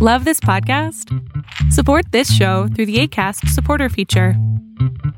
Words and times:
Love 0.00 0.24
this 0.24 0.38
podcast? 0.38 1.12
Support 1.72 2.12
this 2.12 2.32
show 2.32 2.68
through 2.68 2.86
the 2.86 3.00
ACAST 3.02 3.48
supporter 3.48 3.88
feature. 3.88 4.34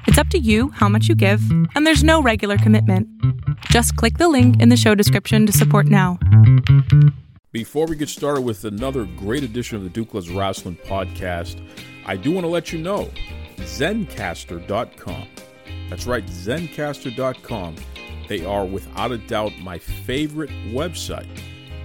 It's 0.06 0.16
up 0.16 0.28
to 0.28 0.38
you 0.38 0.70
how 0.70 0.88
much 0.88 1.06
you 1.06 1.14
give, 1.14 1.42
and 1.74 1.86
there's 1.86 2.02
no 2.02 2.22
regular 2.22 2.56
commitment. 2.56 3.06
Just 3.66 3.94
click 3.96 4.16
the 4.16 4.30
link 4.30 4.58
in 4.58 4.70
the 4.70 4.78
show 4.78 4.94
description 4.94 5.44
to 5.44 5.52
support 5.52 5.84
now. 5.84 6.18
Before 7.52 7.84
we 7.84 7.94
get 7.94 8.08
started 8.08 8.40
with 8.40 8.64
another 8.64 9.04
great 9.04 9.42
edition 9.42 9.76
of 9.76 9.82
the 9.82 9.90
Duke 9.90 10.14
Loves 10.14 10.30
Wrestling 10.30 10.78
podcast, 10.86 11.62
I 12.06 12.16
do 12.16 12.32
want 12.32 12.44
to 12.44 12.50
let 12.50 12.72
you 12.72 12.78
know 12.78 13.10
Zencastr.com. 13.58 15.28
That's 15.90 16.06
right, 16.06 16.24
Zencastr.com. 16.24 17.76
They 18.28 18.46
are 18.46 18.64
without 18.64 19.12
a 19.12 19.18
doubt 19.18 19.52
my 19.60 19.76
favorite 19.76 20.48
website 20.72 21.28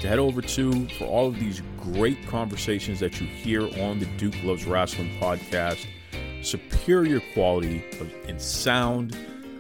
to 0.06 0.10
head 0.10 0.20
over 0.20 0.42
to 0.42 0.88
for 0.90 1.06
all 1.06 1.28
of 1.28 1.40
these 1.40 1.64
great 1.82 2.28
conversations 2.28 3.00
that 3.00 3.20
you 3.20 3.26
hear 3.26 3.62
on 3.84 3.98
the 3.98 4.06
Duke 4.18 4.36
Loves 4.44 4.66
Wrestling 4.66 5.10
podcast. 5.20 5.88
Superior 6.44 7.20
quality 7.34 7.84
of, 8.00 8.14
in 8.30 8.40
sound. 8.40 9.18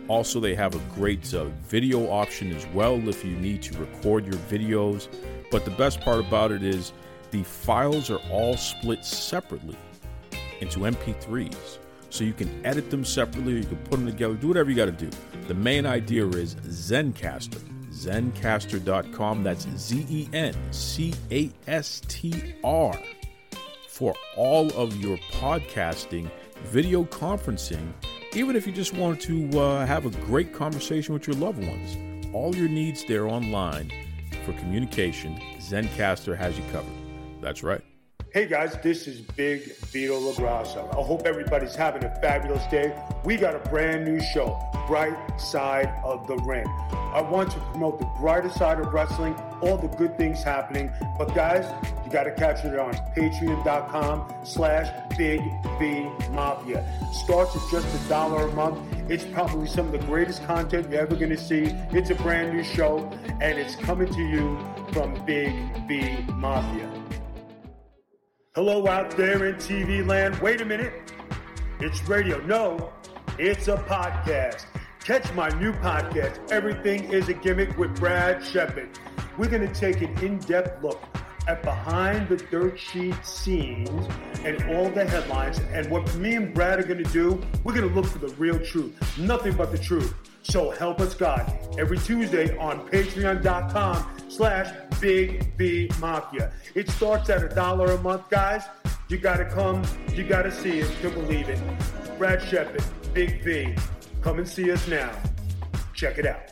Also, 0.08 0.39
they 0.39 0.53
have 0.53 0.76
a 0.76 0.80
great 0.94 1.34
uh, 1.34 1.45
video 1.67 2.12
option 2.12 2.55
as 2.55 2.66
well 2.67 3.09
if 3.09 3.26
you 3.26 3.36
need 3.38 3.63
to 3.63 3.77
record 3.80 4.26
your 4.26 4.36
videos. 4.44 5.08
But 5.50 5.66
the 5.66 5.72
best 5.72 6.00
part 6.02 6.20
about 6.20 6.52
it 6.52 6.62
is 6.62 6.94
the 7.31 7.41
files 7.41 8.12
are 8.12 8.22
all 8.30 8.55
split 8.55 9.03
separately 9.03 9.77
into 10.62 10.81
MP3s. 10.81 11.80
So 12.12 12.23
you 12.23 12.34
can 12.34 12.64
edit 12.64 12.91
them 12.91 13.03
separately, 13.03 13.53
you 13.53 13.64
can 13.64 13.77
put 13.77 13.98
them 13.98 14.05
together, 14.05 14.36
do 14.36 14.50
whatever 14.50 14.70
you 14.70 14.75
got 14.75 14.86
to 14.86 14.91
do. 14.91 15.09
The 15.48 15.55
main 15.55 15.88
idea 15.88 16.27
is 16.27 16.53
Zencastr 16.55 17.75
zencastr.com. 17.95 19.44
That's 19.44 19.67
Z 19.77 20.05
E 20.09 20.30
N 20.34 20.55
C 20.72 21.13
A 21.31 21.52
S 21.67 22.02
T 22.08 22.53
R 22.63 22.99
for 23.88 24.13
all 24.36 24.72
of 24.73 24.95
your 24.98 25.17
podcasting, 25.31 26.30
video 26.66 27.05
conferencing, 27.05 27.94
even 28.33 28.55
if 28.55 28.67
you 28.67 28.73
just 28.73 28.94
want 28.94 29.22
to 29.22 29.50
uh, 29.58 29.86
have 29.86 30.05
a 30.05 30.09
great 30.25 30.53
conversation 30.53 31.14
with 31.14 31.28
your 31.28 31.38
loved 31.38 31.66
ones. 31.66 32.25
All 32.33 32.53
your 32.53 32.67
needs 32.67 33.05
there 33.05 33.28
online 33.28 33.92
for 34.45 34.52
communication, 34.53 35.39
Zencastr 35.59 36.38
has 36.38 36.58
you 36.58 36.64
covered. 36.72 36.92
That's 37.42 37.64
right. 37.64 37.81
Hey 38.36 38.47
guys, 38.47 38.78
this 38.83 39.08
is 39.08 39.22
Big 39.22 39.78
Vito 39.94 40.19
LaGrasso. 40.19 40.91
I 40.91 41.02
hope 41.02 41.25
everybody's 41.25 41.73
having 41.73 42.03
a 42.03 42.14
fabulous 42.16 42.66
day. 42.67 42.94
We 43.23 43.38
got 43.38 43.55
a 43.55 43.59
brand 43.69 44.03
new 44.03 44.19
show, 44.19 44.59
Bright 44.88 45.39
Side 45.39 45.88
of 46.03 46.27
the 46.27 46.36
Ring. 46.39 46.67
I 46.92 47.22
want 47.22 47.52
to 47.52 47.59
promote 47.59 47.97
the 47.97 48.11
brighter 48.19 48.50
side 48.50 48.81
of 48.81 48.88
wrestling, 48.88 49.36
all 49.61 49.77
the 49.77 49.88
good 49.88 50.17
things 50.17 50.44
happening. 50.44 50.92
But 51.17 51.33
guys, 51.33 51.66
you 52.03 52.11
got 52.11 52.25
to 52.25 52.31
catch 52.31 52.66
it 52.66 52.77
on 52.77 52.94
patreon.com 53.16 54.33
slash 54.44 54.89
Big 55.17 55.39
V 55.80 56.09
Mafia. 56.31 56.86
Starts 57.14 57.55
at 57.55 57.61
just 57.72 57.88
a 57.88 58.09
dollar 58.09 58.49
a 58.49 58.52
month. 58.52 58.77
It's 59.09 59.23
probably 59.23 59.67
some 59.67 59.86
of 59.86 59.94
the 59.94 60.05
greatest 60.05 60.45
content 60.45 60.92
you're 60.92 60.99
ever 60.99 61.16
going 61.16 61.30
to 61.30 61.38
see. 61.38 61.67
It's 61.94 62.09
a 62.09 62.16
brand 62.16 62.52
new 62.52 62.66
show, 62.66 63.09
and 63.39 63.58
it's 63.58 63.77
coming 63.77 64.14
to 64.14 64.22
you 64.22 64.59
from 64.92 65.25
Big 65.25 65.53
V 65.88 66.17
Mafia. 66.33 66.95
Hello 68.56 68.88
out 68.88 69.17
there 69.17 69.48
in 69.48 69.56
TV 69.56 70.08
land. 70.08 70.39
Wait 70.39 70.61
a 70.61 70.66
minute. 70.66 71.11
It's 71.81 72.02
radio. 72.08 72.39
No, 72.45 72.94
it's 73.38 73.67
a 73.67 73.75
podcast. 73.75 74.64
Catch 75.03 75.34
my 75.34 75.50
new 75.59 75.73
podcast, 75.73 76.39
Everything 76.50 77.03
is 77.11 77.28
a 77.28 77.33
Gimmick 77.33 77.78
with 77.78 77.94
Brad 78.00 78.42
Shepard. 78.42 78.98
We're 79.38 79.50
going 79.50 79.67
to 79.67 79.73
take 79.78 80.02
an 80.02 80.17
in 80.23 80.38
depth 80.38 80.81
look 80.81 81.03
at 81.50 81.64
behind 81.64 82.30
the 82.30 82.38
dirt 82.38 82.80
sheet 82.80 83.26
scenes 83.26 84.08
and 84.45 84.64
all 84.73 84.89
the 84.89 85.03
headlines. 85.03 85.59
And 85.73 85.92
what 85.92 86.16
me 86.16 86.36
and 86.36 86.53
Brad 86.53 86.80
are 86.80 86.83
going 86.83 87.03
to 87.03 87.11
do, 87.11 87.45
we're 87.66 87.76
going 87.76 87.89
to 87.89 87.94
look 87.94 88.06
for 88.06 88.20
the 88.20 88.33
real 88.36 88.58
truth, 88.58 89.17
nothing 89.17 89.53
but 89.58 89.73
the 89.73 89.78
truth. 89.78 90.14
So 90.46 90.70
help 90.70 91.02
us 91.02 91.16
God. 91.16 91.52
Every 91.78 91.98
Tuesday 91.98 92.56
on 92.58 92.88
patreon.com 92.89 94.30
slash 94.30 94.72
Big 95.02 95.56
V 95.58 95.89
Mafia. 96.00 96.54
It 96.76 96.89
starts 96.89 97.30
at 97.32 97.44
a 97.44 97.50
dollar 97.50 97.92
a 97.92 98.02
month, 98.02 98.30
guys. 98.30 98.64
You 99.10 99.17
gotta 99.17 99.45
come, 99.45 99.84
you 100.14 100.23
gotta 100.23 100.52
see 100.52 100.80
it 100.80 101.02
to 101.02 101.10
believe 101.10 101.50
it. 101.50 101.60
Brad 102.20 102.42
Shepard, 102.44 102.84
Big 103.14 103.44
V. 103.44 103.76
Come 104.22 104.38
and 104.38 104.48
see 104.48 104.72
us 104.72 104.88
now. 104.88 105.11
Check 105.94 106.20
it 106.20 106.28
out. 106.28 106.52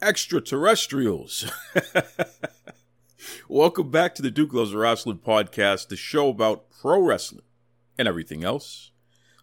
extraterrestrials. 0.00 1.50
Welcome 3.48 3.90
back 3.90 4.14
to 4.14 4.22
the 4.22 4.30
Duke 4.30 4.52
Loves 4.52 4.74
Wrestling 4.74 5.18
podcast, 5.18 5.88
the 5.88 5.96
show 5.96 6.28
about 6.28 6.70
pro 6.70 7.00
wrestling 7.00 7.44
and 7.98 8.08
everything 8.08 8.44
else. 8.44 8.90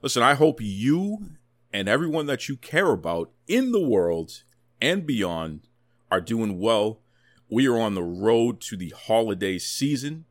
Listen, 0.01 0.23
I 0.23 0.33
hope 0.35 0.59
you 0.61 1.31
and 1.73 1.87
everyone 1.87 2.25
that 2.25 2.49
you 2.49 2.57
care 2.57 2.91
about 2.91 3.31
in 3.47 3.71
the 3.71 3.81
world 3.81 4.43
and 4.81 5.05
beyond 5.05 5.61
are 6.09 6.21
doing 6.21 6.59
well. 6.59 6.99
We 7.49 7.67
are 7.67 7.79
on 7.79 7.95
the 7.95 8.03
road 8.03 8.61
to 8.61 8.77
the 8.77 8.93
holiday 8.95 9.57
season. 9.57 10.25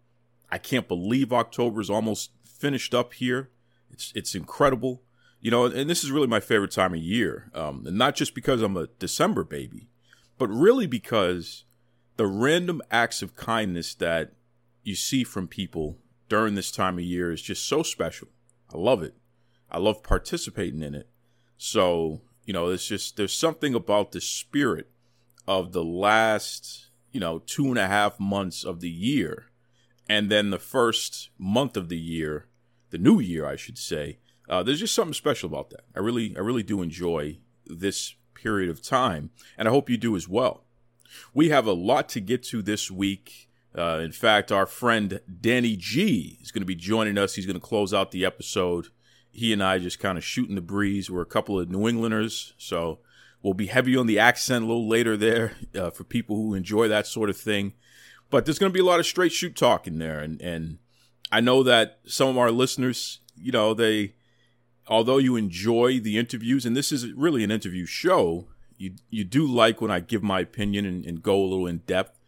I 0.50 0.58
can't 0.58 0.88
believe 0.88 1.32
October 1.32 1.80
is 1.80 1.90
almost 1.90 2.30
finished 2.44 2.94
up 2.94 3.14
here. 3.14 3.50
It's 3.90 4.12
it's 4.14 4.34
incredible, 4.34 5.02
you 5.40 5.50
know. 5.50 5.66
And 5.66 5.88
this 5.88 6.02
is 6.04 6.10
really 6.10 6.26
my 6.26 6.40
favorite 6.40 6.70
time 6.70 6.94
of 6.94 7.00
year, 7.00 7.50
um, 7.54 7.84
and 7.86 7.98
not 7.98 8.14
just 8.14 8.34
because 8.34 8.62
I'm 8.62 8.76
a 8.76 8.86
December 8.98 9.44
baby, 9.44 9.89
but 10.40 10.48
really 10.48 10.86
because 10.86 11.64
the 12.16 12.26
random 12.26 12.80
acts 12.90 13.20
of 13.20 13.36
kindness 13.36 13.94
that 13.96 14.32
you 14.82 14.94
see 14.94 15.22
from 15.22 15.46
people 15.46 15.98
during 16.30 16.54
this 16.54 16.72
time 16.72 16.96
of 16.96 17.04
year 17.04 17.30
is 17.30 17.42
just 17.42 17.68
so 17.68 17.82
special. 17.82 18.28
I 18.72 18.78
love 18.78 19.02
it. 19.02 19.14
I 19.70 19.76
love 19.76 20.02
participating 20.02 20.82
in 20.82 20.94
it. 20.94 21.10
So, 21.58 22.22
you 22.46 22.54
know, 22.54 22.70
it's 22.70 22.86
just, 22.86 23.18
there's 23.18 23.34
something 23.34 23.74
about 23.74 24.12
the 24.12 24.20
spirit 24.22 24.88
of 25.46 25.72
the 25.72 25.84
last, 25.84 26.88
you 27.12 27.20
know, 27.20 27.40
two 27.40 27.66
and 27.66 27.78
a 27.78 27.86
half 27.86 28.18
months 28.18 28.64
of 28.64 28.80
the 28.80 28.88
year. 28.88 29.50
And 30.08 30.30
then 30.30 30.48
the 30.48 30.58
first 30.58 31.28
month 31.36 31.76
of 31.76 31.90
the 31.90 31.98
year, 31.98 32.46
the 32.88 32.96
new 32.96 33.20
year, 33.20 33.44
I 33.44 33.56
should 33.56 33.76
say. 33.76 34.20
Uh, 34.48 34.62
there's 34.62 34.80
just 34.80 34.94
something 34.94 35.12
special 35.12 35.50
about 35.50 35.68
that. 35.68 35.82
I 35.94 35.98
really, 35.98 36.34
I 36.34 36.40
really 36.40 36.62
do 36.62 36.80
enjoy 36.80 37.40
this 37.66 38.14
period 38.42 38.70
of 38.70 38.82
time. 38.82 39.30
And 39.58 39.68
I 39.68 39.70
hope 39.70 39.90
you 39.90 39.96
do 39.96 40.16
as 40.16 40.28
well. 40.28 40.64
We 41.34 41.48
have 41.48 41.66
a 41.66 41.72
lot 41.72 42.08
to 42.10 42.20
get 42.20 42.42
to 42.44 42.62
this 42.62 42.90
week. 42.90 43.48
Uh, 43.76 44.00
in 44.02 44.12
fact, 44.12 44.50
our 44.50 44.66
friend 44.66 45.20
Danny 45.40 45.76
G 45.76 46.38
is 46.40 46.50
going 46.50 46.62
to 46.62 46.66
be 46.66 46.74
joining 46.74 47.18
us. 47.18 47.34
He's 47.34 47.46
going 47.46 47.60
to 47.60 47.66
close 47.66 47.94
out 47.94 48.10
the 48.10 48.24
episode 48.24 48.88
he 49.30 49.52
and 49.52 49.62
I 49.62 49.78
just 49.78 50.00
kind 50.00 50.18
of 50.18 50.24
shooting 50.24 50.54
the 50.54 50.60
breeze. 50.60 51.10
We're 51.10 51.22
a 51.22 51.26
couple 51.26 51.58
of 51.58 51.70
New 51.70 51.88
Englanders, 51.88 52.54
so 52.58 52.98
we'll 53.42 53.54
be 53.54 53.66
heavy 53.66 53.96
on 53.96 54.06
the 54.06 54.18
accent 54.18 54.64
a 54.64 54.66
little 54.66 54.88
later 54.88 55.16
there 55.16 55.52
uh, 55.74 55.90
for 55.90 56.04
people 56.04 56.36
who 56.36 56.54
enjoy 56.54 56.88
that 56.88 57.06
sort 57.06 57.30
of 57.30 57.36
thing. 57.36 57.74
But 58.28 58.44
there's 58.44 58.58
going 58.58 58.72
to 58.72 58.74
be 58.74 58.80
a 58.80 58.84
lot 58.84 59.00
of 59.00 59.06
straight 59.06 59.32
shoot 59.32 59.56
talk 59.56 59.86
in 59.86 59.98
there, 59.98 60.20
and 60.20 60.40
and 60.40 60.78
I 61.32 61.40
know 61.40 61.62
that 61.62 62.00
some 62.06 62.28
of 62.28 62.38
our 62.38 62.50
listeners, 62.50 63.20
you 63.36 63.52
know, 63.52 63.74
they 63.74 64.14
although 64.90 65.18
you 65.18 65.36
enjoy 65.36 66.00
the 66.00 66.18
interviews, 66.18 66.66
and 66.66 66.76
this 66.76 66.92
is 66.92 67.10
really 67.12 67.44
an 67.44 67.50
interview 67.50 67.86
show, 67.86 68.48
you 68.76 68.94
you 69.08 69.24
do 69.24 69.46
like 69.46 69.80
when 69.80 69.90
I 69.90 70.00
give 70.00 70.22
my 70.22 70.40
opinion 70.40 70.84
and, 70.84 71.06
and 71.06 71.22
go 71.22 71.36
a 71.36 71.46
little 71.46 71.66
in 71.66 71.78
depth. 71.78 72.18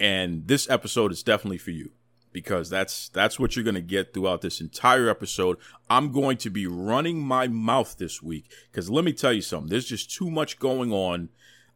And 0.00 0.46
this 0.46 0.68
episode 0.68 1.12
is 1.12 1.22
definitely 1.22 1.58
for 1.58 1.70
you 1.70 1.90
because 2.32 2.68
that's 2.70 3.08
that's 3.08 3.38
what 3.38 3.56
you're 3.56 3.64
going 3.64 3.74
to 3.74 3.80
get 3.80 4.12
throughout 4.12 4.42
this 4.42 4.60
entire 4.60 5.08
episode. 5.08 5.56
I'm 5.88 6.12
going 6.12 6.36
to 6.38 6.50
be 6.50 6.66
running 6.66 7.20
my 7.20 7.48
mouth 7.48 7.96
this 7.98 8.22
week 8.22 8.50
because 8.70 8.90
let 8.90 9.04
me 9.04 9.12
tell 9.12 9.32
you 9.32 9.42
something. 9.42 9.70
There's 9.70 9.86
just 9.86 10.14
too 10.14 10.30
much 10.30 10.58
going 10.58 10.92
on. 10.92 11.30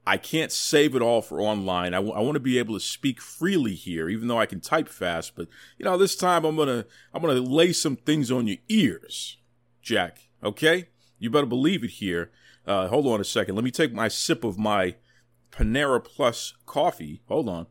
I 0.04 0.16
can't 0.16 0.50
save 0.50 0.96
it 0.96 1.02
all 1.02 1.22
for 1.22 1.40
online. 1.40 1.94
I, 1.94 1.98
w- 1.98 2.14
I 2.14 2.20
want 2.20 2.34
to 2.34 2.40
be 2.40 2.58
able 2.58 2.74
to 2.74 2.84
speak 2.84 3.20
freely 3.20 3.74
here, 3.74 4.08
even 4.08 4.26
though 4.26 4.38
I 4.38 4.46
can 4.46 4.60
type 4.60 4.88
fast. 4.88 5.36
But 5.36 5.46
you 5.78 5.84
know, 5.84 5.96
this 5.96 6.16
time 6.16 6.44
I'm 6.44 6.56
gonna 6.56 6.84
I'm 7.14 7.22
gonna 7.22 7.40
lay 7.40 7.72
some 7.72 7.96
things 7.96 8.30
on 8.30 8.46
your 8.48 8.58
ears, 8.68 9.36
Jack. 9.80 10.28
Okay, 10.42 10.88
you 11.18 11.30
better 11.30 11.46
believe 11.46 11.84
it 11.84 11.90
here. 11.90 12.30
Uh, 12.66 12.88
hold 12.88 13.06
on 13.06 13.20
a 13.20 13.24
second. 13.24 13.54
Let 13.54 13.64
me 13.64 13.70
take 13.70 13.92
my 13.92 14.08
sip 14.08 14.44
of 14.44 14.58
my 14.58 14.96
Panera 15.50 16.02
Plus 16.02 16.54
coffee. 16.66 17.22
Hold 17.28 17.48
on. 17.48 17.66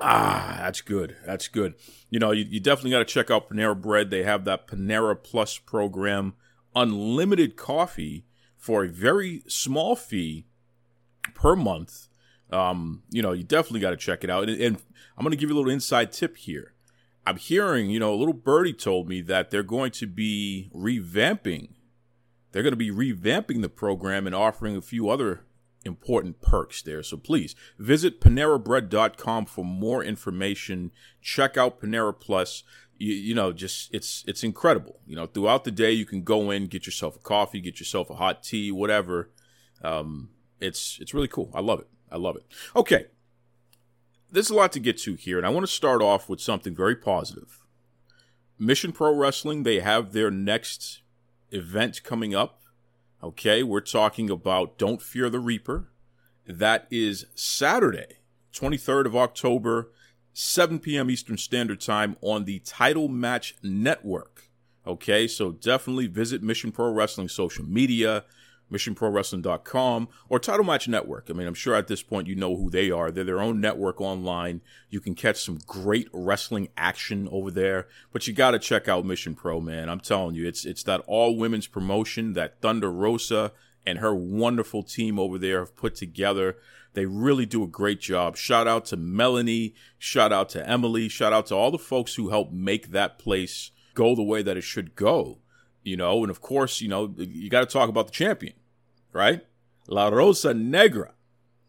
Ah, 0.00 0.58
that's 0.60 0.80
good. 0.80 1.16
That's 1.26 1.48
good. 1.48 1.74
You 2.10 2.20
know, 2.20 2.30
you, 2.30 2.44
you 2.48 2.60
definitely 2.60 2.92
got 2.92 2.98
to 3.00 3.04
check 3.04 3.30
out 3.30 3.50
Panera 3.50 3.80
Bread. 3.80 4.10
They 4.10 4.22
have 4.22 4.44
that 4.44 4.68
Panera 4.68 5.20
Plus 5.20 5.58
program, 5.58 6.34
unlimited 6.74 7.56
coffee 7.56 8.24
for 8.56 8.84
a 8.84 8.88
very 8.88 9.42
small 9.48 9.96
fee 9.96 10.46
per 11.34 11.56
month. 11.56 12.08
Um, 12.50 13.02
you 13.10 13.22
know, 13.22 13.32
you 13.32 13.42
definitely 13.42 13.80
got 13.80 13.90
to 13.90 13.96
check 13.96 14.22
it 14.22 14.30
out. 14.30 14.48
And, 14.48 14.60
and 14.60 14.76
I'm 15.16 15.24
going 15.24 15.32
to 15.32 15.36
give 15.36 15.50
you 15.50 15.56
a 15.56 15.58
little 15.58 15.72
inside 15.72 16.12
tip 16.12 16.36
here. 16.36 16.74
I'm 17.28 17.36
hearing, 17.36 17.90
you 17.90 18.00
know, 18.00 18.14
a 18.14 18.16
little 18.16 18.32
birdie 18.32 18.72
told 18.72 19.06
me 19.06 19.20
that 19.20 19.50
they're 19.50 19.62
going 19.62 19.90
to 19.90 20.06
be 20.06 20.70
revamping. 20.74 21.74
They're 22.52 22.62
going 22.62 22.72
to 22.72 22.76
be 22.76 22.90
revamping 22.90 23.60
the 23.60 23.68
program 23.68 24.26
and 24.26 24.34
offering 24.34 24.78
a 24.78 24.80
few 24.80 25.10
other 25.10 25.44
important 25.84 26.40
perks 26.40 26.80
there. 26.80 27.02
So 27.02 27.18
please 27.18 27.54
visit 27.78 28.22
PaneraBread.com 28.22 29.44
for 29.44 29.62
more 29.62 30.02
information. 30.02 30.90
Check 31.20 31.58
out 31.58 31.82
Panera 31.82 32.18
Plus. 32.18 32.64
You, 32.96 33.12
you, 33.12 33.34
know, 33.34 33.52
just 33.52 33.94
it's 33.94 34.24
it's 34.26 34.42
incredible. 34.42 35.00
You 35.06 35.16
know, 35.16 35.26
throughout 35.26 35.64
the 35.64 35.70
day 35.70 35.92
you 35.92 36.06
can 36.06 36.22
go 36.22 36.50
in, 36.50 36.66
get 36.66 36.86
yourself 36.86 37.16
a 37.16 37.20
coffee, 37.20 37.60
get 37.60 37.78
yourself 37.78 38.08
a 38.08 38.14
hot 38.14 38.42
tea, 38.42 38.72
whatever. 38.72 39.28
Um, 39.84 40.30
it's 40.60 40.96
it's 40.98 41.12
really 41.12 41.28
cool. 41.28 41.52
I 41.54 41.60
love 41.60 41.80
it. 41.80 41.88
I 42.10 42.16
love 42.16 42.36
it. 42.36 42.46
Okay, 42.74 43.08
there's 44.30 44.50
a 44.50 44.54
lot 44.54 44.72
to 44.72 44.80
get 44.80 44.98
to 44.98 45.14
here, 45.14 45.38
and 45.38 45.46
I 45.46 45.50
want 45.50 45.66
to 45.66 45.72
start 45.72 46.02
off 46.02 46.28
with 46.28 46.40
something 46.40 46.74
very 46.74 46.96
positive. 46.96 47.64
Mission 48.58 48.92
Pro 48.92 49.14
Wrestling, 49.14 49.62
they 49.62 49.80
have 49.80 50.12
their 50.12 50.30
next 50.30 51.00
event 51.50 52.02
coming 52.02 52.34
up. 52.34 52.60
Okay, 53.22 53.62
we're 53.62 53.80
talking 53.80 54.30
about 54.30 54.78
Don't 54.78 55.02
Fear 55.02 55.30
the 55.30 55.40
Reaper. 55.40 55.88
That 56.46 56.86
is 56.90 57.26
Saturday, 57.34 58.18
23rd 58.52 59.06
of 59.06 59.16
October, 59.16 59.90
7 60.32 60.78
p.m. 60.78 61.10
Eastern 61.10 61.36
Standard 61.36 61.80
Time 61.80 62.16
on 62.20 62.44
the 62.44 62.60
Title 62.60 63.08
Match 63.08 63.56
Network. 63.62 64.48
Okay, 64.86 65.26
so 65.26 65.52
definitely 65.52 66.06
visit 66.06 66.42
Mission 66.42 66.72
Pro 66.72 66.92
Wrestling 66.92 67.28
social 67.28 67.64
media, 67.64 68.24
missionprowrestling.com, 68.72 70.08
or 70.28 70.38
Title 70.38 70.64
Match 70.64 70.88
Network. 70.88 71.28
I 71.28 71.32
mean, 71.32 71.46
I'm 71.46 71.54
sure 71.54 71.74
at 71.74 71.88
this 71.88 72.02
point 72.02 72.26
you 72.26 72.34
know 72.34 72.56
who 72.56 72.70
they 72.70 72.90
are. 72.90 73.10
They're 73.10 73.24
their 73.24 73.40
own 73.40 73.60
network 73.60 74.00
online. 74.00 74.60
You 74.90 75.00
can 75.00 75.14
catch 75.14 75.42
some 75.42 75.58
great 75.66 76.08
wrestling 76.12 76.68
action 76.76 77.28
over 77.30 77.50
there, 77.50 77.88
but 78.12 78.26
you 78.26 78.34
got 78.34 78.52
to 78.52 78.58
check 78.58 78.88
out 78.88 79.04
Mission 79.04 79.34
Pro, 79.34 79.60
man. 79.60 79.88
I'm 79.88 80.00
telling 80.00 80.34
you, 80.34 80.46
it's 80.46 80.64
it's 80.64 80.82
that 80.84 81.02
all 81.06 81.36
women's 81.36 81.66
promotion 81.66 82.34
that 82.34 82.60
Thunder 82.60 82.90
Rosa 82.90 83.52
and 83.86 83.98
her 83.98 84.14
wonderful 84.14 84.82
team 84.82 85.18
over 85.18 85.38
there 85.38 85.60
have 85.60 85.76
put 85.76 85.94
together. 85.94 86.56
They 86.94 87.06
really 87.06 87.46
do 87.46 87.62
a 87.62 87.68
great 87.68 88.00
job. 88.00 88.36
Shout 88.36 88.66
out 88.66 88.86
to 88.86 88.96
Melanie, 88.96 89.74
shout 89.98 90.32
out 90.32 90.48
to 90.50 90.68
Emily, 90.68 91.08
shout 91.08 91.32
out 91.32 91.46
to 91.46 91.54
all 91.54 91.70
the 91.70 91.78
folks 91.78 92.14
who 92.14 92.30
helped 92.30 92.52
make 92.52 92.90
that 92.90 93.18
place 93.18 93.70
go 93.94 94.14
the 94.14 94.22
way 94.22 94.42
that 94.42 94.56
it 94.56 94.62
should 94.62 94.94
go 94.94 95.38
you 95.88 95.96
know, 95.96 96.22
and 96.22 96.30
of 96.30 96.40
course, 96.40 96.80
you 96.80 96.88
know, 96.88 97.14
you 97.16 97.48
got 97.48 97.60
to 97.60 97.72
talk 97.72 97.88
about 97.88 98.06
the 98.06 98.12
champion, 98.12 98.52
right? 99.18 99.44
La 99.88 100.08
Rosa 100.08 100.54
Negra. 100.54 101.12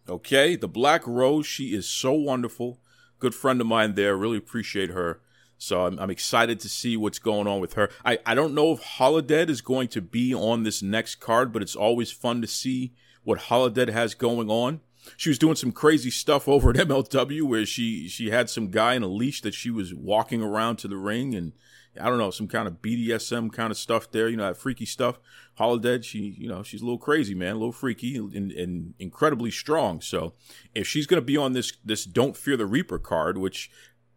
Okay, 0.08 0.56
the 0.56 0.68
Black 0.68 1.06
Rose. 1.06 1.46
She 1.46 1.74
is 1.74 1.88
so 1.88 2.14
wonderful. 2.14 2.80
Good 3.18 3.36
friend 3.36 3.60
of 3.60 3.68
mine 3.68 3.96
there. 3.96 4.16
Really 4.16 4.38
appreciate 4.38 4.92
her. 4.92 5.20
So 5.58 5.86
I'm, 5.86 6.00
I'm 6.00 6.10
excited 6.10 6.60
to 6.62 6.70
see 6.70 6.96
what's 6.96 7.20
going 7.20 7.48
on 7.48 7.60
with 7.60 7.74
her. 7.74 7.90
I, 8.06 8.20
I 8.26 8.34
don't 8.34 8.54
know 8.54 8.72
if 8.72 8.82
Holidead 8.82 9.50
is 9.50 9.62
going 9.62 9.90
to 9.90 10.02
be 10.02 10.34
on 10.34 10.64
this 10.64 10.82
next 10.82 11.16
card, 11.16 11.52
but 11.52 11.62
it's 11.62 11.76
always 11.76 12.12
fun 12.12 12.42
to 12.42 12.48
see 12.48 12.94
what 13.24 13.40
Holidead 13.40 13.90
has 13.90 14.14
going 14.14 14.50
on. 14.50 14.80
She 15.18 15.30
was 15.30 15.40
doing 15.40 15.56
some 15.56 15.72
crazy 15.72 16.12
stuff 16.12 16.48
over 16.48 16.70
at 16.70 16.76
MLW 16.76 17.44
where 17.44 17.66
she 17.66 18.08
she 18.08 18.30
had 18.30 18.50
some 18.50 18.70
guy 18.70 18.94
in 18.94 19.04
a 19.04 19.08
leash 19.08 19.42
that 19.42 19.54
she 19.54 19.72
was 19.72 19.94
walking 19.94 20.42
around 20.42 20.78
to 20.78 20.88
the 20.88 20.98
ring 20.98 21.34
and 21.36 21.54
I 22.00 22.08
don't 22.08 22.18
know, 22.18 22.32
some 22.32 22.48
kind 22.48 22.68
of 22.68 22.82
BDSM 22.82 23.52
kind 23.52 23.72
of 23.72 23.78
stuff 23.78 24.12
there, 24.12 24.30
you 24.30 24.38
know, 24.38 24.46
that 24.46 24.58
freaky 24.58 24.86
stuff. 24.86 25.20
Holidead, 25.60 26.04
she, 26.04 26.36
you 26.38 26.48
know, 26.48 26.64
she's 26.64 26.82
a 26.82 26.86
little 26.86 27.00
crazy, 27.00 27.34
man, 27.34 27.54
a 27.54 27.60
little 27.60 27.72
freaky 27.72 28.16
and, 28.16 28.52
and 28.52 28.94
incredibly 29.00 29.52
strong. 29.52 30.00
So 30.02 30.34
if 30.76 30.88
she's 30.88 31.08
going 31.08 31.22
to 31.22 31.26
be 31.26 31.38
on 31.38 31.54
this, 31.54 31.74
this 31.84 32.06
Don't 32.06 32.38
Fear 32.38 32.58
the 32.58 32.66
Reaper 32.66 33.00
card, 33.00 33.38
which 33.38 33.72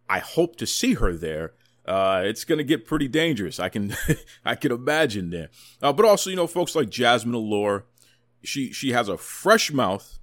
I 0.08 0.18
hope 0.18 0.56
to 0.56 0.66
see 0.66 0.94
her 0.94 1.14
there, 1.14 1.54
uh, 1.86 2.22
it's 2.24 2.44
going 2.44 2.58
to 2.58 2.64
get 2.64 2.86
pretty 2.86 3.08
dangerous. 3.08 3.58
I 3.58 3.68
can, 3.68 3.96
I 4.44 4.54
can 4.54 4.70
imagine 4.70 5.30
there. 5.30 5.50
Uh, 5.80 5.92
but 5.92 6.06
also, 6.06 6.30
you 6.30 6.36
know, 6.36 6.46
folks 6.46 6.76
like 6.76 6.90
Jazmin 6.90 7.34
Allure, 7.34 7.86
she, 8.44 8.72
she 8.72 8.92
has 8.92 9.08
a 9.08 9.16
fresh 9.16 9.72
mouth. 9.72 10.18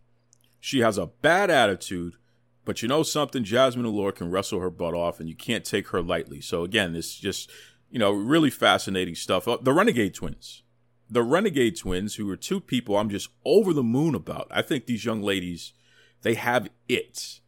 She 0.60 0.80
has 0.80 0.98
a 0.98 1.07
bad 1.07 1.50
attitude 1.50 2.16
but 2.69 2.83
you 2.83 2.88
know 2.88 3.01
something, 3.01 3.44
Jazmin 3.44 3.86
Allure 3.86 4.12
can 4.12 4.30
wrestle 4.30 4.60
her 4.60 4.69
butt 4.69 4.94
off, 4.94 5.19
and 5.19 5.27
you 5.27 5.33
can't 5.36 5.66
take 5.66 5.88
her 5.88 6.04
lightly. 6.04 6.39
So 6.39 6.63
again, 6.63 6.94
this 6.94 7.16
just 7.16 7.50
you 7.89 7.98
know 7.98 8.12
really 8.12 8.51
fascinating 8.51 9.16
stuff. 9.16 9.48
Uh, 9.48 9.57
the 9.60 9.74
Renegade 9.74 10.13
Twins, 10.13 10.62
the 11.10 11.24
Renegade 11.24 11.77
Twins, 11.77 12.13
who 12.13 12.30
are 12.30 12.38
two 12.38 12.60
people 12.60 12.95
I'm 12.95 13.10
just 13.10 13.30
over 13.44 13.74
the 13.74 13.81
moon 13.81 14.13
about. 14.13 14.45
I 14.51 14.62
think 14.62 14.86
these 14.86 15.04
young 15.04 15.24
ladies, 15.24 15.74
they 16.21 16.36
have 16.36 16.69
it. 16.88 17.39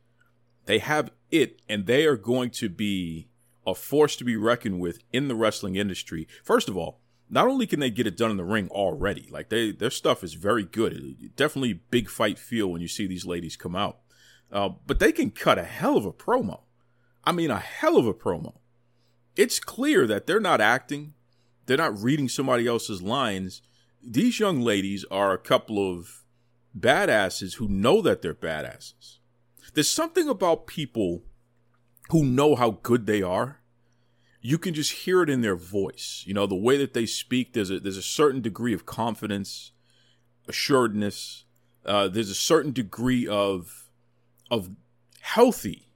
They 0.66 0.80
have 0.80 1.12
it, 1.30 1.62
and 1.70 1.86
they 1.86 2.08
are 2.08 2.18
going 2.18 2.50
to 2.54 2.68
be 2.68 3.30
a 3.64 3.76
force 3.76 4.16
to 4.16 4.24
be 4.24 4.36
reckoned 4.36 4.80
with 4.80 5.04
in 5.14 5.28
the 5.28 5.36
wrestling 5.36 5.76
industry. 5.76 6.28
First 6.44 6.68
of 6.68 6.76
all, 6.76 7.00
not 7.30 7.48
only 7.48 7.68
can 7.68 7.80
they 7.80 7.92
get 7.92 8.08
it 8.08 8.18
done 8.18 8.32
in 8.32 8.38
the 8.38 8.44
ring 8.44 8.70
already, 8.70 9.30
like 9.30 9.50
they 9.50 9.72
their 9.72 9.92
stuff 9.92 10.24
is 10.24 10.34
very 10.34 10.64
good. 10.64 11.36
Definitely 11.36 11.74
big 11.92 12.10
fight 12.10 12.40
feel 12.40 12.72
when 12.72 12.82
you 12.82 12.88
see 12.88 13.06
these 13.06 13.28
ladies 13.28 13.56
come 13.56 13.76
out. 13.76 14.00
Uh, 14.52 14.70
but 14.86 15.00
they 15.00 15.12
can 15.12 15.32
cut 15.32 15.58
a 15.58 15.64
hell 15.64 15.98
of 15.98 16.06
a 16.06 16.12
promo. 16.12 16.62
I 17.24 17.32
mean, 17.32 17.52
a 17.52 17.60
hell 17.60 17.98
of 17.98 18.06
a 18.06 18.14
promo. 18.14 18.56
It's 19.36 19.60
clear 19.60 20.06
that 20.08 20.28
they're 20.28 20.40
not 20.40 20.60
acting, 20.60 21.14
they're 21.66 21.78
not 21.78 22.02
reading 22.02 22.28
somebody 22.28 22.68
else's 22.68 23.02
lines. 23.02 23.62
These 24.04 24.40
young 24.40 24.62
ladies 24.62 25.06
are 25.12 25.32
a 25.32 25.38
couple 25.38 25.78
of 25.78 26.24
badasses 26.78 27.56
who 27.56 27.68
know 27.68 28.02
that 28.02 28.22
they're 28.22 28.34
badasses. 28.34 29.20
There's 29.74 29.90
something 29.90 30.28
about 30.28 30.68
people 30.68 31.24
who 32.10 32.26
know 32.26 32.56
how 32.56 32.80
good 32.82 33.06
they 33.06 33.22
are. 33.22 33.60
You 34.42 34.58
can 34.58 34.74
just 34.74 34.92
hear 34.92 35.22
it 35.22 35.30
in 35.30 35.42
their 35.42 35.56
voice. 35.56 36.24
You 36.26 36.34
know, 36.34 36.48
the 36.48 36.56
way 36.56 36.78
that 36.78 36.94
they 36.94 37.06
speak, 37.06 37.54
there's 37.54 37.70
a, 37.70 37.80
there's 37.80 37.98
a 37.98 38.02
certain 38.02 38.42
degree 38.42 38.74
of 38.74 38.86
confidence, 38.86 39.72
assuredness. 40.48 41.46
Uh, 41.86 42.08
there's 42.08 42.30
a 42.30 42.36
certain 42.36 42.72
degree 42.72 43.28
of 43.28 43.81
of 44.52 44.70
healthy 45.22 45.94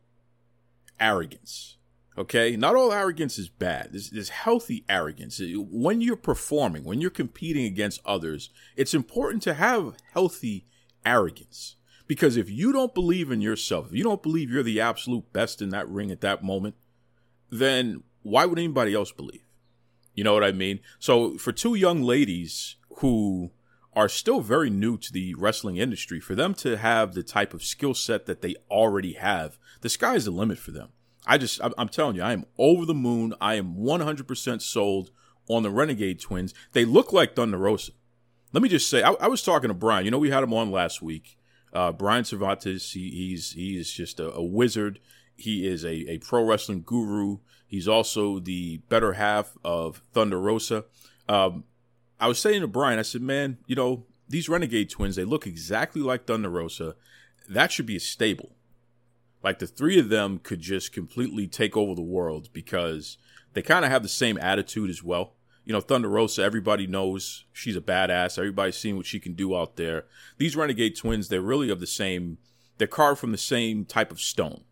arrogance. 0.99 1.77
Okay, 2.17 2.55
not 2.55 2.75
all 2.75 2.93
arrogance 2.93 3.37
is 3.37 3.49
bad. 3.49 3.89
There's, 3.91 4.29
healthy 4.29 4.85
arrogance. 4.87 5.41
When 5.43 5.99
you're 5.99 6.15
performing, 6.15 6.85
when 6.85 7.01
you're 7.01 7.09
competing 7.09 7.65
against 7.65 7.99
others, 8.05 8.49
it's 8.77 8.93
important 8.93 9.43
to 9.43 9.55
have 9.55 9.97
healthy 10.13 10.65
arrogance. 11.05 11.75
Because 12.07 12.37
if 12.37 12.49
you 12.49 12.71
don't 12.71 12.93
believe 12.93 13.31
in 13.31 13.41
yourself, 13.41 13.87
if 13.87 13.93
you 13.93 14.03
don't 14.03 14.23
believe 14.23 14.49
you're 14.49 14.63
the 14.63 14.79
absolute 14.79 15.33
best 15.33 15.61
in 15.61 15.69
that 15.69 15.89
ring 15.89 16.09
at 16.09 16.21
that 16.21 16.41
moment, 16.41 16.75
then 17.49 18.03
why 18.21 18.45
would 18.45 18.59
anybody 18.59 18.93
else 18.93 19.11
believe? 19.11 19.43
You 20.13 20.23
know 20.23 20.33
what 20.33 20.43
I 20.43 20.53
mean? 20.53 20.79
So 20.99 21.37
for 21.37 21.51
two 21.51 21.75
young 21.75 22.01
ladies 22.01 22.77
who 22.99 23.51
are 23.95 24.09
still 24.09 24.41
very 24.41 24.69
new 24.69 24.97
to 24.97 25.11
the 25.11 25.33
wrestling 25.35 25.77
industry, 25.77 26.19
for 26.19 26.35
them 26.35 26.53
to 26.55 26.77
have 26.77 27.13
the 27.13 27.23
type 27.23 27.53
of 27.53 27.63
skill 27.63 27.93
set 27.93 28.25
that 28.25 28.41
they 28.41 28.55
already 28.69 29.13
have, 29.13 29.57
the 29.81 29.89
sky's 29.89 30.25
the 30.25 30.31
limit 30.31 30.57
for 30.57 30.71
them. 30.71 30.89
I 31.25 31.37
just, 31.37 31.59
I'm 31.77 31.89
telling 31.89 32.15
you, 32.15 32.21
I 32.21 32.33
am 32.33 32.45
over 32.57 32.85
the 32.85 32.93
moon. 32.93 33.33
I 33.41 33.55
am 33.55 33.75
100% 33.75 34.61
sold 34.61 35.11
on 35.47 35.63
the 35.63 35.71
Renegade 35.71 36.19
Twins. 36.19 36.53
They 36.73 36.85
look 36.85 37.11
like 37.11 37.35
Thunder 37.35 37.57
Rosa. 37.57 37.93
Let 38.53 38.61
me 38.61 38.69
just 38.69 38.89
say, 38.89 39.01
I, 39.01 39.11
I 39.13 39.27
was 39.27 39.43
talking 39.43 39.69
to 39.69 39.73
Brian. 39.73 40.05
You 40.05 40.11
know, 40.11 40.19
we 40.19 40.29
had 40.29 40.43
him 40.43 40.53
on 40.53 40.71
last 40.71 41.01
week. 41.01 41.37
Uh, 41.73 41.91
Brian 41.91 42.23
Cervantes, 42.23 42.93
he, 42.93 43.09
he's 43.09 43.51
he 43.51 43.77
is 43.77 43.91
just 43.91 44.19
a, 44.19 44.31
a 44.31 44.43
wizard. 44.43 44.99
He 45.35 45.67
is 45.67 45.83
a, 45.83 46.09
a 46.09 46.19
pro 46.19 46.43
wrestling 46.43 46.83
guru. 46.85 47.39
He's 47.67 47.87
also 47.87 48.39
the 48.39 48.77
better 48.87 49.13
half 49.13 49.57
of 49.63 50.01
Thunder 50.13 50.39
Rosa. 50.39 50.85
Um, 51.27 51.65
I 52.19 52.27
was 52.27 52.39
saying 52.39 52.61
to 52.61 52.67
Brian, 52.67 52.99
I 52.99 53.03
said, 53.03 53.21
man, 53.21 53.57
you 53.67 53.75
know, 53.75 54.05
these 54.27 54.49
Renegade 54.49 54.89
twins, 54.89 55.15
they 55.15 55.25
look 55.25 55.45
exactly 55.45 56.01
like 56.01 56.25
Thunder 56.25 56.49
Rosa. 56.49 56.95
That 57.49 57.71
should 57.71 57.85
be 57.85 57.97
a 57.97 57.99
stable. 57.99 58.51
Like 59.43 59.59
the 59.59 59.67
three 59.67 59.99
of 59.99 60.09
them 60.09 60.39
could 60.39 60.59
just 60.59 60.91
completely 60.91 61.47
take 61.47 61.77
over 61.77 61.93
the 61.93 62.01
world 62.01 62.49
because 62.51 63.17
they 63.53 63.61
kind 63.61 63.85
of 63.85 63.91
have 63.91 64.01
the 64.01 64.09
same 64.09 64.37
attitude 64.39 64.89
as 64.89 65.03
well. 65.03 65.33
You 65.65 65.73
know, 65.73 65.81
Thunder 65.81 66.09
Rosa, 66.09 66.43
everybody 66.43 66.87
knows 66.87 67.45
she's 67.51 67.75
a 67.75 67.81
badass. 67.81 68.37
Everybody's 68.37 68.77
seen 68.77 68.97
what 68.97 69.05
she 69.05 69.19
can 69.19 69.33
do 69.33 69.55
out 69.55 69.75
there. 69.75 70.05
These 70.37 70.55
Renegade 70.55 70.95
twins, 70.95 71.27
they're 71.27 71.41
really 71.41 71.69
of 71.69 71.79
the 71.79 71.87
same, 71.87 72.37
they're 72.77 72.87
carved 72.87 73.19
from 73.19 73.31
the 73.31 73.37
same 73.37 73.85
type 73.85 74.11
of 74.11 74.19
stone. 74.19 74.63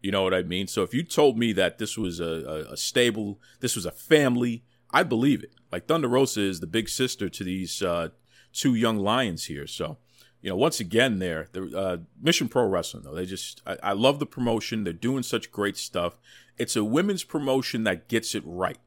You 0.00 0.12
know 0.12 0.22
what 0.22 0.34
I 0.34 0.42
mean? 0.42 0.68
So 0.68 0.82
if 0.82 0.94
you 0.94 1.02
told 1.02 1.38
me 1.38 1.52
that 1.54 1.78
this 1.78 1.96
was 1.96 2.20
a, 2.20 2.24
a, 2.24 2.72
a 2.72 2.76
stable, 2.76 3.40
this 3.60 3.74
was 3.74 3.84
a 3.84 3.90
family, 3.90 4.64
I 4.90 5.02
believe 5.02 5.42
it. 5.42 5.52
Like 5.70 5.86
Thunder 5.86 6.08
Rosa 6.08 6.40
is 6.40 6.60
the 6.60 6.66
big 6.66 6.88
sister 6.88 7.28
to 7.28 7.44
these 7.44 7.82
uh, 7.82 8.08
two 8.52 8.74
young 8.74 8.98
lions 8.98 9.44
here. 9.46 9.66
So, 9.66 9.98
you 10.40 10.50
know, 10.50 10.56
once 10.56 10.80
again, 10.80 11.18
there, 11.18 11.48
the 11.52 11.76
uh, 11.76 11.96
Mission 12.20 12.48
Pro 12.48 12.66
Wrestling 12.66 13.02
though 13.02 13.14
they 13.14 13.26
just 13.26 13.62
I, 13.66 13.76
I 13.82 13.92
love 13.92 14.18
the 14.18 14.26
promotion. 14.26 14.84
They're 14.84 14.92
doing 14.92 15.22
such 15.22 15.52
great 15.52 15.76
stuff. 15.76 16.18
It's 16.56 16.76
a 16.76 16.84
women's 16.84 17.24
promotion 17.24 17.84
that 17.84 18.08
gets 18.08 18.34
it 18.34 18.42
right. 18.44 18.78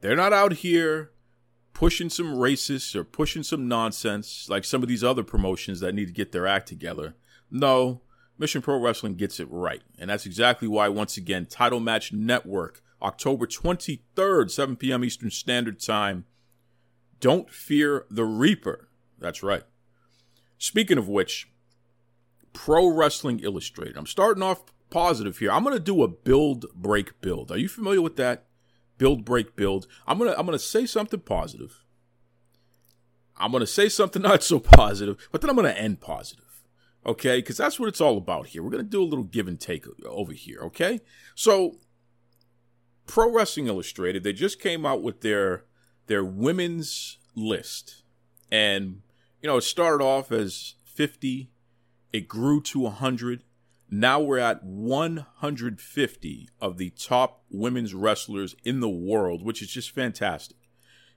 They're 0.00 0.16
not 0.16 0.32
out 0.32 0.54
here 0.54 1.12
pushing 1.72 2.08
some 2.08 2.36
racist 2.36 2.94
or 2.94 3.04
pushing 3.04 3.42
some 3.42 3.68
nonsense 3.68 4.48
like 4.48 4.64
some 4.64 4.82
of 4.82 4.88
these 4.88 5.04
other 5.04 5.24
promotions 5.24 5.80
that 5.80 5.94
need 5.94 6.06
to 6.06 6.12
get 6.12 6.32
their 6.32 6.46
act 6.46 6.68
together. 6.68 7.14
No, 7.50 8.00
Mission 8.38 8.62
Pro 8.62 8.78
Wrestling 8.78 9.14
gets 9.14 9.38
it 9.38 9.48
right. 9.50 9.82
And 9.98 10.10
that's 10.10 10.26
exactly 10.26 10.68
why, 10.68 10.88
once 10.88 11.16
again, 11.16 11.46
Title 11.46 11.80
Match 11.80 12.12
Network, 12.12 12.82
October 13.02 13.46
23rd, 13.46 14.50
7 14.50 14.76
p.m. 14.76 15.04
Eastern 15.04 15.30
Standard 15.30 15.80
Time. 15.80 16.24
Don't 17.20 17.50
fear 17.50 18.06
the 18.10 18.24
Reaper. 18.24 18.88
That's 19.18 19.42
right. 19.42 19.62
Speaking 20.58 20.98
of 20.98 21.08
which, 21.08 21.48
Pro 22.54 22.86
Wrestling 22.86 23.40
Illustrated. 23.40 23.98
I'm 23.98 24.06
starting 24.06 24.42
off 24.42 24.64
positive 24.88 25.38
here. 25.38 25.50
I'm 25.50 25.64
going 25.64 25.74
to 25.76 25.80
do 25.80 26.02
a 26.02 26.08
build 26.08 26.66
break 26.74 27.20
build. 27.20 27.50
Are 27.50 27.58
you 27.58 27.68
familiar 27.68 28.00
with 28.00 28.16
that? 28.16 28.46
Build 28.96 29.24
break 29.24 29.56
build. 29.56 29.86
I'm 30.06 30.18
going 30.18 30.30
to 30.30 30.38
I'm 30.38 30.46
going 30.46 30.56
to 30.56 30.64
say 30.64 30.86
something 30.86 31.20
positive. 31.20 31.84
I'm 33.36 33.50
going 33.50 33.60
to 33.60 33.66
say 33.66 33.88
something 33.88 34.22
not 34.22 34.42
so 34.42 34.60
positive, 34.60 35.28
but 35.32 35.40
then 35.40 35.50
I'm 35.50 35.56
going 35.56 35.72
to 35.72 35.78
end 35.78 36.00
positive. 36.00 36.62
Okay? 37.04 37.42
Cuz 37.42 37.56
that's 37.56 37.78
what 37.78 37.88
it's 37.88 38.00
all 38.00 38.16
about 38.16 38.46
here. 38.46 38.62
We're 38.62 38.70
going 38.70 38.84
to 38.84 38.90
do 38.90 39.02
a 39.02 39.04
little 39.04 39.24
give 39.24 39.48
and 39.48 39.60
take 39.60 39.84
over 40.06 40.32
here, 40.32 40.60
okay? 40.62 41.00
So 41.34 41.78
Pro 43.06 43.30
Wrestling 43.30 43.66
Illustrated, 43.66 44.24
they 44.24 44.32
just 44.32 44.60
came 44.60 44.86
out 44.86 45.02
with 45.02 45.20
their 45.20 45.64
their 46.06 46.24
women's 46.24 47.18
list. 47.34 48.02
And 48.50 49.02
you 49.40 49.48
know, 49.48 49.58
it 49.58 49.62
started 49.62 50.04
off 50.04 50.32
as 50.32 50.74
50, 50.84 51.50
it 52.12 52.28
grew 52.28 52.60
to 52.62 52.80
100. 52.80 53.44
Now 53.90 54.20
we're 54.20 54.38
at 54.38 54.64
150 54.64 56.48
of 56.60 56.78
the 56.78 56.90
top 56.90 57.42
women's 57.50 57.94
wrestlers 57.94 58.56
in 58.64 58.80
the 58.80 58.88
world, 58.88 59.44
which 59.44 59.62
is 59.62 59.68
just 59.68 59.90
fantastic. 59.90 60.56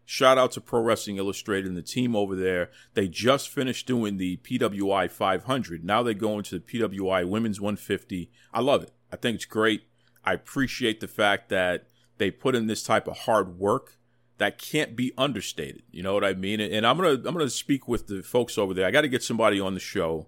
Shout 0.10 0.38
out 0.38 0.52
to 0.54 0.62
Pro 0.62 0.82
Wrestling 0.82 1.18
Illustrated 1.18 1.68
and 1.68 1.76
the 1.76 1.82
team 1.82 2.16
over 2.16 2.36
there. 2.36 2.70
They 2.94 3.10
just 3.10 3.50
finished 3.50 3.88
doing 3.88 4.16
the 4.16 4.38
PWI 4.38 5.12
500. 5.12 5.84
Now 5.84 6.02
they 6.02 6.14
go 6.14 6.38
into 6.38 6.58
the 6.58 6.64
PWI 6.64 7.28
Women's 7.28 7.60
150. 7.60 8.32
I 8.54 8.62
love 8.62 8.84
it. 8.84 8.92
I 9.12 9.18
think 9.18 9.36
it's 9.36 9.46
great. 9.46 9.84
I 10.24 10.34
appreciate 10.34 11.00
the 11.00 11.08
fact 11.08 11.50
that 11.50 11.86
they 12.18 12.32
put 12.32 12.56
in 12.56 12.68
this 12.68 12.84
type 12.84 13.08
of 13.08 13.20
hard 13.20 13.60
work 13.60 13.98
that 14.38 14.58
can't 14.58 14.96
be 14.96 15.14
understated. 15.18 15.84
You 15.92 16.04
know 16.04 16.14
what 16.14 16.24
I 16.24 16.34
mean? 16.34 16.60
And 16.60 16.86
I'm 16.86 16.98
gonna 16.98 17.14
I'm 17.14 17.34
gonna 17.34 17.50
speak 17.50 17.88
with 17.88 18.08
the 18.08 18.22
folks 18.22 18.58
over 18.58 18.74
there. 18.74 18.86
I 18.86 18.92
got 18.92 19.02
to 19.02 19.08
get 19.08 19.24
somebody 19.24 19.60
on 19.60 19.74
the 19.74 19.80
show 19.80 20.28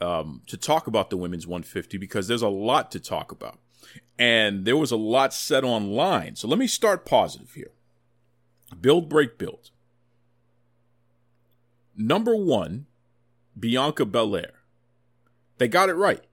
um, 0.00 0.42
to 0.46 0.56
talk 0.56 0.86
about 0.86 1.10
the 1.10 1.16
women's 1.16 1.46
150 1.46 1.96
because 1.98 2.28
there's 2.28 2.42
a 2.42 2.48
lot 2.48 2.90
to 2.92 3.00
talk 3.00 3.32
about, 3.32 3.58
and 4.18 4.64
there 4.64 4.76
was 4.76 4.90
a 4.90 4.96
lot 4.96 5.32
said 5.32 5.64
online. 5.64 6.36
So 6.36 6.48
let 6.48 6.58
me 6.58 6.66
start 6.66 7.06
positive 7.06 7.52
here. 7.52 7.70
Build, 8.80 9.08
break, 9.08 9.38
build. 9.38 9.70
Number 11.96 12.36
one, 12.36 12.86
Bianca 13.58 14.04
Belair. 14.04 14.52
They 15.58 15.68
got 15.68 15.88
it 15.88 15.94
right. 15.94 16.24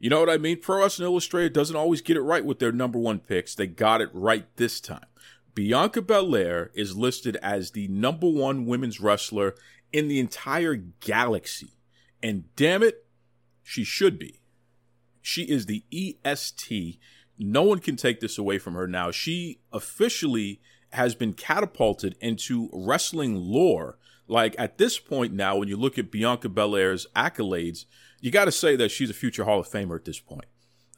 You 0.00 0.08
know 0.08 0.18
what 0.18 0.30
I 0.30 0.38
mean? 0.38 0.58
Pro 0.60 0.78
Wrestling 0.78 1.06
Illustrated 1.06 1.52
doesn't 1.52 1.76
always 1.76 2.00
get 2.00 2.16
it 2.16 2.22
right 2.22 2.44
with 2.44 2.58
their 2.58 2.72
number 2.72 2.98
one 2.98 3.18
picks. 3.18 3.54
They 3.54 3.66
got 3.66 4.00
it 4.00 4.08
right 4.14 4.46
this 4.56 4.80
time. 4.80 5.04
Bianca 5.54 6.00
Belair 6.00 6.70
is 6.74 6.96
listed 6.96 7.36
as 7.42 7.72
the 7.72 7.86
number 7.88 8.26
one 8.26 8.64
women's 8.64 8.98
wrestler 8.98 9.54
in 9.92 10.08
the 10.08 10.18
entire 10.18 10.74
galaxy. 10.74 11.74
And 12.22 12.44
damn 12.56 12.82
it, 12.82 13.04
she 13.62 13.84
should 13.84 14.18
be. 14.18 14.40
She 15.20 15.42
is 15.42 15.66
the 15.66 15.84
EST. 15.92 16.98
No 17.38 17.62
one 17.62 17.80
can 17.80 17.96
take 17.96 18.20
this 18.20 18.38
away 18.38 18.58
from 18.58 18.74
her 18.74 18.86
now. 18.86 19.10
She 19.10 19.60
officially 19.70 20.62
has 20.92 21.14
been 21.14 21.34
catapulted 21.34 22.16
into 22.20 22.70
wrestling 22.72 23.36
lore. 23.36 23.98
Like 24.26 24.54
at 24.58 24.78
this 24.78 24.98
point 24.98 25.34
now, 25.34 25.58
when 25.58 25.68
you 25.68 25.76
look 25.76 25.98
at 25.98 26.10
Bianca 26.10 26.48
Belair's 26.48 27.06
accolades, 27.14 27.84
you 28.20 28.30
got 28.30 28.44
to 28.46 28.52
say 28.52 28.76
that 28.76 28.90
she's 28.90 29.10
a 29.10 29.14
future 29.14 29.44
Hall 29.44 29.60
of 29.60 29.68
Famer 29.68 29.96
at 29.96 30.04
this 30.04 30.20
point. 30.20 30.46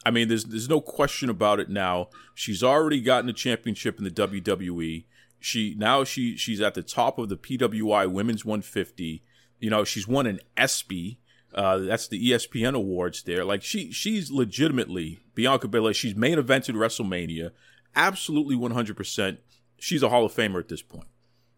I 0.05 0.11
mean, 0.11 0.27
there's 0.27 0.43
there's 0.45 0.69
no 0.69 0.81
question 0.81 1.29
about 1.29 1.59
it 1.59 1.69
now. 1.69 2.09
She's 2.35 2.63
already 2.63 3.01
gotten 3.01 3.29
a 3.29 3.33
championship 3.33 3.97
in 3.97 4.03
the 4.03 4.11
WWE. 4.11 5.05
She 5.39 5.75
now 5.77 6.03
she 6.03 6.35
she's 6.35 6.61
at 6.61 6.73
the 6.73 6.83
top 6.83 7.17
of 7.17 7.29
the 7.29 7.37
PWI 7.37 8.11
Women's 8.11 8.45
150. 8.45 9.23
You 9.59 9.69
know, 9.69 9.83
she's 9.83 10.07
won 10.07 10.25
an 10.25 10.39
ESPY. 10.57 11.19
Uh, 11.53 11.77
that's 11.77 12.07
the 12.07 12.31
ESPN 12.31 12.73
awards 12.73 13.23
there. 13.23 13.45
Like 13.45 13.61
she 13.61 13.91
she's 13.91 14.31
legitimately 14.31 15.19
Bianca 15.35 15.67
Belair. 15.67 15.93
She's 15.93 16.15
main 16.15 16.37
evented 16.37 16.75
WrestleMania. 16.75 17.51
Absolutely 17.95 18.55
100%. 18.55 19.37
She's 19.77 20.01
a 20.01 20.09
Hall 20.09 20.25
of 20.25 20.33
Famer 20.33 20.59
at 20.59 20.67
this 20.67 20.81
point. 20.81 21.07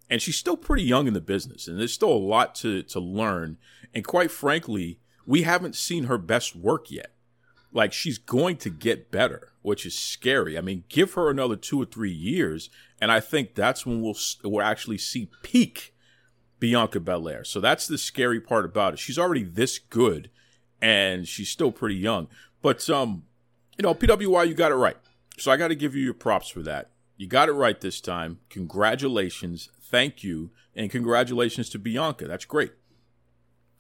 And 0.10 0.22
she's 0.22 0.36
still 0.36 0.58
pretty 0.58 0.84
young 0.84 1.08
in 1.08 1.14
the 1.14 1.22
business, 1.22 1.68
and 1.68 1.80
there's 1.80 1.94
still 1.94 2.12
a 2.12 2.14
lot 2.14 2.54
to 2.56 2.84
to 2.84 3.00
learn. 3.00 3.58
And 3.94 4.06
quite 4.06 4.30
frankly, 4.30 5.00
we 5.26 5.44
haven't 5.44 5.76
seen 5.76 6.06
her 6.06 6.18
best 6.18 6.56
work 6.56 6.92
yet 6.92 7.16
like 7.76 7.92
she's 7.92 8.18
going 8.18 8.56
to 8.56 8.70
get 8.70 9.12
better, 9.12 9.52
which 9.62 9.86
is 9.86 9.94
scary. 9.94 10.58
I 10.58 10.62
mean, 10.62 10.86
give 10.88 11.14
her 11.14 11.30
another 11.30 11.58
two 11.58 11.80
or 11.80 11.86
three 11.86 12.12
years, 12.12 12.70
and 13.02 13.12
I 13.12 13.20
think 13.20 13.54
that's 13.54 13.86
when 13.86 14.02
we'll 14.02 14.16
we'll 14.44 14.66
actually 14.66 14.98
see 14.98 15.30
peak 15.44 15.94
Bianca 16.58 17.02
Belair. 17.02 17.44
So 17.44 17.60
that's 17.60 17.86
the 17.86 17.98
scary 17.98 18.40
part 18.40 18.64
about 18.64 18.94
it. 18.94 19.00
She's 19.00 19.20
already 19.20 19.44
this 19.44 19.78
good, 19.78 20.32
and 20.82 21.28
she's 21.28 21.50
still 21.50 21.72
pretty 21.72 21.98
young. 21.98 22.30
But 22.62 22.90
um, 22.90 23.26
you 23.78 23.84
know, 23.84 23.94
PWI, 23.94 24.48
you 24.48 24.54
got 24.54 24.72
it 24.72 24.76
right. 24.76 24.98
So 25.38 25.52
I 25.52 25.58
got 25.58 25.68
to 25.68 25.76
give 25.76 25.94
you 25.94 26.04
your 26.04 26.14
props 26.14 26.48
for 26.48 26.62
that. 26.62 26.92
You 27.18 27.28
got 27.28 27.50
it 27.50 27.54
right 27.54 27.80
this 27.80 28.00
time. 28.00 28.40
Congratulations, 28.50 29.70
thank 29.82 30.24
you, 30.24 30.52
and 30.74 30.90
congratulations 30.90 31.70
to 31.72 31.80
Bianca. 31.80 32.26
That's 32.26 32.46
great. 32.46 32.72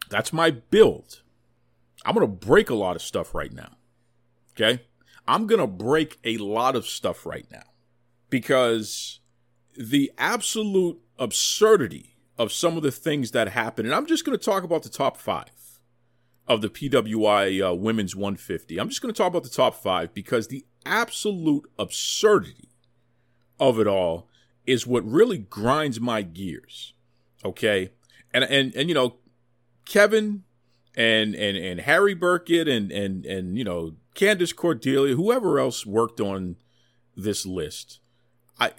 That's 0.09 0.33
my 0.33 0.51
build. 0.51 1.21
I'm 2.05 2.13
gonna 2.13 2.27
break 2.27 2.69
a 2.69 2.75
lot 2.75 2.95
of 2.95 3.01
stuff 3.01 3.35
right 3.35 3.51
now. 3.51 3.75
Okay. 4.51 4.81
I'm 5.27 5.47
going 5.47 5.59
to 5.59 5.67
break 5.67 6.19
a 6.23 6.37
lot 6.37 6.75
of 6.75 6.85
stuff 6.85 7.25
right 7.25 7.47
now 7.51 7.63
because 8.29 9.19
the 9.77 10.11
absolute 10.17 10.99
absurdity 11.17 12.17
of 12.37 12.51
some 12.51 12.77
of 12.77 12.83
the 12.83 12.91
things 12.91 13.31
that 13.31 13.49
happen, 13.49 13.85
and 13.85 13.95
I'm 13.95 14.05
just 14.05 14.25
going 14.25 14.37
to 14.37 14.43
talk 14.43 14.63
about 14.63 14.83
the 14.83 14.89
top 14.89 15.17
five 15.17 15.49
of 16.47 16.61
the 16.61 16.69
PWI 16.69 17.71
uh, 17.71 17.73
Women's 17.73 18.15
150. 18.15 18.77
I'm 18.77 18.89
just 18.89 19.01
going 19.01 19.13
to 19.13 19.17
talk 19.17 19.29
about 19.29 19.43
the 19.43 19.49
top 19.49 19.81
five 19.81 20.13
because 20.13 20.47
the 20.47 20.65
absolute 20.85 21.67
absurdity 21.79 22.69
of 23.59 23.79
it 23.79 23.87
all 23.87 24.29
is 24.67 24.85
what 24.85 25.03
really 25.09 25.39
grinds 25.39 25.99
my 25.99 26.21
gears. 26.21 26.93
Okay. 27.43 27.91
And, 28.31 28.43
and, 28.43 28.75
and, 28.75 28.89
you 28.89 28.95
know, 28.95 29.15
Kevin 29.85 30.43
and, 30.95 31.35
and, 31.35 31.57
and 31.57 31.81
Harry 31.81 32.13
Burkett 32.13 32.67
and, 32.67 32.91
and, 32.91 33.25
and, 33.25 33.57
you 33.57 33.63
know, 33.63 33.95
Candice 34.15 34.55
Cordelia, 34.55 35.15
whoever 35.15 35.59
else 35.59 35.85
worked 35.85 36.21
on 36.21 36.55
this 37.15 37.45
list, 37.45 37.99
I 38.59 38.71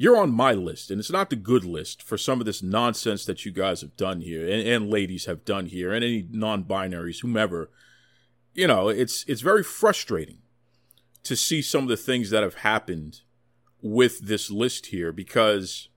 you're 0.00 0.16
on 0.16 0.32
my 0.32 0.54
list, 0.54 0.90
and 0.90 0.98
it's 0.98 1.10
not 1.10 1.28
the 1.28 1.36
good 1.36 1.62
list 1.62 2.02
for 2.02 2.16
some 2.16 2.40
of 2.40 2.46
this 2.46 2.62
nonsense 2.62 3.26
that 3.26 3.44
you 3.44 3.52
guys 3.52 3.82
have 3.82 3.98
done 3.98 4.22
here, 4.22 4.48
and, 4.48 4.66
and 4.66 4.90
ladies 4.90 5.26
have 5.26 5.44
done 5.44 5.66
here, 5.66 5.92
and 5.92 6.02
any 6.02 6.26
non-binaries, 6.30 7.20
whomever. 7.20 7.68
You 8.54 8.66
know, 8.66 8.88
it's 8.88 9.26
it's 9.28 9.42
very 9.42 9.62
frustrating 9.62 10.38
to 11.24 11.36
see 11.36 11.60
some 11.60 11.82
of 11.82 11.90
the 11.90 11.98
things 11.98 12.30
that 12.30 12.42
have 12.42 12.54
happened 12.54 13.20
with 13.82 14.20
this 14.20 14.50
list 14.50 14.86
here 14.86 15.12
because 15.12 15.90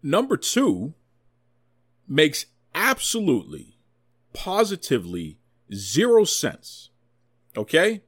number 0.00 0.36
two 0.36 0.94
makes 2.06 2.46
absolutely, 2.74 3.76
positively 4.32 5.38
zero 5.72 6.24
sense. 6.24 6.90
Okay? 7.56 8.02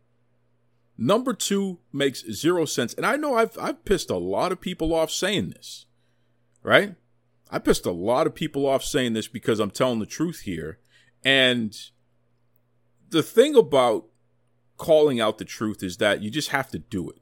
Number 0.97 1.33
two 1.33 1.81
makes 1.93 2.25
zero 2.31 2.65
sense. 2.65 2.95
And 2.95 3.05
I 3.05 3.17
know 3.17 3.35
I've 3.35 3.59
I've 3.59 3.85
pissed 3.85 4.11
a 4.11 4.17
lot 4.17 4.53
of 4.53 4.61
people 4.61 4.95
off 4.95 5.11
saying 5.11 5.51
this. 5.51 5.87
Right? 6.63 6.95
I 7.51 7.59
pissed 7.59 7.87
a 7.87 7.93
lot 7.93 8.27
of 8.27 8.35
people 8.35 8.67
off 8.67 8.83
saying 8.83 9.13
this 9.13 9.29
because 9.29 9.61
I'm 9.61 9.71
telling 9.71 9.99
the 9.99 10.07
truth 10.07 10.41
here. 10.41 10.79
And 11.25 11.77
the 13.11 13.23
thing 13.23 13.55
about 13.55 14.07
calling 14.77 15.21
out 15.21 15.39
the 15.39 15.45
truth 15.45 15.83
is 15.83 15.99
that 15.99 16.23
you 16.23 16.31
just 16.31 16.51
have 16.51 16.71
to 16.71 16.79
do 16.79 17.11
it. 17.11 17.21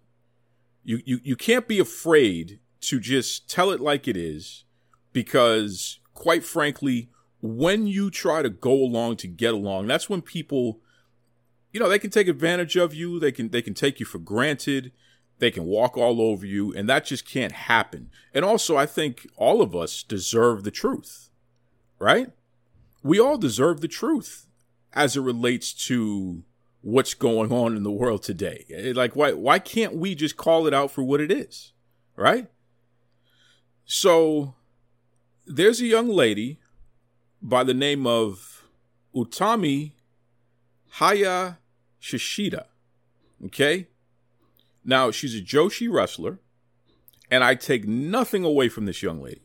You 0.84 1.00
you 1.04 1.20
you 1.22 1.36
can't 1.36 1.68
be 1.68 1.78
afraid 1.78 2.60
to 2.82 3.00
just 3.00 3.48
tell 3.48 3.70
it 3.70 3.80
like 3.80 4.08
it 4.08 4.16
is 4.16 4.64
because 5.12 6.00
quite 6.14 6.44
frankly 6.44 7.10
when 7.42 7.86
you 7.86 8.10
try 8.10 8.40
to 8.40 8.48
go 8.48 8.72
along 8.72 9.16
to 9.16 9.26
get 9.28 9.52
along, 9.52 9.88
that's 9.88 10.08
when 10.08 10.22
people, 10.22 10.80
you 11.72 11.80
know, 11.80 11.88
they 11.88 11.98
can 11.98 12.10
take 12.10 12.28
advantage 12.28 12.76
of 12.76 12.94
you. 12.94 13.18
They 13.18 13.32
can, 13.32 13.50
they 13.50 13.60
can 13.62 13.74
take 13.74 14.00
you 14.00 14.06
for 14.06 14.18
granted. 14.18 14.92
They 15.38 15.50
can 15.50 15.64
walk 15.64 15.96
all 15.96 16.20
over 16.22 16.46
you, 16.46 16.72
and 16.72 16.88
that 16.88 17.04
just 17.04 17.28
can't 17.28 17.52
happen. 17.52 18.10
And 18.32 18.44
also, 18.44 18.76
I 18.76 18.86
think 18.86 19.26
all 19.36 19.60
of 19.60 19.74
us 19.74 20.04
deserve 20.04 20.62
the 20.62 20.70
truth. 20.70 21.30
right? 21.98 22.28
We 23.02 23.18
all 23.18 23.38
deserve 23.38 23.80
the 23.80 23.88
truth 23.88 24.46
as 24.92 25.16
it 25.16 25.20
relates 25.22 25.72
to 25.88 26.44
what's 26.80 27.14
going 27.14 27.52
on 27.52 27.76
in 27.76 27.82
the 27.82 27.90
world 27.90 28.22
today. 28.22 28.66
Eh, 28.72 28.92
like 28.94 29.16
why 29.16 29.32
why 29.32 29.58
can't 29.58 29.94
we 29.94 30.14
just 30.14 30.36
call 30.36 30.66
it 30.66 30.74
out 30.74 30.90
for 30.90 31.02
what 31.02 31.20
it 31.20 31.30
is? 31.30 31.72
Right? 32.16 32.48
So 33.84 34.54
there's 35.46 35.80
a 35.80 35.86
young 35.86 36.08
lady 36.08 36.58
by 37.42 37.64
the 37.64 37.74
name 37.74 38.06
of 38.06 38.64
Utami 39.14 39.92
Haya 40.92 41.58
Shishida. 42.00 42.66
Okay? 43.44 43.88
Now, 44.84 45.10
she's 45.10 45.34
a 45.34 45.40
Joshi 45.40 45.92
wrestler, 45.92 46.38
and 47.30 47.42
I 47.42 47.54
take 47.54 47.86
nothing 47.86 48.44
away 48.44 48.68
from 48.68 48.86
this 48.86 49.02
young 49.02 49.20
lady. 49.20 49.42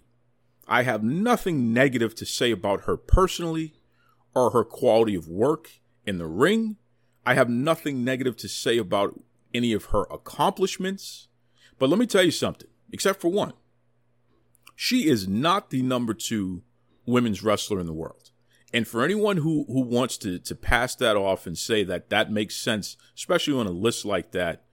I 0.67 0.83
have 0.83 1.03
nothing 1.03 1.73
negative 1.73 2.13
to 2.15 2.25
say 2.25 2.51
about 2.51 2.81
her 2.81 2.97
personally 2.97 3.73
or 4.35 4.51
her 4.51 4.63
quality 4.63 5.15
of 5.15 5.27
work 5.27 5.69
in 6.05 6.17
the 6.17 6.27
ring. 6.27 6.77
I 7.25 7.33
have 7.33 7.49
nothing 7.49 8.03
negative 8.03 8.35
to 8.37 8.47
say 8.47 8.77
about 8.77 9.19
any 9.53 9.73
of 9.73 9.85
her 9.85 10.03
accomplishments. 10.11 11.29
But 11.79 11.89
let 11.89 11.99
me 11.99 12.05
tell 12.05 12.23
you 12.23 12.31
something, 12.31 12.67
except 12.91 13.21
for 13.21 13.29
one. 13.29 13.53
She 14.75 15.07
is 15.07 15.27
not 15.27 15.69
the 15.69 15.81
number 15.81 16.13
two 16.13 16.63
women's 17.07 17.41
wrestler 17.41 17.79
in 17.79 17.87
the 17.87 17.93
world. 17.93 18.29
And 18.73 18.87
for 18.87 19.03
anyone 19.03 19.37
who, 19.37 19.65
who 19.67 19.81
wants 19.81 20.17
to, 20.17 20.37
to 20.39 20.53
pass 20.53 20.93
that 20.95 21.15
off 21.15 21.47
and 21.47 21.57
say 21.57 21.83
that 21.85 22.09
that 22.09 22.31
makes 22.31 22.55
sense, 22.55 22.97
especially 23.15 23.57
on 23.57 23.65
a 23.65 23.71
list 23.71 24.05
like 24.05 24.31
that, 24.33 24.65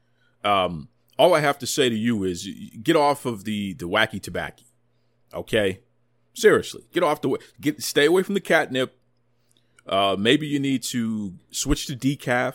um, 0.42 0.88
all 1.16 1.32
I 1.32 1.40
have 1.40 1.58
to 1.60 1.66
say 1.66 1.88
to 1.88 1.94
you 1.94 2.24
is 2.24 2.48
get 2.82 2.96
off 2.96 3.24
of 3.24 3.44
the, 3.44 3.72
the 3.74 3.88
wacky 3.88 4.20
tobacco. 4.20 4.64
Okay? 5.32 5.80
Seriously, 6.34 6.84
get 6.92 7.04
off 7.04 7.20
the 7.20 7.38
get 7.60 7.80
stay 7.80 8.06
away 8.06 8.24
from 8.24 8.34
the 8.34 8.40
catnip. 8.40 8.98
Uh, 9.86 10.16
maybe 10.18 10.48
you 10.48 10.58
need 10.58 10.82
to 10.82 11.34
switch 11.52 11.86
to 11.86 11.94
decaf 11.94 12.54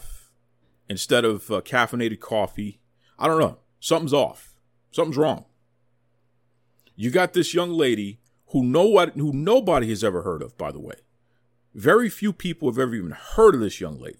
instead 0.89 1.24
of 1.24 1.50
uh, 1.50 1.62
caffeinated 1.62 2.19
coffee. 2.19 2.81
I 3.17 3.27
don't 3.27 3.39
know. 3.39 3.59
Something's 3.79 4.13
off. 4.13 4.55
Something's 4.91 5.15
wrong. 5.15 5.45
You 6.98 7.09
got 7.12 7.31
this 7.31 7.53
young 7.53 7.71
lady 7.71 8.19
who 8.50 8.63
no 8.63 8.86
what 8.86 9.13
who 9.15 9.32
nobody 9.32 9.89
has 9.89 10.03
ever 10.03 10.22
heard 10.24 10.41
of, 10.41 10.58
by 10.58 10.72
the 10.72 10.79
way. 10.79 10.96
Very 11.74 12.10
few 12.10 12.34
people 12.34 12.70
have 12.70 12.79
ever 12.79 12.96
even 12.96 13.12
heard 13.12 13.56
of 13.56 13.62
this 13.62 13.79
young 13.79 14.00
lady. 14.00 14.20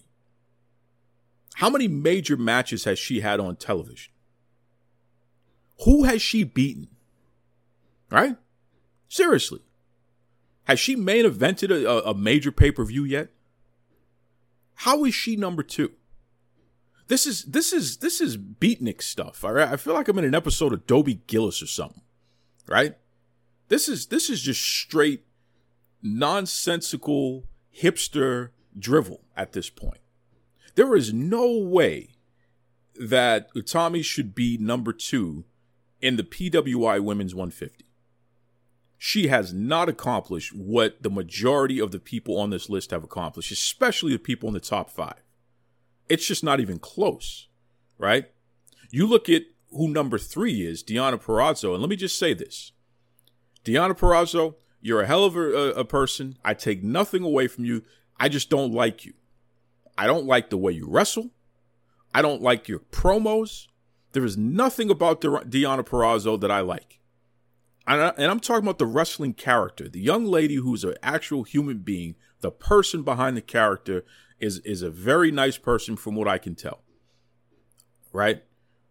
How 1.56 1.68
many 1.68 1.88
major 1.88 2.36
matches 2.36 2.84
has 2.84 2.98
she 2.98 3.20
had 3.20 3.40
on 3.40 3.56
television? 3.56 4.12
Who 5.84 6.04
has 6.04 6.22
she 6.22 6.44
beaten? 6.44 6.88
Right? 8.10 8.36
Seriously. 9.08 9.60
Has 10.64 10.78
she 10.78 10.94
main 10.94 11.24
evented 11.24 11.70
a, 11.70 12.08
a 12.08 12.14
major 12.14 12.52
pay 12.52 12.70
per 12.70 12.84
view 12.84 13.04
yet? 13.04 13.30
How 14.76 15.04
is 15.04 15.14
she 15.14 15.36
number 15.36 15.62
two? 15.62 15.92
This 17.08 17.26
is 17.26 17.42
this 17.42 17.72
is 17.72 17.96
this 17.96 18.20
is 18.20 18.36
beatnik 18.36 19.02
stuff. 19.02 19.44
All 19.44 19.52
right, 19.52 19.68
I 19.68 19.76
feel 19.76 19.94
like 19.94 20.06
I'm 20.06 20.18
in 20.18 20.24
an 20.24 20.34
episode 20.34 20.72
of 20.72 20.86
Dobie 20.86 21.22
Gillis 21.26 21.60
or 21.60 21.66
something. 21.66 22.02
Right? 22.68 22.94
This 23.70 23.88
is 23.88 24.06
this 24.06 24.28
is 24.28 24.42
just 24.42 24.60
straight 24.60 25.24
nonsensical 26.02 27.44
hipster 27.74 28.50
drivel 28.76 29.22
at 29.36 29.52
this 29.52 29.70
point. 29.70 30.00
There 30.74 30.96
is 30.96 31.14
no 31.14 31.56
way 31.56 32.10
that 32.96 33.54
Utami 33.54 34.04
should 34.04 34.34
be 34.34 34.58
number 34.58 34.92
two 34.92 35.44
in 36.00 36.16
the 36.16 36.24
PWI 36.24 37.00
Women's 37.00 37.34
150. 37.34 37.84
She 38.98 39.28
has 39.28 39.54
not 39.54 39.88
accomplished 39.88 40.52
what 40.52 41.02
the 41.02 41.08
majority 41.08 41.78
of 41.78 41.92
the 41.92 42.00
people 42.00 42.38
on 42.38 42.50
this 42.50 42.68
list 42.68 42.90
have 42.90 43.04
accomplished, 43.04 43.52
especially 43.52 44.12
the 44.12 44.18
people 44.18 44.48
in 44.48 44.54
the 44.54 44.60
top 44.60 44.90
five. 44.90 45.22
It's 46.08 46.26
just 46.26 46.42
not 46.42 46.58
even 46.58 46.80
close, 46.80 47.46
right? 47.98 48.32
You 48.90 49.06
look 49.06 49.28
at 49.28 49.42
who 49.70 49.88
number 49.88 50.18
three 50.18 50.66
is, 50.66 50.82
Deonna 50.82 51.22
Purrazzo, 51.22 51.72
and 51.72 51.80
let 51.80 51.88
me 51.88 51.96
just 51.96 52.18
say 52.18 52.34
this. 52.34 52.72
Deonna 53.64 53.96
Purrazzo, 53.96 54.54
you're 54.80 55.02
a 55.02 55.06
hell 55.06 55.24
of 55.24 55.36
a, 55.36 55.72
a, 55.72 55.84
person. 55.84 56.38
I 56.44 56.54
take 56.54 56.82
nothing 56.82 57.22
away 57.22 57.46
from 57.46 57.64
you. 57.64 57.82
I 58.18 58.28
just 58.28 58.48
don't 58.48 58.72
like 58.72 59.04
you. 59.04 59.14
I 59.98 60.06
don't 60.06 60.26
like 60.26 60.50
the 60.50 60.56
way 60.56 60.72
you 60.72 60.86
wrestle. 60.88 61.30
I 62.14 62.22
don't 62.22 62.42
like 62.42 62.68
your 62.68 62.78
promos. 62.78 63.66
There 64.12 64.24
is 64.24 64.36
nothing 64.36 64.90
about 64.90 65.20
De- 65.20 65.28
Purrazzo 65.28 66.40
that 66.40 66.50
I 66.50 66.60
like. 66.60 67.00
And, 67.86 68.00
I, 68.00 68.08
and 68.16 68.30
I'm 68.30 68.40
talking 68.40 68.64
about 68.64 68.78
the 68.78 68.86
wrestling 68.86 69.34
character, 69.34 69.88
the 69.88 70.00
young 70.00 70.24
lady 70.24 70.56
who's 70.56 70.84
an 70.84 70.94
actual 71.02 71.44
human 71.44 71.78
being. 71.78 72.14
The 72.40 72.50
person 72.50 73.02
behind 73.02 73.36
the 73.36 73.42
character 73.42 74.04
is 74.38 74.60
is 74.60 74.80
a 74.80 74.90
very 74.90 75.30
nice 75.30 75.58
person, 75.58 75.96
from 75.96 76.14
what 76.14 76.26
I 76.26 76.38
can 76.38 76.54
tell. 76.54 76.82
Right? 78.12 78.42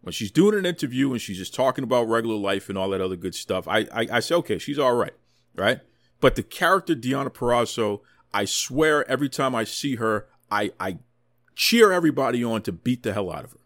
When 0.01 0.13
she's 0.13 0.31
doing 0.31 0.57
an 0.57 0.65
interview 0.65 1.11
and 1.11 1.21
she's 1.21 1.37
just 1.37 1.53
talking 1.53 1.83
about 1.83 2.07
regular 2.07 2.35
life 2.35 2.69
and 2.69 2.77
all 2.77 2.89
that 2.89 3.01
other 3.01 3.15
good 3.15 3.35
stuff, 3.35 3.67
I 3.67 3.79
I, 3.91 4.07
I 4.13 4.19
say, 4.19 4.35
okay, 4.35 4.57
she's 4.57 4.79
all 4.79 4.93
right 4.93 5.13
right? 5.59 5.81
But 6.19 6.35
the 6.35 6.43
character 6.43 6.95
Deonna 6.95 7.29
Purrazzo, 7.29 8.01
I 8.33 8.45
swear 8.45 9.09
every 9.09 9.29
time 9.29 9.55
I 9.55 9.63
see 9.63 9.95
her, 9.95 10.27
I, 10.51 10.71
I 10.79 10.99
cheer 11.55 11.91
everybody 11.91 12.43
on 12.43 12.61
to 12.63 12.71
beat 12.71 13.03
the 13.03 13.13
hell 13.13 13.31
out 13.31 13.43
of 13.43 13.51
her. 13.51 13.59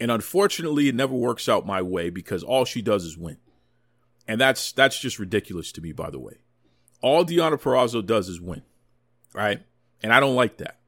And 0.00 0.10
unfortunately, 0.10 0.88
it 0.88 0.94
never 0.94 1.14
works 1.14 1.48
out 1.48 1.66
my 1.66 1.80
way 1.82 2.10
because 2.10 2.42
all 2.42 2.64
she 2.64 2.82
does 2.82 3.04
is 3.04 3.16
win. 3.16 3.36
And 4.26 4.40
that's 4.40 4.72
that's 4.72 4.98
just 4.98 5.18
ridiculous 5.18 5.70
to 5.72 5.80
me, 5.80 5.92
by 5.92 6.10
the 6.10 6.18
way. 6.18 6.38
All 7.00 7.24
Deonna 7.24 7.60
Purrazzo 7.60 8.04
does 8.04 8.28
is 8.28 8.40
win. 8.40 8.62
Right? 9.32 9.62
And 10.02 10.12
I 10.12 10.20
don't 10.20 10.34
like 10.34 10.56
that. 10.58 10.78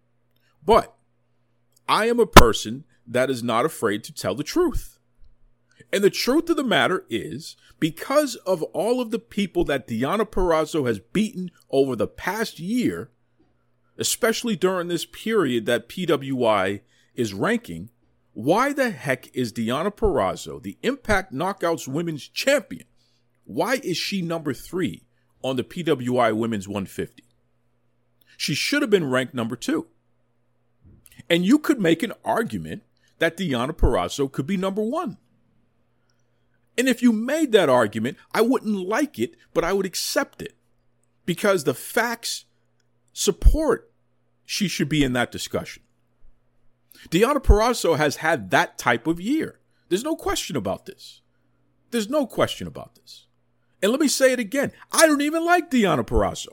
But 0.65 0.95
I 1.89 2.07
am 2.07 2.19
a 2.19 2.27
person 2.27 2.85
that 3.07 3.31
is 3.31 3.43
not 3.43 3.65
afraid 3.65 4.05
to 4.05 4.13
tell 4.13 4.35
the 4.35 4.45
truth. 4.45 4.99
And 5.93 6.03
the 6.03 6.11
truth 6.11 6.51
of 6.51 6.57
the 6.57 6.65
matter 6.65 7.05
is, 7.09 7.57
because 7.79 8.35
of 8.37 8.63
all 8.65 9.01
of 9.01 9.11
the 9.11 9.19
people 9.19 9.65
that 9.65 9.87
Deonna 9.87 10.29
Purrazzo 10.29 10.87
has 10.87 10.99
beaten 10.99 11.51
over 11.71 11.95
the 11.95 12.09
past 12.09 12.59
year, 12.59 13.11
especially 13.99 14.57
during 14.57 14.89
this 14.89 15.07
period 15.07 15.67
that 15.67 15.89
PWI 15.89 16.81
is 17.15 17.33
ranking, 17.33 17.91
why 18.33 18.73
the 18.73 18.91
heck 18.91 19.35
is 19.35 19.53
Deonna 19.53 19.95
Purrazzo, 19.95 20.63
the 20.63 20.77
Impact 20.83 21.33
Knockouts 21.33 21.89
Women's 21.89 22.29
Champion, 22.29 22.87
why 23.45 23.81
is 23.83 23.97
she 23.97 24.23
number 24.23 24.53
three 24.53 25.05
on 25.43 25.57
the 25.57 25.65
PWI 25.65 26.37
Women's 26.37 26.67
150? 26.67 27.23
She 28.37 28.55
should 28.55 28.83
have 28.83 28.91
been 28.91 29.09
ranked 29.09 29.35
number 29.35 29.57
two. 29.57 29.87
And 31.31 31.45
you 31.45 31.59
could 31.59 31.81
make 31.81 32.03
an 32.03 32.13
argument 32.25 32.83
that 33.19 33.37
Deonna 33.37 33.73
Purrazzo 33.73 34.31
could 34.31 34.47
be 34.47 34.57
number 34.57 34.83
one. 34.83 35.19
And 36.79 36.89
if 36.89 37.03
you 37.03 37.13
made 37.13 37.53
that 37.53 37.69
argument, 37.69 38.19
I 38.33 38.43
wouldn't 38.43 38.87
like 38.87 39.19
it, 39.19 39.35
but 39.55 39.65
I 39.65 39.73
would 39.73 39.87
accept 39.87 40.43
it 40.43 40.55
because 41.25 41.65
the 41.65 41.75
facts 41.75 42.45
support 43.13 43.91
she 44.45 44.69
should 44.69 44.89
be 44.89 45.03
in 45.03 45.15
that 45.15 45.33
discussion. 45.33 45.83
Deonna 47.09 47.43
Purrazzo 47.43 47.97
has 47.97 48.17
had 48.17 48.51
that 48.51 48.79
type 48.79 49.07
of 49.07 49.21
year. 49.21 49.61
There's 49.89 50.05
no 50.05 50.17
question 50.17 50.57
about 50.57 50.87
this. 50.87 51.23
There's 51.91 52.11
no 52.11 52.27
question 52.27 52.67
about 52.67 52.95
this. 52.95 53.27
And 53.83 53.91
let 53.93 54.01
me 54.01 54.09
say 54.09 54.33
it 54.33 54.41
again. 54.41 54.73
I 54.93 55.07
don't 55.07 55.21
even 55.21 55.45
like 55.45 55.71
Deonna 55.71 56.05
Purrazzo. 56.05 56.49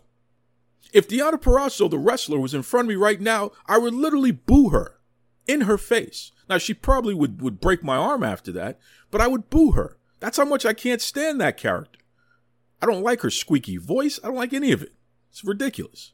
If 0.91 1.07
Deonna 1.07 1.41
Purrazzo, 1.41 1.89
the 1.89 1.97
wrestler, 1.97 2.39
was 2.39 2.53
in 2.53 2.61
front 2.61 2.85
of 2.85 2.89
me 2.89 2.95
right 2.95 3.19
now, 3.19 3.51
I 3.65 3.77
would 3.77 3.93
literally 3.93 4.31
boo 4.31 4.69
her 4.69 4.99
in 5.47 5.61
her 5.61 5.77
face. 5.77 6.31
Now, 6.49 6.57
she 6.57 6.73
probably 6.73 7.13
would, 7.13 7.41
would 7.41 7.59
break 7.59 7.83
my 7.83 7.97
arm 7.97 8.23
after 8.23 8.51
that, 8.53 8.79
but 9.11 9.21
I 9.21 9.27
would 9.27 9.49
boo 9.49 9.71
her 9.71 9.97
that's 10.23 10.37
how 10.37 10.45
much 10.45 10.65
I 10.65 10.71
can't 10.71 11.01
stand 11.01 11.41
that 11.41 11.57
character. 11.57 11.99
I 12.81 12.85
don't 12.85 13.03
like 13.03 13.19
her 13.23 13.29
squeaky 13.29 13.75
voice. 13.75 14.21
I 14.23 14.27
don't 14.27 14.37
like 14.37 14.53
any 14.53 14.71
of 14.71 14.81
it. 14.81 14.93
It's 15.29 15.43
ridiculous. 15.43 16.13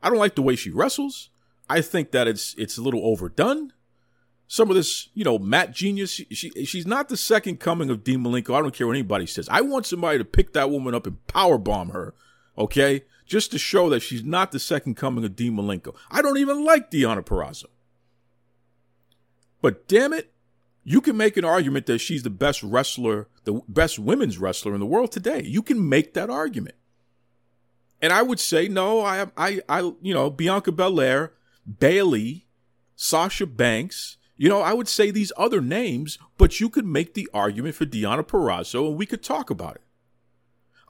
I 0.00 0.10
don't 0.10 0.20
like 0.20 0.36
the 0.36 0.42
way 0.42 0.54
she 0.54 0.70
wrestles. 0.70 1.28
I 1.68 1.80
think 1.80 2.12
that 2.12 2.28
it's 2.28 2.54
it's 2.56 2.78
a 2.78 2.82
little 2.82 3.04
overdone. 3.04 3.72
Some 4.46 4.70
of 4.70 4.76
this, 4.76 5.08
you 5.12 5.24
know, 5.24 5.40
Matt 5.40 5.72
Genius, 5.72 6.12
she, 6.12 6.26
she 6.30 6.50
she's 6.64 6.86
not 6.86 7.08
the 7.08 7.16
second 7.16 7.58
coming 7.58 7.90
of 7.90 8.04
Dean 8.04 8.22
Malenko. 8.22 8.54
I 8.56 8.62
don't 8.62 8.72
care 8.72 8.86
what 8.86 8.94
anybody 8.94 9.26
says. 9.26 9.48
I 9.48 9.62
want 9.62 9.86
somebody 9.86 10.18
to 10.18 10.24
pick 10.24 10.52
that 10.52 10.70
woman 10.70 10.94
up 10.94 11.08
and 11.08 11.26
power 11.26 11.58
bomb 11.58 11.88
her, 11.88 12.14
okay? 12.56 13.02
Just 13.26 13.50
to 13.50 13.58
show 13.58 13.88
that 13.90 14.02
she's 14.02 14.22
not 14.22 14.52
the 14.52 14.60
second 14.60 14.94
coming 14.94 15.24
of 15.24 15.34
Dean 15.34 15.56
Malenko. 15.56 15.96
I 16.12 16.22
don't 16.22 16.38
even 16.38 16.64
like 16.64 16.92
Deonna 16.92 17.24
Purrazzo. 17.24 17.64
But 19.60 19.88
damn 19.88 20.12
it, 20.12 20.32
you 20.84 21.00
can 21.00 21.16
make 21.16 21.36
an 21.36 21.44
argument 21.44 21.86
that 21.86 21.98
she's 21.98 22.22
the 22.22 22.30
best 22.30 22.62
wrestler, 22.62 23.28
the 23.44 23.60
best 23.68 23.98
women's 23.98 24.38
wrestler 24.38 24.74
in 24.74 24.80
the 24.80 24.86
world 24.86 25.12
today. 25.12 25.42
You 25.44 25.62
can 25.62 25.88
make 25.88 26.14
that 26.14 26.30
argument. 26.30 26.76
And 28.02 28.12
I 28.12 28.22
would 28.22 28.40
say, 28.40 28.66
no, 28.66 29.02
I, 29.02 29.26
I, 29.36 29.60
I, 29.68 29.80
you 30.00 30.14
know, 30.14 30.30
Bianca 30.30 30.72
Belair, 30.72 31.32
Bayley, 31.78 32.46
Sasha 32.96 33.46
Banks, 33.46 34.16
you 34.36 34.48
know, 34.48 34.62
I 34.62 34.72
would 34.72 34.88
say 34.88 35.10
these 35.10 35.32
other 35.36 35.60
names, 35.60 36.18
but 36.38 36.60
you 36.60 36.70
could 36.70 36.86
make 36.86 37.12
the 37.12 37.28
argument 37.34 37.74
for 37.74 37.84
Deonna 37.84 38.26
Purrazzo 38.26 38.88
and 38.88 38.96
we 38.96 39.04
could 39.04 39.22
talk 39.22 39.50
about 39.50 39.74
it. 39.74 39.82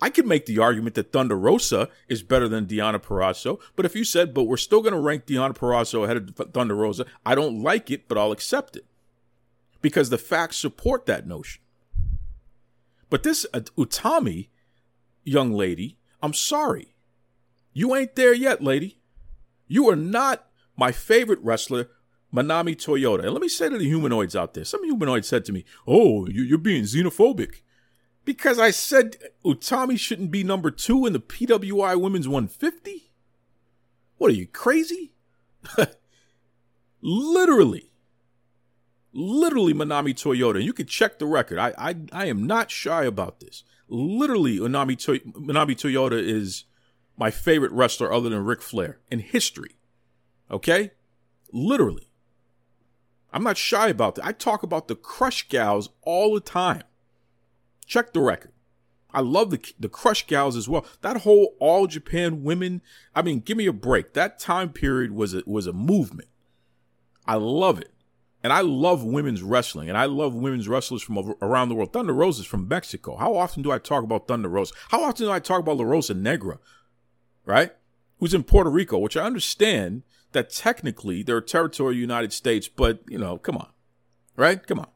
I 0.01 0.11
could 0.11 0.27
make 0.27 0.47
the 0.47 0.59
argument 0.59 0.95
that 0.95 1.13
Thunder 1.13 1.39
Rosa 1.39 1.89
is 2.09 2.23
better 2.23 2.49
than 2.49 2.67
Deonna 2.67 3.03
Purrazzo, 3.03 3.61
but 3.77 3.85
if 3.85 3.95
you 3.95 4.05
said, 4.05 4.33
but 4.33 4.45
we're 4.45 4.57
still 4.57 4.81
going 4.81 4.95
to 4.95 5.01
rank 5.01 5.27
Deonna 5.27 5.57
Purrazzo 5.57 6.05
ahead 6.05 6.17
of 6.17 6.53
Thunder 6.53 6.75
Rosa, 6.75 7.05
I 7.25 7.35
don't 7.35 7.63
like 7.63 7.91
it, 7.91 8.09
but 8.09 8.17
I'll 8.17 8.33
accept 8.33 8.77
it 8.77 8.87
because 9.83 10.11
the 10.11 10.19
facts 10.19 10.57
support 10.57 11.07
that 11.07 11.27
notion. 11.27 11.63
But 13.11 13.25
this 13.25 13.45
uh, 13.53 13.61
Utami 13.77 14.49
young 15.25 15.53
lady, 15.53 15.99
I'm 16.23 16.35
sorry. 16.35 16.95
You 17.73 17.95
ain't 17.95 18.15
there 18.15 18.35
yet, 18.35 18.63
lady. 18.63 19.01
You 19.67 19.89
are 19.89 19.97
not 19.97 20.47
my 20.77 20.93
favorite 20.93 21.41
wrestler, 21.43 21.91
Manami 22.35 22.77
Toyota. 22.77 23.25
And 23.25 23.33
let 23.33 23.43
me 23.43 23.49
say 23.49 23.69
to 23.69 23.79
the 23.79 23.85
humanoids 23.85 24.37
out 24.37 24.55
there 24.55 24.65
some 24.65 24.85
humanoids 24.85 25.29
said 25.29 25.45
to 25.47 25.53
me, 25.53 25.65
Oh, 25.87 26.27
you're 26.29 26.59
being 26.59 26.85
xenophobic. 26.85 27.63
Because 28.25 28.59
I 28.59 28.71
said 28.71 29.17
Utami 29.45 29.99
shouldn't 29.99 30.31
be 30.31 30.45
number 30.45 30.71
two 30.71 31.07
in 31.07 31.13
the 31.13 31.21
PWI 31.21 32.01
Women's 32.01 32.29
150? 32.29 33.11
What 34.19 34.31
are 34.31 34.35
you, 34.35 34.47
crazy? 34.47 35.13
literally. 37.01 37.91
Literally 39.13 39.75
Manami 39.75 40.15
Toyota. 40.15 40.63
You 40.63 40.73
can 40.73 40.87
check 40.87 41.19
the 41.19 41.27
record. 41.27 41.59
I, 41.59 41.73
I, 41.79 41.97
I 42.13 42.27
am 42.27 42.47
not 42.47 42.71
shy 42.71 43.05
about 43.05 43.41
this. 43.41 43.65
Literally, 43.89 44.59
Manami, 44.59 44.97
Manami 45.33 45.75
Toyota 45.75 46.23
is 46.23 46.65
my 47.17 47.31
favorite 47.31 47.73
wrestler 47.73 48.13
other 48.13 48.29
than 48.29 48.45
Ric 48.45 48.63
Flair 48.63 48.99
in 49.11 49.19
history. 49.19 49.77
Okay? 50.51 50.93
Literally. 51.53 52.11
I'm 53.33 53.43
not 53.43 53.57
shy 53.57 53.89
about 53.89 54.17
that. 54.17 54.27
I 54.27 54.33
talk 54.33 54.63
about 54.63 54.89
the 54.89 54.97
crush 54.97 55.49
gals 55.49 55.91
all 56.03 56.35
the 56.35 56.41
time. 56.41 56.83
Check 57.91 58.13
the 58.13 58.21
record. 58.21 58.53
I 59.13 59.21
love 59.21 59.51
the 59.51 59.61
the 59.77 59.89
crush 59.89 60.25
gals 60.29 60.57
as 60.57 60.69
well. 60.69 60.87
That 61.01 61.23
whole 61.23 61.57
all 61.59 61.89
Japan 61.89 62.45
women. 62.45 62.83
I 63.17 63.23
mean, 63.23 63.41
give 63.41 63.57
me 63.57 63.67
a 63.67 63.73
break. 63.73 64.13
That 64.13 64.39
time 64.39 64.69
period 64.69 65.11
was 65.11 65.35
a, 65.35 65.43
was 65.45 65.67
a 65.67 65.73
movement. 65.73 66.29
I 67.27 67.35
love 67.35 67.81
it, 67.81 67.91
and 68.45 68.53
I 68.53 68.61
love 68.61 69.03
women's 69.03 69.43
wrestling, 69.43 69.89
and 69.89 69.99
I 69.99 70.05
love 70.05 70.35
women's 70.35 70.69
wrestlers 70.69 71.03
from 71.03 71.35
around 71.43 71.69
the 71.69 71.75
world. 71.75 71.93
Thunder 71.93 72.13
Rosa 72.13 72.43
is 72.43 72.47
from 72.47 72.69
Mexico. 72.69 73.17
How 73.17 73.35
often 73.35 73.61
do 73.61 73.73
I 73.73 73.79
talk 73.79 74.05
about 74.05 74.29
Thunder 74.29 74.49
Rosa? 74.49 74.73
How 74.91 75.03
often 75.03 75.27
do 75.27 75.33
I 75.33 75.41
talk 75.41 75.59
about 75.59 75.77
La 75.77 75.85
Rosa 75.85 76.15
Negra? 76.15 76.61
Right? 77.45 77.73
Who's 78.21 78.35
in 78.35 78.45
Puerto 78.45 78.71
Rico, 78.71 78.99
which 78.99 79.17
I 79.17 79.25
understand 79.25 80.05
that 80.31 80.51
technically 80.51 81.25
they're 81.25 81.41
territory 81.41 81.95
of 81.95 81.97
the 81.97 82.01
United 82.01 82.33
States, 82.33 82.69
but 82.69 83.01
you 83.09 83.19
know, 83.19 83.37
come 83.37 83.57
on, 83.57 83.71
right? 84.37 84.65
Come 84.65 84.79
on. 84.79 84.87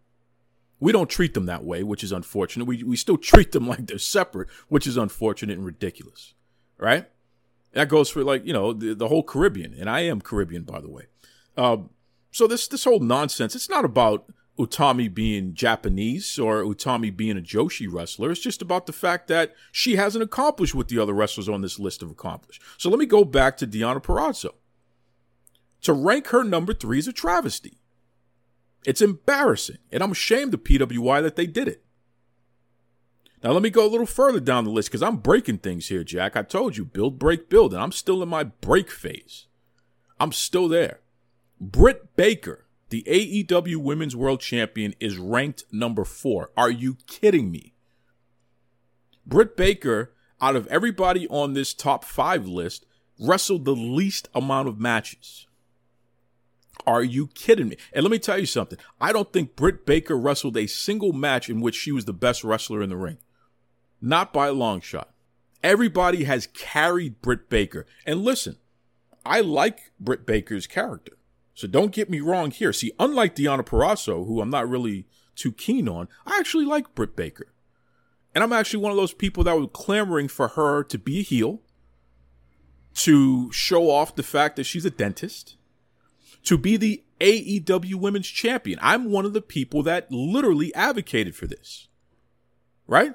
We 0.81 0.93
don't 0.93 1.09
treat 1.09 1.35
them 1.35 1.47
that 1.47 1.65
way, 1.65 1.83
which 1.83 2.05
is 2.05 2.13
unfortunate. 2.13 2.67
We 2.67 2.83
we 2.83 2.97
still 2.97 3.19
treat 3.19 3.53
them 3.53 3.67
like 3.69 3.87
they're 3.87 3.99
separate, 3.99 4.49
which 4.69 4.87
is 4.87 4.97
unfortunate 4.97 5.57
and 5.57 5.67
ridiculous, 5.67 6.35
right? 6.79 7.09
That 7.73 7.89
goes 7.89 8.11
for 8.11 8.23
like 8.23 8.47
you 8.47 8.53
know 8.53 8.73
the, 8.73 8.95
the 8.95 9.09
whole 9.09 9.23
Caribbean, 9.23 9.75
and 9.75 9.89
I 9.89 10.01
am 10.01 10.21
Caribbean 10.21 10.63
by 10.63 10.81
the 10.81 10.91
way. 10.91 11.05
Um, 11.57 11.91
so 12.31 12.47
this 12.47 12.69
this 12.69 12.85
whole 12.85 13.01
nonsense, 13.01 13.55
it's 13.55 13.69
not 13.69 13.85
about 13.85 14.31
Utami 14.59 15.13
being 15.13 15.55
Japanese 15.55 16.39
or 16.39 16.63
Utami 16.63 17.15
being 17.15 17.37
a 17.37 17.43
Joshi 17.43 17.89
wrestler. 17.91 18.31
It's 18.31 18.41
just 18.41 18.63
about 18.63 18.87
the 18.87 18.93
fact 18.93 19.27
that 19.29 19.55
she 19.73 19.97
hasn't 19.97 20.23
accomplished 20.23 20.75
what 20.75 20.89
the 20.89 20.99
other 20.99 21.13
wrestlers 21.13 21.49
on 21.49 21.61
this 21.61 21.79
list 21.79 22.01
have 22.01 22.11
accomplished. 22.11 22.63
So 22.79 22.89
let 22.89 22.99
me 22.99 23.07
go 23.07 23.25
back 23.25 23.57
to 23.59 23.67
Deonna 23.67 24.03
Purrazzo. 24.03 24.51
To 25.83 25.93
rank 25.93 26.29
her 26.29 26.45
number 26.45 26.73
three 26.73 26.99
is 26.99 27.09
a 27.09 27.13
travesty. 27.13 27.79
It's 28.85 29.01
embarrassing, 29.01 29.79
and 29.90 30.03
I'm 30.03 30.12
ashamed 30.12 30.55
of 30.55 30.64
PWI 30.64 31.23
that 31.23 31.37
they 31.37 31.47
did 31.47 31.68
it. 31.68 31.85
Now, 33.42 33.53
let 33.53 33.62
me 33.62 33.70
go 33.70 33.87
a 33.87 33.90
little 33.90 34.07
further 34.07 34.40
down 34.40 34.64
the 34.64 34.70
list 34.70 34.88
because 34.88 35.03
I'm 35.03 35.18
breaking 35.18 35.59
things 35.59 35.88
here, 35.88 36.03
Jack. 36.03 36.35
I 36.35 36.42
told 36.42 36.77
you, 36.77 36.85
build, 36.85 37.18
break, 37.18 37.51
build, 37.51 37.75
and 37.75 37.83
I'm 37.83 37.92
still 37.92 38.23
in 38.23 38.29
my 38.29 38.44
break 38.44 38.90
phase. 38.90 39.47
I'm 40.18 40.33
still 40.33 40.66
there. 40.66 41.01
Britt 41.61 42.16
Baker, 42.16 42.66
the 42.88 43.03
AEW 43.07 43.77
Women's 43.77 44.16
World 44.16 44.40
Champion, 44.40 44.94
is 44.99 45.18
ranked 45.18 45.64
number 45.70 46.05
four. 46.05 46.51
Are 46.57 46.70
you 46.70 46.97
kidding 47.07 47.51
me? 47.51 47.75
Britt 49.27 49.57
Baker, 49.57 50.14
out 50.40 50.57
of 50.57 50.66
everybody 50.68 51.29
on 51.29 51.53
this 51.53 51.75
top 51.75 52.05
five 52.05 52.47
list, 52.47 52.87
wrestled 53.18 53.64
the 53.64 53.77
least 53.77 54.29
amount 54.35 54.68
of 54.68 54.81
matches. 54.81 55.47
Are 56.87 57.03
you 57.03 57.29
kidding 57.29 57.69
me? 57.69 57.77
And 57.93 58.03
let 58.05 58.11
me 58.11 58.19
tell 58.19 58.39
you 58.39 58.47
something. 58.47 58.79
I 59.01 59.13
don't 59.13 59.33
think 59.33 59.57
Britt 59.57 59.87
Baker 59.87 60.19
wrestled 60.19 60.57
a 60.57 60.67
single 60.67 61.13
match 61.13 61.49
in 61.49 61.61
which 61.61 61.75
she 61.75 61.93
was 61.93 62.05
the 62.05 62.13
best 62.13 62.45
wrestler 62.45 62.83
in 62.83 62.91
the 62.91 62.97
ring. 62.97 63.19
Not 64.01 64.33
by 64.33 64.49
a 64.49 64.53
long 64.53 64.81
shot. 64.81 65.11
Everybody 65.63 66.25
has 66.25 66.47
carried 66.49 67.23
Britt 67.23 67.49
Baker. 67.49 67.87
And 68.05 68.23
listen, 68.23 68.57
I 69.25 69.41
like 69.41 69.93
Britt 69.99 70.27
Baker's 70.27 70.67
character. 70.67 71.17
So 71.55 71.67
don't 71.67 71.93
get 71.93 72.11
me 72.11 72.21
wrong 72.21 72.51
here. 72.51 72.73
See, 72.73 72.93
unlike 72.99 73.35
Deonna 73.35 73.65
Purrazzo, 73.65 74.27
who 74.27 74.41
I'm 74.41 74.51
not 74.51 74.69
really 74.69 75.07
too 75.37 75.53
keen 75.53 75.89
on, 75.89 76.09
I 76.27 76.39
actually 76.39 76.67
like 76.67 76.95
Britt 76.95 77.17
Baker. 77.17 77.47
And 78.35 78.43
I'm 78.43 78.53
actually 78.53 78.83
one 78.83 78.91
of 78.91 78.99
those 78.99 79.15
people 79.15 79.45
that 79.45 79.59
were 79.59 79.69
clamoring 79.69 80.29
for 80.29 80.49
her 80.49 80.83
to 80.85 80.99
be 80.99 81.21
a 81.21 81.23
heel, 81.23 81.63
to 82.97 83.51
show 83.53 83.91
off 83.91 84.17
the 84.17 84.23
fact 84.23 84.57
that 84.57 84.65
she's 84.65 84.85
a 84.85 84.91
dentist, 84.91 85.57
to 86.45 86.59
be 86.59 86.77
the 86.77 87.03
AEW 87.21 87.95
Women's 87.97 88.29
Champion. 88.29 88.79
I'm 88.83 89.11
one 89.11 89.25
of 89.25 89.33
the 89.33 89.43
people 89.43 89.83
that 89.85 90.11
literally 90.11 90.75
advocated 90.75 91.35
for 91.35 91.47
this. 91.47 91.89
Right? 92.87 93.15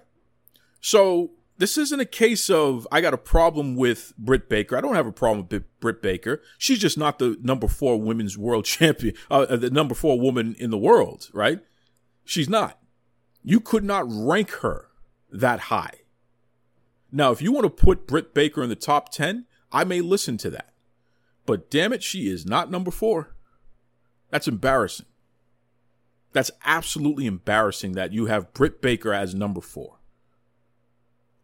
So 0.81 1.31
this 1.57 1.77
isn't 1.77 1.99
a 1.99 2.05
case 2.05 2.49
of 2.49 2.87
I 2.91 3.01
got 3.01 3.13
a 3.13 3.17
problem 3.17 3.75
with 3.75 4.13
Britt 4.17 4.49
Baker. 4.49 4.77
I 4.77 4.81
don't 4.81 4.95
have 4.95 5.05
a 5.05 5.11
problem 5.11 5.47
with 5.49 5.79
Britt 5.79 6.01
Baker. 6.01 6.41
She's 6.57 6.79
just 6.79 6.97
not 6.97 7.19
the 7.19 7.37
number 7.41 7.67
four 7.67 7.99
women's 8.01 8.37
world 8.37 8.65
champion, 8.65 9.15
uh, 9.29 9.55
the 9.55 9.69
number 9.69 9.93
four 9.93 10.19
woman 10.19 10.55
in 10.57 10.71
the 10.71 10.77
world, 10.77 11.29
right? 11.33 11.59
She's 12.25 12.49
not. 12.49 12.79
You 13.43 13.59
could 13.59 13.83
not 13.83 14.05
rank 14.07 14.51
her 14.61 14.87
that 15.31 15.61
high. 15.61 15.93
Now, 17.11 17.31
if 17.31 17.41
you 17.41 17.51
want 17.51 17.65
to 17.65 17.69
put 17.69 18.07
Britt 18.07 18.33
Baker 18.33 18.63
in 18.63 18.69
the 18.69 18.75
top 18.75 19.11
10, 19.11 19.45
I 19.71 19.83
may 19.83 20.01
listen 20.01 20.37
to 20.37 20.49
that. 20.51 20.73
But 21.49 21.71
damn 21.71 21.93
it, 21.93 22.03
she 22.03 22.29
is 22.29 22.45
not 22.45 22.69
number 22.69 22.91
four. 22.91 23.35
That's 24.29 24.47
embarrassing. 24.47 25.07
That's 26.31 26.51
absolutely 26.63 27.25
embarrassing 27.25 27.93
that 27.93 28.13
you 28.13 28.27
have 28.27 28.53
Britt 28.53 28.83
Baker 28.83 29.11
as 29.11 29.33
number 29.33 29.59
four. 29.59 29.97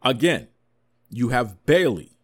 Again, 0.03 0.49
you 1.09 1.29
have 1.29 1.65
Bayley. 1.65 2.19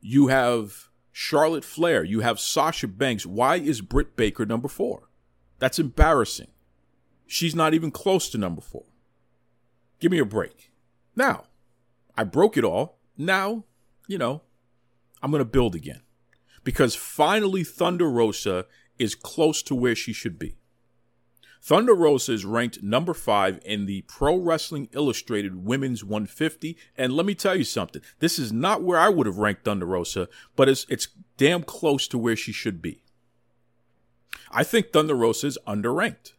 You 0.00 0.28
have 0.28 0.88
Charlotte 1.12 1.62
Flair. 1.62 2.04
You 2.04 2.20
have 2.20 2.40
Sasha 2.40 2.88
Banks. 2.88 3.26
Why 3.26 3.56
is 3.56 3.82
Britt 3.82 4.16
Baker 4.16 4.46
number 4.46 4.68
four? 4.68 5.10
That's 5.58 5.78
embarrassing. 5.78 6.52
She's 7.26 7.54
not 7.54 7.74
even 7.74 7.90
close 7.90 8.30
to 8.30 8.38
number 8.38 8.62
four. 8.62 8.86
Give 10.00 10.10
me 10.10 10.20
a 10.20 10.24
break. 10.24 10.72
Now, 11.14 11.44
I 12.16 12.24
broke 12.24 12.56
it 12.56 12.64
all. 12.64 12.96
Now, 13.18 13.64
you 14.08 14.16
know, 14.16 14.40
I'm 15.22 15.30
going 15.30 15.42
to 15.42 15.44
build 15.44 15.74
again 15.74 16.00
because 16.64 16.94
finally 16.94 17.62
Thunder 17.62 18.10
Rosa 18.10 18.66
is 18.98 19.14
close 19.14 19.62
to 19.62 19.74
where 19.74 19.94
she 19.94 20.12
should 20.12 20.38
be. 20.38 20.56
Thunder 21.60 21.94
Rosa 21.94 22.32
is 22.32 22.44
ranked 22.44 22.82
number 22.82 23.14
five 23.14 23.58
in 23.64 23.86
the 23.86 24.02
Pro 24.02 24.36
Wrestling 24.36 24.88
Illustrated 24.92 25.64
Women's 25.64 26.04
150. 26.04 26.76
And 26.94 27.14
let 27.14 27.24
me 27.24 27.34
tell 27.34 27.56
you 27.56 27.64
something. 27.64 28.02
This 28.18 28.38
is 28.38 28.52
not 28.52 28.82
where 28.82 28.98
I 28.98 29.08
would 29.08 29.26
have 29.26 29.38
ranked 29.38 29.64
Thunder 29.64 29.86
Rosa, 29.86 30.28
but 30.56 30.68
it's, 30.68 30.84
it's 30.90 31.08
damn 31.38 31.62
close 31.62 32.06
to 32.08 32.18
where 32.18 32.36
she 32.36 32.52
should 32.52 32.82
be. 32.82 33.02
I 34.50 34.62
think 34.62 34.92
Thunder 34.92 35.14
Rosa 35.14 35.46
is 35.46 35.58
underranked. 35.66 36.32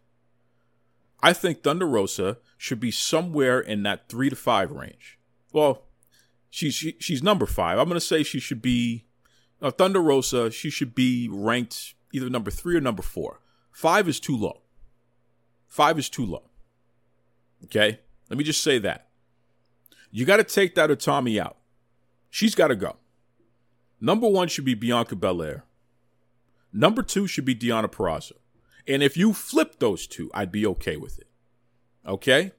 I 1.23 1.33
think 1.33 1.63
Thunder 1.63 1.87
Rosa 1.87 2.37
should 2.55 2.79
be 2.79 2.91
somewhere 2.91 3.59
in 3.59 3.81
that 3.81 4.09
three 4.09 4.29
to 4.29 4.35
five 4.35 4.69
range. 4.69 5.17
Well, 5.51 5.85
she's 6.51 6.75
she, 6.75 6.97
she's 6.99 7.23
number 7.23 7.47
five. 7.47 7.79
I'm 7.79 7.87
going 7.89 7.99
to 7.99 7.99
say 7.99 8.21
she 8.21 8.39
should 8.39 8.61
be 8.61 9.05
now, 9.61 9.71
Thunder 9.71 10.01
Rosa, 10.01 10.51
she 10.51 10.69
should 10.69 10.93
be 10.93 11.29
ranked 11.31 11.95
either 12.13 12.29
number 12.29 12.51
three 12.51 12.75
or 12.75 12.81
number 12.81 13.01
four. 13.01 13.39
Five 13.71 14.07
is 14.07 14.19
too 14.19 14.35
low. 14.35 14.61
Five 15.67 15.97
is 15.97 16.09
too 16.09 16.25
low. 16.25 16.43
Okay? 17.63 17.99
Let 18.29 18.37
me 18.37 18.43
just 18.43 18.61
say 18.61 18.79
that. 18.79 19.09
You 20.11 20.25
got 20.25 20.37
to 20.37 20.43
take 20.43 20.75
that 20.75 20.89
Utami 20.89 21.39
out. 21.39 21.57
She's 22.29 22.55
got 22.55 22.67
to 22.67 22.75
go. 22.75 22.97
Number 23.99 24.27
one 24.27 24.47
should 24.47 24.65
be 24.65 24.73
Bianca 24.73 25.15
Belair. 25.15 25.63
Number 26.71 27.01
two 27.01 27.27
should 27.27 27.45
be 27.45 27.55
Deonna 27.55 27.89
Purrazzo. 27.89 28.33
And 28.87 29.01
if 29.01 29.17
you 29.17 29.33
flip 29.33 29.79
those 29.79 30.05
two, 30.05 30.29
I'd 30.33 30.51
be 30.51 30.65
okay 30.67 30.97
with 30.97 31.17
it. 31.17 31.27
Okay? 32.05 32.51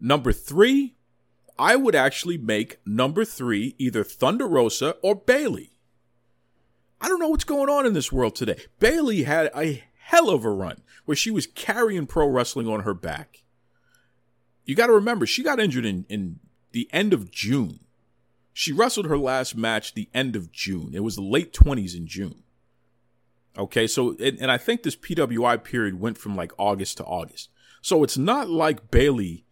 Number 0.00 0.32
three, 0.32 0.94
I 1.58 1.74
would 1.74 1.94
actually 1.94 2.38
make 2.38 2.78
number 2.86 3.24
three 3.24 3.74
either 3.78 4.04
Thunder 4.04 4.46
Rosa 4.46 4.96
or 5.02 5.16
Bayley. 5.16 5.72
I 7.00 7.08
don't 7.08 7.20
know 7.20 7.28
what's 7.28 7.44
going 7.44 7.68
on 7.68 7.86
in 7.86 7.92
this 7.92 8.12
world 8.12 8.34
today. 8.34 8.60
Bayley 8.80 9.22
had 9.22 9.50
a 9.56 9.84
hell 10.00 10.30
of 10.30 10.44
a 10.44 10.50
run 10.50 10.82
where 11.04 11.16
she 11.16 11.30
was 11.30 11.46
carrying 11.46 12.06
pro 12.06 12.26
wrestling 12.26 12.68
on 12.68 12.80
her 12.80 12.94
back. 12.94 13.42
You 14.64 14.74
got 14.74 14.88
to 14.88 14.92
remember, 14.92 15.26
she 15.26 15.42
got 15.42 15.60
injured 15.60 15.86
in, 15.86 16.04
in 16.08 16.40
the 16.72 16.88
end 16.92 17.12
of 17.12 17.30
June. 17.30 17.80
She 18.52 18.72
wrestled 18.72 19.06
her 19.06 19.16
last 19.16 19.56
match 19.56 19.94
the 19.94 20.08
end 20.12 20.34
of 20.34 20.50
June. 20.50 20.90
It 20.92 21.04
was 21.04 21.14
the 21.14 21.22
late 21.22 21.52
20s 21.54 21.96
in 21.96 22.06
June. 22.06 22.42
Okay, 23.56 23.86
so, 23.86 24.16
and, 24.18 24.38
and 24.40 24.50
I 24.50 24.58
think 24.58 24.82
this 24.82 24.96
PWI 24.96 25.62
period 25.62 26.00
went 26.00 26.18
from 26.18 26.36
like 26.36 26.52
August 26.58 26.96
to 26.98 27.04
August. 27.04 27.50
So 27.80 28.02
it's 28.02 28.18
not 28.18 28.50
like 28.50 28.90
Bayley 28.90 29.44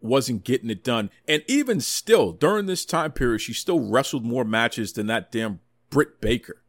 wasn't 0.00 0.44
getting 0.44 0.70
it 0.70 0.84
done. 0.84 1.10
And 1.26 1.42
even 1.46 1.80
still, 1.80 2.32
during 2.32 2.66
this 2.66 2.84
time 2.84 3.12
period, 3.12 3.40
she 3.40 3.52
still 3.52 3.80
wrestled 3.80 4.24
more 4.24 4.44
matches 4.44 4.92
than 4.92 5.06
that 5.06 5.32
damn 5.32 5.60
Britt 5.90 6.20
Baker. 6.20 6.62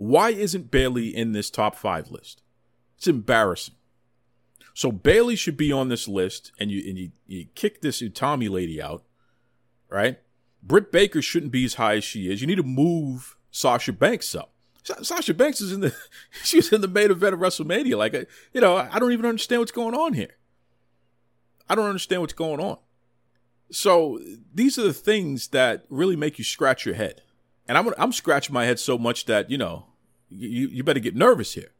Why 0.00 0.30
isn't 0.30 0.70
Bayley 0.70 1.14
in 1.14 1.32
this 1.32 1.50
top 1.50 1.76
five 1.76 2.10
list? 2.10 2.40
It's 2.96 3.06
embarrassing. 3.06 3.74
So 4.72 4.90
Bayley 4.90 5.36
should 5.36 5.58
be 5.58 5.70
on 5.70 5.90
this 5.90 6.08
list, 6.08 6.52
and 6.58 6.70
you 6.70 6.82
and 6.88 6.98
you, 6.98 7.10
you 7.26 7.44
kick 7.54 7.82
this 7.82 8.00
Utami 8.00 8.48
lady 8.48 8.80
out, 8.80 9.04
right? 9.90 10.18
Britt 10.62 10.90
Baker 10.90 11.20
shouldn't 11.20 11.52
be 11.52 11.66
as 11.66 11.74
high 11.74 11.96
as 11.96 12.04
she 12.04 12.32
is. 12.32 12.40
You 12.40 12.46
need 12.46 12.56
to 12.56 12.62
move 12.62 13.36
Sasha 13.50 13.92
Banks 13.92 14.34
up. 14.34 14.54
Sasha 15.02 15.34
Banks 15.34 15.60
is 15.60 15.70
in 15.70 15.80
the 15.80 15.94
she's 16.42 16.72
in 16.72 16.80
the 16.80 16.88
main 16.88 17.10
event 17.10 17.34
of 17.34 17.40
WrestleMania. 17.40 17.98
Like 17.98 18.14
you 18.54 18.62
know, 18.62 18.76
I 18.76 18.98
don't 18.98 19.12
even 19.12 19.26
understand 19.26 19.60
what's 19.60 19.70
going 19.70 19.94
on 19.94 20.14
here. 20.14 20.34
I 21.68 21.74
don't 21.74 21.88
understand 21.88 22.22
what's 22.22 22.32
going 22.32 22.58
on. 22.58 22.78
So 23.70 24.18
these 24.54 24.78
are 24.78 24.82
the 24.82 24.94
things 24.94 25.48
that 25.48 25.84
really 25.90 26.16
make 26.16 26.38
you 26.38 26.44
scratch 26.44 26.86
your 26.86 26.94
head. 26.94 27.20
And 27.68 27.76
I'm 27.76 27.92
I'm 27.98 28.12
scratching 28.12 28.54
my 28.54 28.64
head 28.64 28.80
so 28.80 28.96
much 28.96 29.26
that 29.26 29.50
you 29.50 29.58
know 29.58 29.89
you 30.30 30.68
you 30.68 30.84
better 30.84 31.00
get 31.00 31.16
nervous 31.16 31.54
here. 31.54 31.72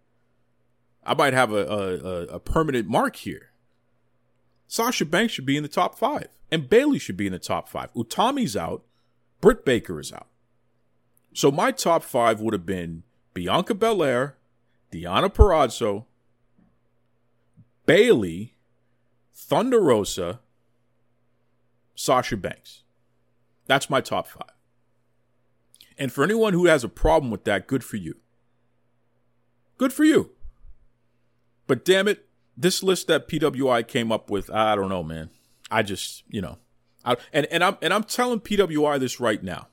I 1.05 1.15
might 1.15 1.33
have 1.33 1.53
a 1.53 1.67
a, 1.67 2.35
a 2.35 2.41
permanent 2.41 2.89
mark 2.89 3.17
here. 3.17 3.51
Sasha 4.67 5.05
Banks 5.05 5.33
should 5.33 5.47
be 5.47 5.57
in 5.57 5.63
the 5.63 5.69
top 5.69 5.99
five, 5.99 6.29
and 6.51 6.69
Bayley 6.69 6.99
should 6.99 7.17
be 7.17 7.27
in 7.27 7.33
the 7.33 7.39
top 7.39 7.69
five. 7.69 7.93
Utami's 7.95 8.57
out, 8.57 8.85
Britt 9.41 9.65
Baker 9.65 9.99
is 9.99 10.13
out. 10.13 10.29
So 11.33 11.51
my 11.51 11.73
top 11.73 12.03
five 12.03 12.41
would 12.41 12.53
have 12.53 12.67
been 12.67 13.03
Bianca 13.35 13.75
Belair, 13.75 14.37
Deonna 14.93 15.33
Purrazzo, 15.33 16.05
Bayley, 17.87 18.55
Thunder 19.35 19.81
Rosa, 19.81 20.41
Sasha 21.95 22.37
Banks. 22.37 22.83
That's 23.67 23.91
my 23.91 24.01
top 24.01 24.27
five. 24.27 24.53
And 25.99 26.13
for 26.13 26.25
anyone 26.25 26.53
who 26.53 26.67
has 26.67 26.83
a 26.83 26.89
problem 26.89 27.31
with 27.31 27.45
that, 27.45 27.67
good 27.67 27.85
for 27.85 27.97
you. 27.97 28.17
Good 29.81 29.95
for 29.95 30.05
you. 30.05 30.33
But 31.67 31.87
damn 31.87 32.07
it, 32.07 32.27
this 32.55 32.83
list 32.83 33.07
that 33.07 33.27
PWI 33.29 33.89
came 33.89 34.13
up 34.13 34.29
with, 34.29 34.51
I 34.51 34.77
don't 34.77 34.91
know, 34.91 35.03
man. 35.03 35.31
I 35.71 35.83
just, 35.83 36.23
you 36.29 36.43
know, 36.43 36.59
I, 37.03 37.17
and 37.33 37.47
and 37.47 37.65
I'm 37.65 37.79
and 37.81 37.95
I'm 37.95 38.05
telling 38.05 38.41
PWI 38.41 39.01
this 39.01 39.21
right 39.21 39.43
now. 39.43 39.69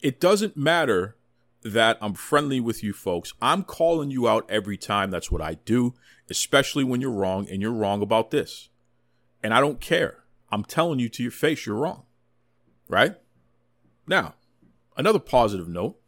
It 0.00 0.20
doesn't 0.20 0.54
matter 0.54 1.16
that 1.62 1.96
I'm 2.02 2.12
friendly 2.12 2.60
with 2.60 2.82
you 2.82 2.92
folks. 2.92 3.32
I'm 3.40 3.62
calling 3.62 4.10
you 4.10 4.28
out 4.28 4.44
every 4.50 4.76
time. 4.76 5.10
That's 5.10 5.30
what 5.30 5.40
I 5.40 5.54
do, 5.54 5.94
especially 6.28 6.84
when 6.84 7.00
you're 7.00 7.10
wrong 7.10 7.48
and 7.48 7.62
you're 7.62 7.72
wrong 7.72 8.02
about 8.02 8.30
this. 8.30 8.68
And 9.42 9.54
I 9.54 9.62
don't 9.62 9.80
care. 9.80 10.24
I'm 10.52 10.62
telling 10.62 10.98
you 10.98 11.08
to 11.08 11.22
your 11.22 11.32
face 11.32 11.64
you're 11.64 11.76
wrong. 11.76 12.02
Right? 12.86 13.14
Now, 14.06 14.34
another 14.94 15.20
positive 15.20 15.68
note. 15.68 15.98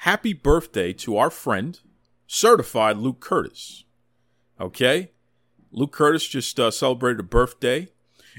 Happy 0.00 0.34
birthday 0.34 0.92
to 0.92 1.16
our 1.16 1.30
friend, 1.30 1.80
certified 2.32 2.96
Luke 2.96 3.20
Curtis. 3.20 3.84
Okay, 4.58 5.10
Luke 5.70 5.92
Curtis 5.92 6.26
just 6.26 6.58
uh, 6.58 6.70
celebrated 6.70 7.20
a 7.20 7.24
birthday, 7.24 7.88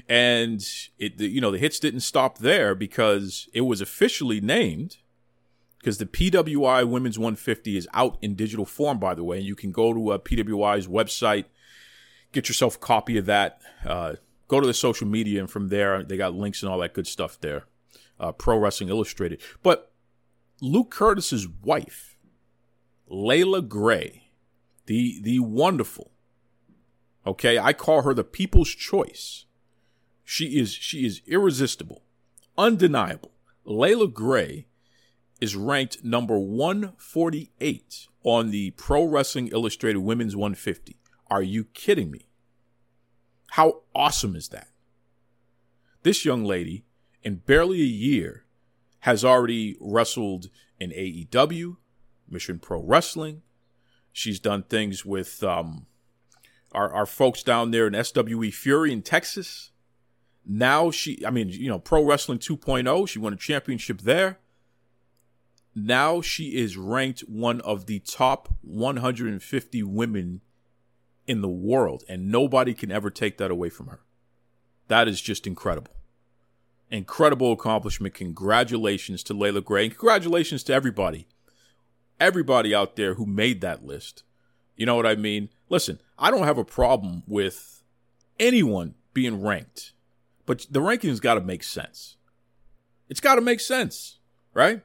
and 0.08 0.60
it 0.98 1.20
you 1.20 1.40
know 1.40 1.50
the 1.50 1.58
hits 1.58 1.78
didn't 1.78 2.00
stop 2.00 2.38
there 2.38 2.74
because 2.74 3.48
it 3.54 3.62
was 3.62 3.80
officially 3.80 4.40
named 4.40 4.96
because 5.78 5.98
the 5.98 6.06
PWI 6.06 6.88
Women's 6.88 7.18
150 7.18 7.76
is 7.76 7.86
out 7.92 8.16
in 8.22 8.34
digital 8.34 8.64
form, 8.64 8.98
by 8.98 9.14
the 9.14 9.22
way. 9.22 9.36
And 9.36 9.46
you 9.46 9.54
can 9.54 9.70
go 9.70 9.92
to 9.92 10.12
uh, 10.12 10.18
PWI's 10.18 10.88
website, 10.88 11.44
get 12.32 12.48
yourself 12.48 12.76
a 12.76 12.78
copy 12.78 13.18
of 13.18 13.26
that. 13.26 13.60
Uh, 13.84 14.14
go 14.48 14.60
to 14.60 14.66
the 14.66 14.74
social 14.74 15.06
media, 15.06 15.40
and 15.40 15.50
from 15.50 15.68
there 15.68 16.02
they 16.02 16.16
got 16.16 16.34
links 16.34 16.62
and 16.62 16.72
all 16.72 16.78
that 16.78 16.94
good 16.94 17.06
stuff 17.06 17.38
there. 17.40 17.64
Uh, 18.18 18.32
Pro 18.32 18.58
Wrestling 18.58 18.88
Illustrated, 18.88 19.42
but 19.62 19.92
Luke 20.60 20.90
Curtis's 20.90 21.46
wife, 21.48 22.13
Layla 23.10 23.66
Gray, 23.68 24.30
the 24.86 25.20
the 25.22 25.38
wonderful 25.40 26.14
Okay, 27.26 27.58
I 27.58 27.72
call 27.72 28.02
her 28.02 28.12
the 28.12 28.24
people's 28.24 28.70
choice. 28.70 29.46
She 30.24 30.58
is 30.58 30.72
she 30.72 31.06
is 31.06 31.22
irresistible, 31.26 32.02
undeniable. 32.56 33.32
Layla 33.66 34.12
Gray 34.12 34.66
is 35.40 35.56
ranked 35.56 36.04
number 36.04 36.38
148 36.38 38.06
on 38.22 38.50
the 38.50 38.70
Pro 38.72 39.04
Wrestling 39.04 39.48
Illustrated 39.48 39.98
Women's 39.98 40.36
150. 40.36 40.96
Are 41.30 41.42
you 41.42 41.64
kidding 41.64 42.10
me? 42.10 42.26
How 43.52 43.82
awesome 43.94 44.36
is 44.36 44.48
that? 44.48 44.68
This 46.02 46.24
young 46.24 46.44
lady, 46.44 46.84
in 47.22 47.36
barely 47.36 47.80
a 47.80 47.84
year, 47.84 48.44
has 49.00 49.24
already 49.24 49.76
wrestled 49.80 50.50
in 50.78 50.90
AEW, 50.90 51.76
Mission 52.34 52.58
Pro 52.58 52.82
Wrestling. 52.82 53.40
She's 54.12 54.38
done 54.38 54.64
things 54.64 55.06
with 55.06 55.42
um, 55.42 55.86
our, 56.72 56.92
our 56.92 57.06
folks 57.06 57.42
down 57.42 57.70
there 57.70 57.86
in 57.86 58.04
SWE 58.04 58.50
Fury 58.50 58.92
in 58.92 59.00
Texas. 59.00 59.70
Now 60.46 60.90
she, 60.90 61.24
I 61.26 61.30
mean, 61.30 61.48
you 61.48 61.68
know, 61.68 61.78
Pro 61.78 62.04
Wrestling 62.04 62.38
2.0, 62.38 63.08
she 63.08 63.18
won 63.18 63.32
a 63.32 63.36
championship 63.36 64.02
there. 64.02 64.38
Now 65.74 66.20
she 66.20 66.56
is 66.56 66.76
ranked 66.76 67.20
one 67.20 67.60
of 67.62 67.86
the 67.86 68.00
top 68.00 68.48
150 68.60 69.82
women 69.82 70.42
in 71.26 71.40
the 71.40 71.48
world, 71.48 72.04
and 72.08 72.30
nobody 72.30 72.74
can 72.74 72.92
ever 72.92 73.10
take 73.10 73.38
that 73.38 73.50
away 73.50 73.70
from 73.70 73.86
her. 73.86 74.00
That 74.88 75.08
is 75.08 75.20
just 75.20 75.46
incredible. 75.46 75.92
Incredible 76.90 77.52
accomplishment. 77.52 78.14
Congratulations 78.14 79.22
to 79.24 79.34
Layla 79.34 79.64
Gray. 79.64 79.86
And 79.86 79.96
congratulations 79.96 80.62
to 80.64 80.74
everybody. 80.74 81.26
Everybody 82.20 82.74
out 82.74 82.96
there 82.96 83.14
who 83.14 83.26
made 83.26 83.60
that 83.60 83.84
list. 83.84 84.22
You 84.76 84.86
know 84.86 84.96
what 84.96 85.06
I 85.06 85.14
mean? 85.14 85.50
Listen, 85.68 86.00
I 86.18 86.30
don't 86.30 86.44
have 86.44 86.58
a 86.58 86.64
problem 86.64 87.22
with 87.26 87.82
anyone 88.38 88.94
being 89.12 89.42
ranked, 89.42 89.92
but 90.46 90.66
the 90.70 90.80
ranking's 90.80 91.20
got 91.20 91.34
to 91.34 91.40
make 91.40 91.62
sense. 91.62 92.16
It's 93.08 93.20
got 93.20 93.36
to 93.36 93.40
make 93.40 93.60
sense, 93.60 94.18
right? 94.52 94.82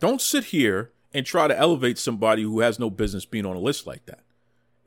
Don't 0.00 0.20
sit 0.20 0.44
here 0.44 0.92
and 1.12 1.24
try 1.24 1.48
to 1.48 1.56
elevate 1.56 1.98
somebody 1.98 2.42
who 2.42 2.60
has 2.60 2.78
no 2.78 2.90
business 2.90 3.24
being 3.24 3.46
on 3.46 3.56
a 3.56 3.60
list 3.60 3.86
like 3.86 4.06
that, 4.06 4.24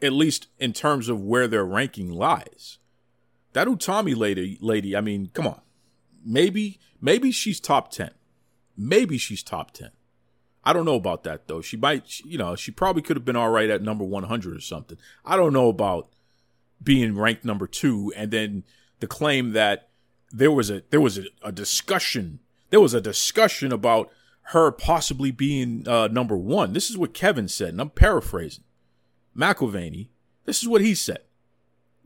at 0.01 0.13
least 0.13 0.47
in 0.59 0.73
terms 0.73 1.09
of 1.09 1.21
where 1.21 1.47
their 1.47 1.65
ranking 1.65 2.11
lies. 2.11 2.77
That 3.53 3.67
Utami 3.67 4.15
lady, 4.15 4.57
lady, 4.61 4.95
I 4.95 5.01
mean, 5.01 5.29
come 5.33 5.47
on. 5.47 5.61
Maybe, 6.25 6.79
maybe 7.01 7.31
she's 7.31 7.59
top 7.59 7.91
10. 7.91 8.11
Maybe 8.75 9.17
she's 9.17 9.41
top 9.41 9.71
10. 9.71 9.91
I 10.67 10.73
don't 10.73 10.83
know 10.83 10.95
about 10.95 11.23
that 11.23 11.47
though. 11.47 11.61
She 11.61 11.77
might, 11.77 12.19
you 12.25 12.37
know, 12.37 12.53
she 12.57 12.71
probably 12.71 13.01
could 13.01 13.15
have 13.15 13.23
been 13.23 13.37
all 13.37 13.49
right 13.49 13.69
at 13.69 13.81
number 13.81 14.03
100 14.03 14.53
or 14.53 14.59
something. 14.59 14.97
I 15.23 15.37
don't 15.37 15.53
know 15.53 15.69
about 15.69 16.09
being 16.83 17.15
ranked 17.15 17.45
number 17.45 17.67
two 17.67 18.11
and 18.17 18.31
then 18.31 18.65
the 18.99 19.07
claim 19.07 19.53
that 19.53 19.87
there 20.29 20.51
was 20.51 20.69
a 20.69 20.83
there 20.89 20.99
was 20.99 21.17
a, 21.17 21.23
a 21.41 21.53
discussion 21.53 22.39
there 22.69 22.81
was 22.81 22.93
a 22.93 22.99
discussion 22.99 23.71
about 23.71 24.11
her 24.47 24.69
possibly 24.71 25.31
being 25.31 25.87
uh, 25.87 26.09
number 26.09 26.35
one. 26.35 26.73
This 26.73 26.89
is 26.89 26.97
what 26.97 27.13
Kevin 27.13 27.47
said, 27.47 27.69
and 27.69 27.79
I'm 27.79 27.89
paraphrasing. 27.89 28.65
McIlvaney, 29.37 30.09
this 30.43 30.61
is 30.61 30.67
what 30.67 30.81
he 30.81 30.93
said. 30.93 31.19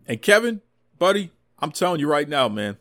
And 0.06 0.22
Kevin, 0.22 0.62
buddy, 1.00 1.32
I'm 1.58 1.72
telling 1.72 2.00
you 2.00 2.08
right 2.08 2.30
now, 2.30 2.48
man, 2.48 2.78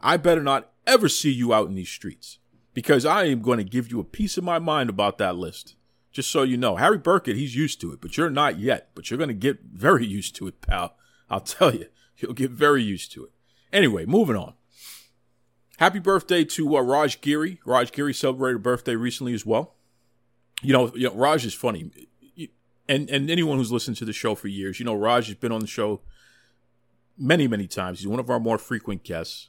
I 0.00 0.16
better 0.16 0.42
not 0.42 0.72
ever 0.88 1.08
see 1.08 1.30
you 1.30 1.54
out 1.54 1.68
in 1.68 1.76
these 1.76 1.88
streets 1.88 2.40
because 2.74 3.04
I 3.04 3.24
am 3.24 3.42
going 3.42 3.58
to 3.58 3.64
give 3.64 3.90
you 3.90 4.00
a 4.00 4.04
piece 4.04 4.36
of 4.36 4.44
my 4.44 4.58
mind 4.58 4.90
about 4.90 5.18
that 5.18 5.36
list. 5.36 5.74
Just 6.10 6.30
so 6.30 6.42
you 6.42 6.56
know, 6.56 6.76
Harry 6.76 6.98
Burkett, 6.98 7.36
he's 7.36 7.56
used 7.56 7.80
to 7.80 7.92
it, 7.92 8.00
but 8.00 8.16
you're 8.16 8.30
not 8.30 8.58
yet. 8.58 8.90
But 8.94 9.10
you're 9.10 9.18
going 9.18 9.28
to 9.28 9.34
get 9.34 9.60
very 9.72 10.06
used 10.18 10.36
to 10.36 10.46
it, 10.46 10.60
pal. 10.60 10.96
I'll 11.30 11.40
tell 11.40 11.74
you, 11.74 11.86
you'll 12.18 12.34
get 12.34 12.50
very 12.50 12.82
used 12.82 13.12
to 13.12 13.24
it. 13.24 13.30
Anyway, 13.72 14.04
moving 14.04 14.36
on. 14.36 14.54
Happy 15.78 15.98
birthday 15.98 16.44
to 16.44 16.76
uh, 16.76 16.80
Raj 16.80 17.20
Giri. 17.22 17.58
Raj 17.64 17.90
Giri 17.92 18.12
celebrated 18.12 18.56
a 18.56 18.60
birthday 18.60 18.94
recently 18.94 19.32
as 19.34 19.46
well. 19.46 19.74
You 20.62 20.72
know, 20.72 20.92
you 20.94 21.08
know, 21.08 21.14
Raj 21.14 21.44
is 21.44 21.54
funny, 21.54 21.90
and 22.88 23.10
and 23.10 23.30
anyone 23.30 23.58
who's 23.58 23.72
listened 23.72 23.96
to 23.96 24.04
the 24.04 24.12
show 24.12 24.36
for 24.36 24.46
years, 24.46 24.78
you 24.78 24.84
know, 24.84 24.94
Raj 24.94 25.26
has 25.26 25.34
been 25.34 25.50
on 25.50 25.60
the 25.60 25.66
show 25.66 26.02
many 27.18 27.48
many 27.48 27.66
times. 27.66 27.98
He's 27.98 28.06
one 28.06 28.20
of 28.20 28.30
our 28.30 28.38
more 28.38 28.58
frequent 28.58 29.02
guests. 29.02 29.48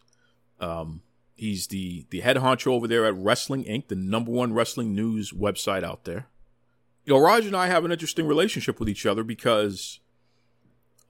Um, 0.60 1.02
He's 1.36 1.68
the 1.68 2.06
the 2.10 2.22
head 2.22 2.38
honcho 2.38 2.68
over 2.68 2.88
there 2.88 3.06
at 3.06 3.16
Wrestling 3.16 3.64
Inc., 3.64 3.88
the 3.88 3.96
number 3.96 4.32
one 4.32 4.54
wrestling 4.54 4.94
news 4.94 5.32
website 5.32 5.84
out 5.84 6.04
there. 6.04 6.28
You 7.06 7.14
know, 7.14 7.20
Raj 7.20 7.46
and 7.46 7.56
I 7.56 7.68
have 7.68 7.84
an 7.84 7.92
interesting 7.92 8.28
relationship 8.28 8.80
with 8.80 8.88
each 8.88 9.06
other 9.06 9.24
because 9.24 10.00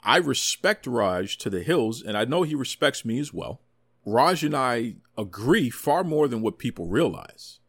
I 0.03 0.17
respect 0.17 0.87
Raj 0.87 1.37
to 1.37 1.49
the 1.49 1.61
hills, 1.61 2.01
and 2.01 2.17
I 2.17 2.25
know 2.25 2.43
he 2.43 2.55
respects 2.55 3.05
me 3.05 3.19
as 3.19 3.33
well. 3.33 3.61
Raj 4.05 4.43
and 4.43 4.55
I 4.55 4.95
agree 5.17 5.69
far 5.69 6.03
more 6.03 6.27
than 6.27 6.41
what 6.41 6.57
people 6.57 6.87
realize. 6.87 7.59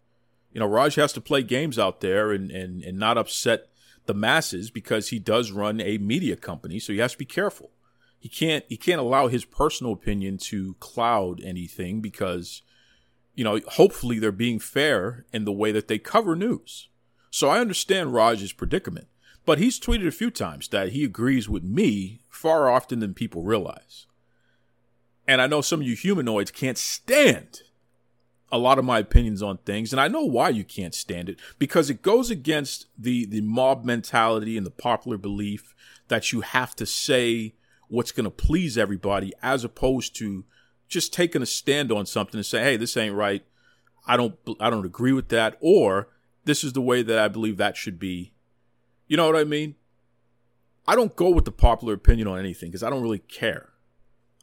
You 0.52 0.60
know, 0.60 0.66
Raj 0.66 0.94
has 0.94 1.12
to 1.14 1.20
play 1.20 1.42
games 1.42 1.78
out 1.78 2.00
there 2.00 2.32
and, 2.32 2.50
and, 2.50 2.82
and 2.82 2.98
not 2.98 3.18
upset 3.18 3.68
the 4.06 4.14
masses 4.14 4.70
because 4.70 5.08
he 5.08 5.18
does 5.18 5.50
run 5.50 5.80
a 5.80 5.98
media 5.98 6.36
company, 6.36 6.78
so 6.78 6.92
he 6.92 6.98
has 7.00 7.12
to 7.12 7.18
be 7.18 7.24
careful. 7.24 7.70
He 8.24 8.30
can't 8.30 8.64
he 8.70 8.78
can't 8.78 9.02
allow 9.02 9.28
his 9.28 9.44
personal 9.44 9.92
opinion 9.92 10.38
to 10.38 10.76
cloud 10.80 11.42
anything 11.44 12.00
because 12.00 12.62
you 13.34 13.44
know, 13.44 13.60
hopefully 13.72 14.18
they're 14.18 14.32
being 14.32 14.58
fair 14.58 15.26
in 15.30 15.44
the 15.44 15.52
way 15.52 15.72
that 15.72 15.88
they 15.88 15.98
cover 15.98 16.34
news. 16.34 16.88
So 17.30 17.50
I 17.50 17.58
understand 17.58 18.14
Raj's 18.14 18.54
predicament, 18.54 19.08
but 19.44 19.58
he's 19.58 19.78
tweeted 19.78 20.06
a 20.06 20.10
few 20.10 20.30
times 20.30 20.68
that 20.68 20.92
he 20.92 21.04
agrees 21.04 21.50
with 21.50 21.64
me 21.64 22.22
far 22.30 22.70
often 22.70 23.00
than 23.00 23.12
people 23.12 23.42
realize. 23.42 24.06
And 25.28 25.42
I 25.42 25.46
know 25.46 25.60
some 25.60 25.82
of 25.82 25.86
you 25.86 25.94
humanoids 25.94 26.50
can't 26.50 26.78
stand 26.78 27.60
a 28.50 28.56
lot 28.56 28.78
of 28.78 28.86
my 28.86 29.00
opinions 29.00 29.42
on 29.42 29.58
things, 29.58 29.92
and 29.92 30.00
I 30.00 30.08
know 30.08 30.24
why 30.24 30.48
you 30.48 30.64
can't 30.64 30.94
stand 30.94 31.28
it 31.28 31.38
because 31.58 31.90
it 31.90 32.00
goes 32.00 32.30
against 32.30 32.86
the 32.96 33.26
the 33.26 33.42
mob 33.42 33.84
mentality 33.84 34.56
and 34.56 34.64
the 34.64 34.70
popular 34.70 35.18
belief 35.18 35.74
that 36.08 36.32
you 36.32 36.40
have 36.40 36.74
to 36.76 36.86
say 36.86 37.52
what's 37.94 38.12
going 38.12 38.24
to 38.24 38.30
please 38.30 38.76
everybody 38.76 39.32
as 39.42 39.64
opposed 39.64 40.16
to 40.16 40.44
just 40.88 41.12
taking 41.12 41.42
a 41.42 41.46
stand 41.46 41.90
on 41.90 42.06
something 42.06 42.38
and 42.38 42.46
say, 42.46 42.62
"Hey, 42.62 42.76
this 42.76 42.96
ain't 42.96 43.14
right. 43.14 43.44
I 44.06 44.16
don't 44.16 44.36
I 44.60 44.70
don't 44.70 44.84
agree 44.84 45.12
with 45.12 45.28
that," 45.28 45.56
or 45.60 46.08
"This 46.44 46.62
is 46.62 46.72
the 46.72 46.80
way 46.80 47.02
that 47.02 47.18
I 47.18 47.28
believe 47.28 47.56
that 47.56 47.76
should 47.76 47.98
be." 47.98 48.32
You 49.06 49.16
know 49.16 49.26
what 49.26 49.36
I 49.36 49.44
mean? 49.44 49.76
I 50.86 50.94
don't 50.94 51.16
go 51.16 51.30
with 51.30 51.44
the 51.44 51.52
popular 51.52 51.94
opinion 51.94 52.28
on 52.28 52.38
anything 52.38 52.70
because 52.70 52.82
I 52.82 52.90
don't 52.90 53.02
really 53.02 53.18
care. 53.18 53.70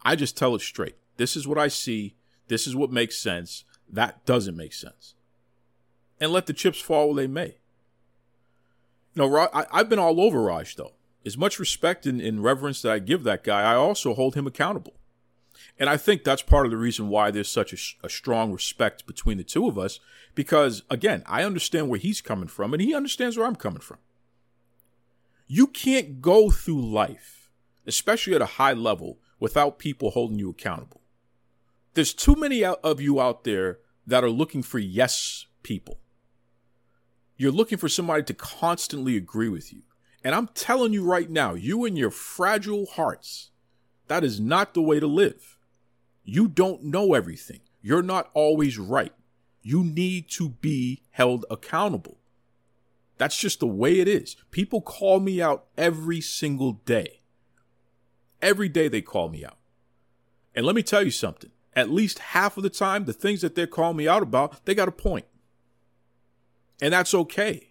I 0.03 0.15
just 0.15 0.35
tell 0.35 0.55
it 0.55 0.61
straight. 0.61 0.95
This 1.17 1.35
is 1.35 1.47
what 1.47 1.57
I 1.57 1.67
see. 1.67 2.15
This 2.47 2.65
is 2.65 2.75
what 2.75 2.91
makes 2.91 3.17
sense. 3.17 3.63
That 3.87 4.25
doesn't 4.25 4.57
make 4.57 4.73
sense. 4.73 5.13
And 6.19 6.31
let 6.31 6.47
the 6.47 6.53
chips 6.53 6.79
fall 6.79 7.07
where 7.07 7.15
they 7.15 7.27
may. 7.27 7.57
You 9.13 9.27
know, 9.27 9.49
I, 9.53 9.65
have 9.71 9.89
been 9.89 9.99
all 9.99 10.21
over 10.21 10.41
Raj, 10.41 10.75
though. 10.75 10.93
As 11.25 11.37
much 11.37 11.59
respect 11.59 12.05
and, 12.05 12.19
and 12.19 12.43
reverence 12.43 12.81
that 12.81 12.91
I 12.91 12.99
give 12.99 13.23
that 13.23 13.43
guy, 13.43 13.61
I 13.61 13.75
also 13.75 14.13
hold 14.13 14.35
him 14.35 14.47
accountable. 14.47 14.95
And 15.77 15.89
I 15.89 15.97
think 15.97 16.23
that's 16.23 16.41
part 16.41 16.65
of 16.65 16.71
the 16.71 16.77
reason 16.77 17.09
why 17.09 17.31
there's 17.31 17.49
such 17.49 17.73
a, 17.73 18.05
a, 18.05 18.09
strong 18.09 18.51
respect 18.51 19.05
between 19.05 19.37
the 19.37 19.43
two 19.43 19.67
of 19.67 19.77
us. 19.77 19.99
Because, 20.35 20.83
again, 20.89 21.23
I 21.25 21.43
understand 21.43 21.89
where 21.89 21.99
he's 21.99 22.21
coming 22.21 22.47
from 22.47 22.73
and 22.73 22.81
he 22.81 22.93
understands 22.93 23.37
where 23.37 23.47
I'm 23.47 23.55
coming 23.55 23.81
from. 23.81 23.97
You 25.47 25.67
can't 25.67 26.21
go 26.21 26.49
through 26.49 26.81
life, 26.81 27.49
especially 27.85 28.35
at 28.35 28.41
a 28.41 28.57
high 28.57 28.73
level, 28.73 29.19
without 29.39 29.79
people 29.79 30.11
holding 30.11 30.39
you 30.39 30.49
accountable. 30.49 31.01
There's 31.93 32.13
too 32.13 32.35
many 32.35 32.63
of 32.63 33.01
you 33.01 33.19
out 33.19 33.43
there 33.43 33.79
that 34.07 34.23
are 34.23 34.29
looking 34.29 34.63
for 34.63 34.79
yes 34.79 35.45
people. 35.63 35.99
You're 37.37 37.51
looking 37.51 37.77
for 37.77 37.89
somebody 37.89 38.23
to 38.23 38.33
constantly 38.33 39.17
agree 39.17 39.49
with 39.49 39.73
you. 39.73 39.81
And 40.23 40.35
I'm 40.35 40.47
telling 40.47 40.93
you 40.93 41.03
right 41.03 41.29
now, 41.29 41.53
you 41.53 41.85
and 41.85 41.97
your 41.97 42.11
fragile 42.11 42.85
hearts, 42.85 43.49
that 44.07 44.23
is 44.23 44.39
not 44.39 44.73
the 44.73 44.81
way 44.81 44.99
to 44.99 45.07
live. 45.07 45.57
You 46.23 46.47
don't 46.47 46.83
know 46.83 47.13
everything. 47.13 47.61
You're 47.81 48.03
not 48.03 48.29
always 48.33 48.77
right. 48.77 49.13
You 49.63 49.83
need 49.83 50.29
to 50.31 50.49
be 50.49 51.03
held 51.11 51.45
accountable. 51.49 52.17
That's 53.17 53.37
just 53.37 53.59
the 53.59 53.67
way 53.67 53.99
it 53.99 54.07
is. 54.07 54.35
People 54.51 54.81
call 54.81 55.19
me 55.19 55.41
out 55.41 55.65
every 55.77 56.21
single 56.21 56.73
day. 56.73 57.21
Every 58.41 58.69
day 58.69 58.87
they 58.87 59.01
call 59.01 59.29
me 59.29 59.45
out. 59.45 59.57
And 60.55 60.65
let 60.65 60.75
me 60.75 60.83
tell 60.83 61.03
you 61.03 61.11
something. 61.11 61.51
At 61.75 61.89
least 61.89 62.19
half 62.19 62.57
of 62.57 62.63
the 62.63 62.69
time, 62.69 63.05
the 63.05 63.13
things 63.13 63.41
that 63.41 63.55
they're 63.55 63.67
calling 63.67 63.97
me 63.97 64.07
out 64.07 64.23
about, 64.23 64.65
they 64.65 64.75
got 64.75 64.87
a 64.87 64.91
point. 64.91 65.25
And 66.81 66.93
that's 66.93 67.13
okay. 67.13 67.70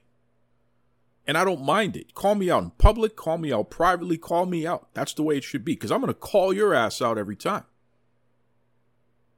And 1.31 1.39
I 1.39 1.45
don't 1.45 1.63
mind 1.63 1.95
it. 1.95 2.13
Call 2.13 2.35
me 2.35 2.51
out 2.51 2.65
in 2.65 2.71
public, 2.71 3.15
call 3.15 3.39
me 3.39 3.53
out 3.53 3.71
privately, 3.71 4.19
call 4.19 4.47
me 4.47 4.67
out. 4.67 4.93
That's 4.95 5.15
the 5.15 5.23
way 5.23 5.37
it 5.37 5.45
should 5.45 5.65
be 5.65 5.75
because 5.75 5.93
I'm 5.93 6.01
going 6.01 6.13
to 6.13 6.19
call 6.19 6.53
your 6.53 6.75
ass 6.75 7.01
out 7.01 7.19
every 7.19 7.37
time. 7.37 7.63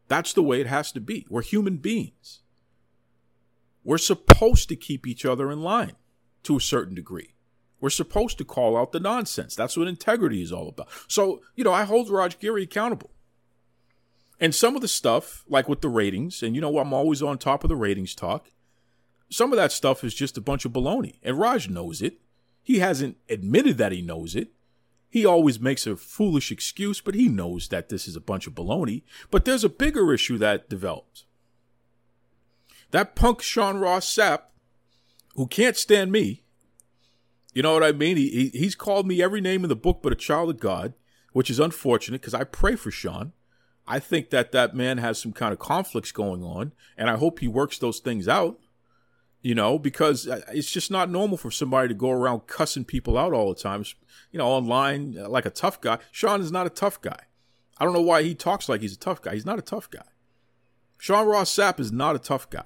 That's 0.09 0.33
the 0.33 0.43
way 0.43 0.63
it 0.63 0.67
has 0.67 0.91
to 0.93 1.03
be. 1.03 1.27
We're 1.29 1.43
human 1.43 1.77
beings. 1.77 2.41
We're 3.85 3.99
supposed 3.99 4.71
to 4.71 4.75
keep 4.75 5.07
each 5.07 5.27
other 5.27 5.53
in 5.53 5.61
line 5.61 5.97
to 6.45 6.57
a 6.57 6.63
certain 6.63 6.95
degree. 6.95 7.35
We're 7.79 7.91
supposed 7.91 8.39
to 8.39 8.45
call 8.47 8.75
out 8.75 8.93
the 8.93 8.99
nonsense. 8.99 9.55
That's 9.55 9.77
what 9.77 9.87
integrity 9.87 10.41
is 10.41 10.51
all 10.51 10.71
about. 10.71 10.89
So, 11.09 11.43
you 11.57 11.63
know, 11.63 11.75
I 11.75 11.85
hold 11.85 12.09
Raj 12.09 12.39
Giri 12.39 12.63
accountable. 12.63 13.11
And 14.41 14.55
some 14.55 14.77
of 14.77 14.81
the 14.81 14.89
stuff, 14.89 15.45
like 15.47 15.69
with 15.69 15.83
the 15.83 15.91
ratings, 15.91 16.43
and 16.43 16.55
you 16.55 16.63
know, 16.63 16.79
I'm 16.79 16.95
always 16.95 17.23
on 17.23 17.37
top 17.37 17.65
of 17.65 17.69
the 17.69 17.77
ratings 17.77 18.15
talk, 18.15 18.49
some 19.33 19.53
of 19.53 19.57
that 19.57 19.73
stuff 19.73 20.05
is 20.05 20.15
just 20.15 20.37
a 20.37 20.43
bunch 20.43 20.65
of 20.65 20.73
baloney. 20.73 21.15
And 21.23 21.39
Raj 21.39 21.69
knows 21.69 22.03
it. 22.03 22.21
He 22.63 22.79
hasn't 22.79 23.17
admitted 23.29 23.79
that 23.79 23.93
he 23.93 24.03
knows 24.03 24.37
it. 24.37 24.53
He 25.09 25.27
always 25.27 25.59
makes 25.59 25.87
a 25.87 25.97
foolish 25.97 26.51
excuse, 26.51 27.01
but 27.01 27.15
he 27.15 27.29
knows 27.29 27.69
that 27.69 27.89
this 27.89 28.07
is 28.07 28.17
a 28.17 28.21
bunch 28.21 28.47
of 28.47 28.55
baloney. 28.55 29.03
But 29.31 29.45
there's 29.45 29.65
a 29.65 29.69
bigger 29.69 30.13
issue 30.13 30.39
that 30.39 30.69
develops. 30.69 31.25
That 32.93 33.15
punk 33.15 33.43
Sean 33.43 33.79
Ross 33.79 34.07
Sapp, 34.07 34.43
who 35.35 35.47
can't 35.47 35.77
stand 35.77 36.13
me, 36.13 36.43
you 37.55 37.63
know 37.63 37.75
what 37.75 37.85
I 37.85 37.93
mean? 37.93 38.17
He, 38.17 38.29
he 38.31 38.59
he's 38.59 38.75
called 38.75 39.07
me 39.07 39.23
every 39.23 39.41
name 39.41 39.65
in 39.65 39.69
the 39.69 39.77
book 39.77 40.01
but 40.03 40.13
a 40.13 40.17
child 40.17 40.51
of 40.51 40.61
God, 40.61 40.95
which 41.33 41.51
is 41.51 41.61
unfortunate 41.61 42.21
because 42.21 42.35
I 42.35 42.45
pray 42.45 42.77
for 42.77 42.91
Sean. 42.91 43.33
I 43.87 43.99
think 43.99 44.31
that 44.31 44.53
that 44.53 44.75
man 44.75 44.99
has 44.99 45.19
some 45.19 45.33
kind 45.33 45.53
of 45.53 45.59
conflicts 45.59 46.13
going 46.13 46.43
on, 46.43 46.73
and 46.97 47.11
I 47.11 47.17
hope 47.17 47.41
he 47.41 47.49
works 47.49 47.79
those 47.79 47.99
things 47.99 48.29
out. 48.29 48.59
You 49.43 49.57
know, 49.57 49.79
because 49.79 50.29
uh, 50.29 50.43
it's 50.53 50.71
just 50.71 50.91
not 50.91 51.11
normal 51.11 51.37
for 51.37 51.51
somebody 51.51 51.89
to 51.89 51.95
go 51.95 52.11
around 52.11 52.47
cussing 52.47 52.85
people 52.85 53.19
out 53.19 53.33
all 53.33 53.53
the 53.53 53.61
time. 53.61 53.85
You 54.31 54.39
know, 54.39 54.47
online 54.47 55.19
uh, 55.19 55.29
like 55.29 55.47
a 55.47 55.51
tough 55.51 55.81
guy. 55.81 55.99
Sean 56.13 56.41
is 56.41 56.53
not 56.53 56.67
a 56.67 56.71
tough 56.71 57.01
guy. 57.01 57.19
I 57.79 57.85
don't 57.85 57.95
know 57.95 58.01
why 58.01 58.23
he 58.23 58.35
talks 58.35 58.69
like 58.69 58.81
he's 58.81 58.95
a 58.95 58.99
tough 58.99 59.21
guy. 59.21 59.35
He's 59.35 59.47
not 59.47 59.59
a 59.59 59.63
tough 59.63 59.91
guy. 59.91 60.05
Sean 60.99 61.27
Ross 61.27 61.51
Sapp 61.51 61.81
is 61.81 61.91
not 61.91 62.15
a 62.15 62.21
tough 62.21 62.49
guy. 62.49 62.65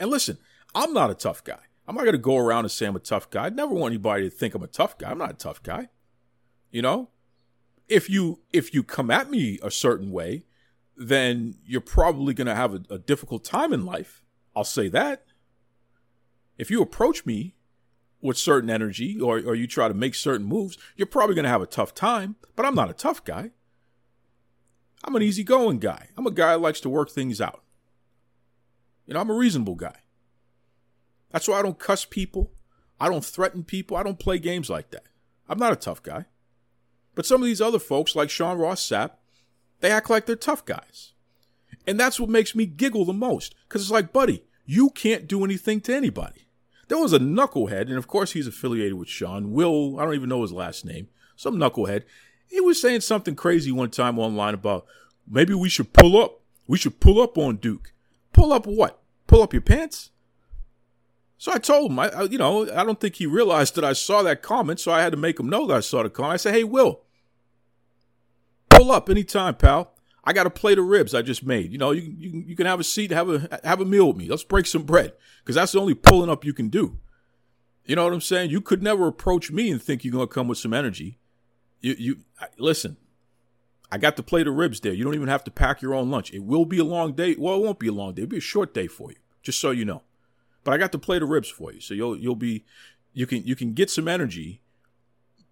And 0.00 0.10
listen, 0.10 0.38
I'm 0.74 0.92
not 0.92 1.10
a 1.10 1.14
tough 1.14 1.44
guy. 1.44 1.60
I'm 1.86 1.94
not 1.94 2.02
going 2.02 2.12
to 2.12 2.18
go 2.18 2.36
around 2.36 2.64
and 2.64 2.70
say 2.72 2.86
I'm 2.86 2.96
a 2.96 3.00
tough 3.00 3.30
guy. 3.30 3.46
I 3.46 3.50
never 3.50 3.72
want 3.72 3.92
anybody 3.92 4.24
to 4.24 4.30
think 4.30 4.54
I'm 4.54 4.64
a 4.64 4.66
tough 4.66 4.98
guy. 4.98 5.10
I'm 5.10 5.18
not 5.18 5.30
a 5.30 5.34
tough 5.34 5.62
guy. 5.62 5.88
You 6.72 6.82
know, 6.82 7.10
if 7.88 8.10
you 8.10 8.40
if 8.52 8.74
you 8.74 8.82
come 8.82 9.10
at 9.10 9.30
me 9.30 9.60
a 9.62 9.70
certain 9.70 10.10
way, 10.10 10.44
then 10.96 11.54
you're 11.64 11.80
probably 11.80 12.34
going 12.34 12.48
to 12.48 12.54
have 12.54 12.74
a, 12.74 12.82
a 12.90 12.98
difficult 12.98 13.44
time 13.44 13.72
in 13.72 13.86
life. 13.86 14.22
I'll 14.54 14.64
say 14.64 14.88
that. 14.88 15.24
If 16.58 16.70
you 16.70 16.82
approach 16.82 17.26
me 17.26 17.54
with 18.20 18.38
certain 18.38 18.70
energy 18.70 19.20
or, 19.20 19.38
or 19.38 19.54
you 19.54 19.66
try 19.66 19.88
to 19.88 19.94
make 19.94 20.14
certain 20.14 20.46
moves, 20.46 20.78
you're 20.96 21.06
probably 21.06 21.34
going 21.34 21.44
to 21.44 21.50
have 21.50 21.62
a 21.62 21.66
tough 21.66 21.94
time, 21.94 22.36
but 22.54 22.64
I'm 22.64 22.74
not 22.74 22.90
a 22.90 22.94
tough 22.94 23.24
guy. 23.24 23.50
I'm 25.04 25.14
an 25.14 25.22
easygoing 25.22 25.78
guy. 25.78 26.08
I'm 26.16 26.26
a 26.26 26.30
guy 26.30 26.52
that 26.52 26.60
likes 26.60 26.80
to 26.80 26.88
work 26.88 27.10
things 27.10 27.40
out. 27.40 27.62
You 29.06 29.14
know, 29.14 29.20
I'm 29.20 29.30
a 29.30 29.34
reasonable 29.34 29.76
guy. 29.76 29.96
That's 31.30 31.46
why 31.46 31.58
I 31.58 31.62
don't 31.62 31.78
cuss 31.78 32.04
people. 32.04 32.52
I 32.98 33.08
don't 33.08 33.24
threaten 33.24 33.62
people. 33.62 33.96
I 33.96 34.02
don't 34.02 34.18
play 34.18 34.38
games 34.38 34.70
like 34.70 34.90
that. 34.90 35.04
I'm 35.48 35.58
not 35.58 35.72
a 35.72 35.76
tough 35.76 36.02
guy. 36.02 36.26
But 37.14 37.26
some 37.26 37.42
of 37.42 37.46
these 37.46 37.60
other 37.60 37.78
folks, 37.78 38.16
like 38.16 38.30
Sean 38.30 38.58
Ross 38.58 38.86
Sapp, 38.86 39.12
they 39.80 39.90
act 39.90 40.10
like 40.10 40.26
they're 40.26 40.36
tough 40.36 40.64
guys. 40.64 41.12
And 41.86 42.00
that's 42.00 42.18
what 42.18 42.30
makes 42.30 42.54
me 42.54 42.66
giggle 42.66 43.04
the 43.04 43.12
most. 43.12 43.54
Because 43.68 43.82
it's 43.82 43.90
like, 43.90 44.12
buddy, 44.12 44.44
you 44.64 44.90
can't 44.90 45.28
do 45.28 45.44
anything 45.44 45.80
to 45.82 45.94
anybody. 45.94 46.45
There 46.88 46.98
was 46.98 47.12
a 47.12 47.18
knucklehead, 47.18 47.82
and 47.82 47.96
of 47.96 48.06
course 48.06 48.32
he's 48.32 48.46
affiliated 48.46 48.94
with 48.94 49.08
Sean. 49.08 49.52
Will, 49.52 49.98
I 49.98 50.04
don't 50.04 50.14
even 50.14 50.28
know 50.28 50.42
his 50.42 50.52
last 50.52 50.84
name. 50.84 51.08
Some 51.34 51.56
knucklehead. 51.56 52.04
He 52.46 52.60
was 52.60 52.80
saying 52.80 53.00
something 53.00 53.34
crazy 53.34 53.72
one 53.72 53.90
time 53.90 54.18
online 54.18 54.54
about 54.54 54.86
maybe 55.28 55.52
we 55.54 55.68
should 55.68 55.92
pull 55.92 56.20
up. 56.20 56.40
We 56.68 56.78
should 56.78 57.00
pull 57.00 57.20
up 57.20 57.36
on 57.38 57.56
Duke. 57.56 57.92
Pull 58.32 58.52
up 58.52 58.66
what? 58.66 59.00
Pull 59.26 59.42
up 59.42 59.52
your 59.52 59.62
pants? 59.62 60.10
So 61.38 61.52
I 61.52 61.58
told 61.58 61.90
him, 61.90 61.98
I, 61.98 62.08
I, 62.08 62.22
you 62.22 62.38
know, 62.38 62.62
I 62.72 62.82
don't 62.84 62.98
think 62.98 63.16
he 63.16 63.26
realized 63.26 63.74
that 63.74 63.84
I 63.84 63.92
saw 63.92 64.22
that 64.22 64.42
comment, 64.42 64.80
so 64.80 64.90
I 64.92 65.02
had 65.02 65.12
to 65.12 65.18
make 65.18 65.38
him 65.38 65.48
know 65.48 65.66
that 65.66 65.76
I 65.76 65.80
saw 65.80 66.02
the 66.02 66.10
comment. 66.10 66.34
I 66.34 66.36
said, 66.36 66.54
"Hey, 66.54 66.64
Will, 66.64 67.02
pull 68.70 68.90
up 68.90 69.10
anytime, 69.10 69.54
pal. 69.56 69.92
I 70.26 70.32
got 70.32 70.46
a 70.46 70.50
plate 70.50 70.78
of 70.78 70.86
ribs 70.86 71.14
I 71.14 71.22
just 71.22 71.46
made. 71.46 71.70
You 71.70 71.78
know, 71.78 71.92
you 71.92 72.02
you, 72.18 72.44
you 72.48 72.56
can 72.56 72.66
have 72.66 72.80
a 72.80 72.84
seat, 72.84 73.12
have 73.12 73.30
a 73.30 73.60
have 73.62 73.80
a 73.80 73.84
meal 73.84 74.08
with 74.08 74.16
me. 74.16 74.28
Let's 74.28 74.42
break 74.42 74.66
some 74.66 74.82
bread, 74.82 75.12
because 75.42 75.54
that's 75.54 75.72
the 75.72 75.80
only 75.80 75.94
pulling 75.94 76.28
up 76.28 76.44
you 76.44 76.52
can 76.52 76.68
do. 76.68 76.98
You 77.84 77.94
know 77.94 78.04
what 78.04 78.12
I'm 78.12 78.20
saying? 78.20 78.50
You 78.50 78.60
could 78.60 78.82
never 78.82 79.06
approach 79.06 79.52
me 79.52 79.70
and 79.70 79.80
think 79.80 80.04
you're 80.04 80.12
gonna 80.12 80.26
come 80.26 80.48
with 80.48 80.58
some 80.58 80.74
energy. 80.74 81.18
You 81.80 81.94
you 81.98 82.16
listen. 82.58 82.96
I 83.90 83.98
got 83.98 84.16
the 84.16 84.24
plate 84.24 84.48
of 84.48 84.54
ribs 84.54 84.80
there. 84.80 84.92
You 84.92 85.04
don't 85.04 85.14
even 85.14 85.28
have 85.28 85.44
to 85.44 85.50
pack 85.52 85.80
your 85.80 85.94
own 85.94 86.10
lunch. 86.10 86.32
It 86.32 86.42
will 86.42 86.64
be 86.64 86.78
a 86.78 86.84
long 86.84 87.12
day. 87.12 87.36
Well, 87.38 87.54
it 87.54 87.62
won't 87.62 87.78
be 87.78 87.86
a 87.86 87.92
long 87.92 88.14
day. 88.14 88.22
It'll 88.22 88.32
be 88.32 88.38
a 88.38 88.40
short 88.40 88.74
day 88.74 88.88
for 88.88 89.12
you, 89.12 89.18
just 89.42 89.60
so 89.60 89.70
you 89.70 89.84
know. 89.84 90.02
But 90.64 90.74
I 90.74 90.78
got 90.78 90.90
the 90.90 90.98
plate 90.98 91.22
of 91.22 91.28
ribs 91.28 91.48
for 91.48 91.72
you, 91.72 91.80
so 91.80 91.94
you'll 91.94 92.16
you'll 92.16 92.34
be 92.34 92.64
you 93.12 93.28
can 93.28 93.44
you 93.44 93.54
can 93.54 93.72
get 93.74 93.90
some 93.90 94.08
energy 94.08 94.60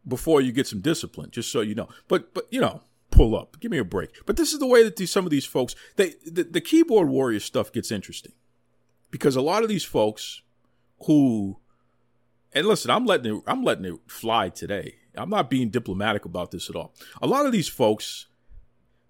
before 0.06 0.40
you 0.40 0.50
get 0.50 0.66
some 0.66 0.80
discipline, 0.80 1.30
just 1.30 1.52
so 1.52 1.60
you 1.60 1.76
know. 1.76 1.88
But 2.08 2.34
but 2.34 2.48
you 2.50 2.60
know, 2.60 2.82
pull 3.14 3.36
up. 3.36 3.58
Give 3.60 3.70
me 3.70 3.78
a 3.78 3.84
break. 3.84 4.10
But 4.26 4.36
this 4.36 4.52
is 4.52 4.58
the 4.58 4.66
way 4.66 4.82
that 4.82 4.96
these, 4.96 5.10
some 5.10 5.24
of 5.24 5.30
these 5.30 5.44
folks, 5.44 5.74
they 5.96 6.14
the, 6.26 6.44
the 6.44 6.60
keyboard 6.60 7.08
warrior 7.08 7.40
stuff 7.40 7.72
gets 7.72 7.90
interesting 7.90 8.32
because 9.10 9.36
a 9.36 9.40
lot 9.40 9.62
of 9.62 9.68
these 9.68 9.84
folks 9.84 10.42
who, 11.06 11.58
and 12.52 12.66
listen, 12.66 12.90
I'm 12.90 13.06
letting 13.06 13.36
it, 13.36 13.42
I'm 13.46 13.62
letting 13.62 13.84
it 13.84 14.00
fly 14.06 14.48
today. 14.48 14.96
I'm 15.14 15.30
not 15.30 15.48
being 15.48 15.70
diplomatic 15.70 16.24
about 16.24 16.50
this 16.50 16.68
at 16.68 16.76
all. 16.76 16.92
A 17.22 17.26
lot 17.26 17.46
of 17.46 17.52
these 17.52 17.68
folks, 17.68 18.26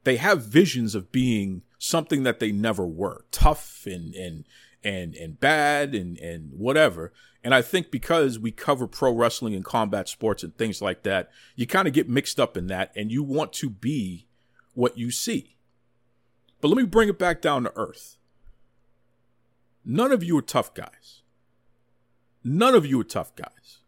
they 0.04 0.16
have 0.16 0.44
visions 0.44 0.94
of 0.94 1.10
being 1.10 1.62
something 1.78 2.22
that 2.24 2.40
they 2.40 2.52
never 2.52 2.86
were, 2.86 3.24
tough 3.30 3.86
and 3.86 4.14
and 4.14 4.44
and 4.84 5.14
and 5.14 5.40
bad 5.40 5.94
and 5.94 6.18
and 6.18 6.52
whatever. 6.52 7.12
And 7.42 7.54
I 7.54 7.62
think 7.62 7.90
because 7.90 8.38
we 8.38 8.52
cover 8.52 8.86
pro 8.86 9.12
wrestling 9.12 9.54
and 9.54 9.64
combat 9.64 10.08
sports 10.08 10.42
and 10.42 10.56
things 10.56 10.80
like 10.80 11.02
that, 11.02 11.30
you 11.56 11.66
kind 11.66 11.86
of 11.86 11.94
get 11.94 12.08
mixed 12.08 12.40
up 12.40 12.56
in 12.56 12.68
that 12.68 12.92
and 12.96 13.12
you 13.12 13.22
want 13.22 13.52
to 13.54 13.68
be 13.68 14.26
what 14.74 14.96
you 14.96 15.10
see. 15.10 15.56
But 16.60 16.68
let 16.68 16.78
me 16.78 16.84
bring 16.84 17.10
it 17.10 17.18
back 17.18 17.42
down 17.42 17.64
to 17.64 17.72
earth. 17.76 18.16
None 19.84 20.12
of 20.12 20.24
you 20.24 20.38
are 20.38 20.42
tough 20.42 20.72
guys. 20.72 21.20
None 22.42 22.74
of 22.74 22.86
you 22.86 23.00
are 23.00 23.04
tough 23.04 23.36
guys. 23.36 23.80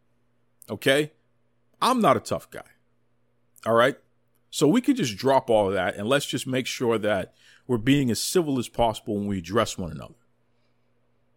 Okay? 0.69 1.13
I'm 1.81 2.01
not 2.01 2.19
a 2.19 2.21
tough 2.21 2.51
guy. 2.51 2.69
All 3.65 3.75
right? 3.75 3.97
So 4.51 4.69
we 4.69 4.83
could 4.83 4.97
just 4.97 5.17
drop 5.17 5.49
all 5.49 5.69
of 5.69 5.75
that 5.75 5.97
and 5.97 6.09
let's 6.09 6.27
just 6.27 6.47
make 6.47 6.67
sure 6.67 6.99
that 6.99 7.35
we're 7.67 7.79
being 7.79 8.11
as 8.11 8.21
civil 8.21 8.59
as 8.59 8.69
possible 8.69 9.17
when 9.17 9.27
we 9.27 9.39
address 9.39 9.79
one 9.79 9.91
another. 9.91 10.15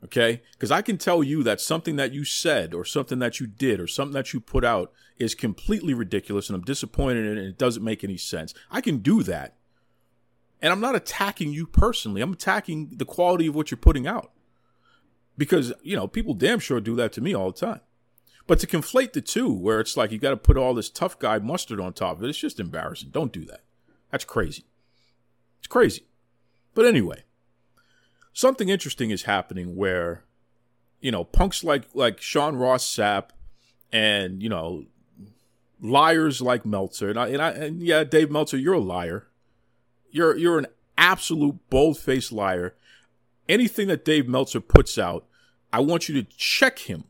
Okay? 0.03 0.41
Because 0.53 0.71
I 0.71 0.81
can 0.81 0.97
tell 0.97 1.23
you 1.23 1.43
that 1.43 1.59
something 1.59 1.95
that 1.97 2.13
you 2.13 2.23
said 2.23 2.73
or 2.73 2.85
something 2.85 3.19
that 3.19 3.39
you 3.39 3.47
did 3.47 3.79
or 3.79 3.87
something 3.87 4.13
that 4.13 4.33
you 4.33 4.39
put 4.39 4.63
out 4.63 4.91
is 5.17 5.35
completely 5.35 5.93
ridiculous 5.93 6.49
and 6.49 6.55
I'm 6.55 6.63
disappointed 6.63 7.25
in 7.25 7.37
it 7.37 7.41
and 7.41 7.47
it 7.47 7.57
doesn't 7.57 7.83
make 7.83 8.03
any 8.03 8.17
sense. 8.17 8.53
I 8.71 8.81
can 8.81 8.99
do 8.99 9.23
that. 9.23 9.55
And 10.61 10.73
I'm 10.73 10.81
not 10.81 10.95
attacking 10.95 11.53
you 11.53 11.65
personally. 11.65 12.21
I'm 12.21 12.33
attacking 12.33 12.91
the 12.97 13.05
quality 13.05 13.47
of 13.47 13.55
what 13.55 13.71
you're 13.71 13.77
putting 13.77 14.07
out. 14.07 14.31
Because, 15.37 15.71
you 15.81 15.95
know, 15.95 16.07
people 16.07 16.33
damn 16.33 16.59
sure 16.59 16.81
do 16.81 16.95
that 16.97 17.13
to 17.13 17.21
me 17.21 17.33
all 17.33 17.51
the 17.51 17.59
time. 17.59 17.79
But 18.45 18.59
to 18.59 18.67
conflate 18.67 19.13
the 19.13 19.21
two, 19.21 19.53
where 19.53 19.79
it's 19.79 19.95
like 19.95 20.11
you 20.11 20.17
got 20.17 20.31
to 20.31 20.37
put 20.37 20.57
all 20.57 20.73
this 20.73 20.89
tough 20.89 21.19
guy 21.19 21.39
mustard 21.39 21.79
on 21.79 21.93
top 21.93 22.17
of 22.17 22.23
it, 22.23 22.29
it's 22.29 22.39
just 22.39 22.59
embarrassing. 22.59 23.11
Don't 23.11 23.31
do 23.31 23.45
that. 23.45 23.61
That's 24.11 24.25
crazy. 24.25 24.65
It's 25.59 25.67
crazy. 25.67 26.07
But 26.73 26.85
anyway, 26.85 27.23
something 28.39 28.69
interesting 28.69 29.11
is 29.11 29.23
happening 29.23 29.75
where, 29.75 30.23
you 31.01 31.11
know, 31.11 31.23
punks 31.23 31.63
like 31.63 31.83
like 31.93 32.21
Sean 32.21 32.55
Ross 32.55 32.85
Sapp 32.85 33.29
and, 33.91 34.41
you 34.41 34.49
know, 34.49 34.85
liars 35.81 36.41
like 36.41 36.65
Meltzer. 36.65 37.09
And 37.09 37.19
I, 37.19 37.27
and 37.27 37.41
I 37.41 37.49
and 37.51 37.81
yeah, 37.81 38.03
Dave 38.03 38.31
Meltzer, 38.31 38.57
you're 38.57 38.75
a 38.75 38.79
liar. 38.79 39.27
You're 40.11 40.35
you're 40.35 40.57
an 40.57 40.67
absolute 40.97 41.57
bold-faced 41.69 42.31
liar. 42.31 42.75
Anything 43.47 43.87
that 43.87 44.05
Dave 44.05 44.27
Meltzer 44.27 44.59
puts 44.59 44.97
out, 44.97 45.25
I 45.71 45.79
want 45.79 46.07
you 46.07 46.21
to 46.21 46.27
check 46.37 46.79
him 46.79 47.05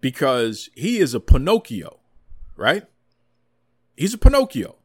because 0.00 0.70
he 0.74 0.98
is 0.98 1.14
a 1.14 1.20
Pinocchio, 1.20 1.98
right? 2.56 2.84
He's 3.96 4.14
a 4.14 4.18
Pinocchio, 4.18 4.76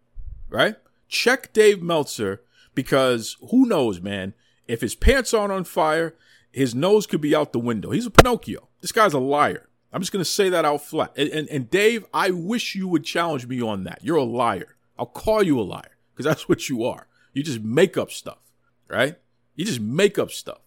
right? 0.49 0.75
Check 1.07 1.53
Dave 1.53 1.82
Meltzer 1.82 2.41
because 2.73 3.38
who 3.49 3.65
knows, 3.65 4.01
man? 4.01 4.34
If 4.68 4.82
his 4.82 4.95
pants 4.95 5.34
aren't 5.34 5.51
on 5.51 5.64
fire, 5.64 6.16
his 6.51 6.76
nose 6.76 7.07
could 7.07 7.22
be 7.22 7.36
out 7.36 7.53
the 7.53 7.59
window. 7.59 7.91
He's 7.91 8.05
a 8.05 8.12
Pinocchio. 8.12 8.68
This 8.82 8.91
guy's 8.91 9.14
a 9.14 9.20
liar. 9.20 9.68
I'm 9.93 10.01
just 10.01 10.12
going 10.12 10.24
to 10.24 10.30
say 10.30 10.49
that 10.49 10.66
out 10.66 10.82
flat. 10.82 11.12
And, 11.18 11.30
and, 11.30 11.49
and, 11.49 11.70
Dave, 11.70 12.05
I 12.14 12.32
wish 12.32 12.76
you 12.76 12.88
would 12.88 13.03
challenge 13.03 13.47
me 13.47 13.62
on 13.62 13.84
that. 13.84 13.99
You're 14.01 14.18
a 14.18 14.24
liar. 14.24 14.76
I'll 14.97 15.05
call 15.05 15.43
you 15.43 15.59
a 15.59 15.64
liar 15.64 15.97
because 16.14 16.26
that's 16.26 16.47
what 16.47 16.70
you 16.70 16.86
are. 16.86 17.07
You 17.34 17.43
just 17.43 17.62
make 17.62 17.97
up 17.97 18.12
stuff, 18.12 18.39
right? 18.88 19.18
You 19.55 19.66
just 19.66 19.82
make 19.82 20.18
up 20.18 20.32
stuff. 20.32 20.59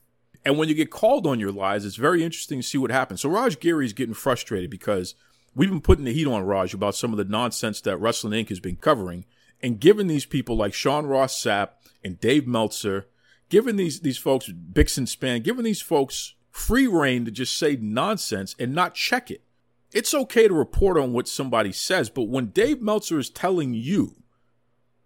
And 0.44 0.58
when 0.58 0.68
you 0.68 0.74
get 0.74 0.90
called 0.90 1.26
on 1.26 1.40
your 1.40 1.52
lies, 1.52 1.84
it's 1.84 1.96
very 1.96 2.22
interesting 2.22 2.60
to 2.60 2.66
see 2.66 2.76
what 2.76 2.90
happens. 2.90 3.22
So 3.22 3.30
Raj 3.30 3.58
Giri 3.60 3.86
is 3.86 3.94
getting 3.94 4.14
frustrated 4.14 4.70
because 4.70 5.14
we've 5.54 5.70
been 5.70 5.80
putting 5.80 6.04
the 6.04 6.12
heat 6.12 6.26
on 6.26 6.44
Raj 6.44 6.74
about 6.74 6.94
some 6.94 7.12
of 7.12 7.16
the 7.16 7.24
nonsense 7.24 7.80
that 7.82 7.96
Wrestling 7.96 8.44
Inc. 8.44 8.50
has 8.50 8.60
been 8.60 8.76
covering 8.76 9.24
and 9.62 9.80
giving 9.80 10.06
these 10.06 10.26
people 10.26 10.56
like 10.56 10.74
Sean 10.74 11.06
Ross 11.06 11.42
Sapp 11.42 11.70
and 12.04 12.20
Dave 12.20 12.46
Meltzer, 12.46 13.06
giving 13.54 13.76
these 13.76 14.00
these 14.00 14.18
folks 14.18 14.50
Bixenspan, 14.50 15.44
giving 15.44 15.62
these 15.62 15.80
folks 15.80 16.34
free 16.50 16.88
reign 16.88 17.24
to 17.24 17.30
just 17.30 17.56
say 17.56 17.76
nonsense 17.80 18.56
and 18.58 18.74
not 18.74 18.96
check 18.96 19.30
it. 19.30 19.44
It's 19.92 20.12
okay 20.12 20.48
to 20.48 20.54
report 20.54 20.98
on 20.98 21.12
what 21.12 21.28
somebody 21.28 21.70
says, 21.70 22.10
but 22.10 22.24
when 22.24 22.46
Dave 22.46 22.82
Meltzer 22.82 23.16
is 23.16 23.30
telling 23.30 23.72
you 23.72 24.16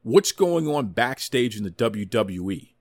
what's 0.01 0.33
going 0.33 0.67
on 0.67 0.93
backstage 0.93 1.59
in 1.59 1.63
the 1.63 1.71
WWE, 1.71 2.73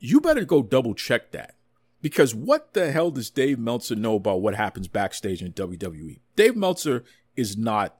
you 0.00 0.20
better 0.20 0.44
go 0.44 0.60
double 0.60 0.94
check 0.94 1.30
that. 1.30 1.54
Because 2.02 2.34
what 2.34 2.74
the 2.74 2.90
hell 2.90 3.12
does 3.12 3.30
Dave 3.30 3.60
Meltzer 3.60 3.94
know 3.94 4.16
about 4.16 4.42
what 4.42 4.56
happens 4.56 4.88
backstage 4.88 5.40
in 5.40 5.52
WWE? 5.52 6.18
Dave 6.34 6.56
Meltzer 6.56 7.04
is 7.36 7.56
not 7.56 7.96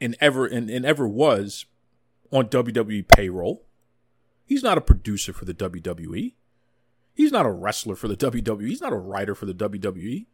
and 0.00 0.16
ever 0.18 0.46
and, 0.46 0.70
and 0.70 0.86
ever 0.86 1.06
was 1.06 1.66
on 2.32 2.46
WWE 2.46 3.06
payroll. 3.06 3.66
He's 4.50 4.64
not 4.64 4.78
a 4.78 4.80
producer 4.80 5.32
for 5.32 5.44
the 5.44 5.54
WWE. 5.54 6.34
He's 7.14 7.30
not 7.30 7.46
a 7.46 7.52
wrestler 7.52 7.94
for 7.94 8.08
the 8.08 8.16
WWE. 8.16 8.66
He's 8.66 8.80
not 8.80 8.92
a 8.92 8.96
writer 8.96 9.36
for 9.36 9.46
the 9.46 9.54
WWE. 9.54 10.26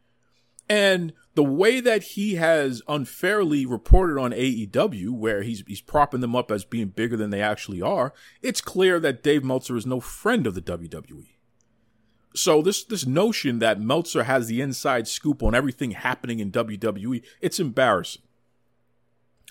And 0.67 1.13
the 1.35 1.43
way 1.43 1.79
that 1.81 2.01
he 2.01 2.33
has 2.33 2.81
unfairly 2.87 3.67
reported 3.67 4.19
on 4.19 4.31
AEW, 4.31 5.11
where 5.11 5.43
he's 5.43 5.63
he's 5.67 5.81
propping 5.81 6.21
them 6.21 6.35
up 6.35 6.49
as 6.49 6.65
being 6.65 6.87
bigger 6.87 7.15
than 7.15 7.29
they 7.29 7.43
actually 7.43 7.79
are, 7.79 8.11
it's 8.41 8.59
clear 8.59 8.99
that 9.01 9.21
Dave 9.21 9.43
Meltzer 9.43 9.77
is 9.77 9.85
no 9.85 9.99
friend 9.99 10.47
of 10.47 10.55
the 10.55 10.63
WWE. 10.63 11.27
So 12.33 12.63
this 12.63 12.83
this 12.83 13.05
notion 13.05 13.59
that 13.59 13.79
Meltzer 13.79 14.23
has 14.23 14.47
the 14.47 14.61
inside 14.61 15.07
scoop 15.07 15.43
on 15.43 15.53
everything 15.53 15.91
happening 15.91 16.39
in 16.39 16.51
WWE, 16.51 17.23
it's 17.39 17.59
embarrassing. 17.59 18.23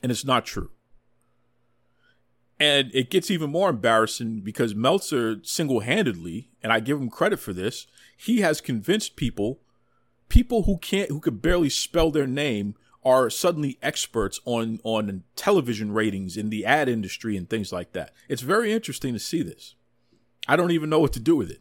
And 0.03 0.11
it's 0.11 0.25
not 0.25 0.45
true. 0.45 0.73
And 2.59 2.91
it 2.95 3.11
gets 3.11 3.31
even 3.31 3.51
more 3.51 3.69
embarrassing 3.69 4.41
because 4.41 4.75
Meltzer 4.75 5.37
single 5.43 5.81
handedly, 5.81 6.51
and 6.63 6.73
I 6.73 6.81
give 6.81 6.99
him 6.99 7.11
credit 7.11 7.39
for 7.39 7.53
this, 7.53 7.87
he 8.17 8.41
has 8.41 8.63
convinced 8.63 9.17
people, 9.17 9.61
people 10.29 10.63
who 10.63 10.79
can't, 10.79 11.11
who 11.11 11.21
could 11.21 11.43
barely 11.43 11.69
spell 11.69 12.11
their 12.11 12.27
name, 12.27 12.75
are 13.05 13.31
suddenly 13.31 13.79
experts 13.83 14.41
on 14.45 14.81
on 14.83 15.23
television 15.37 15.93
ratings 15.93 16.37
in 16.37 16.51
the 16.51 16.65
ad 16.65 16.89
industry 16.89 17.37
and 17.37 17.49
things 17.49 17.73
like 17.73 17.93
that. 17.93 18.13
It's 18.29 18.43
very 18.43 18.73
interesting 18.73 19.13
to 19.13 19.21
see 19.21 19.43
this. 19.43 19.77
I 20.49 20.57
don't 20.57 20.73
even 20.73 20.91
know 20.91 20.99
what 20.99 21.13
to 21.13 21.21
do 21.21 21.37
with 21.37 21.51
it. 21.51 21.61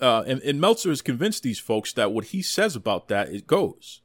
Uh, 0.00 0.22
and, 0.26 0.40
and 0.42 0.60
Meltzer 0.60 0.90
has 0.90 1.02
convinced 1.02 1.42
these 1.42 1.58
folks 1.58 1.92
that 1.94 2.12
what 2.12 2.26
he 2.26 2.42
says 2.42 2.76
about 2.76 3.08
that 3.08 3.30
it 3.30 3.46
goes. 3.46 4.02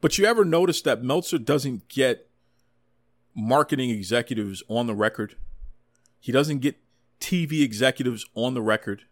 But 0.00 0.18
you 0.18 0.24
ever 0.24 0.44
notice 0.44 0.82
that 0.82 1.04
Meltzer 1.04 1.38
doesn't 1.38 1.88
get 1.88 2.28
marketing 3.34 3.90
executives 3.90 4.62
on 4.68 4.86
the 4.86 4.94
record? 4.94 5.36
He 6.24 6.32
doesn't 6.32 6.60
get 6.60 6.78
TV 7.20 7.60
executives 7.60 8.24
on 8.34 8.54
the 8.54 8.62
record. 8.62 9.02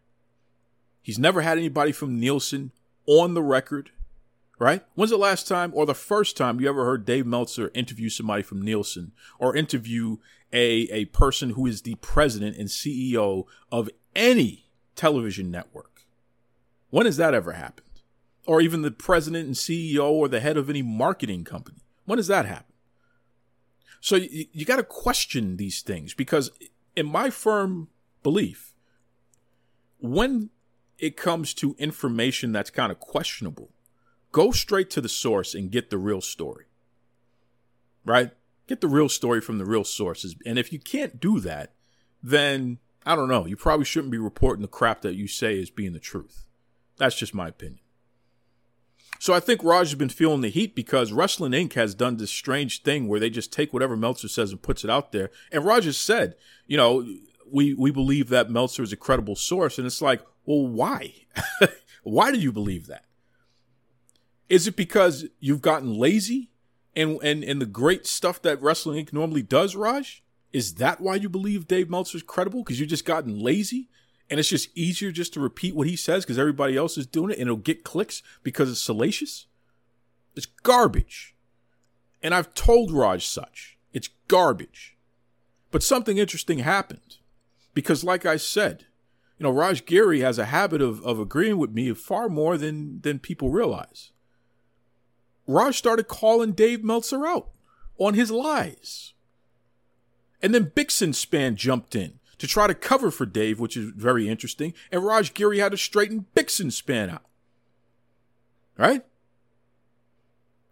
He's 1.03 1.19
never 1.19 1.43
had 1.43 1.59
anybody 1.59 1.93
from 1.93 2.19
Nielsen 2.19 2.73
on 3.05 3.35
the 3.35 3.43
record, 3.43 3.91
right? 4.59 4.83
When's 4.95 5.11
the 5.11 5.19
last 5.19 5.47
time 5.47 5.73
or 5.75 5.85
the 5.85 5.93
first 5.93 6.39
time 6.39 6.59
you 6.59 6.71
ever 6.71 6.87
heard 6.87 7.05
Dave 7.05 7.27
Meltzer 7.27 7.71
interview 7.75 8.09
somebody 8.09 8.43
from 8.43 8.63
Nielsen 8.63 9.13
or 9.39 9.55
interview 9.55 10.17
a, 10.55 10.89
a 10.91 11.05
person 11.05 11.51
who 11.51 11.67
is 11.67 11.83
the 11.83 11.97
president 11.97 12.57
and 12.57 12.71
CEO 12.71 13.45
of 13.71 13.91
any 14.17 14.71
television 14.97 15.51
network? 15.51 16.07
When 16.89 17.05
has 17.05 17.19
that 17.19 17.35
ever 17.35 17.53
happened? 17.53 17.89
Or 18.47 18.63
even 18.63 18.81
the 18.81 18.91
president 18.91 19.45
and 19.45 19.55
CEO 19.55 20.11
or 20.11 20.29
the 20.29 20.41
head 20.41 20.57
of 20.57 20.71
any 20.71 20.81
marketing 20.81 21.45
company? 21.45 21.85
When 22.07 22.17
does 22.17 22.29
that 22.29 22.47
happen? 22.47 22.73
So 24.01 24.17
you, 24.17 24.47
you 24.51 24.65
got 24.65 24.77
to 24.77 24.83
question 24.83 25.59
these 25.59 25.83
things 25.83 26.15
because 26.15 26.51
in 26.97 27.07
my 27.07 27.31
firm 27.31 27.89
belief, 28.23 28.73
when 29.99 30.51
it 30.99 31.17
comes 31.17 31.55
to 31.55 31.77
information 31.79 32.53
that's 32.53 32.71
kind 32.71 32.93
of 32.93 33.01
questionable, 33.01 33.71
go 34.31 34.51
straight 34.51 34.91
to 34.91 35.01
the 35.01 35.09
source 35.09 35.55
and 35.55 35.71
get 35.71 35.91
the 35.91 35.99
real 35.99 36.21
story. 36.21 36.67
Right? 38.05 38.33
Get 38.67 38.81
the 38.81 38.89
real 38.89 39.09
story 39.09 39.41
from 39.41 39.59
the 39.59 39.65
real 39.65 39.85
sources. 39.85 40.35
And 40.47 40.59
if 40.59 40.73
you 40.73 40.79
can't 40.79 41.21
do 41.21 41.41
that, 41.41 41.75
then 42.23 42.79
I 43.05 43.17
don't 43.17 43.29
know. 43.29 43.47
You 43.47 43.57
probably 43.57 43.85
shouldn't 43.85 44.13
be 44.13 44.19
reporting 44.19 44.63
the 44.63 44.69
crap 44.69 45.03
that 45.03 45.15
you 45.15 45.27
say 45.27 45.59
is 45.59 45.71
being 45.71 45.93
the 45.93 45.99
truth. 45.99 46.45
That's 46.97 47.17
just 47.17 47.35
my 47.35 47.49
opinion. 47.49 47.82
So 49.19 49.33
I 49.33 49.41
think 49.41 49.63
Raj 49.63 49.91
has 49.91 49.95
been 49.95 50.09
feeling 50.09 50.41
the 50.41 50.49
heat 50.49 50.75
because 50.75 51.13
Wrestling 51.13 51.53
Inc. 51.53 51.75
has 51.75 51.95
done 51.95 52.17
this 52.17 52.31
strange 52.31 52.83
thing 52.83 53.07
where 53.07 53.21
they 53.21 53.31
just 53.31 53.53
take 53.53 53.73
whatever 53.73 53.97
Meltzer 53.97 54.29
says 54.29 54.51
and 54.51 54.61
puts 54.61 54.83
it 54.83 54.91
out 54.91 55.13
there. 55.13 55.31
And 55.53 55.65
Raj 55.65 55.85
has 55.85 55.97
said, 55.97 56.35
you 56.67 56.77
know, 56.77 57.07
we 57.51 57.75
we 57.75 57.91
believe 57.91 58.31
that 58.31 58.51
Meltzer 58.51 58.83
is 58.83 58.93
a 58.93 58.97
credible 58.97 59.37
source, 59.37 59.79
and 59.79 59.87
it's 59.87 60.03
like, 60.03 60.23
well, 60.45 60.67
why? 60.67 61.15
why 62.03 62.33
do 62.33 62.39
you 62.39 62.51
believe 62.51 62.87
that? 62.89 63.05
Is 64.49 64.67
it 64.67 64.77
because 64.77 65.27
you've 65.39 65.63
gotten 65.63 65.95
lazy 65.95 66.51
and 66.97 67.23
and 67.23 67.45
and 67.45 67.61
the 67.61 67.67
great 67.67 68.07
stuff 68.07 68.43
that 68.43 68.61
Wrestling 68.61 69.05
Inc. 69.05 69.13
normally 69.13 69.43
does, 69.43 69.77
Raj? 69.77 70.23
Is 70.53 70.75
that 70.75 71.01
why 71.01 71.15
you 71.15 71.29
believe 71.29 71.67
Dave 71.67 71.89
Meltzer's 71.89 72.23
credible? 72.23 72.63
Because 72.63 72.79
you've 72.79 72.89
just 72.89 73.07
gotten 73.07 73.39
lazy 73.39 73.89
and 74.33 74.41
it's 74.41 74.49
just 74.49 74.71
easier 74.75 75.13
just 75.13 75.35
to 75.35 75.41
repeat 75.41 75.77
what 75.77 75.87
he 75.87 75.95
says 75.95 76.25
because 76.25 76.39
everybody 76.39 76.75
else 76.75 76.97
is 76.97 77.07
doing 77.07 77.33
it 77.33 77.39
and 77.39 77.43
it'll 77.43 77.57
get 77.57 77.85
clicks 77.85 78.23
because 78.43 78.71
it's 78.71 78.81
salacious? 78.81 79.45
It's 80.35 80.47
garbage. 80.47 81.37
And 82.23 82.35
I've 82.35 82.55
told 82.55 82.93
Raj 82.93 83.27
such. 83.27 83.77
It's 83.93 84.09
garbage. 84.29 84.97
But 85.71 85.83
something 85.83 86.17
interesting 86.17 86.61
happened. 86.61 87.19
Because, 87.75 88.05
like 88.05 88.25
I 88.25 88.39
said, 88.39 88.87
you 89.39 89.45
know, 89.45 89.51
Raj 89.51 89.85
Giri 89.85 90.21
has 90.21 90.39
a 90.39 90.47
habit 90.47 90.81
of, 90.81 91.05
of 91.05 91.21
agreeing 91.21 91.59
with 91.59 91.73
me 91.73 91.93
far 91.93 92.31
more 92.31 92.57
than, 92.57 93.03
than 93.03 93.19
people 93.19 93.51
realize. 93.51 94.13
Raj 95.47 95.77
started 95.77 96.09
calling 96.09 96.53
Dave 96.53 96.83
Meltzer 96.83 97.27
out 97.27 97.51
on 97.99 98.15
his 98.15 98.31
lies. 98.31 99.13
And 100.41 100.55
then 100.55 100.73
Bixenspan 100.75 101.55
jumped 101.57 101.95
in 101.95 102.19
to 102.43 102.49
try 102.49 102.67
to 102.67 102.75
cover 102.75 103.13
for 103.13 103.25
Dave, 103.25 103.61
which 103.61 103.77
is 103.77 103.91
very 103.91 104.29
interesting. 104.29 104.75
And 104.91 105.05
Raj 105.05 105.33
Giri 105.33 105.61
had 105.61 105.71
to 105.71 105.79
straighten 105.79 106.27
Bixenspan 106.35 107.09
out. 107.09 107.23
Right? 108.77 109.05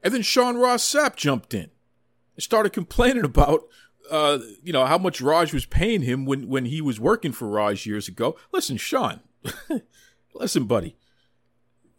And 0.02 0.12
then 0.12 0.22
Sean 0.22 0.56
Ross 0.56 0.82
Sapp 0.82 1.14
jumped 1.14 1.54
in 1.54 1.70
and 2.34 2.42
started 2.42 2.72
complaining 2.72 3.24
about 3.24 3.68
uh, 4.10 4.40
you 4.64 4.72
know, 4.72 4.84
how 4.84 4.98
much 4.98 5.20
Raj 5.20 5.54
was 5.54 5.64
paying 5.64 6.02
him 6.02 6.26
when, 6.26 6.48
when 6.48 6.64
he 6.64 6.80
was 6.80 6.98
working 6.98 7.30
for 7.30 7.46
Raj 7.46 7.86
years 7.86 8.08
ago. 8.08 8.36
Listen, 8.50 8.76
Sean, 8.76 9.20
listen, 10.34 10.64
buddy. 10.64 10.96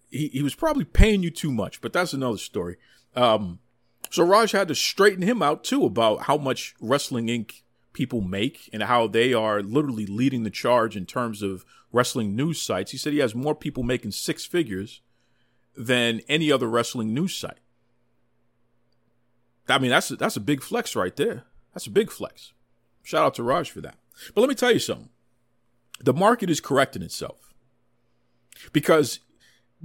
He, 0.10 0.28
he 0.28 0.44
was 0.44 0.54
probably 0.54 0.84
paying 0.84 1.24
you 1.24 1.32
too 1.32 1.54
much, 1.54 1.80
but 1.80 1.94
that's 1.94 2.12
another 2.12 2.40
story. 2.40 2.76
Um, 3.16 3.60
so 4.10 4.26
Raj 4.26 4.52
had 4.52 4.68
to 4.68 4.76
straighten 4.76 5.22
him 5.22 5.42
out 5.42 5.64
too 5.64 5.86
about 5.86 6.24
how 6.24 6.36
much 6.36 6.76
Wrestling 6.82 7.28
Inc. 7.28 7.62
people 7.94 8.22
make 8.22 8.70
and 8.72 8.84
how 8.84 9.08
they 9.08 9.34
are 9.34 9.62
literally 9.62 10.06
leading 10.06 10.44
the 10.44 10.50
charge 10.50 10.96
in 10.96 11.06
terms 11.06 11.42
of 11.42 11.66
wrestling 11.92 12.36
news 12.36 12.62
sites. 12.62 12.92
He 12.92 12.98
said 12.98 13.14
he 13.14 13.20
has 13.20 13.36
more 13.36 13.56
people 13.56 13.84
making 13.84 14.12
six 14.12 14.46
figures 14.46 15.02
than 15.76 16.22
any 16.28 16.52
other 16.52 16.68
wrestling 16.68 17.14
news 17.14 17.36
site. 17.36 17.60
I 19.68 19.80
mean, 19.80 19.92
that's 19.92 20.12
a, 20.12 20.16
that's 20.16 20.36
a 20.36 20.42
big 20.42 20.62
flex 20.62 20.96
right 20.96 21.16
there. 21.16 21.44
That's 21.74 21.88
a 21.88 21.92
big 21.92 22.12
flex. 22.12 22.54
Shout 23.04 23.26
out 23.26 23.34
to 23.36 23.44
Raj 23.44 23.72
for 23.72 23.82
that. 23.82 23.98
But 24.34 24.42
let 24.42 24.50
me 24.50 24.56
tell 24.56 24.72
you 24.72 24.80
something. 24.80 25.10
The 26.00 26.14
market 26.14 26.50
is 26.50 26.60
correcting 26.60 27.02
itself. 27.02 27.54
Because 28.74 29.20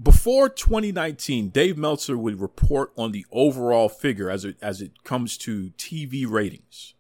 before 0.00 0.48
2019, 0.48 1.50
Dave 1.50 1.78
Meltzer 1.78 2.18
would 2.18 2.40
report 2.40 2.92
on 2.96 3.12
the 3.12 3.24
overall 3.30 3.88
figure 3.88 4.30
as 4.30 4.44
it 4.44 4.56
as 4.60 4.82
it 4.82 5.04
comes 5.04 5.38
to 5.38 5.70
TV 5.78 6.28
ratings. 6.28 6.94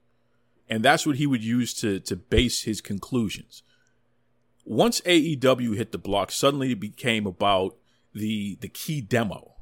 And 0.68 0.84
that's 0.84 1.06
what 1.06 1.16
he 1.16 1.26
would 1.26 1.44
use 1.44 1.72
to 1.74 2.00
to 2.00 2.16
base 2.16 2.62
his 2.62 2.80
conclusions. 2.80 3.62
Once 4.64 5.00
AEW 5.02 5.76
hit 5.76 5.92
the 5.92 5.98
block, 5.98 6.32
suddenly 6.32 6.72
it 6.72 6.80
became 6.80 7.26
about 7.26 7.76
the 8.12 8.58
the 8.60 8.68
key 8.68 9.00
demo 9.00 9.56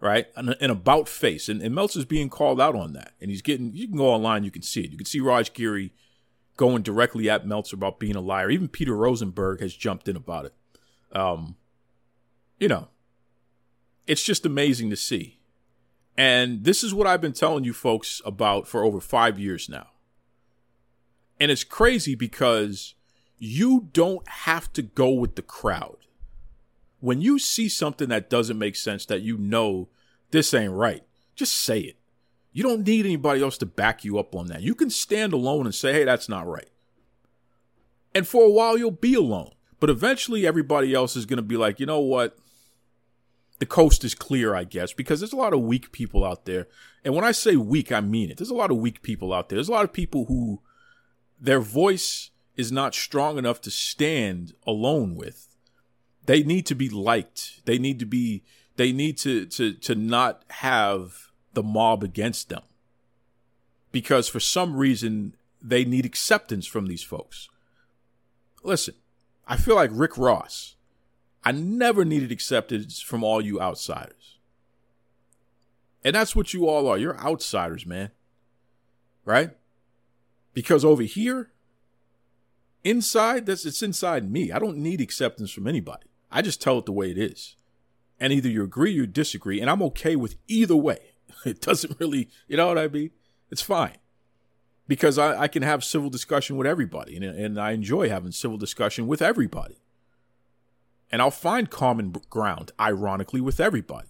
right? 0.00 0.26
An, 0.36 0.54
an 0.60 0.70
about 0.70 1.08
face. 1.08 1.48
And, 1.48 1.60
and 1.60 1.74
Meltzer's 1.74 2.04
being 2.04 2.28
called 2.28 2.60
out 2.60 2.74
on 2.74 2.92
that. 2.92 3.12
And 3.20 3.30
he's 3.30 3.42
getting, 3.42 3.74
you 3.74 3.88
can 3.88 3.96
go 3.96 4.08
online, 4.08 4.44
you 4.44 4.50
can 4.50 4.62
see 4.62 4.82
it. 4.82 4.90
You 4.90 4.96
can 4.96 5.06
see 5.06 5.20
Raj 5.20 5.52
Giri 5.52 5.92
going 6.56 6.82
directly 6.82 7.28
at 7.28 7.46
Meltzer 7.46 7.76
about 7.76 7.98
being 7.98 8.16
a 8.16 8.20
liar. 8.20 8.50
Even 8.50 8.68
Peter 8.68 8.96
Rosenberg 8.96 9.60
has 9.60 9.74
jumped 9.74 10.08
in 10.08 10.16
about 10.16 10.46
it. 10.46 10.54
Um, 11.12 11.56
you 12.58 12.68
know, 12.68 12.88
it's 14.06 14.22
just 14.22 14.46
amazing 14.46 14.90
to 14.90 14.96
see. 14.96 15.37
And 16.18 16.64
this 16.64 16.84
is 16.84 16.92
what 16.92 17.06
I've 17.06 17.22
been 17.22 17.32
telling 17.32 17.64
you 17.64 17.72
folks 17.72 18.20
about 18.26 18.68
for 18.68 18.84
over 18.84 19.00
five 19.00 19.38
years 19.38 19.68
now. 19.68 19.86
And 21.40 21.50
it's 21.50 21.64
crazy 21.64 22.14
because 22.14 22.94
you 23.38 23.88
don't 23.92 24.28
have 24.28 24.70
to 24.74 24.82
go 24.82 25.10
with 25.10 25.36
the 25.36 25.42
crowd 25.42 25.98
when 27.00 27.20
you 27.20 27.38
see 27.38 27.68
something 27.68 28.08
that 28.08 28.30
doesn't 28.30 28.58
make 28.58 28.76
sense 28.76 29.06
that 29.06 29.22
you 29.22 29.38
know 29.38 29.88
this 30.30 30.52
ain't 30.52 30.72
right, 30.72 31.04
just 31.34 31.54
say 31.54 31.80
it. 31.80 31.96
You 32.52 32.62
don't 32.62 32.86
need 32.86 33.06
anybody 33.06 33.42
else 33.42 33.58
to 33.58 33.66
back 33.66 34.04
you 34.04 34.18
up 34.18 34.34
on 34.34 34.48
that. 34.48 34.62
You 34.62 34.74
can 34.74 34.90
stand 34.90 35.32
alone 35.32 35.66
and 35.66 35.74
say, 35.74 35.92
hey, 35.92 36.04
that's 36.04 36.28
not 36.28 36.46
right. 36.46 36.68
And 38.14 38.26
for 38.26 38.44
a 38.44 38.50
while, 38.50 38.76
you'll 38.76 38.90
be 38.90 39.14
alone. 39.14 39.52
But 39.80 39.90
eventually, 39.90 40.46
everybody 40.46 40.92
else 40.92 41.14
is 41.14 41.24
going 41.24 41.36
to 41.36 41.42
be 41.42 41.56
like, 41.56 41.78
you 41.78 41.86
know 41.86 42.00
what? 42.00 42.36
The 43.58 43.66
coast 43.66 44.04
is 44.04 44.14
clear, 44.14 44.54
I 44.54 44.64
guess, 44.64 44.92
because 44.92 45.20
there's 45.20 45.32
a 45.32 45.36
lot 45.36 45.52
of 45.52 45.60
weak 45.60 45.90
people 45.90 46.24
out 46.24 46.44
there. 46.44 46.68
And 47.04 47.14
when 47.14 47.24
I 47.24 47.32
say 47.32 47.56
weak, 47.56 47.90
I 47.90 48.00
mean 48.00 48.30
it. 48.30 48.36
There's 48.36 48.50
a 48.50 48.54
lot 48.54 48.70
of 48.70 48.76
weak 48.76 49.02
people 49.02 49.32
out 49.32 49.48
there. 49.48 49.56
There's 49.56 49.68
a 49.68 49.72
lot 49.72 49.84
of 49.84 49.92
people 49.92 50.26
who 50.26 50.60
their 51.40 51.60
voice 51.60 52.30
is 52.56 52.70
not 52.70 52.94
strong 52.94 53.38
enough 53.38 53.60
to 53.62 53.70
stand 53.70 54.52
alone 54.66 55.16
with 55.16 55.48
they 56.28 56.42
need 56.42 56.66
to 56.66 56.74
be 56.74 56.90
liked. 56.90 57.64
They 57.64 57.78
need 57.78 57.98
to 58.00 58.04
be 58.04 58.44
they 58.76 58.92
need 58.92 59.16
to 59.18 59.46
to 59.46 59.72
to 59.72 59.94
not 59.94 60.44
have 60.50 61.30
the 61.54 61.62
mob 61.62 62.04
against 62.04 62.50
them. 62.50 62.62
Because 63.90 64.28
for 64.28 64.38
some 64.38 64.76
reason 64.76 65.34
they 65.62 65.86
need 65.86 66.04
acceptance 66.04 66.66
from 66.66 66.86
these 66.86 67.02
folks. 67.02 67.48
Listen, 68.62 68.94
I 69.46 69.56
feel 69.56 69.74
like 69.74 69.90
Rick 69.90 70.18
Ross. 70.18 70.76
I 71.44 71.52
never 71.52 72.04
needed 72.04 72.32
acceptance 72.32 73.00
from 73.00 73.22
all 73.22 73.40
you 73.40 73.60
outsiders. 73.60 74.38
And 76.04 76.14
that's 76.14 76.36
what 76.36 76.54
you 76.54 76.68
all 76.68 76.86
are. 76.88 76.98
You're 76.98 77.18
outsiders, 77.18 77.86
man. 77.86 78.10
Right? 79.24 79.50
Because 80.54 80.84
over 80.84 81.02
here, 81.02 81.50
inside, 82.84 83.46
that's 83.46 83.66
it's 83.66 83.82
inside 83.82 84.30
me. 84.30 84.50
I 84.52 84.58
don't 84.58 84.78
need 84.78 85.00
acceptance 85.00 85.50
from 85.50 85.66
anybody. 85.66 86.06
I 86.30 86.42
just 86.42 86.60
tell 86.60 86.78
it 86.78 86.86
the 86.86 86.92
way 86.92 87.10
it 87.10 87.18
is. 87.18 87.56
And 88.20 88.32
either 88.32 88.48
you 88.48 88.64
agree 88.64 88.90
or 88.90 88.94
you 88.94 89.06
disagree, 89.06 89.60
and 89.60 89.70
I'm 89.70 89.82
okay 89.82 90.16
with 90.16 90.36
either 90.46 90.76
way. 90.76 90.98
It 91.44 91.60
doesn't 91.60 92.00
really, 92.00 92.30
you 92.48 92.56
know 92.56 92.66
what 92.66 92.78
I 92.78 92.88
mean? 92.88 93.10
It's 93.48 93.62
fine. 93.62 93.98
Because 94.88 95.18
I, 95.18 95.42
I 95.42 95.48
can 95.48 95.62
have 95.62 95.84
civil 95.84 96.10
discussion 96.10 96.56
with 96.56 96.66
everybody, 96.66 97.14
and, 97.14 97.24
and 97.24 97.60
I 97.60 97.72
enjoy 97.72 98.08
having 98.08 98.32
civil 98.32 98.56
discussion 98.56 99.06
with 99.06 99.22
everybody. 99.22 99.76
And 101.10 101.22
I'll 101.22 101.30
find 101.30 101.70
common 101.70 102.12
ground, 102.30 102.72
ironically, 102.78 103.40
with 103.40 103.60
everybody. 103.60 104.08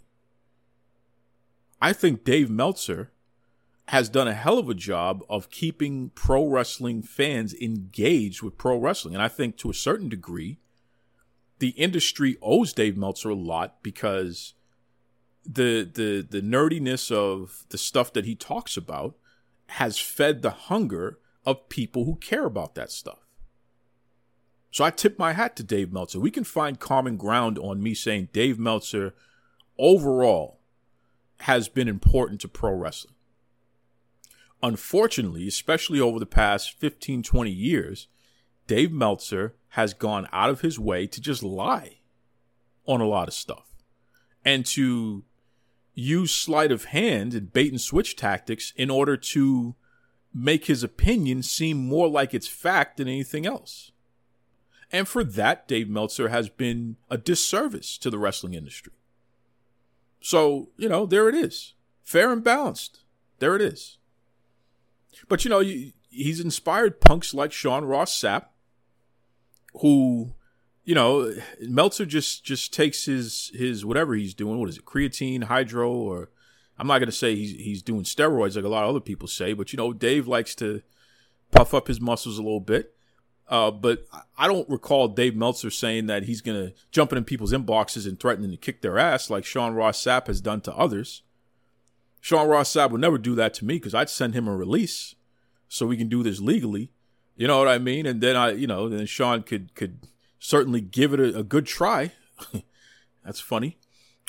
I 1.80 1.92
think 1.92 2.24
Dave 2.24 2.50
Meltzer 2.50 3.12
has 3.88 4.08
done 4.08 4.28
a 4.28 4.34
hell 4.34 4.58
of 4.58 4.68
a 4.68 4.74
job 4.74 5.22
of 5.30 5.50
keeping 5.50 6.10
pro 6.10 6.46
wrestling 6.46 7.02
fans 7.02 7.54
engaged 7.54 8.42
with 8.42 8.58
pro 8.58 8.76
wrestling. 8.76 9.14
And 9.14 9.22
I 9.22 9.28
think 9.28 9.56
to 9.58 9.70
a 9.70 9.74
certain 9.74 10.08
degree, 10.08 10.58
the 11.58 11.70
industry 11.70 12.36
owes 12.42 12.72
Dave 12.72 12.96
Meltzer 12.96 13.30
a 13.30 13.34
lot 13.34 13.82
because 13.82 14.54
the 15.44 15.88
the 15.90 16.26
the 16.28 16.42
nerdiness 16.42 17.10
of 17.10 17.64
the 17.70 17.78
stuff 17.78 18.12
that 18.12 18.26
he 18.26 18.34
talks 18.34 18.76
about 18.76 19.16
has 19.68 19.98
fed 19.98 20.42
the 20.42 20.50
hunger 20.50 21.18
of 21.46 21.68
people 21.68 22.04
who 22.04 22.16
care 22.16 22.44
about 22.44 22.74
that 22.74 22.90
stuff. 22.90 23.27
So 24.70 24.84
I 24.84 24.90
tip 24.90 25.18
my 25.18 25.32
hat 25.32 25.56
to 25.56 25.62
Dave 25.62 25.92
Meltzer. 25.92 26.20
We 26.20 26.30
can 26.30 26.44
find 26.44 26.78
common 26.78 27.16
ground 27.16 27.58
on 27.58 27.82
me 27.82 27.94
saying 27.94 28.28
Dave 28.32 28.58
Meltzer 28.58 29.14
overall 29.78 30.58
has 31.40 31.68
been 31.68 31.88
important 31.88 32.40
to 32.42 32.48
pro 32.48 32.72
wrestling. 32.72 33.14
Unfortunately, 34.62 35.46
especially 35.46 36.00
over 36.00 36.18
the 36.18 36.26
past 36.26 36.72
15, 36.78 37.22
20 37.22 37.50
years, 37.50 38.08
Dave 38.66 38.92
Meltzer 38.92 39.54
has 39.70 39.94
gone 39.94 40.28
out 40.32 40.50
of 40.50 40.62
his 40.62 40.78
way 40.78 41.06
to 41.06 41.20
just 41.20 41.42
lie 41.42 41.98
on 42.86 43.00
a 43.00 43.06
lot 43.06 43.28
of 43.28 43.34
stuff 43.34 43.68
and 44.44 44.66
to 44.66 45.24
use 45.94 46.32
sleight 46.32 46.72
of 46.72 46.86
hand 46.86 47.34
and 47.34 47.52
bait 47.52 47.70
and 47.70 47.80
switch 47.80 48.16
tactics 48.16 48.72
in 48.76 48.90
order 48.90 49.16
to 49.16 49.74
make 50.34 50.66
his 50.66 50.82
opinion 50.82 51.42
seem 51.42 51.76
more 51.76 52.08
like 52.08 52.34
it's 52.34 52.48
fact 52.48 52.96
than 52.96 53.08
anything 53.08 53.46
else. 53.46 53.92
And 54.90 55.06
for 55.06 55.22
that, 55.22 55.68
Dave 55.68 55.88
Meltzer 55.88 56.28
has 56.28 56.48
been 56.48 56.96
a 57.10 57.18
disservice 57.18 57.98
to 57.98 58.10
the 58.10 58.18
wrestling 58.18 58.54
industry. 58.54 58.92
So, 60.20 60.70
you 60.76 60.88
know, 60.88 61.06
there 61.06 61.28
it 61.28 61.34
is. 61.34 61.74
Fair 62.02 62.32
and 62.32 62.42
balanced. 62.42 63.00
There 63.38 63.54
it 63.54 63.62
is. 63.62 63.98
But, 65.28 65.44
you 65.44 65.50
know, 65.50 65.60
he's 65.60 66.40
inspired 66.40 67.00
punks 67.00 67.34
like 67.34 67.52
Sean 67.52 67.84
Ross 67.84 68.18
Sapp 68.18 68.46
who, 69.80 70.34
you 70.84 70.94
know, 70.94 71.34
Meltzer 71.60 72.06
just 72.06 72.44
just 72.44 72.72
takes 72.72 73.04
his 73.04 73.50
his 73.54 73.84
whatever 73.84 74.14
he's 74.14 74.34
doing. 74.34 74.58
What 74.58 74.68
is 74.68 74.78
it, 74.78 74.84
creatine, 74.84 75.44
hydro, 75.44 75.90
or 75.90 76.30
I'm 76.78 76.86
not 76.86 76.98
gonna 76.98 77.12
say 77.12 77.34
he's 77.34 77.52
he's 77.52 77.82
doing 77.82 78.04
steroids 78.04 78.56
like 78.56 78.64
a 78.64 78.68
lot 78.68 78.84
of 78.84 78.90
other 78.90 79.00
people 79.00 79.28
say, 79.28 79.52
but 79.52 79.72
you 79.72 79.76
know, 79.76 79.92
Dave 79.92 80.26
likes 80.26 80.54
to 80.56 80.82
puff 81.50 81.74
up 81.74 81.88
his 81.88 82.00
muscles 82.00 82.38
a 82.38 82.42
little 82.42 82.60
bit. 82.60 82.94
Uh, 83.48 83.70
but 83.70 84.06
I 84.36 84.46
don't 84.46 84.68
recall 84.68 85.08
Dave 85.08 85.34
Meltzer 85.34 85.70
saying 85.70 86.06
that 86.06 86.24
he's 86.24 86.42
going 86.42 86.68
to 86.68 86.74
jump 86.90 87.12
in 87.12 87.24
people's 87.24 87.52
inboxes 87.52 88.06
and 88.06 88.20
threatening 88.20 88.50
to 88.50 88.56
kick 88.58 88.82
their 88.82 88.98
ass 88.98 89.30
like 89.30 89.44
Sean 89.44 89.74
Ross 89.74 89.98
Sapp 90.02 90.26
has 90.26 90.40
done 90.40 90.60
to 90.62 90.74
others. 90.74 91.22
Sean 92.20 92.48
Ross 92.48 92.70
Sapp 92.70 92.90
would 92.90 93.00
never 93.00 93.16
do 93.16 93.34
that 93.36 93.54
to 93.54 93.64
me 93.64 93.74
because 93.76 93.94
I'd 93.94 94.10
send 94.10 94.34
him 94.34 94.48
a 94.48 94.56
release. 94.56 95.14
so 95.68 95.86
we 95.86 95.96
can 95.96 96.08
do 96.08 96.22
this 96.22 96.40
legally. 96.40 96.90
You 97.36 97.46
know 97.46 97.58
what 97.58 97.68
I 97.68 97.78
mean? 97.78 98.04
And 98.06 98.20
then 98.20 98.36
I, 98.36 98.52
you 98.52 98.66
know, 98.66 98.88
then 98.88 99.06
Sean 99.06 99.42
could 99.42 99.74
could 99.74 100.06
certainly 100.38 100.80
give 100.80 101.14
it 101.14 101.20
a, 101.20 101.38
a 101.38 101.42
good 101.42 101.66
try. 101.66 102.12
That's 103.24 103.40
funny. 103.40 103.78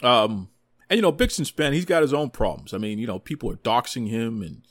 Um, 0.03 0.49
and 0.89 0.97
you 0.97 1.01
know, 1.01 1.11
Bixenspan, 1.11 1.73
he's 1.73 1.85
got 1.85 2.01
his 2.01 2.13
own 2.13 2.29
problems. 2.29 2.73
I 2.73 2.77
mean, 2.77 2.99
you 2.99 3.07
know, 3.07 3.19
people 3.19 3.49
are 3.51 3.57
doxing 3.57 4.09
him 4.09 4.41
and 4.41 4.63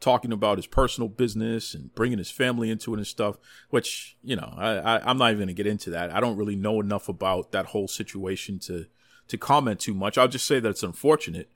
talking 0.00 0.32
about 0.32 0.58
his 0.58 0.66
personal 0.66 1.08
business 1.08 1.74
and 1.74 1.94
bringing 1.94 2.18
his 2.18 2.30
family 2.30 2.70
into 2.70 2.92
it 2.94 2.98
and 2.98 3.06
stuff. 3.06 3.38
Which 3.70 4.16
you 4.22 4.36
know, 4.36 4.54
I, 4.56 4.76
I 4.76 5.10
I'm 5.10 5.18
not 5.18 5.30
even 5.30 5.38
going 5.38 5.48
to 5.48 5.54
get 5.54 5.66
into 5.66 5.90
that. 5.90 6.14
I 6.14 6.20
don't 6.20 6.36
really 6.36 6.56
know 6.56 6.80
enough 6.80 7.08
about 7.08 7.52
that 7.52 7.66
whole 7.66 7.88
situation 7.88 8.58
to 8.60 8.86
to 9.28 9.38
comment 9.38 9.80
too 9.80 9.94
much. 9.94 10.18
I'll 10.18 10.28
just 10.28 10.46
say 10.46 10.60
that 10.60 10.68
it's 10.68 10.82
unfortunate 10.82 11.50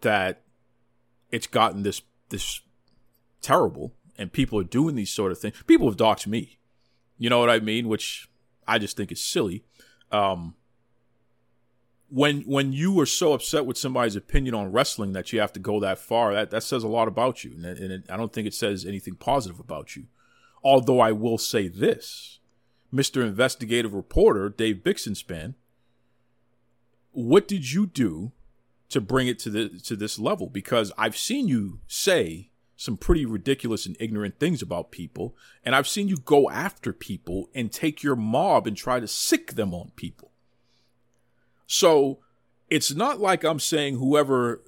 that 0.00 0.42
it's 1.30 1.46
gotten 1.46 1.82
this 1.82 2.02
this 2.28 2.60
terrible 3.42 3.92
and 4.18 4.32
people 4.32 4.58
are 4.58 4.64
doing 4.64 4.94
these 4.94 5.10
sort 5.10 5.32
of 5.32 5.38
things. 5.38 5.62
People 5.66 5.88
have 5.88 5.96
doxed 5.96 6.26
me. 6.26 6.58
You 7.18 7.30
know 7.30 7.38
what 7.38 7.50
I 7.50 7.60
mean? 7.60 7.88
Which 7.88 8.28
I 8.66 8.78
just 8.78 8.96
think 8.96 9.12
is 9.12 9.22
silly. 9.22 9.64
Um, 10.10 10.54
when 12.08 12.42
when 12.42 12.72
you 12.72 12.98
are 13.00 13.06
so 13.06 13.32
upset 13.32 13.66
with 13.66 13.76
somebody's 13.76 14.16
opinion 14.16 14.54
on 14.54 14.72
wrestling 14.72 15.12
that 15.12 15.32
you 15.32 15.40
have 15.40 15.52
to 15.54 15.60
go 15.60 15.80
that 15.80 15.98
far, 15.98 16.34
that 16.34 16.50
that 16.50 16.62
says 16.62 16.82
a 16.82 16.88
lot 16.88 17.08
about 17.08 17.44
you, 17.44 17.52
and, 17.54 17.64
and 17.64 17.92
it, 17.92 18.04
I 18.08 18.16
don't 18.16 18.32
think 18.32 18.46
it 18.46 18.54
says 18.54 18.84
anything 18.84 19.14
positive 19.14 19.58
about 19.58 19.96
you. 19.96 20.04
Although 20.62 21.00
I 21.00 21.12
will 21.12 21.38
say 21.38 21.68
this, 21.68 22.40
Mister 22.92 23.22
Investigative 23.22 23.94
Reporter 23.94 24.48
Dave 24.48 24.82
Bixenspan, 24.84 25.54
what 27.12 27.48
did 27.48 27.72
you 27.72 27.86
do 27.86 28.32
to 28.88 29.00
bring 29.00 29.26
it 29.26 29.38
to 29.40 29.50
the 29.50 29.68
to 29.84 29.96
this 29.96 30.18
level? 30.18 30.48
Because 30.48 30.92
I've 30.96 31.16
seen 31.16 31.48
you 31.48 31.80
say 31.88 32.50
some 32.76 32.96
pretty 32.98 33.24
ridiculous 33.24 33.86
and 33.86 33.96
ignorant 33.98 34.38
things 34.38 34.60
about 34.60 34.90
people. 34.90 35.34
And 35.64 35.74
I've 35.74 35.88
seen 35.88 36.08
you 36.08 36.16
go 36.18 36.50
after 36.50 36.92
people 36.92 37.48
and 37.54 37.72
take 37.72 38.02
your 38.02 38.16
mob 38.16 38.66
and 38.66 38.76
try 38.76 39.00
to 39.00 39.08
sick 39.08 39.54
them 39.54 39.72
on 39.72 39.92
people. 39.96 40.25
So 41.66 42.18
it's 42.70 42.94
not 42.94 43.20
like 43.20 43.44
I'm 43.44 43.60
saying 43.60 43.98
whoever 43.98 44.62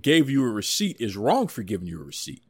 gave 0.00 0.28
you 0.28 0.44
a 0.44 0.50
receipt 0.50 0.96
is 1.00 1.16
wrong 1.16 1.48
for 1.48 1.62
giving 1.62 1.86
you 1.86 2.00
a 2.00 2.04
receipt. 2.04 2.42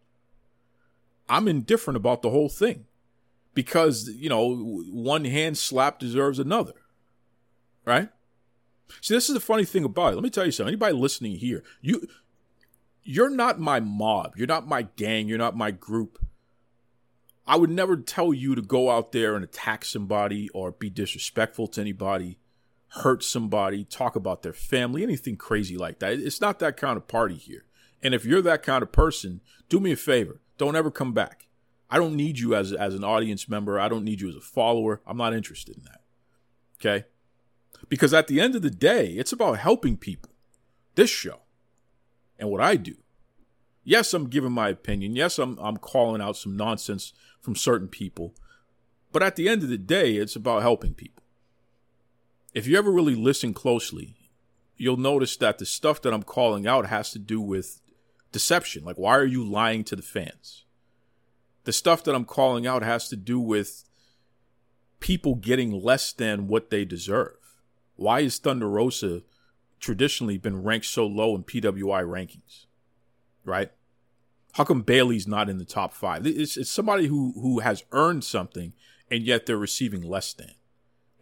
I'm 1.29 1.49
indifferent 1.49 1.97
about 1.97 2.23
the 2.23 2.31
whole 2.31 2.49
thing 2.49 2.85
because, 3.55 4.09
you 4.09 4.29
know, 4.29 4.83
one 4.91 5.25
hand 5.25 5.57
slap 5.57 5.99
deserves 5.99 6.39
another. 6.39 6.75
Right? 7.85 8.09
See, 9.01 9.15
this 9.15 9.29
is 9.29 9.35
the 9.35 9.41
funny 9.41 9.65
thing 9.65 9.85
about 9.85 10.13
it. 10.13 10.17
Let 10.17 10.25
me 10.25 10.31
tell 10.31 10.45
you 10.45 10.53
something. 10.53 10.73
Anybody 10.73 10.95
listening 10.95 11.37
here, 11.37 11.63
you 11.81 12.07
you're 13.03 13.31
not 13.31 13.61
my 13.61 13.81
mob. 13.81 14.35
You're 14.37 14.47
not 14.47 14.67
my 14.67 14.83
gang. 14.83 15.29
You're 15.29 15.39
not 15.39 15.57
my 15.57 15.71
group. 15.71 16.19
I 17.47 17.57
would 17.57 17.71
never 17.71 17.97
tell 17.97 18.33
you 18.33 18.55
to 18.55 18.63
go 18.63 18.91
out 18.91 19.13
there 19.13 19.35
and 19.35 19.45
attack 19.45 19.85
somebody 19.85 20.49
or 20.51 20.73
be 20.73 20.89
disrespectful 20.89 21.67
to 21.69 21.81
anybody, 21.81 22.39
hurt 22.97 23.25
somebody, 23.25 23.85
talk 23.85 24.15
about 24.15 24.43
their 24.43 24.53
family, 24.53 25.03
anything 25.03 25.37
crazy 25.37 25.77
like 25.77 25.99
that. 25.99 26.13
It's 26.15 26.41
not 26.41 26.59
that 26.61 26.77
kind 26.77 26.97
of 26.97 27.09
party 27.09 27.35
here. 27.35 27.65
And 28.03 28.15
if 28.15 28.25
you're 28.25 28.43
that 28.43 28.63
kind 28.63 28.83
of 28.83 28.93
person, 28.93 29.41
do 29.69 29.81
me 29.81 29.93
a 29.93 29.97
favor. 29.97 30.41
Don't 30.59 30.77
ever 30.77 30.91
come 30.91 31.13
back. 31.13 31.47
I 31.91 31.99
don't 31.99 32.17
need 32.17 32.39
you 32.39 32.55
as, 32.55 32.73
as 32.73 32.95
an 32.95 33.05
audience 33.05 33.49
member. 33.49 33.81
I 33.81 33.89
don't 33.89 34.05
need 34.05 34.21
you 34.21 34.29
as 34.29 34.37
a 34.37 34.41
follower. 34.41 35.01
I'm 35.07 35.17
not 35.17 35.35
interested 35.35 35.77
in 35.77 35.85
that. 35.85 36.03
Okay? 36.81 37.07
Because 37.89 38.15
at 38.15 38.29
the 38.29 38.41
end 38.41 38.55
of 38.55 38.63
the 38.63 38.71
day, 38.71 39.09
it's 39.13 39.33
about 39.33 39.59
helping 39.59 39.97
people. 39.97 40.31
This 40.95 41.11
show 41.11 41.41
and 42.39 42.51
what 42.51 42.61
I 42.61 42.77
do. 42.77 42.97
Yes, 43.83 44.15
I'm 44.15 44.29
giving 44.29 44.53
my 44.53 44.69
opinion. 44.69 45.15
Yes, 45.15 45.39
I'm 45.39 45.59
I'm 45.59 45.77
calling 45.77 46.23
out 46.23 46.37
some 46.37 46.57
nonsense 46.57 47.13
from 47.41 47.55
certain 47.55 47.89
people. 47.89 48.35
But 49.13 49.23
at 49.23 49.37
the 49.37 49.49
end 49.49 49.63
of 49.63 49.69
the 49.69 49.79
day, 49.79 50.17
it's 50.17 50.37
about 50.37 50.63
helping 50.63 50.95
people. 50.95 51.24
If 52.55 52.69
you 52.69 52.79
ever 52.79 52.93
really 52.93 53.17
listen 53.17 53.53
closely, 53.53 54.15
you'll 54.77 54.97
notice 54.97 55.37
that 55.39 55.59
the 55.59 55.67
stuff 55.67 56.01
that 56.03 56.15
I'm 56.15 56.23
calling 56.23 56.69
out 56.69 56.87
has 56.87 57.11
to 57.11 57.19
do 57.19 57.41
with 57.41 57.81
deception. 58.31 58.85
Like 58.85 58.97
why 58.97 59.17
are 59.17 59.25
you 59.25 59.45
lying 59.45 59.83
to 59.85 59.97
the 59.97 60.03
fans? 60.03 60.65
The 61.65 61.73
stuff 61.73 62.05
that 62.05 62.15
I'm 62.15 62.25
calling 62.25 62.65
out 62.65 62.83
has 62.83 63.09
to 63.09 63.17
do 63.17 63.41
with 63.41 63.85
people 65.01 65.35
getting 65.35 65.73
less 65.73 66.13
than 66.13 66.47
what 66.47 66.71
they 66.71 66.85
deserve. 66.85 67.37
Why 67.97 68.21
is 68.21 68.39
Thunder 68.39 68.69
Rosa 68.69 69.23
traditionally 69.81 70.39
been 70.39 70.63
ranked 70.63 70.87
so 70.87 71.07
low 71.07 71.35
in 71.35 71.43
PWI 71.43 72.05
rankings, 72.05 72.67
right? 73.45 73.73
How 74.53 74.65
come 74.65 74.83
Bayley's 74.83 75.27
not 75.27 75.51
in 75.51 75.59
the 75.59 75.65
top 75.65 75.93
five? 75.93 76.25
It's, 76.25 76.57
it's 76.57 76.71
somebody 76.71 77.09
who 77.09 77.33
who 77.41 77.59
has 77.61 77.83
earned 77.91 78.23
something, 78.23 78.73
and 79.11 79.25
yet 79.25 79.47
they're 79.47 79.57
receiving 79.57 80.03
less 80.03 80.33
than. 80.33 80.53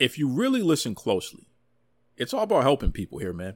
If 0.03 0.18
you 0.18 0.26
really 0.26 0.62
listen 0.62 0.96
closely, 0.96 1.46
it's 2.16 2.34
all 2.34 2.42
about 2.42 2.64
helping 2.64 2.90
people 2.90 3.18
here, 3.18 3.32
man. 3.32 3.55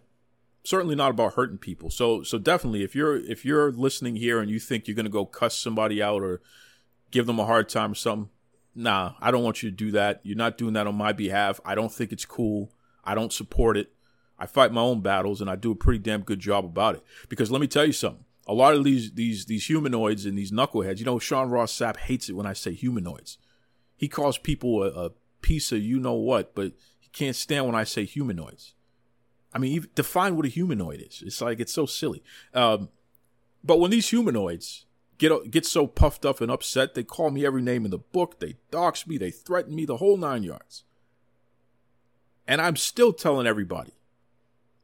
Certainly 0.62 0.94
not 0.94 1.10
about 1.10 1.34
hurting 1.34 1.58
people. 1.58 1.90
So 1.90 2.22
so 2.22 2.38
definitely, 2.38 2.84
if 2.84 2.94
you're 2.94 3.16
if 3.16 3.44
you're 3.44 3.72
listening 3.72 4.14
here 4.14 4.38
and 4.38 4.48
you 4.48 4.60
think 4.60 4.86
you're 4.86 4.94
gonna 4.94 5.08
go 5.08 5.26
cuss 5.26 5.58
somebody 5.58 6.00
out 6.00 6.22
or 6.22 6.40
give 7.10 7.26
them 7.26 7.40
a 7.40 7.46
hard 7.46 7.68
time 7.68 7.90
or 7.90 7.96
something, 7.96 8.30
nah, 8.76 9.14
I 9.20 9.32
don't 9.32 9.42
want 9.42 9.64
you 9.64 9.70
to 9.70 9.76
do 9.76 9.90
that. 9.90 10.20
You're 10.22 10.36
not 10.36 10.56
doing 10.56 10.74
that 10.74 10.86
on 10.86 10.94
my 10.94 11.12
behalf. 11.12 11.58
I 11.64 11.74
don't 11.74 11.92
think 11.92 12.12
it's 12.12 12.24
cool. 12.24 12.70
I 13.02 13.16
don't 13.16 13.32
support 13.32 13.76
it. 13.76 13.92
I 14.38 14.46
fight 14.46 14.70
my 14.70 14.82
own 14.82 15.00
battles 15.00 15.40
and 15.40 15.50
I 15.50 15.56
do 15.56 15.72
a 15.72 15.74
pretty 15.74 15.98
damn 15.98 16.22
good 16.22 16.38
job 16.38 16.64
about 16.64 16.94
it. 16.94 17.02
Because 17.28 17.50
let 17.50 17.60
me 17.60 17.66
tell 17.66 17.86
you 17.86 17.92
something. 17.92 18.24
A 18.46 18.54
lot 18.54 18.74
of 18.74 18.84
these 18.84 19.10
these 19.14 19.46
these 19.46 19.66
humanoids 19.66 20.24
and 20.24 20.38
these 20.38 20.52
knuckleheads, 20.52 21.00
you 21.00 21.06
know, 21.06 21.18
Sean 21.18 21.50
Ross 21.50 21.76
Sapp 21.76 21.96
hates 21.96 22.28
it 22.28 22.36
when 22.36 22.46
I 22.46 22.52
say 22.52 22.72
humanoids. 22.72 23.36
He 23.96 24.06
calls 24.06 24.38
people 24.38 24.84
a, 24.84 25.06
a 25.06 25.10
piece 25.46 25.70
of 25.70 25.80
you 25.80 26.00
know 26.00 26.14
what, 26.14 26.56
but 26.56 26.72
he 26.98 27.08
can't 27.12 27.36
stand 27.36 27.66
when 27.66 27.76
I 27.76 27.84
say 27.84 28.04
humanoids. 28.04 28.74
I 29.54 29.58
mean, 29.58 29.86
define 29.94 30.34
what 30.34 30.44
a 30.44 30.48
humanoid 30.48 31.00
is. 31.00 31.22
It's 31.24 31.40
like 31.40 31.60
it's 31.60 31.72
so 31.72 31.86
silly. 31.86 32.24
Um, 32.52 32.88
but 33.62 33.78
when 33.78 33.92
these 33.92 34.08
humanoids 34.08 34.86
get 35.18 35.48
get 35.48 35.64
so 35.64 35.86
puffed 35.86 36.26
up 36.26 36.40
and 36.40 36.50
upset, 36.50 36.94
they 36.94 37.04
call 37.04 37.30
me 37.30 37.46
every 37.46 37.62
name 37.62 37.84
in 37.84 37.92
the 37.92 37.98
book. 37.98 38.40
They 38.40 38.56
dox 38.72 39.06
me. 39.06 39.18
They 39.18 39.30
threaten 39.30 39.76
me. 39.76 39.84
The 39.84 39.98
whole 39.98 40.16
nine 40.16 40.42
yards. 40.42 40.82
And 42.48 42.60
I'm 42.60 42.76
still 42.76 43.12
telling 43.12 43.46
everybody 43.46 43.92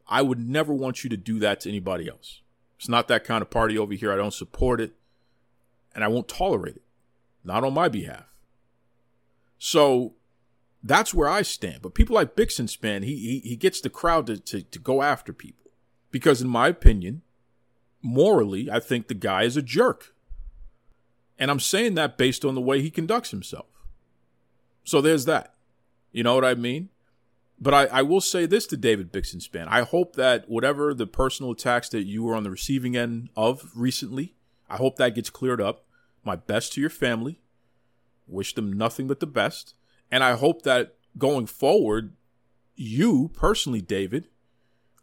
I 0.07 0.23
would 0.23 0.39
never 0.39 0.73
want 0.73 1.03
you 1.03 1.11
to 1.11 1.17
do 1.17 1.41
that 1.41 1.61
to 1.63 1.69
anybody 1.69 2.09
else. 2.09 2.41
It's 2.79 2.89
not 2.89 3.09
that 3.09 3.25
kind 3.25 3.43
of 3.43 3.51
party 3.51 3.77
over 3.77 3.95
here. 3.95 4.13
I 4.13 4.17
don't 4.17 4.33
support 4.33 4.81
it. 4.81 4.93
And 5.93 6.05
I 6.05 6.09
won't 6.09 6.29
tolerate 6.29 6.77
it. 6.77 6.83
Not 7.45 7.65
on 7.65 7.75
my 7.75 7.89
behalf. 7.89 8.27
So 9.59 10.15
that's 10.83 11.15
where 11.15 11.29
I 11.29 11.43
stand. 11.43 11.83
But 11.83 11.95
people 11.95 12.15
like 12.15 12.37
Bixenspan, 12.37 13.05
he, 13.05 13.17
he, 13.17 13.49
he 13.51 13.57
gets 13.57 13.81
the 13.81 13.91
crowd 13.91 14.27
to, 14.27 14.39
to, 14.39 14.63
to 14.63 14.79
go 14.79 15.03
after 15.03 15.33
people. 15.33 15.71
Because 16.11 16.43
in 16.43 16.49
my 16.49 16.69
opinion, 16.69 17.23
morally, 18.03 18.71
I 18.71 18.81
think 18.81 19.09
the 19.09 19.15
guy 19.15 19.45
is 19.45 19.57
a 19.57 19.63
jerk. 19.63 20.15
And 21.39 21.51
I'm 21.51 21.61
saying 21.61 21.95
that 21.95 22.19
based 22.19 22.45
on 22.45 22.55
the 22.55 22.61
way 22.61 22.83
he 22.83 22.91
conducts 22.91 23.31
himself. 23.31 23.67
So 24.85 25.01
there's 25.01 25.25
that. 25.27 25.55
You 26.11 26.23
know 26.23 26.35
what 26.35 26.45
I 26.45 26.55
mean? 26.55 26.91
But 27.61 27.75
I, 27.75 27.85
I 27.87 28.03
will 28.03 28.21
say 28.21 28.45
this 28.45 28.67
to 28.67 28.77
David 28.77 29.13
Bixenspan. 29.13 29.69
I 29.69 29.83
hope 29.83 30.17
that 30.17 30.49
whatever 30.49 30.93
the 30.93 31.07
personal 31.07 31.53
attacks 31.53 31.89
that 31.91 32.05
you 32.05 32.25
were 32.25 32.35
on 32.35 32.43
the 32.43 32.51
receiving 32.51 32.97
end 32.97 33.29
of 33.37 33.71
recently, 33.77 34.35
I 34.69 34.77
hope 34.77 34.97
that 34.97 35.15
gets 35.15 35.31
cleared 35.31 35.61
up. 35.61 35.85
My 36.25 36.35
best 36.35 36.73
to 36.73 36.81
your 36.81 36.91
family. 36.91 37.41
Wish 38.27 38.55
them 38.55 38.73
nothing 38.73 39.07
but 39.07 39.21
the 39.21 39.27
best. 39.27 39.75
And 40.13 40.23
I 40.23 40.37
hope 40.37 40.63
that 40.63 40.95
going 41.17 41.47
forward, 41.47 42.13
you 42.77 43.31
personally, 43.33 43.81
David, 43.81 44.29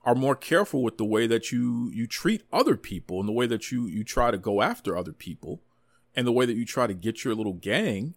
are 0.05 0.15
more 0.15 0.35
careful 0.35 0.83
with 0.83 0.97
the 0.97 1.05
way 1.05 1.27
that 1.27 1.51
you 1.51 1.91
you 1.93 2.07
treat 2.07 2.43
other 2.53 2.77
people 2.77 3.19
and 3.19 3.27
the 3.27 3.33
way 3.33 3.47
that 3.47 3.71
you 3.71 3.87
you 3.87 4.03
try 4.03 4.31
to 4.31 4.37
go 4.37 4.61
after 4.61 4.95
other 4.95 5.11
people 5.11 5.61
and 6.15 6.25
the 6.25 6.31
way 6.31 6.45
that 6.45 6.55
you 6.55 6.65
try 6.65 6.87
to 6.87 6.93
get 6.93 7.23
your 7.25 7.35
little 7.35 7.53
gang 7.53 8.15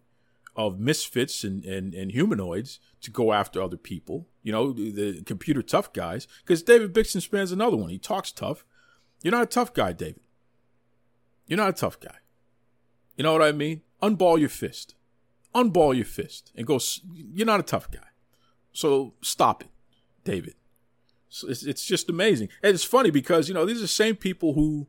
of 0.55 0.79
misfits 0.79 1.43
and, 1.43 1.65
and, 1.65 1.93
and 1.95 2.11
humanoids 2.11 2.79
to 3.01 3.09
go 3.09 3.33
after 3.33 3.61
other 3.61 3.77
people, 3.77 4.27
you 4.43 4.51
know, 4.51 4.71
the, 4.71 5.23
computer 5.23 5.63
tough 5.63 5.91
guys. 5.93 6.27
Because 6.45 6.61
David 6.61 6.93
Bixenspan's 6.93 7.51
another 7.51 7.75
one. 7.75 7.89
He 7.89 7.97
talks 7.97 8.31
tough. 8.31 8.63
You're 9.23 9.31
not 9.31 9.43
a 9.43 9.47
tough 9.47 9.73
guy, 9.73 9.93
David. 9.93 10.21
You're 11.47 11.57
not 11.57 11.69
a 11.69 11.73
tough 11.73 11.99
guy. 11.99 12.17
You 13.17 13.23
know 13.23 13.33
what 13.33 13.41
I 13.41 13.51
mean? 13.51 13.81
Unball 14.01 14.39
your 14.39 14.49
fist. 14.49 14.93
Unball 15.53 15.95
your 15.95 16.05
fist 16.05 16.51
and 16.55 16.65
go. 16.65 16.79
You're 17.13 17.45
not 17.45 17.59
a 17.59 17.63
tough 17.63 17.91
guy. 17.91 18.07
So 18.71 19.13
stop 19.21 19.63
it, 19.63 19.69
David. 20.23 20.55
It's, 21.47 21.63
it's 21.63 21.85
just 21.85 22.09
amazing. 22.09 22.49
And 22.61 22.73
it's 22.73 22.83
funny 22.83 23.09
because, 23.09 23.47
you 23.47 23.53
know, 23.53 23.65
these 23.65 23.77
are 23.77 23.81
the 23.81 23.87
same 23.87 24.15
people 24.15 24.53
who 24.53 24.87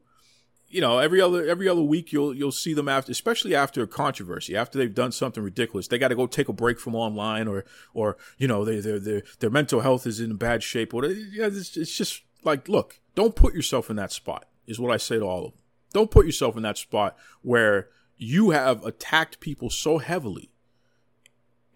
you 0.74 0.80
know, 0.80 0.98
every 0.98 1.20
other 1.20 1.46
every 1.46 1.68
other 1.68 1.82
week 1.82 2.12
you'll 2.12 2.34
you'll 2.34 2.50
see 2.50 2.74
them 2.74 2.88
after, 2.88 3.12
especially 3.12 3.54
after 3.54 3.84
a 3.84 3.86
controversy, 3.86 4.56
after 4.56 4.76
they've 4.76 4.92
done 4.92 5.12
something 5.12 5.40
ridiculous. 5.40 5.86
They 5.86 5.98
got 5.98 6.08
to 6.08 6.16
go 6.16 6.26
take 6.26 6.48
a 6.48 6.52
break 6.52 6.80
from 6.80 6.96
online, 6.96 7.46
or 7.46 7.64
or 7.92 8.16
you 8.38 8.48
know, 8.48 8.64
their 8.64 8.98
their 8.98 9.22
their 9.38 9.50
mental 9.50 9.82
health 9.82 10.04
is 10.04 10.18
in 10.18 10.34
bad 10.34 10.64
shape. 10.64 10.92
Or 10.92 11.06
yeah, 11.06 11.46
it's, 11.46 11.76
it's 11.76 11.96
just 11.96 12.22
like, 12.42 12.68
look, 12.68 12.98
don't 13.14 13.36
put 13.36 13.54
yourself 13.54 13.88
in 13.88 13.94
that 13.96 14.10
spot. 14.10 14.46
Is 14.66 14.80
what 14.80 14.92
I 14.92 14.96
say 14.96 15.20
to 15.20 15.24
all 15.24 15.46
of 15.46 15.52
them. 15.52 15.60
Don't 15.92 16.10
put 16.10 16.26
yourself 16.26 16.56
in 16.56 16.64
that 16.64 16.76
spot 16.76 17.16
where 17.42 17.88
you 18.16 18.50
have 18.50 18.84
attacked 18.84 19.38
people 19.38 19.70
so 19.70 19.98
heavily 19.98 20.50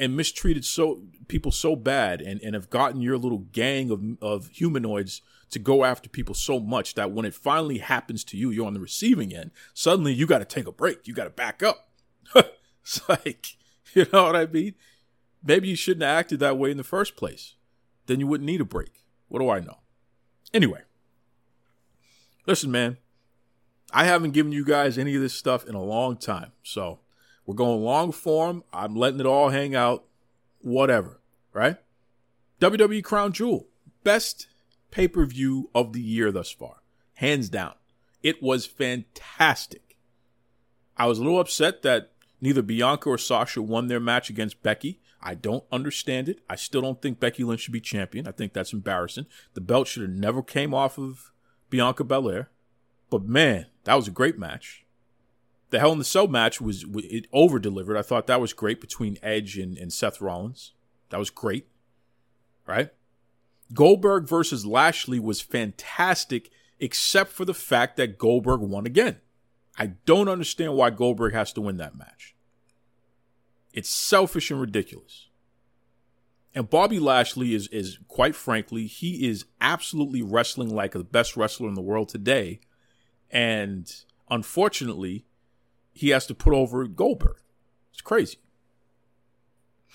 and 0.01 0.17
mistreated 0.17 0.65
so 0.65 1.03
people 1.27 1.53
so 1.53 1.75
bad 1.77 2.21
and, 2.21 2.41
and 2.41 2.55
have 2.55 2.71
gotten 2.71 3.01
your 3.01 3.19
little 3.19 3.39
gang 3.39 3.91
of, 3.91 4.03
of 4.23 4.49
humanoids 4.49 5.23
to 5.51 5.59
go 5.59 5.85
after 5.85 6.09
people 6.09 6.35
so 6.35 6.61
much 6.61 6.95
that 6.95 7.11
when 7.11 7.25
it 7.25 7.35
finally 7.35 7.79
happens 7.79 8.23
to 8.25 8.37
you, 8.37 8.51
you're 8.51 8.67
on 8.67 8.75
the 8.75 8.81
receiving 8.81 9.35
end. 9.35 9.51
Suddenly 9.75 10.13
you 10.13 10.27
got 10.27 10.39
to 10.39 10.45
take 10.45 10.67
a 10.67 10.73
break. 10.73 11.07
You 11.07 11.15
got 11.15 11.25
to 11.25 11.31
back 11.31 11.63
up. 11.63 11.89
it's 12.35 13.09
like, 13.09 13.57
you 13.95 14.07
know 14.13 14.25
what 14.25 14.37
I 14.37 14.47
mean? 14.47 14.75
Maybe 15.43 15.69
you 15.69 15.77
shouldn't 15.77 16.03
have 16.03 16.19
acted 16.19 16.41
that 16.41 16.59
way 16.59 16.71
in 16.71 16.77
the 16.77 16.85
first 16.85 17.17
place. 17.17 17.55
Then 18.07 18.21
you 18.21 18.27
wouldn't 18.27 18.47
need 18.47 18.61
a 18.61 18.65
break. 18.65 19.05
What 19.29 19.41
do 19.41 19.51
I 19.51 19.61
know? 19.61 19.79
Anyway, 20.53 20.83
listen, 22.47 22.71
man, 22.71 22.97
I 23.93 24.05
haven't 24.05 24.33
given 24.33 24.53
you 24.53 24.65
guys 24.65 24.99
any 24.99 25.15
of 25.15 25.23
this 25.23 25.35
stuff 25.35 25.67
in 25.67 25.75
a 25.75 25.83
long 25.83 26.17
time. 26.17 26.53
So 26.63 27.01
we're 27.49 27.55
going 27.55 27.83
long 27.83 28.13
form. 28.13 28.63
I'm 28.75 28.95
letting 28.95 29.21
it 29.21 29.27
all 29.27 29.49
hang 29.49 29.75
out. 29.75 30.05
Whatever, 30.61 31.23
right? 31.55 31.79
WWE 32.61 33.03
Crown 33.03 33.33
Jewel, 33.33 33.69
best 34.05 34.49
pay 34.91 35.09
per 35.09 35.25
view 35.25 35.71
of 35.75 35.95
the 35.95 36.03
year 36.03 36.31
thus 36.31 36.51
far, 36.51 36.83
hands 37.15 37.49
down. 37.49 37.73
It 38.23 38.43
was 38.43 38.67
fantastic. 38.67 39.97
I 40.95 41.07
was 41.07 41.19
a 41.19 41.23
little 41.23 41.41
upset 41.41 41.81
that 41.83 42.13
neither 42.39 42.61
Bianca 42.61 43.09
or 43.09 43.17
Sasha 43.17 43.63
won 43.63 43.87
their 43.87 43.99
match 43.99 44.29
against 44.29 44.63
Becky. 44.63 45.01
I 45.23 45.33
don't 45.33 45.65
understand 45.73 46.29
it. 46.29 46.41
I 46.51 46.57
still 46.57 46.83
don't 46.83 47.01
think 47.01 47.19
Becky 47.19 47.45
Lynch 47.45 47.63
should 47.63 47.73
be 47.73 47.81
champion. 47.81 48.29
I 48.29 48.33
think 48.33 48.53
that's 48.53 48.75
embarrassing. 48.75 49.25
The 49.55 49.63
belt 49.63 49.89
should 49.89 50.03
have 50.03 50.11
never 50.11 50.43
came 50.43 50.75
off 50.75 50.99
of 50.99 51.33
Bianca 51.71 52.05
Belair. 52.05 52.51
But 53.09 53.25
man, 53.25 53.69
that 53.85 53.95
was 53.95 54.07
a 54.07 54.11
great 54.11 54.39
match. 54.39 54.85
The 55.71 55.81
Hell 55.81 55.93
in 55.93 55.99
the 55.99 56.05
Cell 56.05 56.29
match 56.29 56.61
was 56.61 56.85
it 56.95 57.27
over 57.33 57.59
delivered. 57.59 57.97
I 57.97 58.03
thought 58.03 58.27
that 58.27 58.41
was 58.41 58.53
great 58.53 58.81
between 58.81 59.19
Edge 59.23 59.59
and, 59.59 59.77
and 59.77 59.93
Seth 59.93 60.21
Rollins. 60.21 60.73
That 61.11 61.19
was 61.19 61.31
great. 61.31 61.67
Right? 62.67 62.91
Goldberg 63.75 64.27
versus 64.27 64.65
Lashley 64.65 65.19
was 65.19 65.41
fantastic, 65.41 66.51
except 66.79 67.33
for 67.33 67.45
the 67.45 67.55
fact 67.55 67.97
that 67.97 68.19
Goldberg 68.19 68.61
won 68.61 68.87
again. 68.87 69.19
I 69.79 69.89
don't 70.07 70.29
understand 70.29 70.75
why 70.75 70.91
Goldberg 70.91 71.35
has 71.35 71.53
to 71.53 71.61
win 71.61 71.77
that 71.77 71.97
match. 71.97 72.35
It's 73.73 73.91
selfish 73.91 74.51
and 74.51 74.61
ridiculous. 74.61 75.29
And 76.55 76.69
Bobby 76.69 76.99
Lashley 76.99 77.55
is 77.55 77.69
is 77.69 77.99
quite 78.09 78.35
frankly, 78.35 78.87
he 78.87 79.29
is 79.29 79.45
absolutely 79.61 80.23
wrestling 80.23 80.75
like 80.75 80.93
the 80.93 81.05
best 81.05 81.37
wrestler 81.37 81.69
in 81.69 81.75
the 81.75 81.83
world 81.83 82.09
today. 82.09 82.61
And 83.31 83.93
unfortunately, 84.31 85.27
he 85.99 86.11
has 86.11 86.27
to 86.27 86.35
put 86.35 86.53
over 86.53 86.87
Goldberg. 86.87 87.39
It's 87.91 88.01
crazy. 88.01 88.39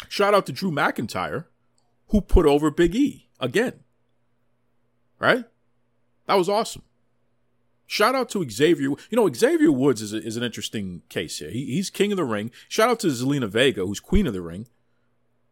Shout 0.09 0.33
out 0.33 0.45
to 0.47 0.51
Drew 0.51 0.69
McIntyre, 0.69 1.45
who 2.09 2.19
put 2.19 2.45
over 2.45 2.69
Big 2.69 2.93
E 2.93 3.29
again. 3.39 3.79
Right? 5.17 5.45
That 6.27 6.35
was 6.35 6.49
awesome. 6.49 6.81
Shout 7.87 8.15
out 8.15 8.29
to 8.31 8.49
Xavier. 8.49 8.89
You 8.89 8.97
know, 9.13 9.31
Xavier 9.31 9.71
Woods 9.71 10.01
is, 10.01 10.11
a, 10.11 10.17
is 10.17 10.35
an 10.35 10.43
interesting 10.43 11.03
case 11.07 11.39
here. 11.39 11.51
He, 11.51 11.67
he's 11.67 11.89
king 11.89 12.11
of 12.11 12.17
the 12.17 12.25
ring. 12.25 12.51
Shout 12.67 12.89
out 12.89 12.99
to 13.01 13.07
Zelina 13.07 13.47
Vega, 13.47 13.85
who's 13.85 14.01
queen 14.01 14.27
of 14.27 14.33
the 14.33 14.41
ring, 14.41 14.67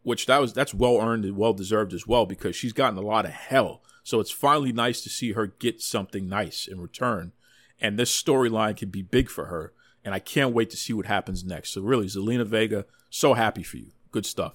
which 0.04 0.26
that 0.26 0.42
was 0.42 0.52
that's 0.52 0.74
well 0.74 1.00
earned 1.00 1.24
and 1.24 1.38
well 1.38 1.54
deserved 1.54 1.94
as 1.94 2.06
well 2.06 2.26
because 2.26 2.58
she's 2.58 2.74
gotten 2.74 2.98
a 2.98 3.02
lot 3.02 3.24
of 3.24 3.32
hell. 3.32 3.84
So 4.04 4.20
it's 4.20 4.32
finally 4.32 4.74
nice 4.74 5.00
to 5.02 5.10
see 5.10 5.32
her 5.32 5.48
get 5.48 5.82
something 5.82 6.28
nice 6.28 6.68
in 6.68 6.82
return, 6.82 7.32
and 7.80 7.98
this 7.98 8.22
storyline 8.22 8.76
can 8.76 8.90
be 8.90 9.02
big 9.02 9.30
for 9.30 9.46
her. 9.46 9.72
And 10.04 10.14
I 10.14 10.20
can't 10.20 10.54
wait 10.54 10.70
to 10.72 10.78
see 10.78 10.94
what 10.94 11.06
happens 11.06 11.44
next. 11.44 11.72
So 11.72 11.82
really, 11.82 12.08
Zelina 12.08 12.46
Vega, 12.46 12.86
so 13.10 13.34
happy 13.34 13.64
for 13.64 13.78
you. 13.78 13.92
Good 14.12 14.26
stuff. 14.26 14.54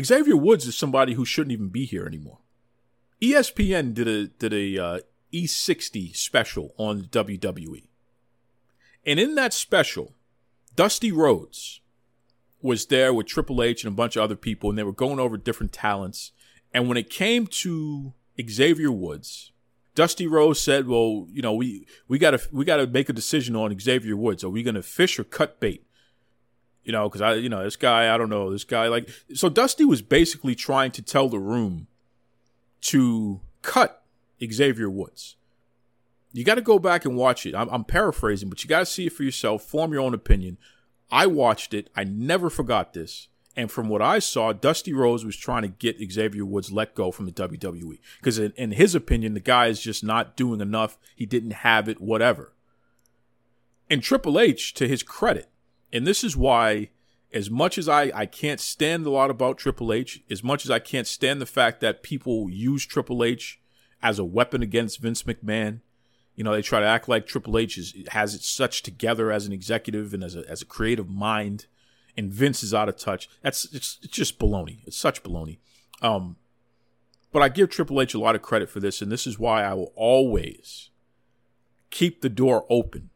Xavier 0.00 0.36
Woods 0.36 0.66
is 0.66 0.76
somebody 0.76 1.14
who 1.14 1.24
shouldn't 1.24 1.52
even 1.52 1.68
be 1.68 1.84
here 1.84 2.06
anymore. 2.06 2.38
ESPN 3.20 3.94
did 3.94 4.08
a 4.08 4.26
did 4.28 4.52
a 4.52 4.82
uh, 4.82 4.98
E60 5.32 6.16
special 6.16 6.74
on 6.76 7.02
WWE. 7.02 7.84
And 9.04 9.18
in 9.18 9.34
that 9.36 9.52
special, 9.52 10.14
Dusty 10.74 11.12
Rhodes 11.12 11.80
was 12.60 12.86
there 12.86 13.12
with 13.12 13.26
Triple 13.26 13.62
H 13.62 13.84
and 13.84 13.92
a 13.92 13.96
bunch 13.96 14.16
of 14.16 14.22
other 14.22 14.36
people, 14.36 14.68
and 14.68 14.78
they 14.78 14.82
were 14.82 14.92
going 14.92 15.20
over 15.20 15.36
different 15.36 15.72
talents. 15.72 16.32
And 16.72 16.88
when 16.88 16.96
it 16.96 17.10
came 17.10 17.46
to 17.46 18.14
Xavier 18.48 18.92
Woods, 18.92 19.52
Dusty 19.98 20.28
Rhodes 20.28 20.60
said, 20.60 20.86
"Well, 20.86 21.26
you 21.28 21.42
know, 21.42 21.54
we 21.54 21.84
we 22.06 22.20
got 22.20 22.30
to 22.30 22.40
we 22.52 22.64
got 22.64 22.76
to 22.76 22.86
make 22.86 23.08
a 23.08 23.12
decision 23.12 23.56
on 23.56 23.76
Xavier 23.76 24.16
Woods. 24.16 24.44
Are 24.44 24.48
we 24.48 24.62
going 24.62 24.76
to 24.76 24.82
fish 24.82 25.18
or 25.18 25.24
cut 25.24 25.58
bait?" 25.58 25.84
You 26.84 26.92
know, 26.92 27.08
because 27.08 27.20
I, 27.20 27.34
you 27.34 27.48
know, 27.48 27.64
this 27.64 27.74
guy, 27.74 28.14
I 28.14 28.16
don't 28.16 28.30
know, 28.30 28.52
this 28.52 28.62
guy, 28.62 28.86
like, 28.86 29.10
so 29.34 29.48
Dusty 29.48 29.84
was 29.84 30.00
basically 30.00 30.54
trying 30.54 30.92
to 30.92 31.02
tell 31.02 31.28
the 31.28 31.40
room 31.40 31.88
to 32.82 33.40
cut 33.62 34.04
Xavier 34.40 34.88
Woods. 34.88 35.34
You 36.32 36.44
got 36.44 36.54
to 36.54 36.62
go 36.62 36.78
back 36.78 37.04
and 37.04 37.16
watch 37.16 37.44
it. 37.44 37.56
I'm, 37.56 37.68
I'm 37.68 37.82
paraphrasing, 37.82 38.48
but 38.48 38.62
you 38.62 38.68
got 38.68 38.78
to 38.78 38.86
see 38.86 39.06
it 39.06 39.12
for 39.12 39.24
yourself, 39.24 39.64
form 39.64 39.92
your 39.92 40.02
own 40.02 40.14
opinion. 40.14 40.58
I 41.10 41.26
watched 41.26 41.74
it. 41.74 41.90
I 41.96 42.04
never 42.04 42.50
forgot 42.50 42.92
this. 42.92 43.26
And 43.58 43.72
from 43.72 43.88
what 43.88 44.00
I 44.00 44.20
saw, 44.20 44.52
Dusty 44.52 44.92
Rhodes 44.92 45.24
was 45.24 45.36
trying 45.36 45.62
to 45.62 45.68
get 45.68 45.96
Xavier 46.12 46.44
Woods 46.44 46.70
let 46.70 46.94
go 46.94 47.10
from 47.10 47.26
the 47.26 47.32
WWE. 47.32 47.98
Because 48.20 48.38
in, 48.38 48.52
in 48.52 48.70
his 48.70 48.94
opinion, 48.94 49.34
the 49.34 49.40
guy 49.40 49.66
is 49.66 49.80
just 49.80 50.04
not 50.04 50.36
doing 50.36 50.60
enough. 50.60 50.96
He 51.16 51.26
didn't 51.26 51.50
have 51.50 51.88
it, 51.88 52.00
whatever. 52.00 52.52
And 53.90 54.00
Triple 54.00 54.38
H, 54.38 54.74
to 54.74 54.86
his 54.86 55.02
credit, 55.02 55.50
and 55.92 56.06
this 56.06 56.22
is 56.22 56.36
why, 56.36 56.90
as 57.32 57.50
much 57.50 57.78
as 57.78 57.88
I, 57.88 58.12
I 58.14 58.26
can't 58.26 58.60
stand 58.60 59.04
a 59.04 59.10
lot 59.10 59.28
about 59.28 59.58
Triple 59.58 59.92
H, 59.92 60.22
as 60.30 60.44
much 60.44 60.64
as 60.64 60.70
I 60.70 60.78
can't 60.78 61.08
stand 61.08 61.40
the 61.40 61.46
fact 61.46 61.80
that 61.80 62.04
people 62.04 62.48
use 62.48 62.86
Triple 62.86 63.24
H 63.24 63.60
as 64.00 64.20
a 64.20 64.24
weapon 64.24 64.62
against 64.62 65.00
Vince 65.00 65.24
McMahon. 65.24 65.80
You 66.36 66.44
know, 66.44 66.52
they 66.52 66.62
try 66.62 66.78
to 66.78 66.86
act 66.86 67.08
like 67.08 67.26
Triple 67.26 67.58
H 67.58 67.76
is, 67.76 67.92
has 68.10 68.36
it 68.36 68.42
such 68.42 68.84
together 68.84 69.32
as 69.32 69.46
an 69.46 69.52
executive 69.52 70.14
and 70.14 70.22
as 70.22 70.36
a, 70.36 70.48
as 70.48 70.62
a 70.62 70.66
creative 70.66 71.10
mind, 71.10 71.66
and 72.18 72.30
Vince 72.30 72.62
is 72.62 72.74
out 72.74 72.90
of 72.90 72.98
touch. 72.98 73.30
That's 73.42 73.64
it's, 73.72 73.98
it's 74.02 74.12
just 74.12 74.38
baloney. 74.38 74.80
It's 74.86 74.98
such 74.98 75.22
baloney. 75.22 75.58
Um, 76.02 76.36
but 77.32 77.42
I 77.42 77.48
give 77.48 77.70
Triple 77.70 78.00
H 78.00 78.12
a 78.12 78.18
lot 78.18 78.34
of 78.34 78.42
credit 78.42 78.68
for 78.68 78.80
this, 78.80 79.00
and 79.00 79.10
this 79.10 79.26
is 79.26 79.38
why 79.38 79.62
I 79.62 79.72
will 79.72 79.92
always 79.96 80.90
keep 81.90 82.20
the 82.20 82.28
door 82.28 82.66
open 82.68 83.08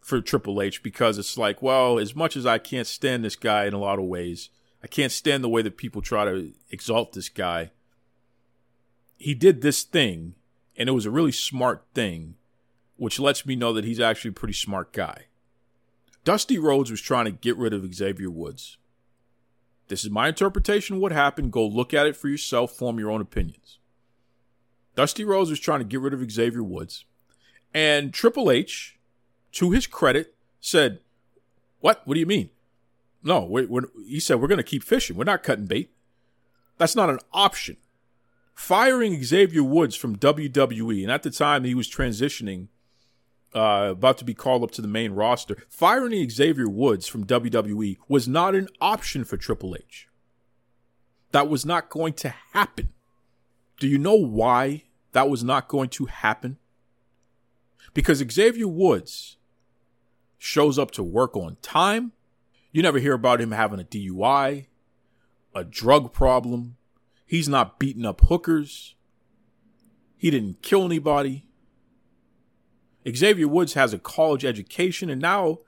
for 0.00 0.22
Triple 0.22 0.62
H 0.62 0.82
because 0.82 1.18
it's 1.18 1.36
like, 1.36 1.60
well, 1.60 1.98
as 1.98 2.16
much 2.16 2.36
as 2.36 2.46
I 2.46 2.56
can't 2.56 2.86
stand 2.86 3.22
this 3.24 3.36
guy 3.36 3.66
in 3.66 3.74
a 3.74 3.78
lot 3.78 3.98
of 3.98 4.06
ways, 4.06 4.48
I 4.82 4.86
can't 4.86 5.12
stand 5.12 5.44
the 5.44 5.48
way 5.48 5.60
that 5.60 5.76
people 5.76 6.00
try 6.00 6.24
to 6.24 6.52
exalt 6.70 7.12
this 7.12 7.28
guy 7.28 7.70
he 9.20 9.34
did 9.34 9.60
this 9.60 9.82
thing, 9.82 10.34
and 10.76 10.88
it 10.88 10.92
was 10.92 11.04
a 11.04 11.10
really 11.10 11.30
smart 11.30 11.84
thing, 11.94 12.36
which 12.96 13.20
lets 13.20 13.44
me 13.44 13.54
know 13.54 13.72
that 13.74 13.84
he's 13.84 14.00
actually 14.00 14.30
a 14.30 14.32
pretty 14.32 14.54
smart 14.54 14.94
guy. 14.94 15.26
Dusty 16.24 16.58
Rhodes 16.58 16.90
was 16.90 17.00
trying 17.00 17.24
to 17.24 17.30
get 17.30 17.56
rid 17.56 17.72
of 17.72 17.94
Xavier 17.94 18.30
Woods. 18.30 18.78
This 19.88 20.04
is 20.04 20.10
my 20.10 20.28
interpretation 20.28 20.96
of 20.96 21.02
what 21.02 21.12
happened. 21.12 21.52
Go 21.52 21.66
look 21.66 21.92
at 21.92 22.06
it 22.06 22.16
for 22.16 22.28
yourself, 22.28 22.72
form 22.72 22.98
your 22.98 23.10
own 23.10 23.20
opinions. 23.20 23.78
Dusty 24.94 25.24
Rhodes 25.24 25.50
was 25.50 25.60
trying 25.60 25.80
to 25.80 25.84
get 25.84 26.00
rid 26.00 26.14
of 26.14 26.30
Xavier 26.30 26.62
Woods. 26.62 27.04
And 27.72 28.12
Triple 28.12 28.50
H, 28.50 28.98
to 29.52 29.70
his 29.70 29.86
credit, 29.86 30.34
said, 30.60 31.00
What? 31.80 32.02
What 32.04 32.14
do 32.14 32.20
you 32.20 32.26
mean? 32.26 32.50
No, 33.22 33.44
we're, 33.44 33.66
we're, 33.66 33.88
he 34.06 34.20
said, 34.20 34.40
We're 34.40 34.48
going 34.48 34.58
to 34.58 34.64
keep 34.64 34.84
fishing. 34.84 35.16
We're 35.16 35.24
not 35.24 35.42
cutting 35.42 35.66
bait. 35.66 35.90
That's 36.78 36.96
not 36.96 37.10
an 37.10 37.18
option 37.32 37.76
firing 38.60 39.24
Xavier 39.24 39.62
Woods 39.62 39.96
from 39.96 40.16
WWE, 40.16 41.02
and 41.02 41.10
at 41.10 41.22
the 41.22 41.30
time 41.30 41.64
he 41.64 41.74
was 41.74 41.88
transitioning, 41.88 42.68
uh, 43.54 43.88
about 43.90 44.18
to 44.18 44.24
be 44.24 44.34
called 44.34 44.62
up 44.62 44.70
to 44.72 44.82
the 44.82 44.88
main 44.88 45.12
roster, 45.12 45.56
firing 45.68 46.28
Xavier 46.28 46.68
Woods 46.68 47.06
from 47.06 47.26
WWE 47.26 47.98
was 48.08 48.28
not 48.28 48.54
an 48.54 48.68
option 48.80 49.24
for 49.24 49.36
Triple 49.36 49.76
H. 49.76 50.08
That 51.32 51.48
was 51.48 51.64
not 51.64 51.90
going 51.90 52.14
to 52.14 52.34
happen. 52.52 52.90
Do 53.78 53.88
you 53.88 53.98
know 53.98 54.14
why 54.14 54.84
that 55.12 55.30
was 55.30 55.42
not 55.42 55.68
going 55.68 55.88
to 55.90 56.06
happen? 56.06 56.58
Because 57.94 58.18
Xavier 58.18 58.68
Woods 58.68 59.36
shows 60.38 60.78
up 60.78 60.90
to 60.92 61.02
work 61.02 61.36
on 61.36 61.56
time. 61.62 62.12
You 62.72 62.82
never 62.82 62.98
hear 62.98 63.14
about 63.14 63.40
him 63.40 63.50
having 63.50 63.80
a 63.80 63.84
DUI, 63.84 64.66
a 65.54 65.64
drug 65.64 66.12
problem, 66.12 66.76
He's 67.30 67.48
not 67.48 67.78
beating 67.78 68.04
up 68.04 68.22
hookers. 68.22 68.96
He 70.18 70.32
didn't 70.32 70.62
kill 70.62 70.84
anybody. 70.84 71.46
Xavier 73.08 73.48
Woods 73.48 73.74
has 73.74 73.92
a 73.92 73.98
college 73.98 74.44
education 74.44 75.08
and 75.10 75.20
now 75.20 75.58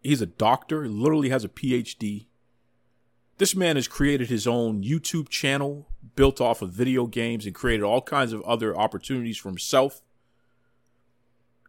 he's 0.00 0.22
a 0.22 0.26
doctor, 0.26 0.88
literally 0.88 1.28
has 1.28 1.44
a 1.44 1.48
PhD. 1.48 2.26
This 3.38 3.54
man 3.54 3.76
has 3.76 3.88
created 3.88 4.28
his 4.28 4.46
own 4.46 4.82
YouTube 4.82 5.28
channel 5.28 5.88
built 6.14 6.40
off 6.40 6.62
of 6.62 6.72
video 6.72 7.06
games 7.06 7.46
and 7.46 7.54
created 7.54 7.82
all 7.82 8.02
kinds 8.02 8.32
of 8.32 8.42
other 8.42 8.76
opportunities 8.76 9.38
for 9.38 9.48
himself. 9.48 10.02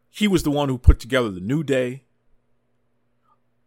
He 0.09 0.27
was 0.27 0.43
the 0.43 0.51
one 0.51 0.67
who 0.67 0.77
put 0.77 0.99
together 0.99 1.29
the 1.29 1.39
New 1.39 1.63
Day. 1.63 2.03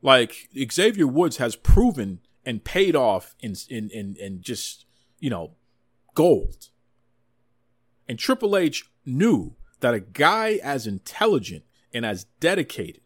Like 0.03 0.51
Xavier 0.71 1.07
Woods 1.07 1.39
has 1.39 1.57
proven 1.57 2.21
and 2.45 2.63
paid 2.63 2.95
off 2.95 3.35
in 3.41 3.55
in 3.71 3.89
in, 3.89 4.17
in 4.21 4.43
just 4.43 4.85
you 5.19 5.31
know 5.31 5.53
gold. 6.15 6.69
And 8.07 8.19
Triple 8.19 8.57
H 8.57 8.91
knew 9.07 9.57
that 9.85 9.93
a 9.93 10.01
guy 10.01 10.59
as 10.63 10.87
intelligent 10.87 11.63
and 11.93 12.07
as 12.07 12.25
dedicated 12.41 13.03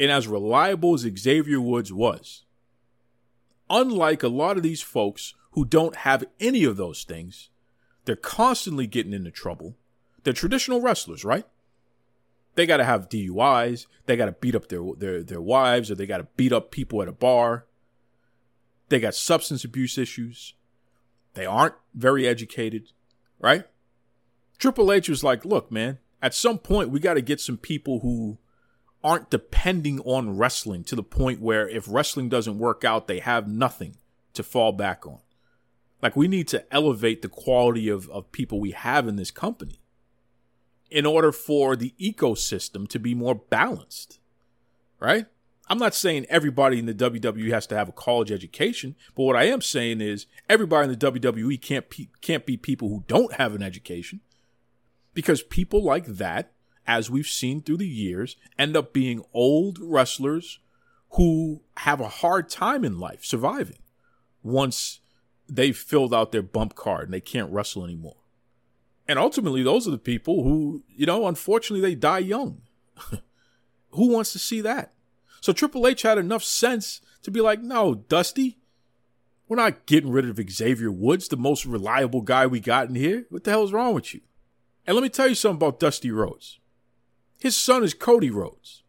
and 0.00 0.10
as 0.10 0.26
reliable 0.26 0.94
as 0.94 1.06
Xavier 1.16 1.60
Woods 1.60 1.92
was, 1.92 2.44
unlike 3.70 4.24
a 4.24 4.28
lot 4.28 4.56
of 4.56 4.64
these 4.64 4.82
folks 4.82 5.32
who 5.52 5.64
don't 5.64 5.94
have 5.94 6.24
any 6.40 6.64
of 6.64 6.76
those 6.76 7.04
things, 7.04 7.50
they're 8.04 8.16
constantly 8.16 8.88
getting 8.88 9.12
into 9.12 9.30
trouble. 9.30 9.76
They're 10.24 10.32
traditional 10.32 10.80
wrestlers, 10.80 11.24
right? 11.24 11.46
They 12.56 12.66
got 12.66 12.78
to 12.78 12.84
have 12.84 13.08
DUIs. 13.08 13.86
They 14.06 14.16
got 14.16 14.26
to 14.26 14.32
beat 14.32 14.56
up 14.56 14.66
their, 14.70 14.82
their 14.98 15.22
their 15.22 15.40
wives, 15.40 15.88
or 15.88 15.94
they 15.94 16.08
got 16.08 16.18
to 16.18 16.26
beat 16.36 16.52
up 16.52 16.72
people 16.72 17.00
at 17.00 17.06
a 17.06 17.12
bar. 17.12 17.66
They 18.88 18.98
got 18.98 19.14
substance 19.14 19.62
abuse 19.62 19.96
issues. 19.96 20.54
They 21.34 21.46
aren't 21.46 21.76
very 21.94 22.26
educated, 22.26 22.90
right? 23.38 23.66
Triple 24.62 24.92
H 24.92 25.08
was 25.08 25.24
like, 25.24 25.44
look, 25.44 25.72
man, 25.72 25.98
at 26.22 26.34
some 26.34 26.56
point 26.56 26.90
we 26.90 27.00
got 27.00 27.14
to 27.14 27.20
get 27.20 27.40
some 27.40 27.56
people 27.56 27.98
who 27.98 28.38
aren't 29.02 29.28
depending 29.28 29.98
on 30.02 30.36
wrestling 30.36 30.84
to 30.84 30.94
the 30.94 31.02
point 31.02 31.40
where 31.40 31.68
if 31.68 31.86
wrestling 31.88 32.28
doesn't 32.28 32.60
work 32.60 32.84
out, 32.84 33.08
they 33.08 33.18
have 33.18 33.48
nothing 33.48 33.96
to 34.34 34.44
fall 34.44 34.70
back 34.70 35.04
on. 35.04 35.18
Like 36.00 36.14
we 36.14 36.28
need 36.28 36.46
to 36.46 36.64
elevate 36.72 37.22
the 37.22 37.28
quality 37.28 37.88
of, 37.88 38.08
of 38.10 38.30
people 38.30 38.60
we 38.60 38.70
have 38.70 39.08
in 39.08 39.16
this 39.16 39.32
company 39.32 39.80
in 40.92 41.06
order 41.06 41.32
for 41.32 41.74
the 41.74 41.92
ecosystem 42.00 42.86
to 42.86 43.00
be 43.00 43.16
more 43.16 43.34
balanced. 43.34 44.20
Right? 45.00 45.26
I'm 45.68 45.78
not 45.78 45.92
saying 45.92 46.26
everybody 46.28 46.78
in 46.78 46.86
the 46.86 46.94
WWE 46.94 47.50
has 47.50 47.66
to 47.66 47.76
have 47.76 47.88
a 47.88 47.92
college 47.92 48.30
education, 48.30 48.94
but 49.16 49.24
what 49.24 49.34
I 49.34 49.46
am 49.46 49.60
saying 49.60 50.00
is 50.00 50.26
everybody 50.48 50.92
in 50.92 50.96
the 50.96 51.10
WWE 51.10 51.60
can't 51.60 51.90
pe- 51.90 52.10
can't 52.20 52.46
be 52.46 52.56
people 52.56 52.90
who 52.90 53.02
don't 53.08 53.32
have 53.32 53.56
an 53.56 53.62
education. 53.64 54.20
Because 55.14 55.42
people 55.42 55.82
like 55.82 56.06
that, 56.06 56.52
as 56.86 57.10
we've 57.10 57.26
seen 57.26 57.62
through 57.62 57.78
the 57.78 57.88
years, 57.88 58.36
end 58.58 58.76
up 58.76 58.92
being 58.92 59.24
old 59.32 59.78
wrestlers 59.80 60.58
who 61.10 61.62
have 61.78 62.00
a 62.00 62.08
hard 62.08 62.48
time 62.48 62.84
in 62.84 62.98
life 62.98 63.24
surviving 63.24 63.78
once 64.42 65.00
they've 65.48 65.76
filled 65.76 66.14
out 66.14 66.32
their 66.32 66.42
bump 66.42 66.74
card 66.74 67.04
and 67.04 67.14
they 67.14 67.20
can't 67.20 67.52
wrestle 67.52 67.84
anymore. 67.84 68.16
And 69.06 69.18
ultimately, 69.18 69.62
those 69.62 69.86
are 69.86 69.90
the 69.90 69.98
people 69.98 70.42
who, 70.42 70.84
you 70.88 71.06
know, 71.06 71.26
unfortunately, 71.26 71.86
they 71.86 71.94
die 71.94 72.20
young. 72.20 72.62
who 73.90 74.08
wants 74.08 74.32
to 74.32 74.38
see 74.38 74.60
that? 74.62 74.94
So 75.40 75.52
Triple 75.52 75.86
H 75.86 76.02
had 76.02 76.18
enough 76.18 76.44
sense 76.44 77.00
to 77.22 77.30
be 77.30 77.40
like, 77.40 77.60
no, 77.60 77.94
Dusty, 77.94 78.58
we're 79.48 79.56
not 79.56 79.86
getting 79.86 80.10
rid 80.10 80.28
of 80.28 80.40
Xavier 80.50 80.90
Woods, 80.90 81.28
the 81.28 81.36
most 81.36 81.66
reliable 81.66 82.22
guy 82.22 82.46
we 82.46 82.60
got 82.60 82.88
in 82.88 82.94
here. 82.94 83.26
What 83.28 83.44
the 83.44 83.50
hell 83.50 83.64
is 83.64 83.72
wrong 83.72 83.94
with 83.94 84.14
you? 84.14 84.20
And 84.86 84.94
let 84.96 85.02
me 85.02 85.08
tell 85.08 85.28
you 85.28 85.34
something 85.34 85.56
about 85.56 85.80
Dusty 85.80 86.10
Rhodes. 86.10 86.58
His 87.38 87.56
son 87.56 87.84
is 87.84 87.94
Cody 87.94 88.30
Rhodes. 88.30 88.82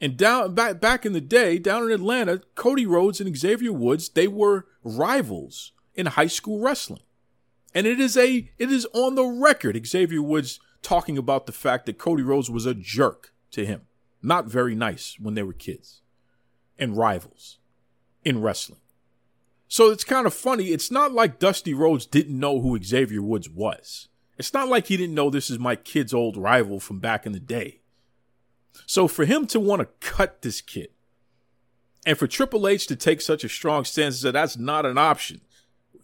And 0.00 0.16
down 0.16 0.54
back 0.54 0.80
back 0.80 1.04
in 1.04 1.12
the 1.12 1.20
day, 1.20 1.58
down 1.58 1.84
in 1.84 1.90
Atlanta, 1.90 2.42
Cody 2.54 2.86
Rhodes 2.86 3.20
and 3.20 3.36
Xavier 3.36 3.72
Woods, 3.72 4.08
they 4.10 4.28
were 4.28 4.66
rivals 4.84 5.72
in 5.94 6.06
high 6.06 6.28
school 6.28 6.60
wrestling. 6.60 7.02
And 7.74 7.86
it 7.86 7.98
is 7.98 8.16
a 8.16 8.50
it 8.58 8.70
is 8.70 8.86
on 8.92 9.16
the 9.16 9.24
record 9.24 9.86
Xavier 9.86 10.22
Woods 10.22 10.60
talking 10.82 11.18
about 11.18 11.46
the 11.46 11.52
fact 11.52 11.86
that 11.86 11.98
Cody 11.98 12.22
Rhodes 12.22 12.48
was 12.48 12.64
a 12.64 12.74
jerk 12.74 13.32
to 13.50 13.66
him. 13.66 13.82
Not 14.22 14.46
very 14.46 14.74
nice 14.74 15.16
when 15.18 15.34
they 15.34 15.42
were 15.42 15.52
kids 15.52 16.02
and 16.78 16.96
rivals 16.96 17.58
in 18.24 18.40
wrestling. 18.40 18.80
So 19.66 19.90
it's 19.90 20.04
kind 20.04 20.26
of 20.26 20.32
funny. 20.32 20.66
It's 20.66 20.90
not 20.90 21.12
like 21.12 21.38
Dusty 21.38 21.74
Rhodes 21.74 22.06
didn't 22.06 22.38
know 22.38 22.60
who 22.60 22.82
Xavier 22.82 23.22
Woods 23.22 23.50
was. 23.50 24.08
It's 24.38 24.54
not 24.54 24.68
like 24.68 24.86
he 24.86 24.96
didn't 24.96 25.14
know 25.14 25.30
this 25.30 25.50
is 25.50 25.58
my 25.58 25.76
kid's 25.76 26.14
old 26.14 26.36
rival 26.36 26.78
from 26.78 27.00
back 27.00 27.26
in 27.26 27.32
the 27.32 27.40
day. 27.40 27.80
So 28.86 29.08
for 29.08 29.24
him 29.24 29.46
to 29.48 29.58
want 29.58 29.80
to 29.80 30.06
cut 30.08 30.42
this 30.42 30.60
kid, 30.60 30.90
and 32.06 32.16
for 32.16 32.26
Triple 32.26 32.68
H 32.68 32.86
to 32.86 32.96
take 32.96 33.20
such 33.20 33.44
a 33.44 33.48
strong 33.48 33.84
stance 33.84 34.22
that 34.22 34.32
that's 34.32 34.56
not 34.56 34.86
an 34.86 34.96
option, 34.96 35.40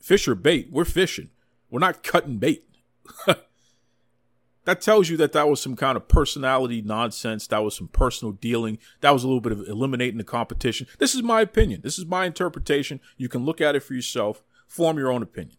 fish 0.00 0.26
or 0.26 0.34
bait, 0.34 0.68
we're 0.70 0.84
fishing. 0.84 1.30
We're 1.70 1.78
not 1.78 2.02
cutting 2.02 2.38
bait. 2.38 2.68
that 3.26 4.80
tells 4.80 5.08
you 5.08 5.16
that 5.18 5.32
that 5.32 5.48
was 5.48 5.60
some 5.62 5.76
kind 5.76 5.96
of 5.96 6.08
personality 6.08 6.82
nonsense. 6.82 7.46
That 7.46 7.62
was 7.62 7.76
some 7.76 7.88
personal 7.88 8.32
dealing. 8.32 8.78
That 9.00 9.12
was 9.12 9.22
a 9.24 9.28
little 9.28 9.40
bit 9.40 9.52
of 9.52 9.60
eliminating 9.60 10.18
the 10.18 10.24
competition. 10.24 10.88
This 10.98 11.14
is 11.14 11.22
my 11.22 11.40
opinion. 11.40 11.80
This 11.82 11.98
is 11.98 12.04
my 12.04 12.26
interpretation. 12.26 13.00
You 13.16 13.28
can 13.28 13.44
look 13.44 13.60
at 13.60 13.76
it 13.76 13.80
for 13.80 13.94
yourself, 13.94 14.42
form 14.66 14.98
your 14.98 15.10
own 15.10 15.22
opinion. 15.22 15.56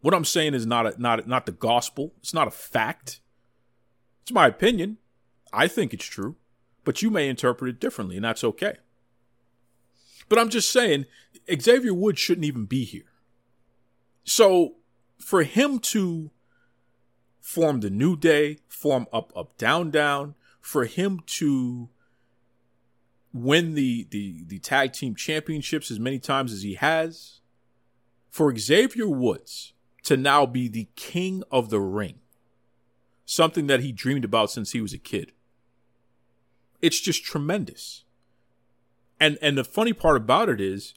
What 0.00 0.14
I'm 0.14 0.24
saying 0.24 0.54
is 0.54 0.66
not 0.66 0.86
a, 0.86 1.00
not 1.00 1.24
a, 1.24 1.28
not 1.28 1.46
the 1.46 1.52
gospel. 1.52 2.14
It's 2.20 2.34
not 2.34 2.48
a 2.48 2.52
fact. 2.52 3.20
It's 4.22 4.32
my 4.32 4.46
opinion. 4.46 4.98
I 5.52 5.68
think 5.68 5.92
it's 5.92 6.06
true, 6.06 6.36
but 6.84 7.02
you 7.02 7.10
may 7.10 7.28
interpret 7.28 7.68
it 7.70 7.80
differently, 7.80 8.16
and 8.16 8.24
that's 8.24 8.44
okay. 8.44 8.76
But 10.28 10.38
I'm 10.38 10.48
just 10.48 10.70
saying, 10.70 11.06
Xavier 11.60 11.92
Woods 11.92 12.20
shouldn't 12.20 12.44
even 12.44 12.64
be 12.64 12.84
here. 12.84 13.10
So 14.24 14.76
for 15.18 15.42
him 15.42 15.80
to 15.80 16.30
form 17.40 17.80
the 17.80 17.90
New 17.90 18.16
Day, 18.16 18.58
form 18.68 19.06
up, 19.12 19.32
up, 19.36 19.58
down, 19.58 19.90
down, 19.90 20.34
for 20.60 20.84
him 20.84 21.20
to 21.26 21.88
win 23.32 23.74
the 23.74 24.06
the 24.10 24.44
the 24.44 24.58
tag 24.58 24.92
team 24.92 25.14
championships 25.14 25.90
as 25.90 26.00
many 26.00 26.18
times 26.18 26.52
as 26.52 26.62
he 26.62 26.74
has, 26.74 27.40
for 28.28 28.56
Xavier 28.56 29.08
Woods 29.08 29.72
to 30.10 30.16
now 30.16 30.44
be 30.44 30.66
the 30.66 30.88
king 30.96 31.44
of 31.52 31.70
the 31.70 31.78
ring, 31.78 32.18
something 33.24 33.68
that 33.68 33.78
he 33.78 33.92
dreamed 33.92 34.24
about 34.24 34.50
since 34.50 34.72
he 34.72 34.80
was 34.80 34.92
a 34.92 34.98
kid. 34.98 35.30
It's 36.82 36.98
just 36.98 37.22
tremendous. 37.24 38.02
And 39.20 39.38
and 39.40 39.56
the 39.56 39.62
funny 39.62 39.92
part 39.92 40.16
about 40.16 40.48
it 40.48 40.60
is 40.60 40.94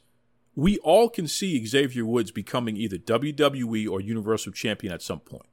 we 0.56 0.78
all 0.78 1.08
can 1.08 1.28
see 1.28 1.64
Xavier 1.64 2.04
Woods 2.04 2.32
becoming 2.32 2.76
either 2.76 2.98
WWE 2.98 3.88
or 3.88 4.00
Universal 4.00 4.50
Champion 4.50 4.92
at 4.92 5.00
some 5.00 5.20
point. 5.20 5.46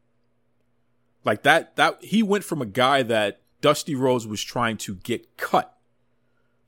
Like 1.24 1.44
that 1.44 1.76
that 1.76 2.04
he 2.04 2.24
went 2.24 2.44
from 2.44 2.64
a 2.64 2.66
guy 2.66 3.04
that 3.04 3.42
Dusty 3.62 3.94
Rhodes 3.94 4.26
was 4.26 4.42
trying 4.42 4.78
to 4.78 4.96
get 4.96 5.38
cut 5.38 5.78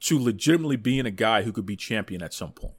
to 0.01 0.19
legitimately 0.19 0.75
being 0.75 1.07
a 1.07 1.11
guy 1.11 1.41
who 1.41 1.51
could 1.51 1.65
be 1.65 1.75
champion 1.75 2.21
at 2.21 2.35
some 2.35 2.51
point. 2.51 2.75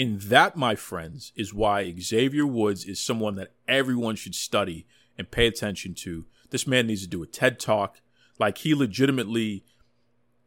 And 0.00 0.18
that, 0.22 0.56
my 0.56 0.76
friends, 0.76 1.30
is 1.36 1.52
why 1.52 1.94
Xavier 2.00 2.46
Woods 2.46 2.86
is 2.86 2.98
someone 2.98 3.34
that 3.34 3.52
everyone 3.68 4.16
should 4.16 4.34
study 4.34 4.86
and 5.18 5.30
pay 5.30 5.46
attention 5.46 5.92
to. 5.96 6.24
This 6.48 6.66
man 6.66 6.86
needs 6.86 7.02
to 7.02 7.06
do 7.06 7.22
a 7.22 7.26
TED 7.26 7.60
talk. 7.60 8.00
Like 8.38 8.56
he 8.56 8.74
legitimately, 8.74 9.62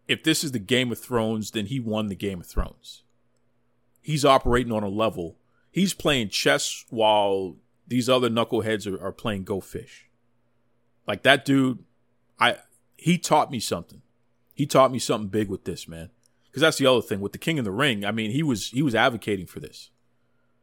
if 0.07 0.23
this 0.23 0.43
is 0.43 0.53
the 0.53 0.59
Game 0.59 0.91
of 0.91 0.97
Thrones, 0.97 1.51
then 1.51 1.67
he 1.67 1.79
won 1.79 2.07
the 2.07 2.15
Game 2.15 2.39
of 2.39 2.47
Thrones. 2.47 3.03
He's 4.01 4.25
operating 4.25 4.73
on 4.73 4.81
a 4.81 4.89
level. 4.89 5.37
He's 5.69 5.93
playing 5.93 6.29
chess 6.29 6.85
while 6.89 7.57
these 7.87 8.09
other 8.09 8.31
knuckleheads 8.31 8.91
are, 8.91 8.99
are 8.99 9.11
playing 9.11 9.43
Go 9.43 9.61
Fish. 9.61 10.09
Like 11.05 11.21
that 11.21 11.45
dude, 11.45 11.83
I 12.39 12.57
he 12.97 13.19
taught 13.19 13.51
me 13.51 13.59
something. 13.59 14.01
He 14.55 14.65
taught 14.65 14.91
me 14.91 14.97
something 14.97 15.29
big 15.29 15.47
with 15.47 15.65
this, 15.65 15.87
man. 15.87 16.09
Because 16.53 16.61
that's 16.61 16.77
the 16.77 16.85
other 16.85 17.01
thing 17.01 17.19
with 17.19 17.31
the 17.31 17.39
King 17.39 17.57
of 17.57 17.65
the 17.65 17.71
Ring. 17.71 18.05
I 18.05 18.11
mean, 18.11 18.29
he 18.29 18.43
was 18.43 18.69
he 18.69 18.83
was 18.83 18.93
advocating 18.93 19.47
for 19.47 19.59
this. 19.59 19.89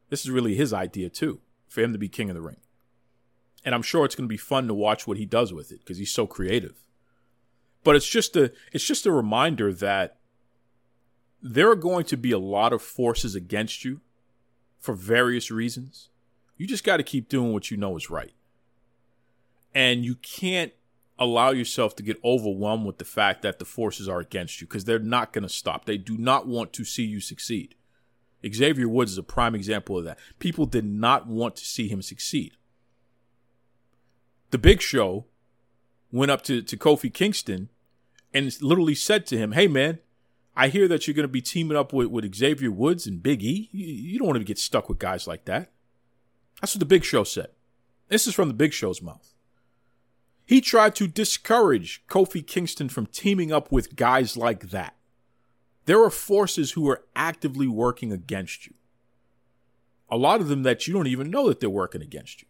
This 0.09 0.23
is 0.23 0.31
really 0.31 0.55
his 0.55 0.71
idea 0.71 1.09
too, 1.09 1.41
for 1.67 1.81
him 1.81 1.91
to 1.91 1.99
be 1.99 2.07
King 2.07 2.29
of 2.29 2.35
the 2.37 2.41
Ring. 2.41 2.61
And 3.65 3.75
I'm 3.75 3.81
sure 3.81 4.05
it's 4.05 4.15
going 4.15 4.25
to 4.27 4.31
be 4.31 4.37
fun 4.37 4.69
to 4.69 4.73
watch 4.73 5.05
what 5.05 5.17
he 5.17 5.25
does 5.25 5.51
with 5.51 5.69
it 5.69 5.79
because 5.79 5.97
he's 5.97 6.13
so 6.13 6.25
creative. 6.25 6.77
But 7.83 7.97
it's 7.97 8.07
just 8.07 8.37
a 8.37 8.53
it's 8.71 8.85
just 8.85 9.05
a 9.05 9.11
reminder 9.11 9.73
that 9.73 10.19
there 11.41 11.69
are 11.69 11.75
going 11.75 12.05
to 12.05 12.15
be 12.15 12.31
a 12.31 12.39
lot 12.39 12.71
of 12.71 12.81
forces 12.81 13.35
against 13.35 13.83
you 13.83 13.99
for 14.79 14.93
various 14.93 15.51
reasons. 15.51 16.07
You 16.55 16.67
just 16.67 16.85
got 16.85 16.97
to 16.97 17.03
keep 17.03 17.27
doing 17.27 17.51
what 17.51 17.69
you 17.69 17.75
know 17.75 17.97
is 17.97 18.09
right. 18.09 18.31
And 19.75 20.05
you 20.05 20.15
can't 20.15 20.71
allow 21.21 21.51
yourself 21.51 21.95
to 21.95 22.03
get 22.03 22.19
overwhelmed 22.25 22.83
with 22.83 22.97
the 22.97 23.05
fact 23.05 23.43
that 23.43 23.59
the 23.59 23.65
forces 23.65 24.09
are 24.09 24.19
against 24.19 24.59
you 24.59 24.65
because 24.65 24.85
they're 24.85 24.97
not 24.97 25.31
going 25.31 25.43
to 25.43 25.49
stop. 25.49 25.85
They 25.85 25.97
do 25.97 26.17
not 26.17 26.47
want 26.47 26.73
to 26.73 26.83
see 26.83 27.03
you 27.03 27.21
succeed. 27.21 27.75
Xavier 28.51 28.89
Woods 28.89 29.11
is 29.11 29.17
a 29.19 29.23
prime 29.23 29.53
example 29.53 29.99
of 29.99 30.03
that. 30.05 30.17
People 30.39 30.65
did 30.65 30.83
not 30.83 31.27
want 31.27 31.55
to 31.57 31.63
see 31.63 31.87
him 31.87 32.01
succeed. 32.01 32.57
The 34.49 34.57
Big 34.57 34.81
Show 34.81 35.25
went 36.11 36.31
up 36.31 36.41
to, 36.45 36.63
to 36.63 36.75
Kofi 36.75 37.13
Kingston 37.13 37.69
and 38.33 38.59
literally 38.59 38.95
said 38.95 39.27
to 39.27 39.37
him, 39.37 39.51
Hey, 39.51 39.67
man, 39.67 39.99
I 40.55 40.69
hear 40.69 40.87
that 40.87 41.05
you're 41.05 41.13
going 41.13 41.23
to 41.23 41.27
be 41.27 41.41
teaming 41.41 41.77
up 41.77 41.93
with, 41.93 42.07
with 42.07 42.33
Xavier 42.33 42.71
Woods 42.71 43.05
and 43.05 43.21
Big 43.21 43.43
E. 43.43 43.69
You, 43.71 43.85
you 43.85 44.17
don't 44.17 44.27
want 44.27 44.39
to 44.39 44.43
get 44.43 44.57
stuck 44.57 44.89
with 44.89 44.97
guys 44.97 45.27
like 45.27 45.45
that. 45.45 45.71
That's 46.59 46.73
what 46.73 46.79
the 46.79 46.85
Big 46.85 47.03
Show 47.03 47.23
said. 47.23 47.49
This 48.07 48.25
is 48.25 48.33
from 48.33 48.47
the 48.47 48.55
Big 48.55 48.73
Show's 48.73 49.03
mouth. 49.03 49.35
He 50.51 50.59
tried 50.59 50.95
to 50.95 51.07
discourage 51.07 52.03
Kofi 52.09 52.45
Kingston 52.45 52.89
from 52.89 53.05
teaming 53.05 53.53
up 53.53 53.71
with 53.71 53.95
guys 53.95 54.35
like 54.35 54.71
that. 54.71 54.97
There 55.85 56.03
are 56.03 56.09
forces 56.09 56.73
who 56.73 56.89
are 56.89 57.05
actively 57.15 57.69
working 57.69 58.11
against 58.11 58.67
you. 58.67 58.73
A 60.09 60.17
lot 60.17 60.41
of 60.41 60.49
them 60.49 60.63
that 60.63 60.85
you 60.85 60.93
don't 60.93 61.07
even 61.07 61.31
know 61.31 61.47
that 61.47 61.61
they're 61.61 61.69
working 61.69 62.01
against 62.01 62.41
you. 62.41 62.49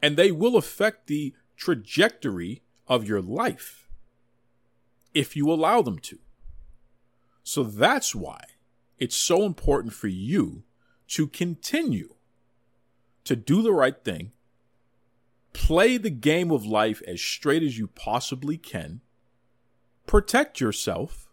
And 0.00 0.16
they 0.16 0.32
will 0.32 0.56
affect 0.56 1.06
the 1.06 1.34
trajectory 1.54 2.62
of 2.86 3.06
your 3.06 3.20
life 3.20 3.90
if 5.12 5.36
you 5.36 5.52
allow 5.52 5.82
them 5.82 5.98
to. 5.98 6.20
So 7.42 7.62
that's 7.62 8.14
why 8.14 8.42
it's 8.96 9.14
so 9.14 9.42
important 9.42 9.92
for 9.92 10.08
you 10.08 10.62
to 11.08 11.26
continue 11.26 12.14
to 13.24 13.36
do 13.36 13.60
the 13.60 13.74
right 13.74 14.02
thing, 14.02 14.32
play 15.52 15.96
the 15.96 16.10
game 16.10 16.50
of 16.50 16.64
life 16.64 17.02
as 17.06 17.20
straight 17.20 17.62
as 17.62 17.78
you 17.78 17.88
possibly 17.88 18.56
can, 18.56 19.00
protect 20.06 20.60
yourself, 20.60 21.28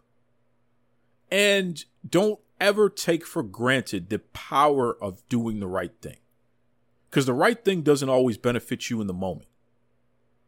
and 1.30 1.84
don't 2.08 2.40
ever 2.60 2.88
take 2.88 3.26
for 3.26 3.42
granted 3.42 4.08
the 4.08 4.18
power 4.18 4.96
of 5.02 5.26
doing 5.28 5.60
the 5.60 5.66
right 5.66 5.92
thing. 6.00 6.18
Because 7.10 7.26
the 7.26 7.32
right 7.32 7.64
thing 7.64 7.82
doesn't 7.82 8.08
always 8.08 8.38
benefit 8.38 8.90
you 8.90 9.00
in 9.00 9.06
the 9.06 9.14
moment. 9.14 9.48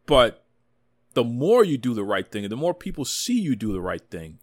But 0.05 0.45
the 1.13 1.23
more 1.23 1.63
you 1.63 1.77
do 1.77 1.93
the 1.93 2.03
right 2.03 2.29
thing 2.29 2.43
and 2.45 2.51
the 2.51 2.57
more 2.57 2.73
people 2.73 3.05
see 3.05 3.39
you 3.39 3.55
do 3.55 3.71
the 3.71 3.81
right 3.81 4.07
thing, 4.09 4.39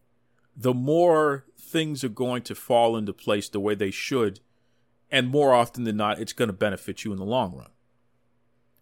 the 0.57 0.75
more 0.75 1.45
things 1.59 2.03
are 2.03 2.09
going 2.09 2.43
to 2.43 2.55
fall 2.55 2.97
into 2.97 3.13
place 3.13 3.49
the 3.49 3.61
way 3.61 3.75
they 3.75 3.91
should. 3.91 4.41
And 5.11 5.29
more 5.29 5.53
often 5.53 5.85
than 5.85 5.97
not, 5.97 6.19
it's 6.19 6.33
going 6.33 6.49
to 6.49 6.53
benefit 6.53 7.05
you 7.05 7.13
in 7.13 7.19
the 7.19 7.25
long 7.25 7.55
run. 7.55 7.71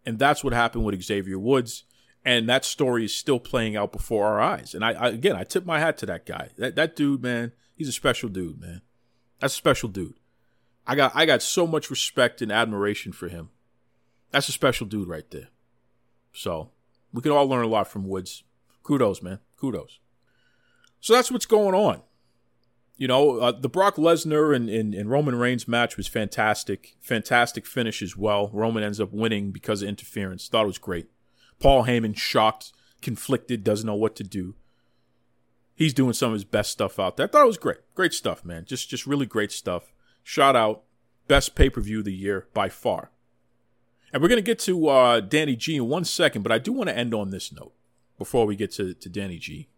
And 0.07 0.19
that's 0.19 0.45
what 0.45 0.53
happened 0.53 0.85
with 0.85 1.03
Xavier 1.03 1.39
Woods. 1.39 1.85
And 2.25 2.49
that 2.49 2.65
story 2.65 3.05
is 3.05 3.15
still 3.15 3.39
playing 3.39 3.77
out 3.77 3.93
before 3.93 4.27
our 4.27 4.41
eyes. 4.41 4.75
And 4.75 4.85
I, 4.85 4.93
I 4.93 5.09
again, 5.09 5.37
I 5.37 5.45
tip 5.45 5.67
my 5.67 5.79
hat 5.79 5.99
to 5.99 6.07
that 6.07 6.25
guy. 6.25 6.51
That 6.57 6.75
that 6.77 6.97
dude, 6.97 7.23
man, 7.23 7.53
he's 7.77 7.89
a 7.89 7.93
special 7.93 8.29
dude, 8.29 8.61
man. 8.61 8.81
That's 9.41 9.55
a 9.55 9.57
special 9.57 9.89
dude. 9.89 10.19
I 10.87 10.95
got 10.95 11.13
I 11.15 11.27
got 11.27 11.43
so 11.43 11.67
much 11.67 11.91
respect 11.91 12.41
and 12.41 12.51
admiration 12.51 13.13
for 13.13 13.29
him. 13.29 13.51
That's 14.31 14.49
a 14.49 14.53
special 14.53 14.87
dude 14.87 15.09
right 15.09 15.31
there. 15.31 15.49
So 16.33 16.71
we 17.13 17.23
can 17.23 17.33
all 17.33 17.47
learn 17.47 17.65
a 17.65 17.69
lot 17.69 17.89
from 17.89 18.09
Woods. 18.09 18.43
Kudos, 18.83 19.23
man. 19.23 19.39
Kudos. 19.57 20.01
So 21.01 21.13
that's 21.13 21.31
what's 21.31 21.47
going 21.47 21.75
on. 21.75 22.03
You 22.97 23.09
know, 23.09 23.39
uh, 23.39 23.53
the 23.53 23.69
Brock 23.69 23.97
Lesnar 23.97 24.55
and, 24.55 24.71
and, 24.71 24.95
and, 24.95 25.11
Roman 25.11 25.35
Reigns 25.35 25.67
match 25.67 25.97
was 25.97 26.07
fantastic. 26.07 26.97
Fantastic 27.01 27.67
finish 27.67 28.03
as 28.03 28.17
well. 28.17 28.51
Roman 28.53 28.85
ends 28.85 29.01
up 29.01 29.13
winning 29.13 29.51
because 29.51 29.83
of 29.83 29.89
interference. 29.89 30.47
Thought 30.47 30.65
it 30.65 30.69
was 30.69 30.79
great. 30.79 31.09
Paul 31.59 31.85
Heyman 31.85 32.17
shocked, 32.17 32.73
conflicted, 33.03 33.65
doesn't 33.65 33.87
know 33.87 33.97
what 33.97 34.15
to 34.17 34.25
do. 34.25 34.55
He's 35.75 35.93
doing 35.93 36.13
some 36.13 36.29
of 36.29 36.35
his 36.35 36.45
best 36.45 36.71
stuff 36.71 37.01
out 37.01 37.17
there. 37.17 37.27
I 37.27 37.29
thought 37.29 37.43
it 37.43 37.49
was 37.49 37.59
great. 37.59 37.79
Great 37.97 38.15
stuff, 38.15 38.45
man. 38.45 38.65
Just 38.65 38.89
just 38.89 39.09
really 39.09 39.27
great 39.27 39.51
stuff. 39.51 39.93
Shout 40.23 40.55
out. 40.55 40.85
Best 41.27 41.57
pay 41.57 41.69
per 41.69 41.81
view 41.81 41.99
of 41.99 42.05
the 42.05 42.15
year 42.15 42.47
by 42.55 42.69
far. 42.69 43.11
And 44.13 44.23
we're 44.23 44.29
going 44.29 44.39
to 44.39 44.43
get 44.43 44.61
to 44.61 44.89
uh, 44.89 45.19
Danny 45.19 45.57
G 45.57 45.75
in 45.75 45.89
one 45.89 46.05
second, 46.05 46.43
but 46.43 46.53
I 46.53 46.59
do 46.59 46.73
want 46.73 46.89
to 46.91 46.97
end 46.97 47.13
on 47.13 47.31
this 47.31 47.51
note 47.51 47.73
before 48.17 48.47
we 48.47 48.55
get 48.55 48.71
to, 48.73 48.95
to 48.95 49.09
Danny 49.09 49.39
G 49.39 49.69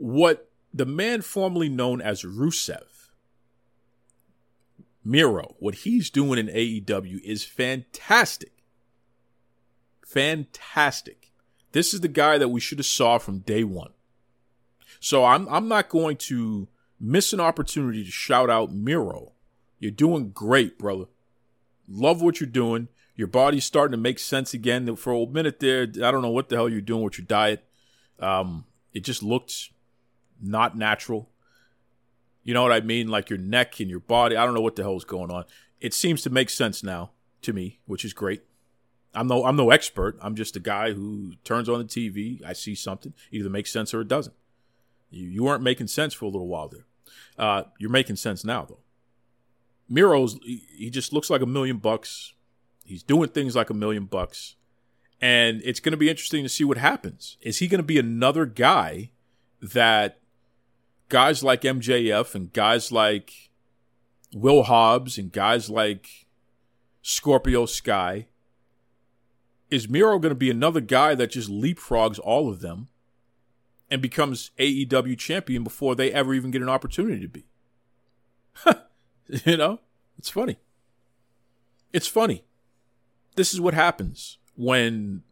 what 0.00 0.49
the 0.72 0.86
man 0.86 1.22
formerly 1.22 1.68
known 1.68 2.00
as 2.00 2.22
Rusev, 2.22 3.10
Miro, 5.04 5.56
what 5.58 5.76
he's 5.76 6.10
doing 6.10 6.38
in 6.38 6.46
AEW 6.46 7.20
is 7.22 7.44
fantastic. 7.44 8.52
Fantastic. 10.06 11.32
This 11.72 11.94
is 11.94 12.00
the 12.00 12.08
guy 12.08 12.38
that 12.38 12.48
we 12.48 12.60
should 12.60 12.78
have 12.78 12.86
saw 12.86 13.18
from 13.18 13.38
day 13.38 13.64
one. 13.64 13.92
So 14.98 15.24
I'm 15.24 15.48
I'm 15.48 15.68
not 15.68 15.88
going 15.88 16.16
to 16.16 16.68
miss 17.00 17.32
an 17.32 17.40
opportunity 17.40 18.04
to 18.04 18.10
shout 18.10 18.50
out 18.50 18.72
Miro. 18.72 19.32
You're 19.78 19.90
doing 19.90 20.30
great, 20.30 20.78
brother. 20.78 21.06
Love 21.88 22.20
what 22.20 22.40
you're 22.40 22.48
doing. 22.48 22.88
Your 23.16 23.28
body's 23.28 23.64
starting 23.64 23.92
to 23.92 23.98
make 24.02 24.18
sense 24.18 24.52
again. 24.52 24.94
For 24.96 25.12
a 25.12 25.26
minute 25.26 25.60
there, 25.60 25.82
I 25.82 26.10
don't 26.10 26.22
know 26.22 26.30
what 26.30 26.48
the 26.48 26.56
hell 26.56 26.68
you're 26.68 26.80
doing 26.80 27.02
with 27.02 27.18
your 27.18 27.26
diet. 27.26 27.64
Um, 28.18 28.66
it 28.92 29.00
just 29.00 29.22
looked 29.22 29.70
not 30.40 30.76
natural. 30.76 31.28
You 32.42 32.54
know 32.54 32.62
what 32.62 32.72
I 32.72 32.80
mean? 32.80 33.08
Like 33.08 33.30
your 33.30 33.38
neck 33.38 33.80
and 33.80 33.90
your 33.90 34.00
body. 34.00 34.36
I 34.36 34.44
don't 34.44 34.54
know 34.54 34.60
what 34.60 34.76
the 34.76 34.82
hell 34.82 34.96
is 34.96 35.04
going 35.04 35.30
on. 35.30 35.44
It 35.80 35.94
seems 35.94 36.22
to 36.22 36.30
make 36.30 36.50
sense 36.50 36.82
now 36.82 37.10
to 37.42 37.52
me, 37.52 37.80
which 37.86 38.04
is 38.04 38.12
great. 38.12 38.42
I'm 39.14 39.26
no 39.26 39.44
I'm 39.44 39.56
no 39.56 39.70
expert. 39.70 40.16
I'm 40.20 40.34
just 40.34 40.56
a 40.56 40.60
guy 40.60 40.92
who 40.92 41.32
turns 41.44 41.68
on 41.68 41.78
the 41.78 41.84
TV. 41.84 42.44
I 42.44 42.52
see 42.52 42.74
something, 42.74 43.12
either 43.30 43.50
makes 43.50 43.72
sense 43.72 43.92
or 43.92 44.00
it 44.00 44.08
doesn't. 44.08 44.36
You 45.10 45.26
you 45.26 45.44
weren't 45.44 45.62
making 45.62 45.88
sense 45.88 46.14
for 46.14 46.26
a 46.26 46.28
little 46.28 46.46
while 46.46 46.68
there. 46.68 46.86
Uh, 47.36 47.64
you're 47.78 47.90
making 47.90 48.16
sense 48.16 48.44
now 48.44 48.64
though. 48.64 48.80
Miro's 49.88 50.38
he 50.44 50.90
just 50.90 51.12
looks 51.12 51.28
like 51.28 51.42
a 51.42 51.46
million 51.46 51.78
bucks. 51.78 52.34
He's 52.84 53.02
doing 53.02 53.28
things 53.28 53.56
like 53.56 53.70
a 53.70 53.74
million 53.74 54.04
bucks. 54.04 54.56
And 55.20 55.60
it's 55.64 55.80
going 55.80 55.92
to 55.92 55.98
be 55.98 56.08
interesting 56.08 56.44
to 56.44 56.48
see 56.48 56.64
what 56.64 56.78
happens. 56.78 57.36
Is 57.42 57.58
he 57.58 57.68
going 57.68 57.80
to 57.80 57.84
be 57.84 57.98
another 57.98 58.46
guy 58.46 59.10
that 59.60 60.19
guys 61.10 61.44
like 61.44 61.62
MJF 61.62 62.34
and 62.34 62.50
guys 62.54 62.90
like 62.90 63.50
Will 64.32 64.62
Hobbs 64.62 65.18
and 65.18 65.30
guys 65.30 65.68
like 65.68 66.26
Scorpio 67.02 67.66
Sky. 67.66 68.28
Is 69.70 69.88
Miro 69.88 70.18
going 70.18 70.30
to 70.30 70.36
be 70.36 70.50
another 70.50 70.80
guy 70.80 71.14
that 71.14 71.32
just 71.32 71.50
leapfrogs 71.50 72.18
all 72.18 72.48
of 72.48 72.60
them 72.60 72.88
and 73.90 74.00
becomes 74.00 74.52
AEW 74.58 75.18
champion 75.18 75.62
before 75.62 75.94
they 75.94 76.12
ever 76.12 76.32
even 76.32 76.50
get 76.50 76.62
an 76.62 76.68
opportunity 76.68 77.20
to 77.20 77.28
be? 77.28 77.46
you 79.44 79.56
know, 79.56 79.80
it's 80.18 80.30
funny. 80.30 80.58
It's 81.92 82.08
funny. 82.08 82.44
This 83.36 83.52
is 83.52 83.60
what 83.60 83.74
happens 83.74 84.38
when 84.56 85.22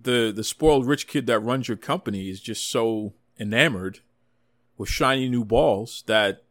the 0.00 0.32
the 0.34 0.42
spoiled 0.42 0.86
rich 0.86 1.06
kid 1.06 1.26
that 1.26 1.38
runs 1.40 1.68
your 1.68 1.76
company 1.76 2.28
is 2.28 2.40
just 2.40 2.68
so 2.68 3.14
enamored 3.38 4.00
with 4.76 4.88
shiny 4.88 5.28
new 5.28 5.44
balls 5.44 6.04
that 6.06 6.44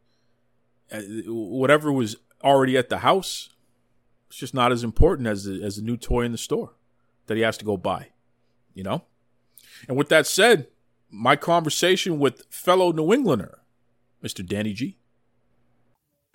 uh, 0.92 1.00
whatever 1.26 1.92
was 1.92 2.16
already 2.42 2.76
at 2.76 2.88
the 2.88 2.98
house 2.98 3.50
it's 4.28 4.38
just 4.38 4.54
not 4.54 4.72
as 4.72 4.82
important 4.82 5.28
as 5.28 5.44
the, 5.44 5.62
as 5.62 5.76
the 5.76 5.82
new 5.82 5.96
toy 5.96 6.22
in 6.22 6.32
the 6.32 6.38
store 6.38 6.74
that 7.26 7.36
he 7.36 7.42
has 7.42 7.56
to 7.56 7.64
go 7.64 7.76
buy 7.76 8.08
you 8.74 8.82
know? 8.82 9.04
And 9.86 9.96
with 9.96 10.08
that 10.08 10.26
said 10.26 10.68
my 11.10 11.36
conversation 11.36 12.18
with 12.18 12.42
fellow 12.50 12.92
new 12.92 13.12
englander 13.12 13.60
mr 14.22 14.44
danny 14.46 14.72
g. 14.72 14.98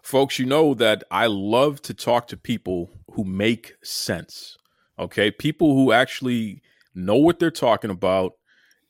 Folks 0.01 0.39
you 0.39 0.45
know 0.45 0.73
that 0.73 1.03
i 1.11 1.27
love 1.27 1.81
to 1.83 1.93
talk 1.93 2.27
to 2.27 2.37
people 2.37 2.89
who 3.11 3.23
make 3.23 3.73
sense 3.83 4.57
okay? 4.99 5.31
People 5.31 5.73
who 5.73 5.91
actually 5.91 6.61
know 6.93 7.15
what 7.15 7.39
they're 7.39 7.49
talking 7.49 7.89
about 7.89 8.33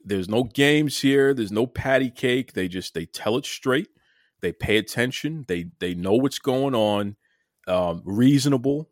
there's 0.03 0.29
no 0.29 0.43
games 0.43 0.99
here. 0.99 1.33
There's 1.33 1.51
no 1.51 1.67
patty 1.67 2.09
cake. 2.09 2.53
They 2.53 2.67
just 2.67 2.93
they 2.93 3.05
tell 3.05 3.37
it 3.37 3.45
straight. 3.45 3.89
They 4.41 4.51
pay 4.51 4.77
attention. 4.77 5.45
They 5.47 5.67
they 5.79 5.93
know 5.93 6.13
what's 6.13 6.39
going 6.39 6.75
on. 6.75 7.15
Um, 7.67 8.01
reasonable. 8.05 8.89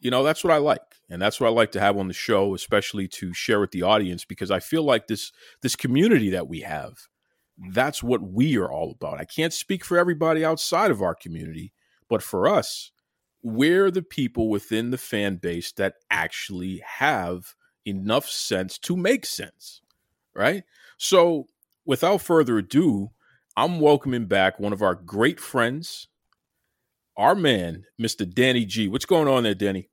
You 0.00 0.10
know 0.10 0.22
that's 0.22 0.44
what 0.44 0.52
I 0.52 0.58
like, 0.58 0.96
and 1.08 1.20
that's 1.20 1.40
what 1.40 1.48
I 1.48 1.50
like 1.50 1.72
to 1.72 1.80
have 1.80 1.96
on 1.96 2.08
the 2.08 2.14
show, 2.14 2.54
especially 2.54 3.08
to 3.08 3.32
share 3.32 3.60
with 3.60 3.70
the 3.70 3.82
audience 3.82 4.24
because 4.24 4.50
I 4.50 4.60
feel 4.60 4.82
like 4.82 5.06
this 5.06 5.32
this 5.62 5.76
community 5.76 6.30
that 6.30 6.48
we 6.48 6.60
have. 6.60 7.08
That's 7.72 8.02
what 8.02 8.22
we 8.22 8.56
are 8.56 8.70
all 8.70 8.92
about. 8.92 9.20
I 9.20 9.24
can't 9.24 9.52
speak 9.52 9.84
for 9.84 9.98
everybody 9.98 10.44
outside 10.44 10.90
of 10.90 11.02
our 11.02 11.14
community, 11.14 11.74
but 12.08 12.22
for 12.22 12.48
us, 12.48 12.90
we're 13.42 13.90
the 13.90 14.02
people 14.02 14.48
within 14.48 14.90
the 14.90 14.98
fan 14.98 15.36
base 15.36 15.72
that 15.72 15.96
actually 16.10 16.82
have 16.98 17.54
enough 17.86 18.26
sense 18.28 18.78
to 18.78 18.96
make 18.96 19.26
sense 19.26 19.82
right? 20.34 20.64
So, 20.98 21.46
without 21.84 22.22
further 22.22 22.58
ado, 22.58 23.10
I'm 23.56 23.80
welcoming 23.80 24.26
back 24.26 24.58
one 24.58 24.72
of 24.72 24.82
our 24.82 24.94
great 24.94 25.40
friends, 25.40 26.08
our 27.16 27.34
man, 27.34 27.84
Mr. 28.00 28.30
Danny 28.32 28.64
G. 28.64 28.88
What's 28.88 29.04
going 29.04 29.28
on 29.28 29.42
there, 29.42 29.54
Danny? 29.54 29.88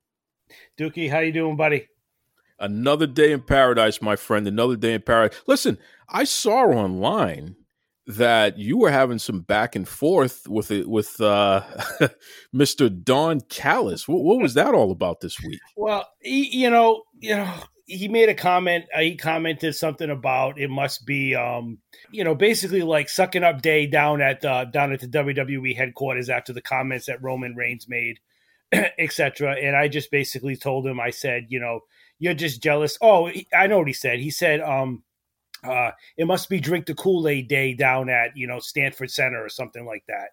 Dookie, 0.79 1.09
how 1.09 1.19
you 1.19 1.31
doing, 1.31 1.57
buddy? 1.57 1.87
Another 2.59 3.07
day 3.07 3.31
in 3.31 3.41
paradise, 3.41 4.01
my 4.01 4.15
friend. 4.15 4.47
Another 4.47 4.75
day 4.75 4.93
in 4.93 5.01
paradise. 5.01 5.37
Listen, 5.47 5.77
I 6.09 6.23
saw 6.23 6.63
online 6.65 7.55
that 8.07 8.57
you 8.57 8.77
were 8.77 8.89
having 8.89 9.19
some 9.19 9.41
back 9.41 9.75
and 9.75 9.87
forth 9.87 10.47
with 10.47 10.71
it 10.71 10.87
with 10.87 11.19
uh, 11.19 11.61
Mr. 12.55 13.03
Don 13.03 13.41
Callis. 13.41 14.07
What, 14.07 14.23
what 14.23 14.41
was 14.41 14.53
that 14.53 14.73
all 14.73 14.91
about 14.91 15.19
this 15.19 15.39
week? 15.41 15.59
Well, 15.75 16.07
you 16.21 16.69
know, 16.69 17.03
you 17.19 17.35
know, 17.35 17.53
he 17.87 18.09
made 18.09 18.27
a 18.27 18.35
comment. 18.35 18.85
Uh, 18.93 18.99
he 18.99 19.15
commented 19.15 19.73
something 19.73 20.09
about 20.09 20.59
it 20.59 20.69
must 20.69 21.05
be, 21.05 21.33
um, 21.35 21.79
you 22.11 22.23
know, 22.23 22.35
basically 22.35 22.81
like 22.81 23.07
sucking 23.07 23.43
up 23.43 23.61
day 23.61 23.87
down 23.87 24.21
at 24.21 24.43
uh, 24.43 24.65
down 24.65 24.91
at 24.91 24.99
the 24.99 25.07
WWE 25.07 25.75
headquarters 25.75 26.29
after 26.29 26.51
the 26.51 26.61
comments 26.61 27.05
that 27.05 27.23
Roman 27.23 27.55
Reigns 27.55 27.87
made, 27.87 28.19
etc. 28.73 29.55
And 29.55 29.75
I 29.75 29.87
just 29.87 30.11
basically 30.11 30.57
told 30.57 30.85
him, 30.85 30.99
I 30.99 31.11
said, 31.11 31.45
you 31.47 31.61
know, 31.61 31.79
you're 32.19 32.33
just 32.33 32.61
jealous. 32.61 32.97
Oh, 33.01 33.31
I 33.57 33.67
know 33.67 33.77
what 33.79 33.87
he 33.87 33.93
said. 33.93 34.19
He 34.19 34.31
said, 34.31 34.59
um, 34.59 35.03
uh, 35.63 35.91
it 36.17 36.27
must 36.27 36.49
be 36.49 36.59
drink 36.59 36.87
the 36.87 36.93
Kool 36.93 37.27
Aid 37.27 37.47
day 37.47 37.73
down 37.73 38.09
at 38.09 38.35
you 38.35 38.47
know 38.47 38.59
Stamford 38.59 39.11
Center 39.11 39.43
or 39.43 39.49
something 39.49 39.85
like 39.85 40.03
that. 40.09 40.31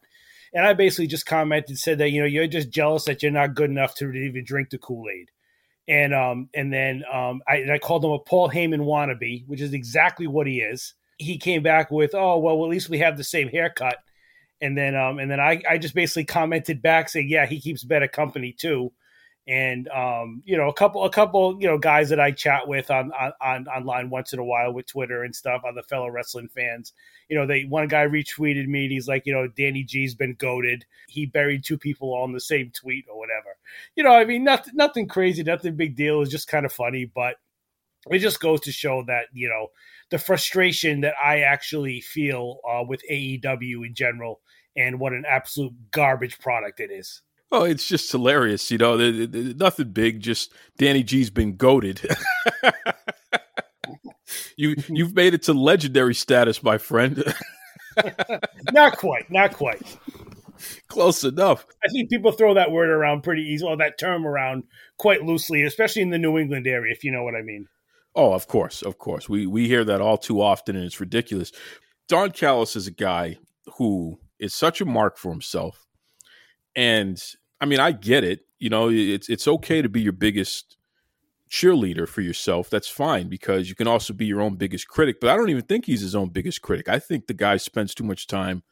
And 0.52 0.66
I 0.66 0.72
basically 0.72 1.06
just 1.06 1.26
commented, 1.26 1.78
said 1.78 1.98
that 1.98 2.10
you 2.10 2.20
know 2.20 2.26
you're 2.26 2.48
just 2.48 2.70
jealous 2.70 3.04
that 3.04 3.22
you're 3.22 3.30
not 3.30 3.54
good 3.54 3.70
enough 3.70 3.94
to 3.96 4.10
even 4.10 4.44
drink 4.44 4.70
the 4.70 4.78
Kool 4.78 5.06
Aid. 5.08 5.30
And 5.86 6.14
um 6.14 6.48
and 6.54 6.72
then 6.72 7.02
um 7.12 7.42
I, 7.46 7.56
and 7.56 7.72
I 7.72 7.78
called 7.78 8.04
him 8.04 8.10
a 8.10 8.18
Paul 8.18 8.48
Heyman 8.50 8.80
wannabe, 8.80 9.46
which 9.46 9.60
is 9.60 9.74
exactly 9.74 10.26
what 10.26 10.46
he 10.46 10.60
is. 10.60 10.94
He 11.18 11.38
came 11.38 11.62
back 11.62 11.90
with, 11.90 12.14
oh 12.14 12.38
well, 12.38 12.64
at 12.64 12.70
least 12.70 12.88
we 12.88 12.98
have 12.98 13.16
the 13.16 13.24
same 13.24 13.48
haircut. 13.48 13.98
And 14.60 14.76
then 14.78 14.94
um 14.94 15.18
and 15.18 15.30
then 15.30 15.40
I 15.40 15.62
I 15.68 15.78
just 15.78 15.94
basically 15.94 16.24
commented 16.24 16.80
back 16.80 17.08
saying, 17.08 17.28
yeah, 17.28 17.46
he 17.46 17.60
keeps 17.60 17.84
better 17.84 18.08
company 18.08 18.52
too 18.52 18.92
and 19.46 19.88
um, 19.88 20.42
you 20.46 20.56
know 20.56 20.68
a 20.68 20.72
couple 20.72 21.04
a 21.04 21.10
couple 21.10 21.60
you 21.60 21.66
know 21.66 21.76
guys 21.76 22.08
that 22.08 22.20
I 22.20 22.30
chat 22.30 22.66
with 22.66 22.90
on, 22.90 23.12
on 23.40 23.66
online 23.68 24.08
once 24.08 24.32
in 24.32 24.38
a 24.38 24.44
while 24.44 24.72
with 24.72 24.86
Twitter 24.86 25.22
and 25.22 25.36
stuff 25.36 25.62
on 25.66 25.74
the 25.74 25.82
fellow 25.82 26.08
wrestling 26.08 26.48
fans. 26.48 26.92
You 27.28 27.36
know, 27.36 27.46
they 27.46 27.64
one 27.64 27.88
guy 27.88 28.06
retweeted 28.06 28.66
me 28.66 28.84
and 28.84 28.92
he's 28.92 29.08
like, 29.08 29.26
you 29.26 29.34
know, 29.34 29.48
Danny 29.48 29.82
G's 29.82 30.14
been 30.14 30.34
goaded. 30.34 30.86
He 31.08 31.26
buried 31.26 31.64
two 31.64 31.78
people 31.78 32.14
on 32.14 32.32
the 32.32 32.40
same 32.40 32.70
tweet 32.74 33.04
or 33.10 33.18
whatever. 33.18 33.56
You 33.96 34.04
know, 34.04 34.14
I 34.14 34.24
mean, 34.24 34.44
nothing 34.44 34.74
nothing 34.76 35.08
crazy, 35.08 35.42
nothing 35.42 35.76
big 35.76 35.94
deal. 35.94 36.22
It's 36.22 36.30
just 36.30 36.48
kind 36.48 36.64
of 36.64 36.72
funny, 36.72 37.04
but 37.04 37.36
it 38.10 38.18
just 38.18 38.40
goes 38.40 38.60
to 38.62 38.72
show 38.72 39.04
that 39.06 39.26
you 39.34 39.48
know 39.48 39.68
the 40.10 40.18
frustration 40.18 41.02
that 41.02 41.14
I 41.22 41.40
actually 41.40 42.00
feel 42.00 42.60
uh, 42.68 42.84
with 42.86 43.02
AEW 43.10 43.86
in 43.86 43.94
general 43.94 44.40
and 44.76 44.98
what 44.98 45.12
an 45.12 45.24
absolute 45.28 45.72
garbage 45.90 46.38
product 46.38 46.80
it 46.80 46.90
is. 46.90 47.22
Oh, 47.56 47.62
it's 47.62 47.86
just 47.86 48.10
hilarious, 48.10 48.68
you 48.72 48.78
know. 48.78 48.96
The, 48.96 49.12
the, 49.12 49.26
the, 49.26 49.54
nothing 49.54 49.92
big, 49.92 50.20
just 50.20 50.52
Danny 50.76 51.04
G's 51.04 51.30
been 51.30 51.54
goaded. 51.54 52.00
you 54.56 54.74
you've 54.88 55.14
made 55.14 55.34
it 55.34 55.44
to 55.44 55.52
legendary 55.52 56.16
status, 56.16 56.64
my 56.64 56.78
friend. 56.78 57.22
not 58.72 58.98
quite, 58.98 59.30
not 59.30 59.52
quite. 59.52 59.82
Close 60.88 61.22
enough. 61.22 61.64
I 61.84 61.88
think 61.92 62.10
people 62.10 62.32
throw 62.32 62.54
that 62.54 62.72
word 62.72 62.90
around 62.90 63.22
pretty 63.22 63.42
easily, 63.42 63.70
or 63.70 63.76
that 63.76 64.00
term 64.00 64.26
around 64.26 64.64
quite 64.98 65.22
loosely, 65.22 65.62
especially 65.62 66.02
in 66.02 66.10
the 66.10 66.18
New 66.18 66.36
England 66.38 66.66
area, 66.66 66.92
if 66.92 67.04
you 67.04 67.12
know 67.12 67.22
what 67.22 67.36
I 67.36 67.42
mean. 67.42 67.68
Oh, 68.16 68.32
of 68.32 68.48
course, 68.48 68.82
of 68.82 68.98
course. 68.98 69.28
We 69.28 69.46
we 69.46 69.68
hear 69.68 69.84
that 69.84 70.00
all 70.00 70.18
too 70.18 70.42
often, 70.42 70.74
and 70.74 70.84
it's 70.84 70.98
ridiculous. 70.98 71.52
Don 72.08 72.32
Callis 72.32 72.74
is 72.74 72.88
a 72.88 72.92
guy 72.92 73.38
who 73.78 74.18
is 74.40 74.52
such 74.52 74.80
a 74.80 74.84
mark 74.84 75.18
for 75.18 75.30
himself, 75.30 75.86
and 76.74 77.22
I 77.64 77.66
mean, 77.66 77.80
I 77.80 77.92
get 77.92 78.24
it. 78.24 78.40
You 78.58 78.68
know, 78.68 78.90
it's 78.90 79.30
it's 79.30 79.48
okay 79.48 79.80
to 79.80 79.88
be 79.88 80.02
your 80.02 80.12
biggest 80.12 80.76
cheerleader 81.50 82.06
for 82.06 82.20
yourself. 82.20 82.68
That's 82.68 82.88
fine 82.88 83.30
because 83.30 83.70
you 83.70 83.74
can 83.74 83.88
also 83.88 84.12
be 84.12 84.26
your 84.26 84.42
own 84.42 84.56
biggest 84.56 84.86
critic. 84.86 85.16
But 85.18 85.30
I 85.30 85.36
don't 85.36 85.48
even 85.48 85.62
think 85.62 85.86
he's 85.86 86.02
his 86.02 86.14
own 86.14 86.28
biggest 86.28 86.60
critic. 86.60 86.90
I 86.90 86.98
think 86.98 87.26
the 87.26 87.32
guy 87.32 87.56
spends 87.56 87.94
too 87.94 88.04
much 88.04 88.26
time 88.26 88.64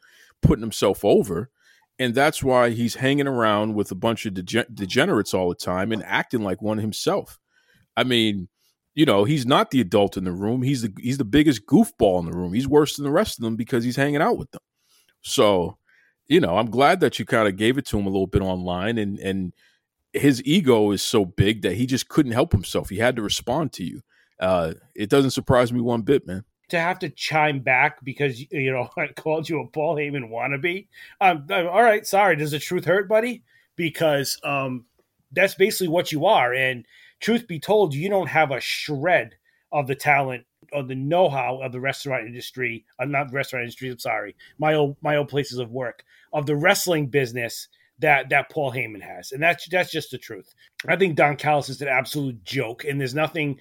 putting 0.43 0.61
himself 0.61 1.03
over, 1.03 1.49
and 1.97 2.13
that's 2.13 2.43
why 2.43 2.69
he's 2.69 2.93
hanging 2.93 3.25
around 3.25 3.73
with 3.73 3.89
a 3.89 3.95
bunch 3.95 4.27
of 4.27 4.35
dege- 4.35 4.75
degenerates 4.75 5.33
all 5.33 5.49
the 5.49 5.55
time 5.55 5.91
and 5.91 6.03
acting 6.03 6.43
like 6.43 6.61
one 6.61 6.77
himself. 6.77 7.39
I 7.97 8.03
mean, 8.03 8.47
you 8.93 9.07
know, 9.07 9.23
he's 9.23 9.47
not 9.47 9.71
the 9.71 9.81
adult 9.81 10.17
in 10.17 10.23
the 10.23 10.31
room. 10.31 10.61
He's 10.61 10.83
the 10.83 10.93
he's 10.99 11.17
the 11.17 11.25
biggest 11.25 11.65
goofball 11.65 12.19
in 12.19 12.29
the 12.29 12.37
room. 12.37 12.53
He's 12.53 12.67
worse 12.67 12.95
than 12.95 13.05
the 13.05 13.11
rest 13.11 13.39
of 13.39 13.43
them 13.43 13.55
because 13.55 13.83
he's 13.83 13.95
hanging 13.95 14.21
out 14.21 14.37
with 14.37 14.51
them. 14.51 14.61
So 15.23 15.79
you 16.33 16.39
know, 16.39 16.57
I'm 16.57 16.71
glad 16.71 16.99
that 17.01 17.19
you 17.19 17.25
kind 17.25 17.47
of 17.47 17.57
gave 17.57 17.77
it 17.77 17.85
to 17.87 17.99
him 17.99 18.07
a 18.07 18.09
little 18.09 18.25
bit 18.25 18.41
online 18.41 18.97
and 18.97 19.19
and 19.19 19.53
his 20.13 20.43
ego 20.45 20.89
is 20.89 21.03
so 21.03 21.25
big 21.25 21.61
that 21.61 21.75
he 21.75 21.85
just 21.85 22.09
couldn't 22.09 22.31
help 22.31 22.51
himself. 22.51 22.89
He 22.89 22.97
had 22.97 23.15
to 23.17 23.21
respond 23.21 23.71
to 23.73 23.83
you. 23.83 24.01
Uh, 24.39 24.73
it 24.95 25.09
doesn't 25.09 25.31
surprise 25.31 25.71
me 25.71 25.79
one 25.79 26.01
bit, 26.01 26.25
man. 26.25 26.43
To 26.69 26.79
have 26.79 26.97
to 26.99 27.09
chime 27.09 27.59
back 27.59 28.03
because 28.03 28.39
you 28.51 28.71
know 28.71 28.89
I 28.97 29.07
called 29.09 29.47
you 29.47 29.61
a 29.61 29.67
Paul 29.67 29.95
Heyman 29.95 30.31
wannabe. 30.31 30.87
Um, 31.21 31.45
all 31.51 31.83
right, 31.83 32.05
sorry. 32.05 32.35
Does 32.35 32.51
the 32.51 32.59
truth 32.59 32.85
hurt, 32.85 33.07
buddy? 33.07 33.43
Because 33.75 34.39
um, 34.43 34.85
that's 35.31 35.53
basically 35.53 35.89
what 35.89 36.11
you 36.11 36.25
are. 36.25 36.51
And 36.51 36.83
truth 37.19 37.47
be 37.47 37.59
told, 37.59 37.93
you 37.93 38.09
don't 38.09 38.29
have 38.29 38.49
a 38.49 38.59
shred 38.59 39.35
of 39.71 39.85
the 39.85 39.95
talent 39.95 40.45
or 40.73 40.83
the 40.83 40.95
know-how 40.95 41.61
of 41.61 41.71
the 41.71 41.79
restaurant 41.79 42.25
industry. 42.27 42.85
Uh, 42.99 43.05
not 43.05 43.31
restaurant 43.33 43.63
industry. 43.63 43.89
I'm 43.89 43.99
sorry, 43.99 44.35
my 44.57 44.73
old 44.73 44.97
my 45.01 45.15
old 45.15 45.29
places 45.29 45.59
of 45.59 45.71
work 45.71 46.03
of 46.31 46.45
the 46.45 46.55
wrestling 46.55 47.07
business 47.07 47.67
that 47.99 48.29
that 48.29 48.49
Paul 48.49 48.71
Heyman 48.71 49.01
has, 49.01 49.31
and 49.31 49.41
that's 49.41 49.67
that's 49.69 49.91
just 49.91 50.11
the 50.11 50.17
truth. 50.17 50.53
I 50.87 50.95
think 50.95 51.15
Don 51.15 51.35
Callis 51.35 51.69
is 51.69 51.81
an 51.81 51.87
absolute 51.87 52.43
joke, 52.43 52.83
and 52.83 52.99
there's 52.99 53.15
nothing 53.15 53.59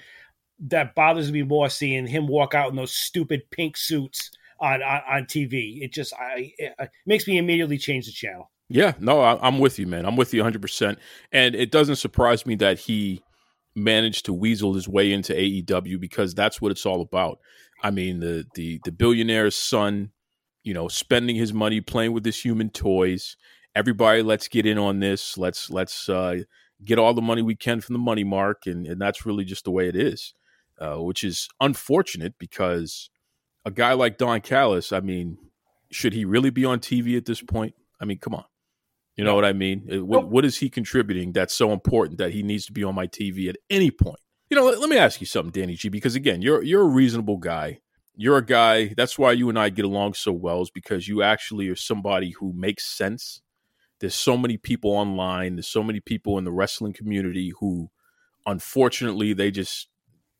that 0.68 0.94
bothers 0.94 1.32
me 1.32 1.42
more 1.42 1.68
seeing 1.68 2.06
him 2.06 2.26
walk 2.26 2.54
out 2.54 2.70
in 2.70 2.76
those 2.76 2.92
stupid 2.92 3.42
pink 3.50 3.76
suits 3.76 4.30
on 4.60 4.82
on, 4.82 5.00
on 5.08 5.24
TV. 5.24 5.82
It 5.82 5.92
just 5.92 6.14
I 6.14 6.52
it, 6.58 6.74
it 6.78 6.90
makes 7.06 7.26
me 7.26 7.38
immediately 7.38 7.78
change 7.78 8.06
the 8.06 8.12
channel. 8.12 8.50
Yeah, 8.68 8.94
no, 8.98 9.20
I, 9.20 9.38
I'm 9.46 9.58
with 9.58 9.78
you, 9.78 9.86
man. 9.86 10.06
I'm 10.06 10.16
with 10.16 10.32
you 10.32 10.40
100. 10.40 10.62
percent 10.62 10.98
And 11.30 11.54
it 11.54 11.70
doesn't 11.70 11.96
surprise 11.96 12.46
me 12.46 12.54
that 12.56 12.78
he 12.78 13.22
managed 13.74 14.26
to 14.26 14.32
weasel 14.32 14.74
his 14.74 14.88
way 14.88 15.12
into 15.12 15.32
AEW 15.32 16.00
because 16.00 16.34
that's 16.34 16.60
what 16.60 16.72
it's 16.72 16.86
all 16.86 17.00
about. 17.00 17.38
I 17.82 17.90
mean, 17.90 18.20
the 18.20 18.46
the 18.54 18.80
the 18.84 18.92
billionaire's 18.92 19.56
son, 19.56 20.12
you 20.62 20.74
know, 20.74 20.88
spending 20.88 21.36
his 21.36 21.52
money 21.52 21.80
playing 21.80 22.12
with 22.12 22.24
his 22.24 22.40
human 22.40 22.70
toys. 22.70 23.36
Everybody, 23.74 24.22
let's 24.22 24.48
get 24.48 24.66
in 24.66 24.78
on 24.78 25.00
this. 25.00 25.36
Let's 25.38 25.70
let's 25.70 26.08
uh, 26.08 26.40
get 26.84 26.98
all 26.98 27.14
the 27.14 27.22
money 27.22 27.42
we 27.42 27.56
can 27.56 27.80
from 27.80 27.94
the 27.94 27.98
money 27.98 28.24
mark, 28.24 28.66
and 28.66 28.86
and 28.86 29.00
that's 29.00 29.26
really 29.26 29.44
just 29.44 29.64
the 29.64 29.70
way 29.70 29.88
it 29.88 29.96
is, 29.96 30.34
uh, 30.78 30.96
which 30.96 31.24
is 31.24 31.48
unfortunate 31.60 32.34
because 32.38 33.10
a 33.64 33.70
guy 33.70 33.92
like 33.94 34.18
Don 34.18 34.40
Callis, 34.40 34.92
I 34.92 35.00
mean, 35.00 35.38
should 35.90 36.12
he 36.12 36.24
really 36.24 36.50
be 36.50 36.64
on 36.64 36.80
TV 36.80 37.16
at 37.16 37.24
this 37.24 37.42
point? 37.42 37.74
I 38.00 38.04
mean, 38.04 38.18
come 38.18 38.34
on. 38.34 38.44
You 39.16 39.24
know 39.24 39.34
what 39.34 39.44
I 39.44 39.52
mean? 39.52 39.82
What, 40.06 40.28
what 40.28 40.44
is 40.44 40.58
he 40.58 40.70
contributing 40.70 41.32
that's 41.32 41.54
so 41.54 41.72
important 41.72 42.18
that 42.18 42.32
he 42.32 42.42
needs 42.42 42.64
to 42.66 42.72
be 42.72 42.82
on 42.82 42.94
my 42.94 43.06
TV 43.06 43.48
at 43.48 43.56
any 43.68 43.90
point? 43.90 44.20
You 44.48 44.56
know, 44.56 44.64
let, 44.64 44.80
let, 44.80 44.90
me 44.90 44.96
ask 44.96 45.20
you 45.20 45.26
something, 45.26 45.50
Danny 45.50 45.74
G, 45.74 45.88
because 45.88 46.14
again, 46.14 46.42
you're 46.42 46.62
you're 46.62 46.82
a 46.82 46.88
reasonable 46.88 47.38
guy. 47.38 47.80
You're 48.14 48.38
a 48.38 48.44
guy. 48.44 48.92
That's 48.96 49.18
why 49.18 49.32
you 49.32 49.48
and 49.48 49.58
I 49.58 49.70
get 49.70 49.84
along 49.84 50.14
so 50.14 50.32
well, 50.32 50.60
is 50.60 50.70
because 50.70 51.08
you 51.08 51.22
actually 51.22 51.68
are 51.68 51.76
somebody 51.76 52.30
who 52.30 52.52
makes 52.52 52.84
sense. 52.84 53.40
There's 54.00 54.14
so 54.14 54.36
many 54.36 54.58
people 54.58 54.90
online. 54.90 55.56
There's 55.56 55.68
so 55.68 55.82
many 55.82 56.00
people 56.00 56.36
in 56.36 56.44
the 56.44 56.52
wrestling 56.52 56.92
community 56.92 57.52
who, 57.60 57.90
unfortunately, 58.46 59.32
they 59.32 59.50
just 59.50 59.88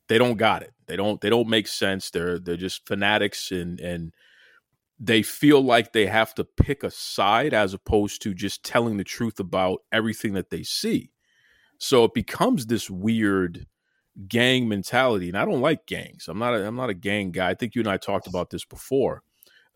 they 0.07 0.17
don't 0.17 0.37
got 0.37 0.61
it. 0.61 0.73
They 0.87 0.95
don't 0.95 1.21
they 1.21 1.29
don't 1.29 1.47
make 1.47 1.67
sense. 1.67 2.11
They're 2.11 2.37
they're 2.37 2.57
just 2.57 2.87
fanatics 2.87 3.51
and 3.51 3.79
and 3.79 4.13
they 4.99 5.21
feel 5.21 5.61
like 5.61 5.91
they 5.91 6.05
have 6.05 6.33
to 6.35 6.43
pick 6.43 6.83
a 6.83 6.91
side 6.91 7.53
as 7.53 7.73
opposed 7.73 8.21
to 8.21 8.33
just 8.33 8.63
telling 8.63 8.97
the 8.97 9.03
truth 9.03 9.39
about 9.39 9.79
everything 9.91 10.33
that 10.33 10.49
they 10.49 10.63
see. 10.63 11.11
So 11.77 12.05
it 12.05 12.13
becomes 12.13 12.67
this 12.67 12.89
weird 12.89 13.67
gang 14.27 14.67
mentality, 14.67 15.27
and 15.27 15.37
I 15.37 15.45
don't 15.45 15.61
like 15.61 15.85
gangs. 15.87 16.27
I'm 16.27 16.39
not 16.39 16.53
a, 16.53 16.65
I'm 16.65 16.75
not 16.75 16.89
a 16.89 16.93
gang 16.93 17.31
guy. 17.31 17.49
I 17.49 17.53
think 17.55 17.75
you 17.75 17.81
and 17.81 17.89
I 17.89 17.97
talked 17.97 18.27
about 18.27 18.51
this 18.51 18.63
before. 18.63 19.23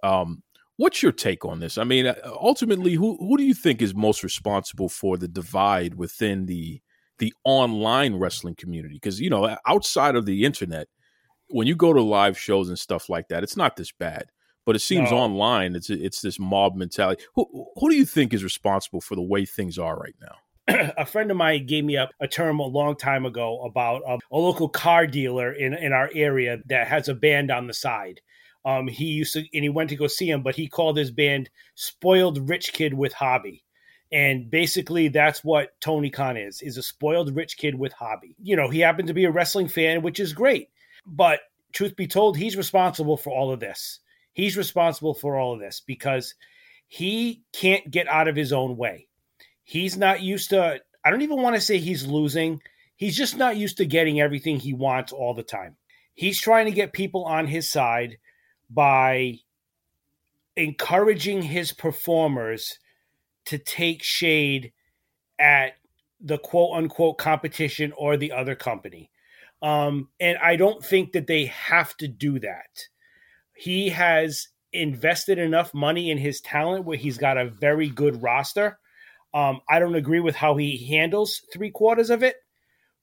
Um, 0.03 0.43
what's 0.77 1.01
your 1.01 1.11
take 1.11 1.43
on 1.43 1.59
this? 1.59 1.77
I 1.77 1.83
mean, 1.83 2.05
uh, 2.05 2.15
ultimately, 2.25 2.93
who 2.93 3.17
who 3.17 3.37
do 3.37 3.43
you 3.43 3.53
think 3.53 3.81
is 3.81 3.95
most 3.95 4.23
responsible 4.23 4.89
for 4.89 5.17
the 5.17 5.27
divide 5.27 5.95
within 5.95 6.45
the 6.45 6.81
the 7.17 7.33
online 7.43 8.15
wrestling 8.15 8.55
community? 8.55 8.95
Because 8.95 9.19
you 9.19 9.29
know, 9.29 9.57
outside 9.65 10.15
of 10.15 10.25
the 10.25 10.45
internet, 10.45 10.87
when 11.49 11.67
you 11.67 11.75
go 11.75 11.91
to 11.91 12.01
live 12.01 12.37
shows 12.37 12.69
and 12.69 12.79
stuff 12.79 13.09
like 13.09 13.27
that, 13.29 13.43
it's 13.43 13.57
not 13.57 13.75
this 13.75 13.91
bad 13.91 14.27
but 14.67 14.75
it 14.75 14.79
seems 14.79 15.11
no. 15.11 15.17
online 15.17 15.75
it's 15.75 15.89
it's 15.89 16.21
this 16.21 16.37
mob 16.37 16.75
mentality. 16.75 17.23
Who 17.35 17.69
who 17.77 17.89
do 17.89 17.95
you 17.95 18.05
think 18.05 18.33
is 18.33 18.43
responsible 18.43 18.99
for 18.99 19.15
the 19.15 19.21
way 19.21 19.45
things 19.45 19.79
are 19.79 19.97
right 19.97 20.15
now? 20.21 20.91
a 20.97 21.05
friend 21.05 21.31
of 21.31 21.37
mine 21.37 21.65
gave 21.65 21.85
me 21.85 21.95
a, 21.95 22.09
a 22.19 22.27
term 22.27 22.59
a 22.59 22.65
long 22.65 22.97
time 22.97 23.25
ago 23.25 23.61
about 23.63 24.01
um, 24.05 24.19
a 24.29 24.37
local 24.37 24.67
car 24.67 25.07
dealer 25.07 25.53
in, 25.53 25.73
in 25.73 25.93
our 25.93 26.09
area 26.13 26.57
that 26.67 26.87
has 26.87 27.07
a 27.07 27.15
band 27.15 27.49
on 27.49 27.67
the 27.67 27.73
side. 27.73 28.19
Um, 28.65 28.89
he 28.89 29.05
used 29.05 29.31
to, 29.33 29.39
and 29.39 29.63
he 29.63 29.69
went 29.69 29.89
to 29.91 29.95
go 29.95 30.07
see 30.07 30.29
him, 30.29 30.43
but 30.43 30.57
he 30.57 30.67
called 30.67 30.97
his 30.97 31.11
band 31.11 31.49
"Spoiled 31.75 32.49
Rich 32.49 32.73
Kid 32.73 32.93
with 32.93 33.13
Hobby." 33.13 33.63
And 34.11 34.51
basically, 34.51 35.07
that's 35.07 35.45
what 35.45 35.79
Tony 35.79 36.09
Khan 36.09 36.35
is: 36.35 36.61
is 36.61 36.75
a 36.75 36.83
spoiled 36.83 37.33
rich 37.33 37.55
kid 37.55 37.75
with 37.75 37.93
hobby. 37.93 38.35
You 38.43 38.57
know, 38.57 38.69
he 38.69 38.81
happened 38.81 39.07
to 39.07 39.13
be 39.13 39.23
a 39.23 39.31
wrestling 39.31 39.69
fan, 39.69 40.01
which 40.01 40.19
is 40.19 40.33
great. 40.33 40.67
But 41.05 41.39
truth 41.71 41.95
be 41.95 42.07
told, 42.07 42.35
he's 42.35 42.57
responsible 42.57 43.15
for 43.15 43.29
all 43.29 43.53
of 43.53 43.61
this 43.61 44.01
he's 44.37 44.55
responsible 44.55 45.15
for 45.15 45.35
all 45.35 45.55
of 45.55 45.59
this 45.59 45.81
because 45.83 46.35
he 46.87 47.41
can't 47.53 47.89
get 47.89 48.07
out 48.07 48.27
of 48.27 48.35
his 48.35 48.53
own 48.53 48.77
way. 48.77 49.07
He's 49.63 49.97
not 49.97 50.21
used 50.21 50.51
to, 50.51 50.79
I 51.03 51.09
don't 51.09 51.23
even 51.23 51.41
want 51.41 51.55
to 51.55 51.61
say 51.61 51.79
he's 51.79 52.05
losing. 52.05 52.61
He's 52.95 53.17
just 53.17 53.35
not 53.35 53.57
used 53.57 53.77
to 53.77 53.85
getting 53.87 54.21
everything 54.21 54.59
he 54.59 54.73
wants 54.73 55.11
all 55.11 55.33
the 55.33 55.41
time. 55.41 55.75
He's 56.13 56.39
trying 56.39 56.65
to 56.65 56.71
get 56.71 56.93
people 56.93 57.25
on 57.25 57.47
his 57.47 57.67
side 57.67 58.17
by 58.69 59.39
encouraging 60.55 61.41
his 61.41 61.73
performers 61.73 62.77
to 63.45 63.57
take 63.57 64.03
shade 64.03 64.71
at 65.39 65.77
the 66.21 66.37
quote 66.37 66.77
unquote 66.77 67.17
competition 67.17 67.91
or 67.97 68.17
the 68.17 68.33
other 68.33 68.53
company. 68.53 69.09
Um, 69.63 70.09
and 70.19 70.37
I 70.37 70.57
don't 70.57 70.85
think 70.85 71.13
that 71.13 71.25
they 71.25 71.45
have 71.45 71.97
to 71.97 72.07
do 72.07 72.37
that. 72.39 72.87
He 73.57 73.89
has 73.89 74.47
invested 74.73 75.39
enough 75.39 75.73
money 75.73 76.11
in 76.11 76.17
his 76.17 76.41
talent 76.41 76.85
where 76.85 76.97
he's 76.97 77.17
got 77.17 77.37
a 77.37 77.49
very 77.49 77.89
good 77.89 78.21
roster. 78.21 78.77
Um, 79.33 79.61
I 79.69 79.79
don't 79.79 79.95
agree 79.95 80.19
with 80.19 80.35
how 80.35 80.55
he 80.55 80.85
handles 80.87 81.41
three 81.51 81.71
quarters 81.71 82.09
of 82.09 82.23
it, 82.23 82.35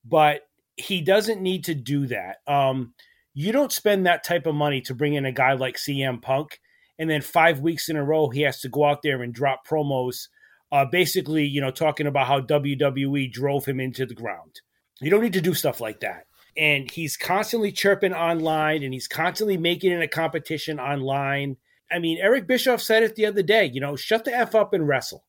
but 0.04 0.42
he 0.76 1.00
doesn't 1.00 1.42
need 1.42 1.64
to 1.64 1.74
do 1.74 2.06
that. 2.06 2.36
Um, 2.46 2.94
you 3.34 3.52
don't 3.52 3.72
spend 3.72 4.06
that 4.06 4.24
type 4.24 4.46
of 4.46 4.54
money 4.54 4.80
to 4.82 4.94
bring 4.94 5.14
in 5.14 5.26
a 5.26 5.32
guy 5.32 5.54
like 5.54 5.76
CM 5.76 6.22
Punk, 6.22 6.60
and 6.98 7.10
then 7.10 7.20
five 7.20 7.60
weeks 7.60 7.88
in 7.88 7.96
a 7.96 8.04
row 8.04 8.28
he 8.28 8.42
has 8.42 8.60
to 8.60 8.68
go 8.68 8.84
out 8.84 9.02
there 9.02 9.22
and 9.22 9.34
drop 9.34 9.66
promos, 9.66 10.28
uh, 10.70 10.84
basically, 10.84 11.44
you 11.44 11.60
know, 11.60 11.70
talking 11.70 12.06
about 12.06 12.28
how 12.28 12.40
WWE 12.40 13.32
drove 13.32 13.64
him 13.64 13.80
into 13.80 14.06
the 14.06 14.14
ground. 14.14 14.60
You 15.00 15.10
don't 15.10 15.22
need 15.22 15.32
to 15.32 15.40
do 15.40 15.54
stuff 15.54 15.80
like 15.80 16.00
that. 16.00 16.26
And 16.56 16.90
he's 16.90 17.16
constantly 17.16 17.72
chirping 17.72 18.14
online, 18.14 18.82
and 18.82 18.94
he's 18.94 19.08
constantly 19.08 19.56
making 19.56 19.92
it 19.92 20.02
a 20.02 20.08
competition 20.08 20.78
online. 20.78 21.56
I 21.90 21.98
mean, 21.98 22.18
Eric 22.20 22.46
Bischoff 22.46 22.80
said 22.80 23.02
it 23.02 23.16
the 23.16 23.26
other 23.26 23.42
day. 23.42 23.70
You 23.72 23.80
know, 23.80 23.96
shut 23.96 24.24
the 24.24 24.32
f 24.32 24.54
up 24.54 24.72
and 24.72 24.86
wrestle. 24.86 25.24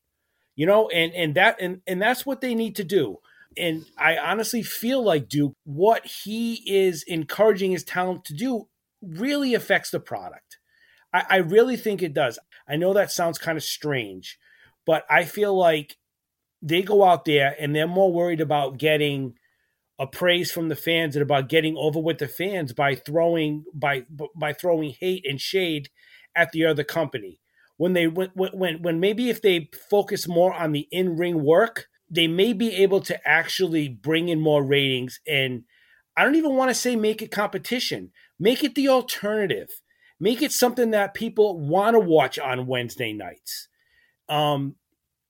You 0.56 0.65
know, 0.65 0.88
and 0.89 1.14
and 1.14 1.35
that 1.35 1.57
and 1.60 1.81
and 1.88 2.02
that's 2.02 2.26
what 2.26 2.41
they 2.41 2.53
need 2.56 2.76
to 2.77 2.84
do 2.84 3.19
and 3.57 3.85
I 3.97 4.18
honestly 4.18 4.64
feel 4.64 5.03
like 5.03 5.30
Duke, 5.30 5.53
what 5.64 6.06
he 6.06 6.61
is 6.65 7.03
encouraging 7.03 7.72
his 7.72 7.84
talent 7.84 8.26
to 8.26 8.34
do 8.34 8.68
really 9.02 9.53
affects 9.53 9.91
the 9.91 9.99
product. 9.99 10.57
I, 11.14 11.23
I 11.30 11.35
really 11.38 11.77
think 11.77 12.02
it 12.02 12.14
does. 12.14 12.39
I 12.68 12.76
know 12.76 12.93
that 12.93 13.11
sounds 13.11 13.38
kind 13.38 13.57
of 13.57 13.64
strange, 13.64 14.38
but 14.85 15.03
I 15.10 15.23
feel 15.23 15.57
like 15.57 15.97
they 16.61 16.81
go 16.81 17.03
out 17.03 17.26
there 17.26 17.56
and 17.60 17.76
they're 17.76 17.88
more 17.88 18.11
worried 18.11 18.41
about 18.41 18.77
getting 18.77 19.35
a 19.97 20.07
praise 20.07 20.51
from 20.51 20.69
the 20.69 20.76
fans 20.76 21.15
and 21.15 21.23
about 21.23 21.49
getting 21.49 21.77
over 21.77 21.99
with 21.99 22.17
the 22.17 22.27
fans 22.27 22.73
by 22.73 22.95
throwing 22.95 23.63
by 23.73 24.05
by 24.35 24.53
throwing 24.53 24.95
hate 24.99 25.26
and 25.26 25.39
shade 25.39 25.89
at 26.35 26.51
the 26.51 26.65
other 26.65 26.84
company. 26.84 27.39
When 27.77 27.93
they 27.93 28.07
when 28.07 28.30
when 28.35 28.81
when 28.81 28.99
maybe 28.99 29.30
if 29.30 29.41
they 29.41 29.69
focus 29.89 30.27
more 30.27 30.53
on 30.53 30.72
the 30.72 30.88
in 30.91 31.17
ring 31.17 31.43
work, 31.43 31.88
they 32.09 32.27
may 32.27 32.53
be 32.53 32.73
able 32.76 33.01
to 33.01 33.27
actually 33.27 33.88
bring 33.88 34.30
in 34.30 34.39
more 34.39 34.63
ratings 34.63 35.19
and 35.27 35.63
I 36.17 36.23
don't 36.23 36.35
even 36.35 36.55
want 36.55 36.69
to 36.69 36.76
say 36.76 36.95
make 36.95 37.22
it 37.22 37.31
competition. 37.31 38.11
Make 38.39 38.63
it 38.63 38.76
the 38.76 38.88
alternative. 38.89 39.69
Make 40.19 40.41
it 40.41 40.51
something 40.51 40.91
that 40.91 41.13
people 41.13 41.59
want 41.59 41.95
to 41.95 41.99
watch 41.99 42.39
on 42.39 42.67
Wednesday 42.67 43.11
nights. 43.11 43.67
Um, 44.30 44.76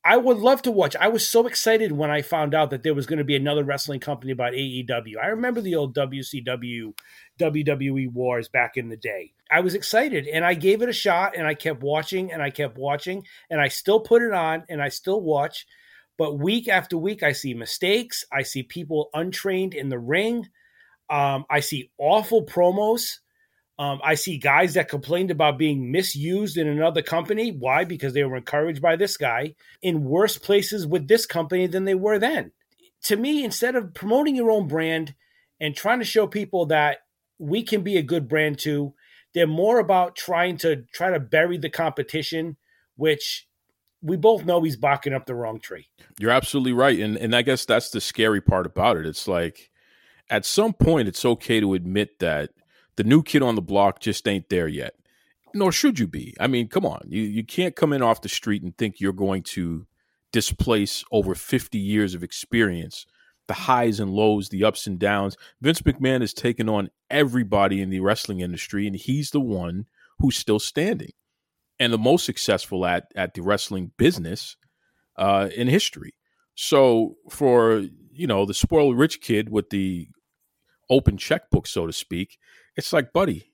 I 0.05 0.17
would 0.17 0.37
love 0.37 0.61
to 0.61 0.71
watch. 0.71 0.95
I 0.95 1.07
was 1.07 1.27
so 1.27 1.47
excited 1.47 1.91
when 1.91 2.11
I 2.11 2.21
found 2.21 2.53
out 2.53 2.69
that 2.69 2.83
there 2.83 2.93
was 2.93 3.07
going 3.07 3.17
to 3.17 3.25
be 3.25 3.35
another 3.35 3.63
wrestling 3.63 3.99
company 3.99 4.31
about 4.31 4.53
AEW. 4.53 5.17
I 5.21 5.27
remember 5.27 5.61
the 5.61 5.75
old 5.75 5.95
WCW, 5.95 6.93
WWE 7.39 8.13
wars 8.13 8.47
back 8.47 8.77
in 8.77 8.89
the 8.89 8.97
day. 8.97 9.33
I 9.49 9.61
was 9.61 9.73
excited 9.73 10.27
and 10.27 10.45
I 10.45 10.53
gave 10.53 10.83
it 10.83 10.89
a 10.89 10.93
shot 10.93 11.35
and 11.35 11.47
I 11.47 11.55
kept 11.55 11.81
watching 11.81 12.31
and 12.31 12.41
I 12.41 12.51
kept 12.51 12.77
watching 12.77 13.25
and 13.49 13.59
I 13.59 13.67
still 13.67 13.99
put 13.99 14.21
it 14.21 14.31
on 14.31 14.63
and 14.69 14.79
I 14.81 14.89
still 14.89 15.21
watch 15.21 15.65
but 16.17 16.39
week 16.39 16.67
after 16.67 16.97
week, 16.97 17.23
I 17.23 17.33
see 17.33 17.53
mistakes. 17.53 18.25
I 18.31 18.43
see 18.43 18.63
people 18.63 19.09
untrained 19.13 19.73
in 19.73 19.89
the 19.89 19.99
ring. 19.99 20.47
Um, 21.09 21.45
I 21.49 21.59
see 21.59 21.91
awful 21.97 22.45
promos. 22.45 23.19
Um, 23.77 23.99
I 24.03 24.15
see 24.15 24.37
guys 24.37 24.75
that 24.75 24.87
complained 24.87 25.31
about 25.31 25.57
being 25.57 25.91
misused 25.91 26.57
in 26.57 26.67
another 26.67 27.01
company. 27.01 27.51
Why? 27.51 27.83
Because 27.83 28.13
they 28.13 28.23
were 28.23 28.37
encouraged 28.37 28.81
by 28.81 28.95
this 28.95 29.17
guy 29.17 29.55
in 29.81 30.05
worse 30.05 30.37
places 30.37 30.87
with 30.87 31.07
this 31.07 31.25
company 31.25 31.67
than 31.67 31.83
they 31.83 31.95
were 31.95 32.17
then. 32.17 32.51
To 33.03 33.17
me, 33.17 33.43
instead 33.43 33.75
of 33.75 33.93
promoting 33.93 34.35
your 34.35 34.49
own 34.49 34.67
brand 34.67 35.13
and 35.59 35.75
trying 35.75 35.99
to 35.99 36.05
show 36.05 36.25
people 36.25 36.67
that 36.67 36.99
we 37.37 37.63
can 37.63 37.81
be 37.81 37.97
a 37.97 38.03
good 38.03 38.29
brand 38.29 38.59
too, 38.59 38.93
they're 39.33 39.45
more 39.45 39.79
about 39.79 40.15
trying 40.15 40.57
to 40.59 40.83
try 40.93 41.11
to 41.11 41.19
bury 41.19 41.57
the 41.57 41.69
competition, 41.69 42.55
which 42.95 43.47
we 44.01 44.15
both 44.15 44.45
know 44.45 44.61
he's 44.61 44.77
barking 44.77 45.13
up 45.13 45.25
the 45.25 45.35
wrong 45.35 45.59
tree. 45.59 45.89
You're 46.17 46.31
absolutely 46.31 46.73
right, 46.73 46.97
and 46.97 47.17
and 47.17 47.35
I 47.35 47.41
guess 47.41 47.65
that's 47.65 47.89
the 47.89 47.99
scary 47.99 48.39
part 48.39 48.65
about 48.65 48.95
it. 48.95 49.05
It's 49.05 49.27
like 49.27 49.69
at 50.29 50.45
some 50.45 50.73
point 50.73 51.09
it's 51.09 51.25
okay 51.25 51.59
to 51.59 51.73
admit 51.73 52.19
that 52.19 52.51
the 52.97 53.03
new 53.03 53.23
kid 53.23 53.41
on 53.41 53.55
the 53.55 53.61
block 53.61 53.99
just 53.99 54.27
ain't 54.27 54.49
there 54.49 54.67
yet. 54.67 54.95
Nor 55.53 55.71
should 55.71 55.99
you 55.99 56.07
be. 56.07 56.35
I 56.39 56.47
mean, 56.47 56.67
come 56.67 56.85
on, 56.85 57.01
you 57.07 57.21
you 57.21 57.43
can't 57.43 57.75
come 57.75 57.93
in 57.93 58.01
off 58.01 58.21
the 58.21 58.29
street 58.29 58.63
and 58.63 58.77
think 58.77 58.99
you're 58.99 59.13
going 59.13 59.43
to 59.43 59.87
displace 60.31 61.03
over 61.11 61.33
50 61.33 61.77
years 61.77 62.13
of 62.13 62.21
experience, 62.21 63.05
the 63.47 63.53
highs 63.53 64.01
and 64.01 64.11
lows, 64.11 64.49
the 64.49 64.65
ups 64.65 64.85
and 64.85 64.99
downs. 64.99 65.37
Vince 65.61 65.81
McMahon 65.81 66.19
has 66.19 66.33
taken 66.33 66.67
on 66.67 66.89
everybody 67.09 67.81
in 67.81 67.89
the 67.89 68.01
wrestling 68.01 68.41
industry, 68.41 68.85
and 68.85 68.97
he's 68.97 69.31
the 69.31 69.39
one 69.39 69.85
who's 70.19 70.35
still 70.35 70.59
standing 70.59 71.11
and 71.79 71.93
the 71.93 71.97
most 71.97 72.25
successful 72.25 72.85
at 72.85 73.05
at 73.15 73.33
the 73.33 73.41
wrestling 73.41 73.91
business 73.97 74.57
uh, 75.17 75.49
in 75.55 75.67
history. 75.67 76.13
So 76.55 77.15
for 77.29 77.85
you 78.11 78.27
know 78.27 78.45
the 78.45 78.53
spoiled 78.53 78.97
rich 78.97 79.21
kid 79.21 79.49
with 79.49 79.69
the 79.69 80.07
open 80.89 81.17
checkbook, 81.17 81.67
so 81.67 81.85
to 81.87 81.93
speak, 81.93 82.37
it's 82.75 82.93
like, 82.93 83.13
buddy, 83.13 83.51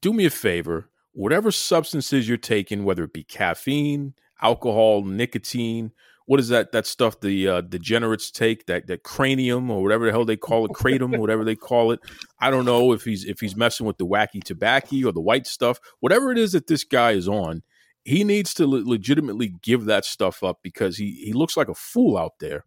do 0.00 0.12
me 0.12 0.26
a 0.26 0.30
favor. 0.30 0.88
Whatever 1.12 1.50
substances 1.50 2.28
you're 2.28 2.38
taking, 2.38 2.84
whether 2.84 3.04
it 3.04 3.12
be 3.12 3.24
caffeine, 3.24 4.14
alcohol, 4.40 5.02
nicotine, 5.02 5.92
what 6.26 6.40
is 6.40 6.48
that 6.48 6.72
that 6.72 6.86
stuff 6.86 7.20
the 7.20 7.48
uh, 7.48 7.60
degenerates 7.60 8.30
take 8.30 8.66
that 8.66 8.86
that 8.86 9.02
cranium 9.02 9.70
or 9.70 9.82
whatever 9.82 10.06
the 10.06 10.12
hell 10.12 10.24
they 10.24 10.36
call 10.36 10.64
it 10.64 10.70
kratom 10.70 11.18
whatever 11.18 11.44
they 11.44 11.56
call 11.56 11.90
it. 11.90 12.00
I 12.38 12.50
don't 12.50 12.64
know 12.64 12.92
if 12.92 13.02
he's 13.02 13.24
if 13.24 13.40
he's 13.40 13.56
messing 13.56 13.86
with 13.86 13.98
the 13.98 14.06
wacky 14.06 14.42
tobacco 14.42 15.08
or 15.08 15.12
the 15.12 15.20
white 15.20 15.46
stuff. 15.46 15.80
Whatever 16.00 16.30
it 16.32 16.38
is 16.38 16.52
that 16.52 16.68
this 16.68 16.84
guy 16.84 17.12
is 17.12 17.28
on 17.28 17.62
he 18.04 18.24
needs 18.24 18.52
to 18.54 18.66
le- 18.66 18.88
legitimately 18.88 19.54
give 19.62 19.84
that 19.84 20.04
stuff 20.04 20.42
up 20.42 20.58
because 20.62 20.96
he 20.96 21.12
he 21.24 21.32
looks 21.32 21.56
like 21.56 21.68
a 21.68 21.74
fool 21.74 22.18
out 22.18 22.38
there 22.40 22.64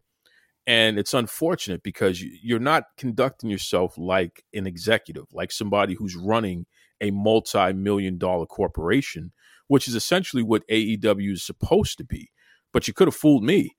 and 0.68 0.98
it's 0.98 1.14
unfortunate 1.14 1.84
because 1.84 2.22
you're 2.22 2.60
not 2.60 2.86
conducting 2.98 3.50
yourself 3.50 3.98
like 3.98 4.44
an 4.54 4.66
executive 4.68 5.26
like 5.32 5.52
somebody 5.52 5.94
who's 5.94 6.16
running 6.16 6.66
a 7.02 7.12
multi-million 7.12 8.18
dollar 8.18 8.46
corporation 8.46 9.32
which 9.68 9.88
is 9.88 9.96
essentially 9.96 10.44
what 10.44 10.68
AEW 10.70 11.34
is 11.34 11.44
supposed 11.44 11.98
to 11.98 12.04
be 12.04 12.32
but 12.72 12.88
you 12.88 12.94
could 12.94 13.08
have 13.08 13.16
fooled 13.16 13.44
me 13.44 13.76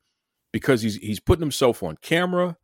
because 0.56 0.80
he's 0.80 0.96
he's 0.96 1.20
putting 1.20 1.42
himself 1.42 1.82
on 1.82 1.98
camera. 2.00 2.56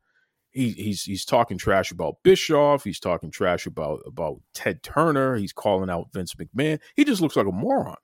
He, 0.50 0.70
he's 0.70 1.02
he's 1.02 1.26
talking 1.26 1.58
trash 1.58 1.90
about 1.90 2.16
Bischoff. 2.22 2.84
He's 2.84 2.98
talking 2.98 3.30
trash 3.30 3.66
about 3.66 4.00
about 4.06 4.40
Ted 4.54 4.82
Turner. 4.82 5.36
He's 5.36 5.52
calling 5.52 5.90
out 5.90 6.08
Vince 6.10 6.34
McMahon. 6.34 6.80
He 6.96 7.04
just 7.04 7.20
looks 7.20 7.36
like 7.36 7.46
a 7.46 7.52
moron, 7.52 7.96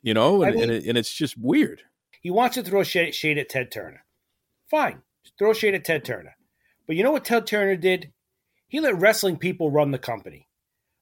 you 0.00 0.14
know. 0.14 0.42
And, 0.42 0.52
I 0.52 0.54
mean, 0.54 0.62
and, 0.62 0.72
it, 0.72 0.86
and, 0.86 0.96
it's 0.96 1.12
just 1.12 1.36
weird. 1.36 1.82
He 2.22 2.30
wants 2.30 2.54
to 2.54 2.62
throw 2.62 2.82
shade, 2.82 3.14
shade 3.14 3.36
at 3.36 3.50
Ted 3.50 3.70
Turner. 3.70 4.06
Fine, 4.70 5.02
throw 5.38 5.52
shade 5.52 5.74
at 5.74 5.84
Ted 5.84 6.04
Turner. 6.04 6.36
But 6.86 6.96
you 6.96 7.02
know 7.02 7.12
what 7.12 7.24
Ted 7.24 7.46
Turner 7.46 7.76
did? 7.76 8.12
He 8.66 8.80
let 8.80 8.98
wrestling 8.98 9.36
people 9.36 9.70
run 9.70 9.90
the 9.90 9.98
company, 9.98 10.48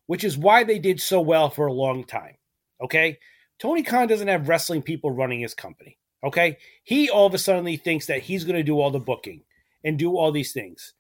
which 0.07 0.25
is 0.25 0.39
why 0.39 0.65
they 0.65 0.79
did 0.79 1.01
so 1.01 1.21
well 1.21 1.51
for 1.51 1.67
a 1.67 1.73
long 1.73 2.05
time. 2.05 2.37
Okay, 2.81 3.19
Tony 3.59 3.83
Khan 3.83 4.07
doesn't 4.07 4.29
have 4.29 4.49
wrestling 4.49 4.83
people 4.83 5.11
running 5.11 5.41
his 5.41 5.55
company. 5.55 5.99
Okay. 6.23 6.59
He 6.83 7.09
all 7.09 7.27
of 7.27 7.35
a 7.35 7.39
sudden 7.39 7.77
thinks 7.79 8.07
that 8.07 8.23
he's 8.23 8.45
going 8.45 8.57
to 8.57 8.63
do 8.63 8.81
all 8.81 8.91
the 8.91 8.99
booking 8.99 9.43
and 9.85 9.99
do 9.99 10.17
all 10.17 10.33
these 10.33 10.53
things. 10.53 10.93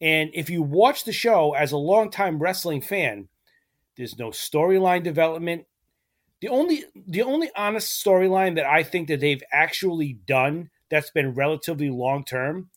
And 0.00 0.30
if 0.34 0.50
you 0.50 0.62
watch 0.62 1.04
the 1.04 1.12
show 1.12 1.52
as 1.52 1.72
a 1.72 1.76
longtime 1.76 2.40
wrestling 2.40 2.80
fan, 2.80 3.28
there's 3.96 4.18
no 4.18 4.30
storyline 4.30 5.04
development. 5.04 5.66
The 6.40 6.48
only 6.48 6.84
the 7.06 7.22
only 7.22 7.50
honest 7.54 8.04
storyline 8.04 8.56
that 8.56 8.66
I 8.66 8.82
think 8.82 9.06
that 9.08 9.20
they've 9.20 9.42
actually 9.52 10.14
done 10.14 10.70
that's 10.90 11.10
been 11.10 11.34
relatively 11.34 11.88
long 11.88 12.24
term 12.24 12.70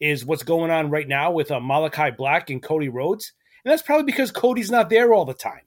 is 0.00 0.24
what's 0.24 0.42
going 0.42 0.70
on 0.70 0.90
right 0.90 1.08
now 1.08 1.30
with 1.30 1.50
uh, 1.50 1.60
Malachi 1.60 2.10
Black 2.10 2.50
and 2.50 2.62
Cody 2.62 2.88
Rhodes. 2.88 3.32
And 3.64 3.72
that's 3.72 3.82
probably 3.82 4.04
because 4.04 4.30
Cody's 4.30 4.70
not 4.70 4.90
there 4.90 5.12
all 5.12 5.24
the 5.24 5.34
time, 5.34 5.62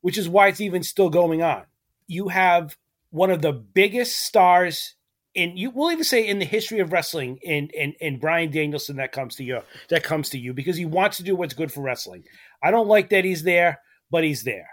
which 0.00 0.18
is 0.18 0.28
why 0.28 0.48
it's 0.48 0.60
even 0.60 0.82
still 0.82 1.10
going 1.10 1.42
on. 1.42 1.64
You 2.06 2.28
have 2.28 2.76
one 3.10 3.30
of 3.30 3.42
the 3.42 3.52
biggest 3.52 4.16
stars 4.16 4.94
in 5.34 5.56
you 5.56 5.70
will 5.70 5.92
even 5.92 6.04
say 6.04 6.26
in 6.26 6.38
the 6.38 6.44
history 6.44 6.80
of 6.80 6.92
wrestling 6.92 7.38
in 7.42 7.68
in 7.68 7.94
in 8.00 8.18
Bryan 8.18 8.50
Danielson 8.50 8.96
that 8.96 9.12
comes 9.12 9.36
to 9.36 9.44
you 9.44 9.60
that 9.88 10.02
comes 10.02 10.30
to 10.30 10.38
you 10.38 10.52
because 10.52 10.76
he 10.76 10.84
wants 10.84 11.18
to 11.18 11.22
do 11.22 11.36
what's 11.36 11.54
good 11.54 11.70
for 11.70 11.80
wrestling. 11.82 12.24
I 12.62 12.70
don't 12.70 12.88
like 12.88 13.10
that 13.10 13.24
he's 13.24 13.42
there, 13.42 13.80
but 14.10 14.24
he's 14.24 14.42
there. 14.42 14.68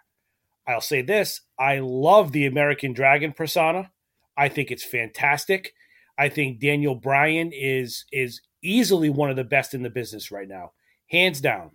I'll 0.68 0.82
say 0.82 1.02
this, 1.02 1.42
I 1.60 1.80
love 1.80 2.32
the 2.32 2.46
American 2.46 2.94
Dragon 2.94 3.34
persona. 3.34 3.92
I 4.36 4.50
think 4.50 4.72
it's 4.72 4.84
fantastic. 4.84 5.74
I 6.18 6.30
think 6.30 6.60
Daniel 6.60 6.96
Bryan 6.96 7.52
is 7.54 8.06
is 8.12 8.42
easily 8.66 9.10
one 9.10 9.30
of 9.30 9.36
the 9.36 9.44
best 9.44 9.74
in 9.74 9.84
the 9.84 9.90
business 9.90 10.32
right 10.32 10.48
now. 10.48 10.72
Hands 11.12 11.40
down. 11.40 11.72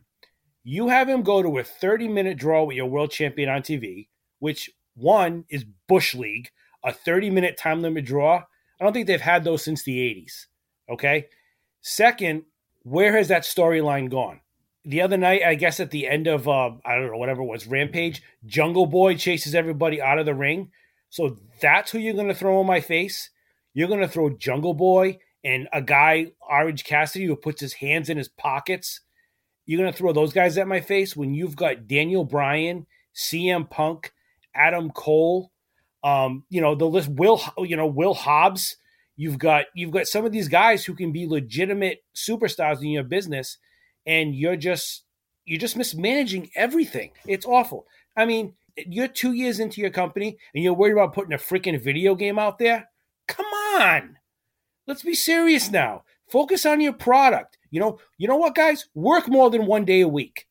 You 0.62 0.88
have 0.88 1.08
him 1.08 1.22
go 1.22 1.42
to 1.42 1.58
a 1.58 1.64
30 1.64 2.08
minute 2.08 2.38
draw 2.38 2.64
with 2.64 2.76
your 2.76 2.86
world 2.86 3.10
champion 3.10 3.48
on 3.48 3.62
TV, 3.62 4.08
which 4.38 4.70
one 4.94 5.44
is 5.48 5.64
Bush 5.88 6.14
League, 6.14 6.50
a 6.84 6.92
30 6.92 7.30
minute 7.30 7.56
time 7.56 7.80
limit 7.82 8.04
draw 8.04 8.44
I 8.80 8.84
don't 8.84 8.94
think 8.94 9.06
they've 9.06 9.20
had 9.20 9.44
those 9.44 9.62
since 9.62 9.82
the 9.82 9.98
80s. 9.98 10.46
Okay. 10.88 11.26
Second, 11.82 12.44
where 12.82 13.14
has 13.14 13.28
that 13.28 13.42
storyline 13.42 14.10
gone? 14.10 14.40
the 14.84 15.02
other 15.02 15.16
night, 15.16 15.42
I 15.42 15.56
guess 15.56 15.78
at 15.78 15.90
the 15.90 16.08
end 16.08 16.26
of 16.26 16.48
uh, 16.48 16.70
I 16.84 16.94
don't 16.94 17.10
know 17.10 17.18
whatever 17.18 17.42
it 17.42 17.46
was 17.46 17.66
Rampage, 17.66 18.22
Jungle 18.46 18.86
Boy 18.86 19.14
chases 19.14 19.54
everybody 19.54 20.00
out 20.00 20.18
of 20.18 20.26
the 20.26 20.34
ring. 20.34 20.70
So 21.10 21.36
that's 21.60 21.90
who 21.90 21.98
you're 21.98 22.14
going 22.14 22.28
to 22.28 22.34
throw 22.34 22.60
in 22.60 22.66
my 22.66 22.80
face. 22.80 23.30
You're 23.74 23.88
going 23.88 24.00
to 24.00 24.08
throw 24.08 24.30
Jungle 24.30 24.74
Boy 24.74 25.18
and 25.44 25.68
a 25.72 25.80
guy 25.80 26.32
Orange 26.40 26.84
Cassidy 26.84 27.26
who 27.26 27.36
puts 27.36 27.60
his 27.60 27.74
hands 27.74 28.08
in 28.08 28.16
his 28.16 28.28
pockets. 28.28 29.00
You're 29.66 29.80
going 29.80 29.92
to 29.92 29.96
throw 29.96 30.12
those 30.12 30.32
guys 30.32 30.58
at 30.58 30.66
my 30.66 30.80
face 30.80 31.16
when 31.16 31.34
you've 31.34 31.56
got 31.56 31.86
Daniel 31.86 32.24
Bryan, 32.24 32.86
CM 33.14 33.68
Punk, 33.70 34.12
Adam 34.54 34.90
Cole, 34.90 35.52
um, 36.02 36.44
you 36.48 36.60
know 36.60 36.74
the 36.74 36.86
list. 36.86 37.08
Will 37.08 37.40
you 37.58 37.76
know 37.76 37.86
Will 37.86 38.14
Hobbs? 38.14 38.76
You've 39.16 39.38
got 39.38 39.66
you've 39.74 39.90
got 39.90 40.06
some 40.06 40.24
of 40.24 40.32
these 40.32 40.48
guys 40.48 40.84
who 40.84 40.94
can 40.94 41.12
be 41.12 41.26
legitimate 41.26 42.02
superstars 42.14 42.80
in 42.80 42.88
your 42.88 43.04
business, 43.04 43.58
and 44.06 44.34
you're 44.34 44.56
just 44.56 45.04
you're 45.44 45.60
just 45.60 45.76
mismanaging 45.76 46.50
everything. 46.56 47.10
It's 47.26 47.46
awful. 47.46 47.86
I 48.16 48.24
mean, 48.24 48.54
you're 48.76 49.08
two 49.08 49.32
years 49.32 49.60
into 49.60 49.80
your 49.80 49.90
company 49.90 50.38
and 50.54 50.62
you're 50.64 50.74
worried 50.74 50.92
about 50.92 51.14
putting 51.14 51.32
a 51.32 51.38
freaking 51.38 51.82
video 51.82 52.14
game 52.14 52.38
out 52.38 52.58
there. 52.58 52.88
Come 53.26 53.46
on, 53.46 54.16
let's 54.90 55.02
be 55.02 55.14
serious 55.14 55.70
now. 55.70 56.02
Focus 56.28 56.66
on 56.66 56.80
your 56.80 56.92
product. 56.92 57.56
You 57.70 57.80
know, 57.80 57.98
you 58.18 58.26
know 58.26 58.36
what, 58.36 58.56
guys? 58.56 58.86
Work 58.94 59.28
more 59.28 59.48
than 59.48 59.66
one 59.66 59.84
day 59.84 60.00
a 60.00 60.08
week. 60.08 60.46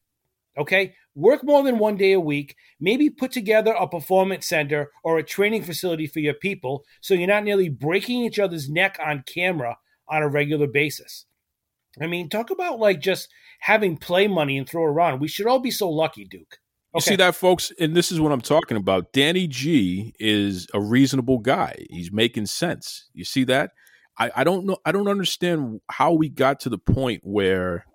Okay, 0.57 0.95
work 1.13 1.43
more 1.43 1.61
than 1.61 1.77
one 1.77 1.97
day 1.97 2.13
a 2.13 2.19
week. 2.19 2.55
Maybe 2.79 3.09
put 3.09 3.31
together 3.31 3.73
a 3.73 3.87
performance 3.87 4.47
center 4.47 4.91
or 5.03 5.17
a 5.17 5.23
training 5.23 5.63
facility 5.63 6.07
for 6.07 6.19
your 6.19 6.33
people, 6.33 6.85
so 7.01 7.13
you're 7.13 7.27
not 7.27 7.43
nearly 7.43 7.69
breaking 7.69 8.23
each 8.23 8.39
other's 8.39 8.69
neck 8.69 8.97
on 9.05 9.23
camera 9.27 9.77
on 10.07 10.23
a 10.23 10.29
regular 10.29 10.67
basis. 10.67 11.25
I 12.01 12.07
mean, 12.07 12.29
talk 12.29 12.49
about 12.49 12.79
like 12.79 13.01
just 13.01 13.27
having 13.59 13.97
play 13.97 14.27
money 14.27 14.57
and 14.57 14.67
throw 14.67 14.83
around. 14.83 15.19
We 15.19 15.27
should 15.27 15.47
all 15.47 15.59
be 15.59 15.71
so 15.71 15.89
lucky, 15.89 16.23
Duke. 16.25 16.57
You 16.95 17.01
see 17.01 17.17
that, 17.17 17.35
folks, 17.35 17.71
and 17.79 17.95
this 17.95 18.11
is 18.11 18.19
what 18.19 18.31
I'm 18.31 18.41
talking 18.41 18.75
about. 18.75 19.13
Danny 19.13 19.47
G 19.47 20.15
is 20.19 20.67
a 20.73 20.81
reasonable 20.81 21.37
guy. 21.37 21.85
He's 21.89 22.11
making 22.11 22.47
sense. 22.47 23.09
You 23.13 23.25
see 23.25 23.43
that? 23.43 23.71
I, 24.19 24.31
I 24.37 24.43
don't 24.43 24.65
know. 24.65 24.77
I 24.85 24.91
don't 24.91 25.07
understand 25.07 25.81
how 25.89 26.13
we 26.13 26.29
got 26.29 26.59
to 26.61 26.69
the 26.69 26.77
point 26.77 27.21
where 27.23 27.85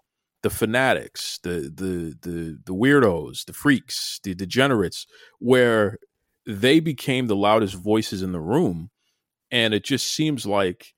the 0.42 0.50
fanatics, 0.50 1.38
the 1.42 1.72
the 1.74 2.16
the 2.20 2.58
the 2.64 2.74
weirdos, 2.74 3.44
the 3.44 3.52
freaks, 3.52 4.20
the 4.22 4.34
degenerates, 4.34 5.06
where 5.38 5.98
they 6.46 6.80
became 6.80 7.26
the 7.26 7.36
loudest 7.36 7.74
voices 7.74 8.22
in 8.22 8.32
the 8.32 8.40
room, 8.40 8.90
and 9.50 9.74
it 9.74 9.84
just 9.84 10.06
seems 10.06 10.46
like 10.46 10.94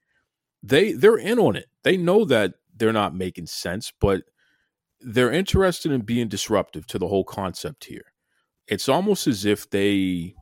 they 0.63 0.93
they're 0.93 1.17
in 1.17 1.39
on 1.39 1.57
it. 1.57 1.67
They 1.83 1.97
know 1.97 2.25
that 2.25 2.55
they're 2.75 2.93
not 2.93 3.15
making 3.15 3.47
sense, 3.47 3.93
but 4.01 4.23
they're 5.01 5.33
interested 5.33 5.93
in 5.93 6.03
being 6.03 6.29
disruptive 6.29 6.87
to 6.89 6.99
the 6.99 7.09
whole 7.09 7.25
concept 7.25 7.85
here. 7.85 8.13
It's 8.67 8.89
almost 8.89 9.27
as 9.27 9.45
if 9.45 9.71
they 9.71 10.35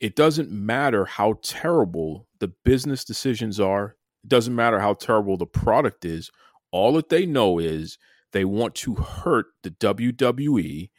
it 0.00 0.14
doesn't 0.14 0.50
matter 0.50 1.04
how 1.04 1.34
terrible 1.42 2.28
the 2.38 2.48
business 2.64 3.04
decisions 3.04 3.58
are. 3.58 3.96
Doesn't 4.28 4.54
matter 4.54 4.78
how 4.78 4.94
terrible 4.94 5.36
the 5.36 5.46
product 5.46 6.04
is. 6.04 6.30
All 6.70 6.92
that 6.94 7.08
they 7.08 7.26
know 7.26 7.58
is 7.58 7.98
they 8.32 8.44
want 8.44 8.74
to 8.76 8.94
hurt 8.94 9.46
the 9.62 9.70
WWE. 9.70 10.90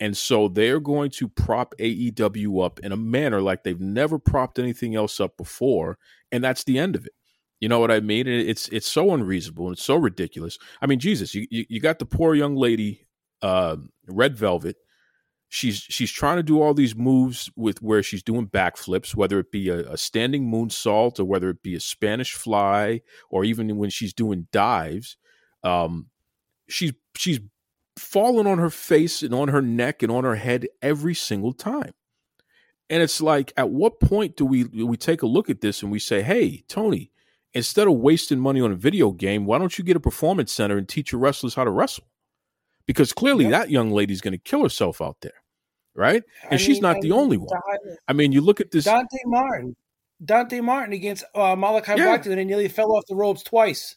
And 0.00 0.16
so 0.16 0.48
they're 0.48 0.80
going 0.80 1.10
to 1.12 1.28
prop 1.28 1.74
AEW 1.78 2.64
up 2.64 2.80
in 2.80 2.90
a 2.90 2.96
manner 2.96 3.42
like 3.42 3.64
they've 3.64 3.80
never 3.80 4.18
propped 4.18 4.58
anything 4.58 4.94
else 4.94 5.20
up 5.20 5.36
before. 5.36 5.98
And 6.32 6.42
that's 6.42 6.64
the 6.64 6.78
end 6.78 6.96
of 6.96 7.04
it. 7.04 7.12
You 7.60 7.68
know 7.68 7.78
what 7.78 7.90
I 7.90 8.00
mean? 8.00 8.26
It's 8.26 8.68
it's 8.68 8.90
so 8.90 9.12
unreasonable 9.12 9.66
and 9.66 9.74
it's 9.74 9.84
so 9.84 9.96
ridiculous. 9.96 10.58
I 10.80 10.86
mean, 10.86 10.98
Jesus, 10.98 11.34
you 11.34 11.46
you, 11.50 11.66
you 11.68 11.80
got 11.80 11.98
the 11.98 12.06
poor 12.06 12.34
young 12.34 12.56
lady, 12.56 13.06
uh, 13.42 13.76
Red 14.06 14.34
Velvet. 14.36 14.76
She's 15.52 15.78
she's 15.80 16.12
trying 16.12 16.36
to 16.36 16.44
do 16.44 16.62
all 16.62 16.74
these 16.74 16.94
moves 16.94 17.50
with 17.56 17.82
where 17.82 18.04
she's 18.04 18.22
doing 18.22 18.46
backflips, 18.46 19.16
whether 19.16 19.40
it 19.40 19.50
be 19.50 19.68
a, 19.68 19.80
a 19.80 19.96
standing 19.96 20.48
moonsault 20.48 21.18
or 21.18 21.24
whether 21.24 21.50
it 21.50 21.60
be 21.60 21.74
a 21.74 21.80
Spanish 21.80 22.34
fly, 22.34 23.02
or 23.30 23.44
even 23.44 23.76
when 23.76 23.90
she's 23.90 24.14
doing 24.14 24.46
dives. 24.52 25.16
Um, 25.64 26.06
she's 26.68 26.92
she's 27.16 27.40
fallen 27.98 28.46
on 28.46 28.58
her 28.58 28.70
face 28.70 29.24
and 29.24 29.34
on 29.34 29.48
her 29.48 29.60
neck 29.60 30.04
and 30.04 30.12
on 30.12 30.22
her 30.22 30.36
head 30.36 30.68
every 30.80 31.14
single 31.14 31.52
time. 31.52 31.94
And 32.88 33.02
it's 33.02 33.20
like, 33.20 33.52
at 33.56 33.70
what 33.70 33.98
point 33.98 34.36
do 34.36 34.46
we 34.46 34.64
do 34.64 34.86
we 34.86 34.96
take 34.96 35.22
a 35.22 35.26
look 35.26 35.50
at 35.50 35.62
this 35.62 35.82
and 35.82 35.90
we 35.90 35.98
say, 35.98 36.22
"Hey, 36.22 36.62
Tony, 36.68 37.10
instead 37.54 37.88
of 37.88 37.94
wasting 37.94 38.38
money 38.38 38.60
on 38.60 38.70
a 38.70 38.76
video 38.76 39.10
game, 39.10 39.46
why 39.46 39.58
don't 39.58 39.76
you 39.76 39.82
get 39.82 39.96
a 39.96 40.00
performance 40.00 40.52
center 40.52 40.78
and 40.78 40.88
teach 40.88 41.10
your 41.10 41.20
wrestlers 41.20 41.54
how 41.54 41.64
to 41.64 41.70
wrestle? 41.70 42.04
Because 42.90 43.12
clearly 43.12 43.46
that 43.46 43.70
young 43.70 43.92
lady's 43.92 44.20
going 44.20 44.32
to 44.32 44.38
kill 44.38 44.64
herself 44.64 45.00
out 45.00 45.16
there, 45.20 45.44
right? 45.94 46.24
And 46.42 46.54
I 46.54 46.56
she's 46.56 46.78
mean, 46.78 46.82
not 46.82 46.96
I 46.96 47.00
the 47.02 47.12
only 47.12 47.36
one. 47.36 47.48
I 48.08 48.12
mean, 48.12 48.32
you 48.32 48.40
look 48.40 48.60
at 48.60 48.72
this 48.72 48.84
Dante 48.84 49.16
Martin, 49.26 49.76
Dante 50.24 50.60
Martin 50.60 50.92
against 50.92 51.22
uh, 51.36 51.54
Malachi 51.54 51.92
yeah. 51.92 52.06
Black, 52.06 52.26
and 52.26 52.36
he 52.36 52.44
nearly 52.44 52.66
fell 52.66 52.90
off 52.90 53.04
the 53.06 53.14
ropes 53.14 53.44
twice. 53.44 53.94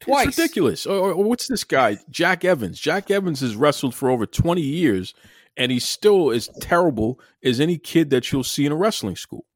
Twice. 0.00 0.28
It's 0.28 0.36
ridiculous. 0.38 0.84
Or, 0.84 1.12
or, 1.12 1.24
what's 1.24 1.48
this 1.48 1.64
guy, 1.64 1.96
Jack 2.10 2.44
Evans? 2.44 2.78
Jack 2.78 3.10
Evans 3.10 3.40
has 3.40 3.56
wrestled 3.56 3.94
for 3.94 4.10
over 4.10 4.26
twenty 4.26 4.60
years, 4.60 5.14
and 5.56 5.72
he's 5.72 5.88
still 5.88 6.30
as 6.30 6.50
terrible 6.60 7.20
as 7.42 7.58
any 7.58 7.78
kid 7.78 8.10
that 8.10 8.30
you'll 8.30 8.44
see 8.44 8.66
in 8.66 8.72
a 8.72 8.76
wrestling 8.76 9.16
school. 9.16 9.46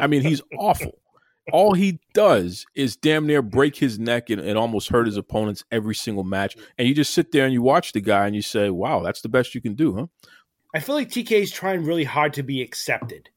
I 0.00 0.06
mean, 0.06 0.22
he's 0.22 0.42
awful 0.56 0.96
all 1.52 1.74
he 1.74 1.98
does 2.14 2.66
is 2.74 2.96
damn 2.96 3.26
near 3.26 3.42
break 3.42 3.76
his 3.76 3.98
neck 3.98 4.30
and, 4.30 4.40
and, 4.40 4.58
almost 4.58 4.88
hurt 4.88 5.06
his 5.06 5.16
opponents 5.16 5.64
every 5.70 5.94
single 5.94 6.24
match. 6.24 6.56
Mm. 6.56 6.62
And 6.78 6.88
you 6.88 6.94
just 6.94 7.14
sit 7.14 7.32
there 7.32 7.44
and 7.44 7.52
you 7.52 7.62
watch 7.62 7.92
the 7.92 8.00
guy 8.00 8.26
and 8.26 8.34
you 8.34 8.42
say, 8.42 8.70
wow, 8.70 9.02
that's 9.02 9.20
the 9.20 9.28
best 9.28 9.54
you 9.54 9.60
can 9.60 9.74
do, 9.74 9.94
huh? 9.94 10.06
I 10.74 10.80
feel 10.80 10.94
like 10.94 11.08
TK 11.08 11.32
is 11.32 11.50
trying 11.50 11.84
really 11.84 12.04
hard 12.04 12.34
to 12.34 12.42
be 12.42 12.60
accepted, 12.60 13.30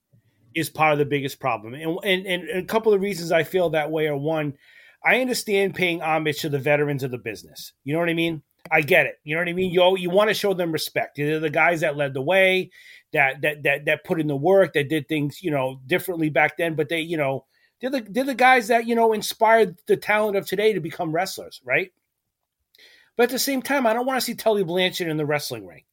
is 0.53 0.69
part 0.69 0.93
of 0.93 0.99
the 0.99 1.05
biggest 1.05 1.39
problem. 1.39 1.73
And, 1.73 1.97
and, 2.03 2.25
and 2.25 2.49
a 2.49 2.65
couple 2.65 2.93
of 2.93 3.01
reasons 3.01 3.31
I 3.31 3.43
feel 3.43 3.69
that 3.69 3.91
way 3.91 4.07
are 4.07 4.17
one, 4.17 4.55
I 5.03 5.21
understand 5.21 5.75
paying 5.75 6.01
homage 6.01 6.41
to 6.41 6.49
the 6.49 6.59
veterans 6.59 7.03
of 7.03 7.11
the 7.11 7.17
business. 7.17 7.73
You 7.83 7.93
know 7.93 7.99
what 7.99 8.09
I 8.09 8.13
mean? 8.13 8.43
I 8.69 8.81
get 8.81 9.05
it. 9.05 9.15
You 9.23 9.35
know 9.35 9.41
what 9.41 9.49
I 9.49 9.53
mean? 9.53 9.71
You 9.71 9.97
you 9.97 10.09
want 10.09 10.29
to 10.29 10.35
show 10.35 10.53
them 10.53 10.71
respect. 10.71 11.17
They're 11.17 11.39
the 11.39 11.49
guys 11.49 11.81
that 11.81 11.97
led 11.97 12.13
the 12.13 12.21
way, 12.21 12.69
that 13.13 13.41
that 13.41 13.63
that 13.63 13.85
that 13.85 14.03
put 14.03 14.19
in 14.19 14.27
the 14.27 14.35
work, 14.35 14.73
that 14.73 14.89
did 14.89 15.07
things 15.07 15.41
you 15.41 15.49
know 15.49 15.79
differently 15.87 16.29
back 16.29 16.57
then. 16.57 16.75
But 16.75 16.89
they 16.89 16.99
you 16.99 17.17
know 17.17 17.45
they're 17.81 17.89
the 17.89 18.05
they're 18.09 18.23
the 18.23 18.35
guys 18.35 18.67
that 18.67 18.87
you 18.87 18.95
know 18.95 19.13
inspired 19.13 19.77
the 19.87 19.97
talent 19.97 20.37
of 20.37 20.45
today 20.45 20.73
to 20.73 20.79
become 20.79 21.11
wrestlers, 21.11 21.61
right? 21.63 21.91
But 23.17 23.23
at 23.23 23.29
the 23.29 23.39
same 23.39 23.61
time, 23.61 23.85
I 23.85 23.93
don't 23.93 24.05
want 24.05 24.17
to 24.17 24.25
see 24.25 24.35
Tully 24.35 24.63
Blanchard 24.63 25.07
in 25.07 25.17
the 25.17 25.25
wrestling 25.25 25.65
ring. 25.65 25.83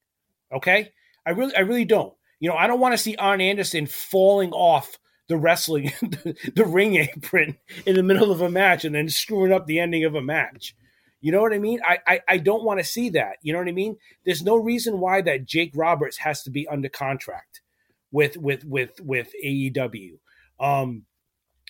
Okay, 0.53 0.93
I 1.27 1.31
really 1.31 1.55
I 1.57 1.61
really 1.61 1.85
don't. 1.85 2.15
You 2.41 2.49
know, 2.49 2.57
I 2.57 2.67
don't 2.67 2.81
want 2.81 2.93
to 2.93 2.99
see 2.99 3.17
Arn 3.17 3.41
Anderson 3.41 3.87
falling 3.87 4.53
off 4.53 4.99
the 5.29 5.37
wrestling 5.37 5.93
the, 6.01 6.37
the 6.55 6.65
ring 6.65 6.97
apron 6.97 7.57
in 7.87 7.97
the 7.97 8.03
middle 8.03 8.31
of 8.31 8.41
a 8.41 8.51
match 8.51 8.85
and 8.85 8.95
then 8.95 9.09
screwing 9.09 9.53
up 9.53 9.67
the 9.67 9.81
ending 9.81 10.05
of 10.05 10.15
a 10.15 10.23
match. 10.23 10.75
You 11.21 11.33
know 11.33 11.41
what 11.41 11.53
I 11.53 11.59
mean? 11.59 11.81
I, 11.85 11.99
I, 12.07 12.21
I 12.29 12.39
don't 12.39 12.63
want 12.63 12.79
to 12.79 12.85
see 12.85 13.11
that. 13.11 13.39
You 13.43 13.53
know 13.53 13.59
what 13.59 13.69
I 13.69 13.73
mean? 13.73 13.97
There's 14.25 14.43
no 14.43 14.57
reason 14.57 15.01
why 15.01 15.21
that 15.23 15.47
Jake 15.47 15.73
Roberts 15.75 16.19
has 16.19 16.45
to 16.45 16.51
be 16.51 16.69
under 16.69 16.89
contract 16.89 17.61
with 18.13 18.37
with 18.37 18.65
with 18.65 19.01
with 19.01 19.33
AEW. 19.45 20.19
Um, 20.61 21.05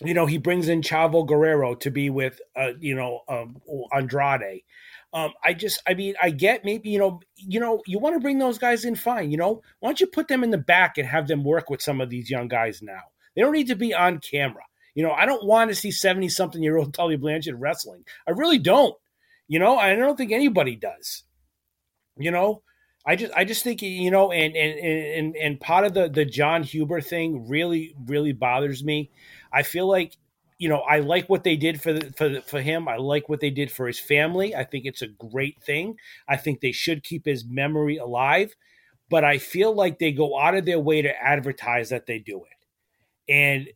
you 0.01 0.13
know, 0.13 0.25
he 0.25 0.37
brings 0.37 0.69
in 0.69 0.81
Chavo 0.81 1.27
Guerrero 1.27 1.75
to 1.75 1.91
be 1.91 2.09
with, 2.09 2.39
uh, 2.55 2.71
you 2.79 2.95
know, 2.95 3.21
um, 3.27 3.57
Andrade. 3.93 4.63
Um, 5.11 5.33
I 5.43 5.53
just, 5.53 5.81
I 5.87 5.95
mean, 5.95 6.15
I 6.21 6.29
get 6.29 6.63
maybe, 6.63 6.89
you 6.89 6.99
know, 6.99 7.19
you 7.35 7.59
know, 7.59 7.81
you 7.85 7.99
want 7.99 8.15
to 8.15 8.19
bring 8.19 8.37
those 8.37 8.57
guys 8.57 8.85
in, 8.85 8.95
fine. 8.95 9.31
You 9.31 9.37
know, 9.37 9.61
why 9.79 9.89
don't 9.89 9.99
you 9.99 10.07
put 10.07 10.27
them 10.27 10.43
in 10.43 10.51
the 10.51 10.57
back 10.57 10.97
and 10.97 11.07
have 11.07 11.27
them 11.27 11.43
work 11.43 11.69
with 11.69 11.81
some 11.81 11.99
of 11.99 12.09
these 12.09 12.29
young 12.29 12.47
guys 12.47 12.81
now? 12.81 13.01
They 13.35 13.41
don't 13.41 13.53
need 13.53 13.67
to 13.67 13.75
be 13.75 13.93
on 13.93 14.19
camera. 14.19 14.63
You 14.95 15.03
know, 15.03 15.11
I 15.11 15.25
don't 15.25 15.45
want 15.45 15.69
to 15.71 15.75
see 15.75 15.91
70 15.91 16.29
something 16.29 16.61
year 16.61 16.77
old 16.77 16.93
Tully 16.93 17.17
Blanchard 17.17 17.59
wrestling. 17.59 18.05
I 18.27 18.31
really 18.31 18.59
don't. 18.59 18.95
You 19.47 19.59
know, 19.59 19.77
I 19.77 19.95
don't 19.95 20.15
think 20.17 20.31
anybody 20.31 20.75
does. 20.75 21.23
You 22.17 22.31
know, 22.31 22.61
I 23.05 23.15
just 23.15 23.33
I 23.33 23.45
just 23.45 23.63
think 23.63 23.81
you 23.81 24.11
know, 24.11 24.31
and 24.31 24.55
and 24.55 24.79
and 24.79 25.35
and 25.35 25.59
part 25.59 25.85
of 25.85 25.93
the 25.93 26.09
the 26.09 26.25
Jon 26.25 26.63
Huber 26.63 27.01
thing 27.01 27.47
really 27.47 27.95
really 28.05 28.33
bothers 28.33 28.83
me. 28.83 29.09
I 29.51 29.63
feel 29.63 29.87
like 29.87 30.17
you 30.57 30.69
know 30.69 30.79
I 30.79 30.99
like 30.99 31.29
what 31.29 31.43
they 31.43 31.55
did 31.55 31.81
for 31.81 31.93
the, 31.93 32.11
for 32.13 32.41
for 32.41 32.61
him. 32.61 32.87
I 32.87 32.97
like 32.97 33.29
what 33.29 33.39
they 33.39 33.49
did 33.49 33.71
for 33.71 33.87
his 33.87 33.99
family. 33.99 34.55
I 34.55 34.63
think 34.63 34.85
it's 34.85 35.01
a 35.01 35.07
great 35.07 35.61
thing. 35.63 35.97
I 36.27 36.37
think 36.37 36.61
they 36.61 36.71
should 36.71 37.03
keep 37.03 37.25
his 37.25 37.45
memory 37.45 37.97
alive. 37.97 38.55
But 39.09 39.23
I 39.23 39.39
feel 39.39 39.73
like 39.73 39.97
they 39.97 40.11
go 40.11 40.37
out 40.39 40.55
of 40.55 40.65
their 40.65 40.79
way 40.79 41.01
to 41.01 41.23
advertise 41.23 41.89
that 41.89 42.05
they 42.05 42.19
do 42.19 42.43
it, 42.43 43.31
and 43.31 43.69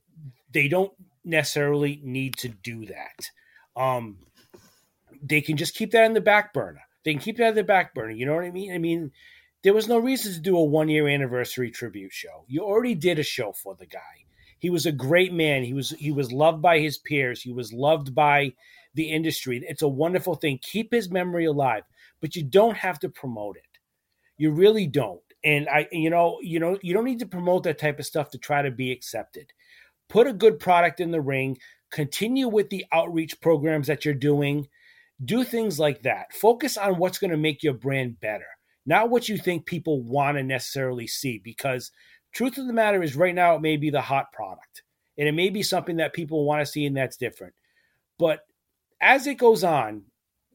they 0.52 0.68
don't 0.68 0.94
necessarily 1.26 2.00
need 2.04 2.38
to 2.38 2.50
do 2.50 2.86
that. 2.86 3.30
Um, 3.76 4.20
they 5.24 5.42
can 5.42 5.58
just 5.58 5.74
keep 5.74 5.92
that 5.92 6.06
in 6.06 6.14
the 6.14 6.22
back 6.22 6.54
burner 6.54 6.82
they 7.04 7.14
can 7.14 7.22
keep 7.22 7.38
that 7.38 7.50
in 7.50 7.56
the 7.56 7.64
back 7.64 7.94
burner. 7.94 8.12
You 8.12 8.26
know 8.26 8.36
what 8.36 8.46
I 8.46 8.52
mean? 8.52 8.74
I 8.74 8.78
mean, 8.78 9.12
there 9.64 9.74
was 9.74 9.88
no 9.88 9.98
reason 9.98 10.34
to 10.34 10.40
do 10.40 10.58
a 10.58 10.64
one 10.64 10.90
year 10.90 11.08
anniversary 11.08 11.72
tribute 11.72 12.14
show. 12.14 12.46
You 12.48 12.62
already 12.62 12.96
did 12.96 13.20
a 13.20 13.24
show 13.24 13.52
for 13.52 13.76
the 13.76 13.86
guy. 13.86 14.26
He 14.64 14.70
was 14.70 14.86
a 14.86 14.94
great 14.94 15.34
man. 15.34 15.66
He 15.66 15.74
was 15.74 15.90
he 15.90 16.14
was 16.14 16.32
loved 16.32 16.62
by 16.62 16.80
his 16.80 16.98
peers. 16.98 17.42
He 17.42 17.52
was 17.52 17.74
loved 17.74 18.16
by 18.16 18.54
the 18.94 19.12
industry. 19.12 19.62
It's 19.68 19.82
a 19.82 19.90
wonderful 19.90 20.36
thing. 20.36 20.58
Keep 20.62 20.94
his 20.94 21.12
memory 21.12 21.44
alive, 21.44 21.84
but 22.22 22.38
you 22.38 22.44
don't 22.44 22.78
have 22.78 22.98
to 23.00 23.10
promote 23.10 23.58
it. 23.58 23.80
You 24.38 24.52
really 24.52 24.88
don't. 24.88 25.20
And 25.44 25.68
I, 25.68 25.90
you 25.92 26.10
know, 26.10 26.38
you 26.42 26.62
know, 26.62 26.80
you 26.82 26.94
don't 26.94 27.04
need 27.04 27.20
to 27.20 27.26
promote 27.26 27.64
that 27.64 27.78
type 27.78 28.00
of 28.00 28.06
stuff 28.06 28.30
to 28.30 28.38
try 28.38 28.62
to 28.62 28.72
be 28.72 28.90
accepted. 28.94 29.52
Put 30.08 30.28
a 30.28 30.34
good 30.34 30.60
product 30.60 31.02
in 31.02 31.12
the 31.12 31.20
ring. 31.20 31.58
Continue 31.92 32.48
with 32.48 32.70
the 32.70 32.86
outreach 32.94 33.42
programs 33.42 33.88
that 33.88 34.06
you're 34.06 34.14
doing. 34.14 34.70
Do 35.26 35.44
things 35.44 35.78
like 35.78 36.04
that. 36.04 36.32
Focus 36.32 36.78
on 36.78 37.00
what's 37.00 37.18
going 37.18 37.32
to 37.32 37.38
make 37.38 37.64
your 37.64 37.74
brand 37.74 38.18
better, 38.22 38.48
not 38.86 39.10
what 39.10 39.28
you 39.28 39.38
think 39.38 39.66
people 39.66 40.02
want 40.02 40.38
to 40.38 40.44
necessarily 40.44 41.08
see. 41.08 41.42
Because 41.44 41.92
truth 42.34 42.58
of 42.58 42.68
the 42.68 42.74
matter 42.74 43.02
is, 43.02 43.16
right 43.16 43.36
now 43.36 43.56
it 43.56 43.62
may 43.62 43.78
be 43.78 43.90
the 43.90 44.02
hot 44.02 44.32
product, 44.34 44.84
and 45.18 45.28
it 45.28 45.34
may 45.34 45.50
be 45.50 45.64
something 45.64 45.98
that 45.98 46.14
people 46.14 46.46
want 46.46 46.62
to 46.62 46.72
see, 46.72 46.86
and 46.86 46.98
that's 46.98 47.18
different. 47.18 47.54
But 48.20 48.42
as 49.02 49.28
it 49.28 49.36
goes 49.36 49.64
on, 49.64 50.04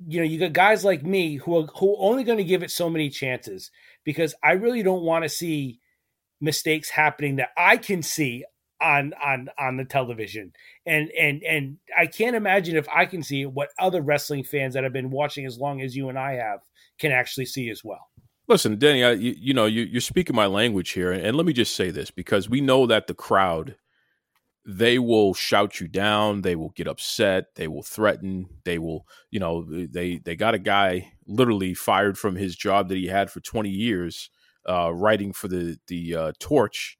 you 0.06 0.20
know, 0.20 0.24
you 0.24 0.38
got 0.38 0.52
guys 0.52 0.84
like 0.84 1.02
me 1.02 1.36
who 1.36 1.56
are 1.58 1.66
who 1.78 1.94
are 1.94 2.10
only 2.10 2.24
going 2.24 2.38
to 2.38 2.44
give 2.44 2.62
it 2.62 2.70
so 2.70 2.88
many 2.88 3.10
chances 3.10 3.70
because 4.04 4.34
I 4.42 4.52
really 4.52 4.82
don't 4.82 5.02
want 5.02 5.24
to 5.24 5.28
see 5.28 5.80
mistakes 6.40 6.88
happening 6.88 7.36
that 7.36 7.50
I 7.56 7.76
can 7.76 8.02
see 8.02 8.44
on 8.80 9.12
on 9.24 9.48
on 9.58 9.76
the 9.76 9.84
television 9.84 10.52
and 10.86 11.10
and 11.10 11.42
and 11.42 11.78
I 11.98 12.06
can't 12.06 12.36
imagine 12.36 12.76
if 12.76 12.88
I 12.88 13.06
can 13.06 13.24
see 13.24 13.44
what 13.44 13.70
other 13.76 14.02
wrestling 14.02 14.44
fans 14.44 14.74
that 14.74 14.84
have 14.84 14.92
been 14.92 15.10
watching 15.10 15.46
as 15.46 15.58
long 15.58 15.80
as 15.80 15.96
you 15.96 16.08
and 16.08 16.18
I 16.18 16.34
have 16.34 16.60
can 17.00 17.10
actually 17.10 17.46
see 17.46 17.70
as 17.70 17.82
well. 17.82 18.08
Listen, 18.48 18.76
Denny, 18.76 19.04
I, 19.04 19.12
you, 19.12 19.34
you 19.38 19.54
know 19.54 19.66
you, 19.66 19.82
you're 19.82 20.00
speaking 20.00 20.34
my 20.36 20.46
language 20.46 20.90
here, 20.90 21.12
and 21.12 21.36
let 21.36 21.46
me 21.46 21.52
just 21.52 21.76
say 21.76 21.90
this 21.90 22.10
because 22.10 22.48
we 22.48 22.60
know 22.60 22.86
that 22.86 23.06
the 23.06 23.14
crowd 23.14 23.76
they 24.64 24.98
will 24.98 25.32
shout 25.32 25.80
you 25.80 25.88
down 25.88 26.42
they 26.42 26.54
will 26.54 26.70
get 26.70 26.86
upset 26.86 27.54
they 27.54 27.66
will 27.66 27.82
threaten 27.82 28.46
they 28.64 28.78
will 28.78 29.06
you 29.30 29.40
know 29.40 29.64
they 29.64 30.18
they 30.18 30.36
got 30.36 30.54
a 30.54 30.58
guy 30.58 31.10
literally 31.26 31.72
fired 31.72 32.18
from 32.18 32.36
his 32.36 32.54
job 32.54 32.88
that 32.88 32.98
he 32.98 33.06
had 33.06 33.30
for 33.30 33.40
20 33.40 33.70
years 33.70 34.30
uh, 34.68 34.92
writing 34.92 35.32
for 35.32 35.48
the 35.48 35.78
the 35.86 36.14
uh, 36.14 36.32
torch 36.38 36.98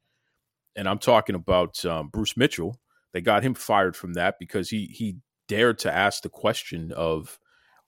and 0.76 0.88
i'm 0.88 0.98
talking 0.98 1.34
about 1.34 1.84
um, 1.84 2.08
bruce 2.08 2.36
mitchell. 2.36 2.80
They 3.12 3.20
got 3.22 3.42
him 3.42 3.54
fired 3.54 3.96
from 3.96 4.14
that 4.14 4.36
because 4.38 4.70
he 4.70 4.86
he 4.86 5.16
dared 5.48 5.78
to 5.80 5.92
ask 5.92 6.22
the 6.22 6.28
question 6.28 6.92
of 6.92 7.38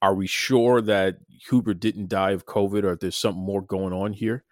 are 0.01 0.13
we 0.13 0.27
sure 0.27 0.81
that 0.81 1.17
huber 1.47 1.73
didn't 1.73 2.09
die 2.09 2.31
of 2.31 2.45
covid 2.45 2.83
or 2.83 2.95
there's 2.95 3.17
something 3.17 3.43
more 3.43 3.61
going 3.61 3.93
on 3.93 4.13
here 4.13 4.43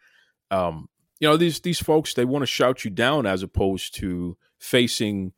um, 0.52 0.88
you 1.20 1.28
know 1.28 1.38
these 1.38 1.60
these 1.60 1.80
folks 1.80 2.14
they 2.14 2.26
want 2.26 2.42
to 2.42 2.48
shout 2.48 2.84
you 2.84 2.92
down 2.92 3.26
as 3.26 3.44
opposed 3.44 3.94
to 3.96 4.38
facing 4.58 5.34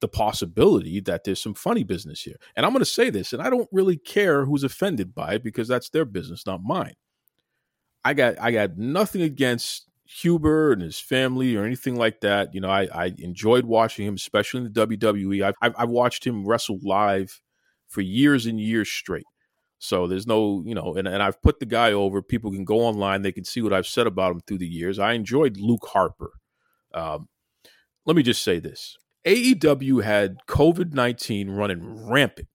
the 0.00 0.08
possibility 0.08 1.00
that 1.00 1.24
there's 1.24 1.42
some 1.42 1.54
funny 1.54 1.84
business 1.84 2.22
here. 2.22 2.36
And 2.56 2.64
I'm 2.64 2.72
going 2.72 2.80
to 2.80 2.86
say 2.86 3.10
this, 3.10 3.32
and 3.32 3.42
I 3.42 3.50
don't 3.50 3.68
really 3.70 3.96
care 3.96 4.44
who's 4.44 4.64
offended 4.64 5.14
by 5.14 5.34
it 5.34 5.44
because 5.44 5.68
that's 5.68 5.90
their 5.90 6.06
business, 6.06 6.46
not 6.46 6.62
mine. 6.62 6.94
I 8.04 8.14
got 8.14 8.40
I 8.40 8.50
got 8.50 8.78
nothing 8.78 9.20
against 9.20 9.88
Huber 10.06 10.72
and 10.72 10.80
his 10.82 10.98
family 10.98 11.54
or 11.54 11.64
anything 11.64 11.96
like 11.96 12.20
that. 12.22 12.54
You 12.54 12.62
know, 12.62 12.70
I, 12.70 12.88
I 12.92 13.14
enjoyed 13.18 13.66
watching 13.66 14.06
him, 14.06 14.14
especially 14.14 14.64
in 14.64 14.72
the 14.72 14.86
WWE. 14.86 15.42
I've, 15.42 15.74
I've 15.76 15.90
watched 15.90 16.26
him 16.26 16.46
wrestle 16.46 16.78
live 16.82 17.40
for 17.88 18.00
years 18.00 18.46
and 18.46 18.58
years 18.58 18.88
straight. 18.88 19.26
So 19.82 20.06
there's 20.06 20.26
no, 20.26 20.62
you 20.66 20.74
know, 20.74 20.94
and, 20.94 21.08
and 21.08 21.22
I've 21.22 21.40
put 21.40 21.58
the 21.58 21.66
guy 21.66 21.92
over. 21.92 22.20
People 22.20 22.52
can 22.52 22.64
go 22.64 22.80
online, 22.80 23.22
they 23.22 23.32
can 23.32 23.44
see 23.44 23.62
what 23.62 23.72
I've 23.72 23.86
said 23.86 24.06
about 24.06 24.32
him 24.32 24.40
through 24.40 24.58
the 24.58 24.68
years. 24.68 24.98
I 24.98 25.14
enjoyed 25.14 25.56
Luke 25.56 25.88
Harper. 25.92 26.32
Um, 26.92 27.28
let 28.04 28.14
me 28.14 28.22
just 28.22 28.44
say 28.44 28.58
this 28.58 28.98
AEW 29.26 30.04
had 30.04 30.36
COVID 30.46 30.92
19 30.92 31.50
running 31.50 32.06
rampant. 32.06 32.48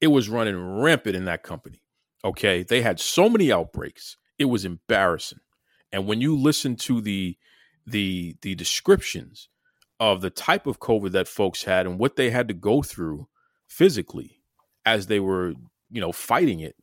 It 0.00 0.08
was 0.08 0.28
running 0.28 0.56
rampant 0.56 1.16
in 1.16 1.24
that 1.24 1.42
company. 1.42 1.82
Okay. 2.24 2.62
They 2.62 2.82
had 2.82 3.00
so 3.00 3.28
many 3.28 3.52
outbreaks. 3.52 4.16
It 4.38 4.46
was 4.46 4.64
embarrassing. 4.64 5.40
And 5.92 6.06
when 6.06 6.20
you 6.20 6.36
listen 6.36 6.76
to 6.76 7.00
the 7.00 7.36
the 7.86 8.36
the 8.42 8.54
descriptions 8.54 9.48
of 10.00 10.20
the 10.20 10.30
type 10.30 10.66
of 10.66 10.80
COVID 10.80 11.12
that 11.12 11.28
folks 11.28 11.64
had 11.64 11.86
and 11.86 11.98
what 11.98 12.16
they 12.16 12.30
had 12.30 12.48
to 12.48 12.54
go 12.54 12.82
through 12.82 13.28
physically 13.68 14.40
as 14.84 15.06
they 15.06 15.20
were, 15.20 15.54
you 15.90 16.00
know, 16.00 16.12
fighting 16.12 16.60
it. 16.60 16.76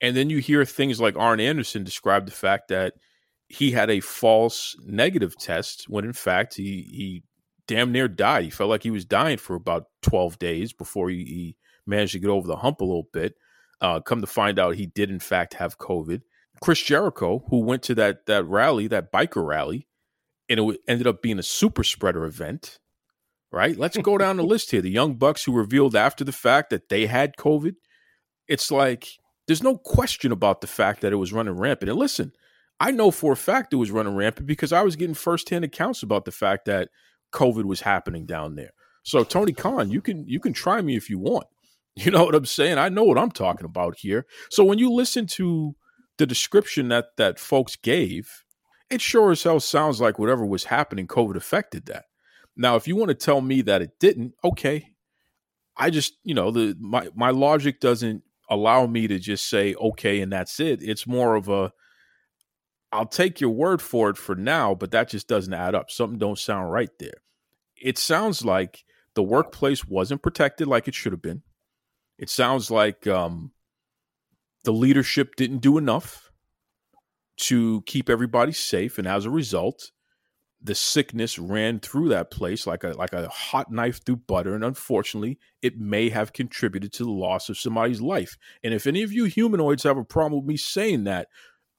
And 0.00 0.16
then 0.16 0.30
you 0.30 0.38
hear 0.38 0.64
things 0.64 1.00
like 1.00 1.16
Arn 1.16 1.40
Anderson 1.40 1.84
describe 1.84 2.26
the 2.26 2.32
fact 2.32 2.68
that 2.68 2.94
he 3.48 3.70
had 3.70 3.90
a 3.90 4.00
false 4.00 4.76
negative 4.84 5.36
test 5.36 5.84
when 5.88 6.04
in 6.04 6.12
fact 6.12 6.54
he 6.54 6.88
he 6.90 7.22
damn 7.66 7.92
near 7.92 8.08
died. 8.08 8.44
He 8.44 8.50
felt 8.50 8.70
like 8.70 8.82
he 8.82 8.90
was 8.90 9.04
dying 9.04 9.38
for 9.38 9.54
about 9.54 9.86
12 10.02 10.38
days 10.38 10.72
before 10.72 11.08
he, 11.08 11.24
he 11.24 11.56
managed 11.86 12.12
to 12.12 12.18
get 12.18 12.30
over 12.30 12.46
the 12.46 12.56
hump 12.56 12.80
a 12.80 12.84
little 12.84 13.08
bit. 13.12 13.34
Uh, 13.80 14.00
come 14.00 14.20
to 14.20 14.26
find 14.26 14.58
out 14.58 14.76
he 14.76 14.86
did 14.86 15.10
in 15.10 15.20
fact 15.20 15.54
have 15.54 15.78
COVID. 15.78 16.22
Chris 16.60 16.80
Jericho, 16.82 17.44
who 17.50 17.60
went 17.60 17.82
to 17.84 17.94
that 17.96 18.26
that 18.26 18.44
rally, 18.46 18.86
that 18.86 19.12
biker 19.12 19.44
rally, 19.44 19.86
and 20.48 20.60
it 20.60 20.80
ended 20.86 21.06
up 21.06 21.22
being 21.22 21.38
a 21.38 21.42
super 21.42 21.84
spreader 21.84 22.24
event. 22.24 22.78
Right? 23.50 23.76
Let's 23.76 23.96
go 23.98 24.18
down 24.18 24.36
the 24.36 24.42
list 24.44 24.70
here. 24.70 24.82
The 24.82 24.90
Young 24.90 25.14
Bucks 25.14 25.44
who 25.44 25.52
revealed 25.52 25.94
after 25.94 26.24
the 26.24 26.32
fact 26.32 26.70
that 26.70 26.88
they 26.88 27.06
had 27.06 27.36
COVID. 27.36 27.74
It's 28.48 28.70
like 28.70 29.08
there's 29.46 29.62
no 29.62 29.76
question 29.76 30.32
about 30.32 30.60
the 30.60 30.66
fact 30.66 31.00
that 31.00 31.12
it 31.12 31.16
was 31.16 31.32
running 31.32 31.56
rampant. 31.56 31.90
And 31.90 31.98
listen, 31.98 32.32
I 32.80 32.90
know 32.90 33.10
for 33.10 33.32
a 33.32 33.36
fact 33.36 33.72
it 33.72 33.76
was 33.76 33.90
running 33.90 34.16
rampant 34.16 34.46
because 34.46 34.72
I 34.72 34.82
was 34.82 34.96
getting 34.96 35.14
firsthand 35.14 35.64
accounts 35.64 36.02
about 36.02 36.24
the 36.24 36.32
fact 36.32 36.64
that 36.66 36.88
COVID 37.32 37.64
was 37.64 37.82
happening 37.82 38.26
down 38.26 38.56
there. 38.56 38.72
So 39.02 39.22
Tony 39.22 39.52
Khan, 39.52 39.90
you 39.90 40.00
can 40.00 40.26
you 40.26 40.40
can 40.40 40.52
try 40.52 40.80
me 40.80 40.96
if 40.96 41.10
you 41.10 41.18
want. 41.18 41.46
You 41.96 42.10
know 42.10 42.24
what 42.24 42.34
I'm 42.34 42.44
saying? 42.44 42.76
I 42.76 42.88
know 42.88 43.04
what 43.04 43.18
I'm 43.18 43.30
talking 43.30 43.66
about 43.66 43.98
here. 43.98 44.26
So 44.50 44.64
when 44.64 44.80
you 44.80 44.90
listen 44.90 45.28
to 45.28 45.76
the 46.18 46.26
description 46.26 46.88
that 46.88 47.16
that 47.18 47.38
folks 47.38 47.76
gave, 47.76 48.42
it 48.90 49.00
sure 49.00 49.30
as 49.30 49.44
hell 49.44 49.60
sounds 49.60 50.00
like 50.00 50.18
whatever 50.18 50.44
was 50.44 50.64
happening, 50.64 51.06
COVID 51.06 51.36
affected 51.36 51.86
that. 51.86 52.06
Now, 52.56 52.74
if 52.74 52.88
you 52.88 52.96
want 52.96 53.10
to 53.10 53.14
tell 53.14 53.40
me 53.40 53.62
that 53.62 53.80
it 53.80 53.98
didn't, 54.00 54.34
okay. 54.42 54.88
I 55.76 55.90
just, 55.90 56.14
you 56.24 56.34
know, 56.34 56.50
the 56.50 56.76
my 56.80 57.08
my 57.14 57.30
logic 57.30 57.78
doesn't 57.78 58.24
allow 58.50 58.86
me 58.86 59.06
to 59.08 59.18
just 59.18 59.48
say 59.48 59.74
okay 59.74 60.20
and 60.20 60.32
that's 60.32 60.60
it. 60.60 60.82
It's 60.82 61.06
more 61.06 61.34
of 61.34 61.48
a 61.48 61.72
I'll 62.92 63.06
take 63.06 63.40
your 63.40 63.50
word 63.50 63.82
for 63.82 64.08
it 64.10 64.16
for 64.16 64.36
now, 64.36 64.72
but 64.74 64.92
that 64.92 65.08
just 65.08 65.26
doesn't 65.26 65.52
add 65.52 65.74
up. 65.74 65.90
Something 65.90 66.18
don't 66.18 66.38
sound 66.38 66.70
right 66.70 66.90
there. 67.00 67.22
It 67.76 67.98
sounds 67.98 68.44
like 68.44 68.84
the 69.14 69.22
workplace 69.22 69.84
wasn't 69.84 70.22
protected 70.22 70.68
like 70.68 70.86
it 70.86 70.94
should 70.94 71.12
have 71.12 71.22
been. 71.22 71.42
It 72.18 72.30
sounds 72.30 72.70
like 72.70 73.06
um, 73.08 73.50
the 74.62 74.72
leadership 74.72 75.34
didn't 75.34 75.58
do 75.58 75.76
enough 75.76 76.30
to 77.36 77.82
keep 77.82 78.08
everybody 78.08 78.52
safe, 78.52 78.96
and 78.96 79.08
as 79.08 79.24
a 79.24 79.30
result, 79.30 79.90
the 80.64 80.74
sickness 80.74 81.38
ran 81.38 81.78
through 81.78 82.08
that 82.08 82.30
place 82.30 82.66
like 82.66 82.84
a 82.84 82.88
like 82.88 83.12
a 83.12 83.28
hot 83.28 83.70
knife 83.70 84.02
through 84.04 84.16
butter, 84.16 84.54
and 84.54 84.64
unfortunately, 84.64 85.38
it 85.60 85.78
may 85.78 86.08
have 86.08 86.32
contributed 86.32 86.92
to 86.94 87.04
the 87.04 87.10
loss 87.10 87.50
of 87.50 87.58
somebody's 87.58 88.00
life. 88.00 88.38
And 88.64 88.72
if 88.72 88.86
any 88.86 89.02
of 89.02 89.12
you 89.12 89.24
humanoids 89.24 89.82
have 89.82 89.98
a 89.98 90.04
problem 90.04 90.40
with 90.40 90.48
me 90.48 90.56
saying 90.56 91.04
that, 91.04 91.28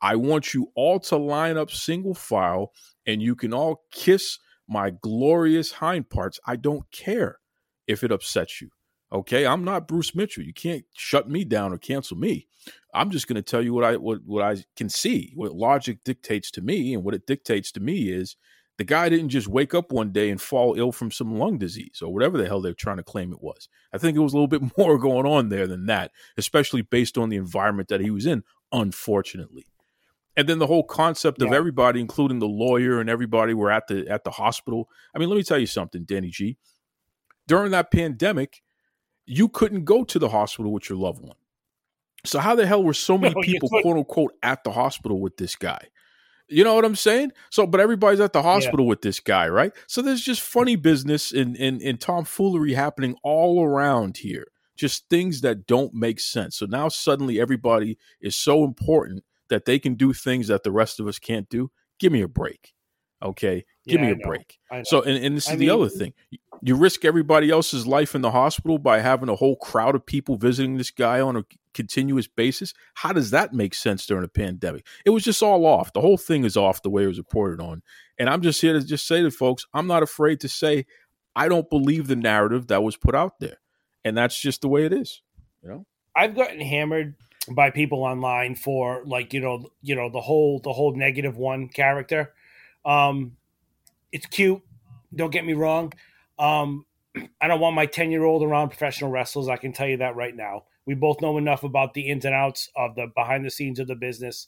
I 0.02 0.16
want 0.16 0.54
you 0.54 0.72
all 0.76 1.00
to 1.02 1.18
line 1.18 1.58
up 1.58 1.72
single 1.72 2.14
file 2.14 2.72
and 3.08 3.24
you 3.24 3.36
can 3.36 3.54
all 3.54 3.84
kiss 3.92 4.38
my 4.68 4.92
glorious 4.92 5.74
hind 5.74 6.10
parts. 6.12 6.40
I 6.46 6.56
don't 6.56 6.90
care 6.92 7.40
if 7.88 8.04
it 8.04 8.12
upsets 8.12 8.62
you. 8.62 8.70
Okay, 9.12 9.48
I'm 9.48 9.64
not 9.64 9.88
Bruce 9.88 10.14
Mitchell. 10.14 10.44
You 10.44 10.54
can't 10.54 10.86
shut 10.94 11.30
me 11.30 11.44
down 11.44 11.74
or 11.74 11.78
cancel 11.80 12.18
me. 12.18 12.48
I'm 12.94 13.10
just 13.10 13.28
going 13.28 13.36
to 13.36 13.42
tell 13.42 13.64
you 13.64 13.74
what 13.74 13.84
I 13.84 13.96
what 13.98 14.20
what 14.26 14.44
I 14.44 14.64
can 14.76 14.90
see, 14.90 15.32
what 15.36 15.56
logic 15.56 16.04
dictates 16.04 16.52
to 16.52 16.62
me, 16.62 16.94
and 16.94 17.04
what 17.04 17.16
it 17.16 17.26
dictates 17.26 17.72
to 17.74 17.80
me 17.80 18.10
is 18.10 18.36
the 18.78 18.84
guy 18.84 19.08
didn't 19.08 19.30
just 19.30 19.48
wake 19.48 19.74
up 19.74 19.92
one 19.92 20.12
day 20.12 20.30
and 20.30 20.42
fall 20.42 20.76
ill 20.78 20.92
from 20.92 21.12
some 21.12 21.38
lung 21.38 21.58
disease 21.58 22.02
or 22.02 22.14
whatever 22.14 22.38
the 22.38 22.46
hell 22.46 22.62
they're 22.62 22.74
trying 22.74 22.98
to 22.98 23.04
claim 23.04 23.32
it 23.32 23.42
was. 23.42 23.70
I 23.94 23.98
think 23.98 24.18
it 24.18 24.22
was 24.22 24.34
a 24.34 24.36
little 24.36 24.48
bit 24.48 24.62
more 24.78 24.98
going 24.98 25.26
on 25.26 25.50
there 25.50 25.68
than 25.68 25.86
that, 25.86 26.12
especially 26.38 26.82
based 26.82 27.18
on 27.18 27.30
the 27.30 27.38
environment 27.38 27.88
that 27.90 28.02
he 28.02 28.12
was 28.12 28.26
in, 28.26 28.44
unfortunately. 28.72 29.66
And 30.38 30.50
then 30.50 30.60
the 30.60 30.68
whole 30.68 30.84
concept 30.84 31.42
yeah. 31.42 31.48
of 31.48 31.54
everybody 31.54 32.02
including 32.02 32.40
the 32.40 32.48
lawyer 32.48 33.00
and 33.00 33.10
everybody 33.10 33.54
were 33.54 33.72
at 33.72 33.88
the 33.88 34.08
at 34.10 34.26
the 34.26 34.32
hospital. 34.32 34.90
I 35.16 35.20
mean 35.20 35.30
let 35.30 35.38
me 35.38 35.44
tell 35.44 35.60
you 35.60 35.68
something 35.68 36.04
danny 36.04 36.30
g. 36.30 36.58
During 37.48 37.72
that 37.72 37.92
pandemic 37.92 38.62
you 39.26 39.48
couldn't 39.48 39.86
go 39.86 40.04
to 40.04 40.20
the 40.20 40.30
hospital 40.30 40.74
with 40.74 40.90
your 40.90 41.00
loved 41.00 41.22
one. 41.22 41.38
So 42.26 42.40
how 42.40 42.56
the 42.56 42.68
hell 42.68 42.84
were 42.84 42.94
so 42.94 43.18
many 43.18 43.34
no, 43.36 43.42
people 43.42 43.70
quote 43.70 43.98
unquote 43.98 44.34
at 44.44 44.66
the 44.66 44.72
hospital 44.72 45.22
with 45.22 45.38
this 45.38 45.56
guy 45.56 45.88
you 46.48 46.64
know 46.64 46.76
what 46.76 46.86
i'm 46.86 46.96
saying 46.96 47.32
so 47.50 47.66
but 47.66 47.80
everybody's 47.80 48.20
at 48.20 48.34
the 48.34 48.42
hospital 48.42 48.86
yeah. 48.86 48.90
with 48.90 49.02
this 49.02 49.20
guy 49.20 49.48
right 49.48 49.74
so 49.88 50.02
there's 50.02 50.22
just 50.22 50.42
funny 50.42 50.76
business 50.76 51.32
and 51.32 51.56
and, 51.58 51.82
and 51.82 52.00
tomfoolery 52.00 52.74
happening 52.74 53.16
all 53.24 53.64
around 53.64 54.18
here 54.18 54.48
just 54.76 55.10
things 55.10 55.42
that 55.42 55.66
don't 55.66 55.94
make 55.94 56.20
sense 56.20 56.58
so 56.58 56.66
now 56.66 56.88
suddenly 56.88 57.40
everybody 57.40 57.98
is 58.22 58.36
so 58.36 58.64
important 58.64 59.24
that 59.50 59.66
they 59.66 59.80
can 59.80 59.96
do 59.96 60.14
things 60.14 60.48
that 60.48 60.64
the 60.64 60.72
rest 60.72 61.00
of 61.00 61.08
us 61.08 61.20
can't 61.20 61.50
do, 61.50 61.72
give 62.00 62.12
me 62.12 62.22
a 62.22 62.28
break. 62.28 62.74
Okay, 63.24 63.66
give 63.88 64.02
yeah, 64.02 64.08
me 64.08 64.12
a 64.12 64.28
break. 64.28 64.60
So, 64.84 65.02
and, 65.02 65.24
and 65.24 65.38
this 65.38 65.48
is 65.48 65.54
I 65.54 65.56
the 65.56 65.68
mean, 65.68 65.70
other 65.76 65.90
thing. 65.90 66.14
You 66.62 66.76
risk 66.76 67.06
everybody 67.06 67.50
else's 67.50 67.86
life 67.86 68.16
in 68.16 68.22
the 68.22 68.32
hospital 68.32 68.78
by 68.78 69.00
having 69.00 69.30
a 69.30 69.36
whole 69.36 69.56
crowd 69.56 69.96
of 69.96 70.06
people 70.06 70.38
visiting 70.38 70.78
this 70.78 70.92
guy 70.92 71.20
on 71.22 71.36
a 71.36 71.46
continuous 71.74 72.28
basis. 72.28 72.74
How 72.96 73.14
does 73.14 73.32
that 73.32 73.54
make 73.54 73.76
sense 73.76 74.06
during 74.06 74.24
a 74.24 74.30
pandemic? 74.30 74.86
It 75.06 75.12
was 75.12 75.24
just 75.24 75.44
all 75.44 75.66
off. 75.66 75.94
The 75.94 76.02
whole 76.02 76.18
thing 76.18 76.44
is 76.44 76.58
off 76.58 76.82
the 76.82 76.90
way 76.90 77.04
it 77.04 77.08
was 77.08 77.18
reported 77.18 77.62
on. 77.62 77.84
And 78.18 78.30
I'm 78.30 78.42
just 78.42 78.62
here 78.62 78.74
to 78.74 78.84
just 78.84 79.08
say 79.08 79.22
to 79.22 79.30
folks, 79.30 79.66
I'm 79.74 79.88
not 79.88 80.04
afraid 80.04 80.40
to 80.42 80.48
say 80.48 80.86
I 81.36 81.50
don't 81.50 81.70
believe 81.70 82.08
the 82.08 82.16
narrative 82.16 82.68
that 82.68 82.84
was 82.84 82.98
put 82.98 83.14
out 83.14 83.40
there. 83.40 83.58
And 84.04 84.18
that's 84.18 84.40
just 84.40 84.62
the 84.62 84.70
way 84.70 84.86
it 84.86 84.94
is. 84.94 85.22
You 85.62 85.70
know? 85.70 85.86
I've 86.16 86.36
gotten 86.36 86.62
hammered 86.62 87.16
by 87.52 87.70
people 87.70 88.04
online 88.04 88.56
for 88.56 89.04
like, 89.06 89.34
you 89.34 89.42
know, 89.42 89.70
you 89.82 89.96
know, 89.96 90.10
the 90.10 90.22
whole 90.22 90.60
the 90.60 90.74
whole 90.74 90.96
negative 90.96 91.38
one 91.38 91.68
character. 91.68 92.34
Um 92.86 93.38
it's 94.12 94.26
cute. 94.26 94.62
Don't 95.14 95.32
get 95.32 95.46
me 95.46 95.54
wrong. 95.54 95.94
Um, 96.38 96.86
I 97.42 97.48
don't 97.48 97.60
want 97.60 97.76
my 97.76 97.86
10 97.86 98.12
year 98.12 98.24
old 98.24 98.44
around 98.44 98.70
professional 98.70 99.12
wrestlers. 99.12 99.48
I 99.48 99.58
can 99.58 99.74
tell 99.74 99.88
you 99.88 99.98
that 99.98 100.16
right 100.16 100.36
now. 100.36 100.64
We 100.86 100.94
both 100.94 101.22
know 101.22 101.38
enough 101.38 101.64
about 101.64 101.94
the 101.94 102.10
ins 102.10 102.26
and 102.26 102.36
outs 102.36 102.70
of 102.76 102.96
the 102.96 103.08
behind 103.16 103.46
the 103.46 103.52
scenes 103.52 103.80
of 103.80 103.88
the 103.88 103.96
business 103.96 104.48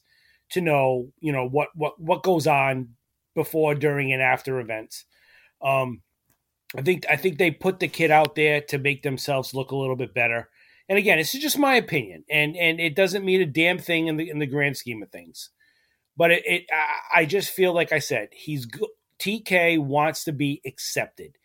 to 0.51 0.61
know, 0.61 1.11
you 1.19 1.31
know, 1.31 1.47
what, 1.47 1.69
what, 1.76 1.99
what 1.99 2.23
goes 2.23 2.45
on 2.45 2.89
before, 3.34 3.76
during, 3.76 4.14
and 4.14 4.22
after 4.22 4.59
events. 4.59 5.05
Um, 5.61 6.01
I 6.77 6.81
think, 6.81 7.05
I 7.09 7.15
think 7.15 7.38
they 7.38 7.51
put 7.51 7.80
the 7.80 7.88
kid 7.88 8.11
out 8.11 8.35
there 8.35 8.61
to 8.61 8.77
make 8.77 9.01
themselves 9.01 9.53
look 9.53 9.72
a 9.72 9.76
little 9.76 9.95
bit 9.95 10.14
better. 10.14 10.49
And 10.89 10.97
again, 10.97 11.18
this 11.18 11.35
is 11.35 11.41
just 11.41 11.57
my 11.57 11.76
opinion, 11.76 12.23
and 12.30 12.55
and 12.55 12.80
it 12.80 12.95
doesn't 12.95 13.26
mean 13.26 13.41
a 13.41 13.45
damn 13.45 13.77
thing 13.77 14.07
in 14.07 14.15
the 14.15 14.30
in 14.30 14.39
the 14.39 14.45
grand 14.45 14.77
scheme 14.77 15.03
of 15.03 15.11
things. 15.11 15.49
But 16.15 16.31
it, 16.31 16.43
it 16.45 16.65
I 17.14 17.26
just 17.26 17.49
feel 17.49 17.73
like 17.73 17.91
I 17.91 17.99
said 17.99 18.30
he's. 18.31 18.68
TK 19.19 19.80
wants 19.80 20.23
to 20.26 20.31
be 20.31 20.61
accepted 20.64 21.38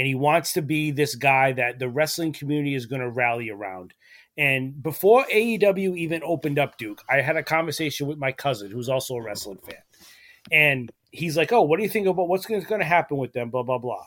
and 0.00 0.06
he 0.06 0.14
wants 0.14 0.54
to 0.54 0.62
be 0.62 0.90
this 0.90 1.14
guy 1.14 1.52
that 1.52 1.78
the 1.78 1.86
wrestling 1.86 2.32
community 2.32 2.74
is 2.74 2.86
going 2.86 3.02
to 3.02 3.10
rally 3.10 3.50
around. 3.50 3.92
And 4.38 4.82
before 4.82 5.26
AEW 5.30 5.94
even 5.98 6.22
opened 6.24 6.58
up, 6.58 6.78
Duke, 6.78 7.02
I 7.06 7.20
had 7.20 7.36
a 7.36 7.42
conversation 7.42 8.06
with 8.06 8.16
my 8.16 8.32
cousin, 8.32 8.70
who's 8.70 8.88
also 8.88 9.16
a 9.16 9.22
wrestling 9.22 9.58
fan, 9.58 9.82
and 10.50 10.90
he's 11.10 11.36
like, 11.36 11.52
"Oh, 11.52 11.60
what 11.60 11.76
do 11.76 11.82
you 11.82 11.88
think 11.90 12.06
about 12.06 12.28
what's 12.28 12.46
going 12.46 12.62
to 12.64 12.82
happen 12.82 13.18
with 13.18 13.34
them?" 13.34 13.50
Blah 13.50 13.64
blah 13.64 13.76
blah. 13.76 14.06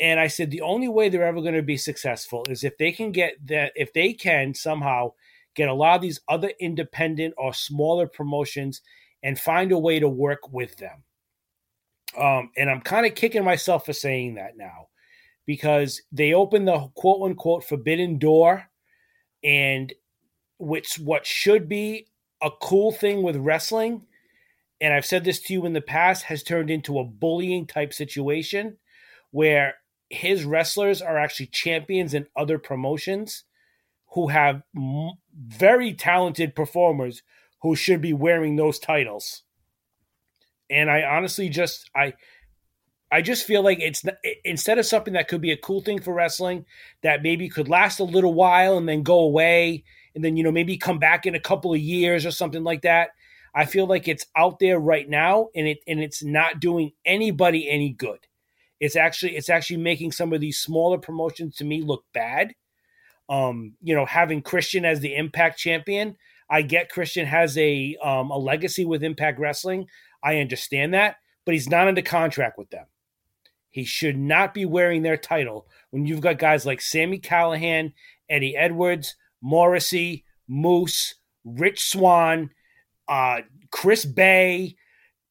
And 0.00 0.18
I 0.18 0.26
said 0.26 0.50
the 0.50 0.62
only 0.62 0.88
way 0.88 1.08
they're 1.08 1.22
ever 1.22 1.40
going 1.40 1.54
to 1.54 1.62
be 1.62 1.76
successful 1.76 2.44
is 2.48 2.64
if 2.64 2.76
they 2.76 2.90
can 2.90 3.12
get 3.12 3.34
that, 3.46 3.70
if 3.76 3.92
they 3.92 4.14
can 4.14 4.54
somehow 4.54 5.12
get 5.54 5.68
a 5.68 5.72
lot 5.72 5.94
of 5.94 6.02
these 6.02 6.20
other 6.28 6.50
independent 6.58 7.34
or 7.38 7.54
smaller 7.54 8.08
promotions 8.08 8.82
and 9.22 9.38
find 9.38 9.70
a 9.70 9.78
way 9.78 10.00
to 10.00 10.08
work 10.08 10.50
with 10.50 10.78
them. 10.78 11.04
Um, 12.18 12.50
and 12.56 12.68
I'm 12.68 12.80
kind 12.80 13.06
of 13.06 13.14
kicking 13.14 13.44
myself 13.44 13.86
for 13.86 13.92
saying 13.92 14.34
that 14.34 14.56
now 14.56 14.88
because 15.46 16.02
they 16.12 16.32
opened 16.32 16.68
the 16.68 16.88
quote 16.94 17.22
unquote 17.22 17.64
forbidden 17.64 18.18
door 18.18 18.64
and 19.42 19.92
which 20.58 20.98
what 20.98 21.26
should 21.26 21.68
be 21.68 22.06
a 22.42 22.50
cool 22.60 22.92
thing 22.92 23.22
with 23.22 23.36
wrestling 23.36 24.02
and 24.82 24.92
I've 24.92 25.06
said 25.06 25.22
this 25.22 25.40
to 25.42 25.52
you 25.52 25.64
in 25.64 25.74
the 25.74 25.80
past 25.80 26.24
has 26.24 26.42
turned 26.42 26.68
into 26.68 26.98
a 26.98 27.04
bullying 27.04 27.68
type 27.68 27.94
situation 27.94 28.78
where 29.30 29.76
his 30.10 30.44
wrestlers 30.44 31.00
are 31.00 31.16
actually 31.16 31.46
champions 31.46 32.14
in 32.14 32.26
other 32.36 32.58
promotions 32.58 33.44
who 34.14 34.28
have 34.28 34.62
m- 34.76 35.12
very 35.34 35.94
talented 35.94 36.56
performers 36.56 37.22
who 37.62 37.76
should 37.76 38.00
be 38.00 38.12
wearing 38.12 38.56
those 38.56 38.80
titles. 38.80 39.44
And 40.68 40.90
I 40.90 41.04
honestly 41.04 41.48
just 41.48 41.88
I 41.94 42.14
I 43.12 43.20
just 43.20 43.44
feel 43.44 43.62
like 43.62 43.78
it's 43.78 44.02
instead 44.42 44.78
of 44.78 44.86
something 44.86 45.12
that 45.12 45.28
could 45.28 45.42
be 45.42 45.52
a 45.52 45.56
cool 45.56 45.82
thing 45.82 46.00
for 46.00 46.14
wrestling 46.14 46.64
that 47.02 47.22
maybe 47.22 47.50
could 47.50 47.68
last 47.68 48.00
a 48.00 48.04
little 48.04 48.32
while 48.32 48.78
and 48.78 48.88
then 48.88 49.02
go 49.02 49.18
away 49.18 49.84
and 50.14 50.24
then 50.24 50.38
you 50.38 50.42
know 50.42 50.50
maybe 50.50 50.78
come 50.78 50.98
back 50.98 51.26
in 51.26 51.34
a 51.34 51.40
couple 51.40 51.74
of 51.74 51.78
years 51.78 52.24
or 52.24 52.30
something 52.30 52.64
like 52.64 52.82
that. 52.82 53.10
I 53.54 53.66
feel 53.66 53.86
like 53.86 54.08
it's 54.08 54.24
out 54.34 54.60
there 54.60 54.78
right 54.78 55.06
now 55.06 55.48
and 55.54 55.68
it 55.68 55.80
and 55.86 56.00
it's 56.00 56.24
not 56.24 56.58
doing 56.58 56.92
anybody 57.04 57.68
any 57.68 57.90
good. 57.90 58.26
It's 58.80 58.96
actually 58.96 59.36
it's 59.36 59.50
actually 59.50 59.76
making 59.76 60.12
some 60.12 60.32
of 60.32 60.40
these 60.40 60.58
smaller 60.58 60.96
promotions 60.96 61.56
to 61.56 61.64
me 61.64 61.82
look 61.82 62.04
bad. 62.14 62.54
Um, 63.28 63.74
you 63.82 63.94
know, 63.94 64.06
having 64.06 64.40
Christian 64.40 64.86
as 64.86 65.00
the 65.00 65.14
Impact 65.14 65.58
champion, 65.58 66.16
I 66.48 66.62
get 66.62 66.88
Christian 66.88 67.26
has 67.26 67.58
a 67.58 67.94
um, 68.02 68.30
a 68.30 68.38
legacy 68.38 68.86
with 68.86 69.04
Impact 69.04 69.38
Wrestling. 69.38 69.86
I 70.24 70.38
understand 70.38 70.94
that, 70.94 71.16
but 71.44 71.52
he's 71.52 71.68
not 71.68 71.88
under 71.88 72.00
contract 72.00 72.56
with 72.56 72.70
them. 72.70 72.86
He 73.72 73.84
should 73.84 74.18
not 74.18 74.52
be 74.52 74.66
wearing 74.66 75.02
their 75.02 75.16
title 75.16 75.66
when 75.90 76.04
you've 76.06 76.20
got 76.20 76.38
guys 76.38 76.66
like 76.66 76.82
Sami 76.82 77.18
Callihan, 77.18 77.94
Eddie 78.28 78.54
Edwards, 78.54 79.16
Morrissey, 79.40 80.24
Moose, 80.46 81.14
Rich 81.42 81.82
Swann, 81.82 82.50
uh, 83.08 83.40
Chris 83.70 84.04
Bey, 84.04 84.76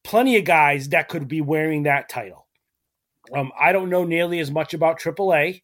plenty 0.02 0.36
of 0.36 0.44
guys 0.44 0.88
that 0.88 1.08
could 1.08 1.28
be 1.28 1.40
wearing 1.40 1.84
that 1.84 2.08
title. 2.08 2.48
Um, 3.32 3.52
I 3.58 3.70
don't 3.70 3.90
know 3.90 4.04
nearly 4.04 4.40
as 4.40 4.50
much 4.50 4.74
about 4.74 4.98
AAA. 4.98 5.62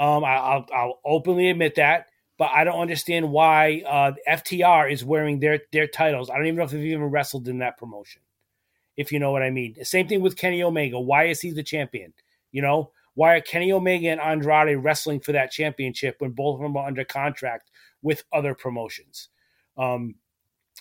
Um, 0.00 0.24
I, 0.24 0.56
will 0.56 0.66
I'll 0.74 1.00
openly 1.04 1.48
admit 1.48 1.76
that, 1.76 2.06
but 2.38 2.50
I 2.52 2.64
don't 2.64 2.80
understand 2.80 3.30
why 3.30 3.84
uh, 3.86 4.12
FTR 4.28 4.90
is 4.90 5.04
wearing 5.04 5.38
their 5.38 5.60
their 5.72 5.86
titles. 5.86 6.28
I 6.28 6.36
don't 6.36 6.46
even 6.46 6.56
know 6.56 6.64
if 6.64 6.72
they've 6.72 6.84
even 6.84 7.04
wrestled 7.04 7.46
in 7.46 7.58
that 7.58 7.78
promotion 7.78 8.22
if 8.96 9.12
you 9.12 9.18
know 9.18 9.32
what 9.32 9.42
I 9.42 9.50
mean. 9.50 9.76
Same 9.84 10.08
thing 10.08 10.20
with 10.20 10.36
Kenny 10.36 10.62
Omega. 10.62 11.00
Why 11.00 11.24
is 11.24 11.40
he 11.40 11.50
the 11.50 11.62
champion? 11.62 12.12
You 12.52 12.62
know, 12.62 12.90
why 13.14 13.34
are 13.34 13.40
Kenny 13.40 13.72
Omega 13.72 14.08
and 14.08 14.20
Andrade 14.20 14.82
wrestling 14.82 15.20
for 15.20 15.32
that 15.32 15.50
championship 15.50 16.16
when 16.18 16.32
both 16.32 16.56
of 16.56 16.62
them 16.62 16.76
are 16.76 16.86
under 16.86 17.04
contract 17.04 17.70
with 18.02 18.24
other 18.32 18.54
promotions? 18.54 19.28
Um, 19.76 20.16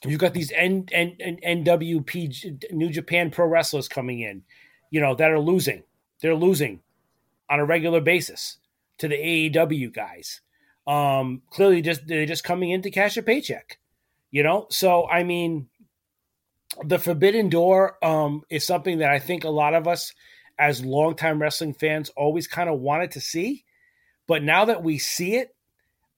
you've 0.06 0.19
got 0.19 0.34
these 0.34 0.52
N, 0.52 0.86
N, 0.91 1.15
N, 1.19 1.64
NWP 1.64 2.72
New 2.72 2.90
Japan 2.90 3.31
Pro 3.31 3.48
wrestlers 3.48 3.88
coming 3.88 4.19
in, 4.19 4.44
you 4.91 5.02
know, 5.02 5.15
that 5.15 5.31
are 5.31 5.40
losing. 5.40 5.84
They're 6.22 6.36
losing 6.36 6.81
on 7.49 7.60
a 7.60 7.65
regular 7.65 8.02
basis 8.02 8.57
to 8.99 9.07
the 9.07 9.15
AEW 9.15 9.94
guys. 9.94 10.41
Um, 10.86 11.41
clearly, 11.49 11.81
just 11.81 12.07
they're 12.07 12.26
just 12.26 12.44
coming 12.44 12.72
in 12.72 12.81
to 12.81 12.91
cash 12.91 13.18
a 13.18 13.23
paycheck. 13.23 13.80
You 14.31 14.44
know, 14.44 14.68
so 14.69 15.07
I 15.07 15.23
mean, 15.23 15.69
the 16.84 16.99
Forbidden 16.99 17.49
Door 17.49 18.03
um, 18.03 18.43
is 18.49 18.65
something 18.65 18.99
that 18.99 19.10
I 19.10 19.19
think 19.19 19.43
a 19.43 19.49
lot 19.49 19.73
of 19.73 19.88
us, 19.88 20.14
as 20.57 20.84
longtime 20.84 21.41
wrestling 21.41 21.73
fans, 21.73 22.10
always 22.10 22.47
kind 22.47 22.69
of 22.69 22.80
wanted 22.80 23.11
to 23.11 23.22
see. 23.22 23.65
But 24.27 24.43
now 24.43 24.65
that 24.65 24.84
we 24.84 24.97
see 24.97 25.35
it, 25.35 25.56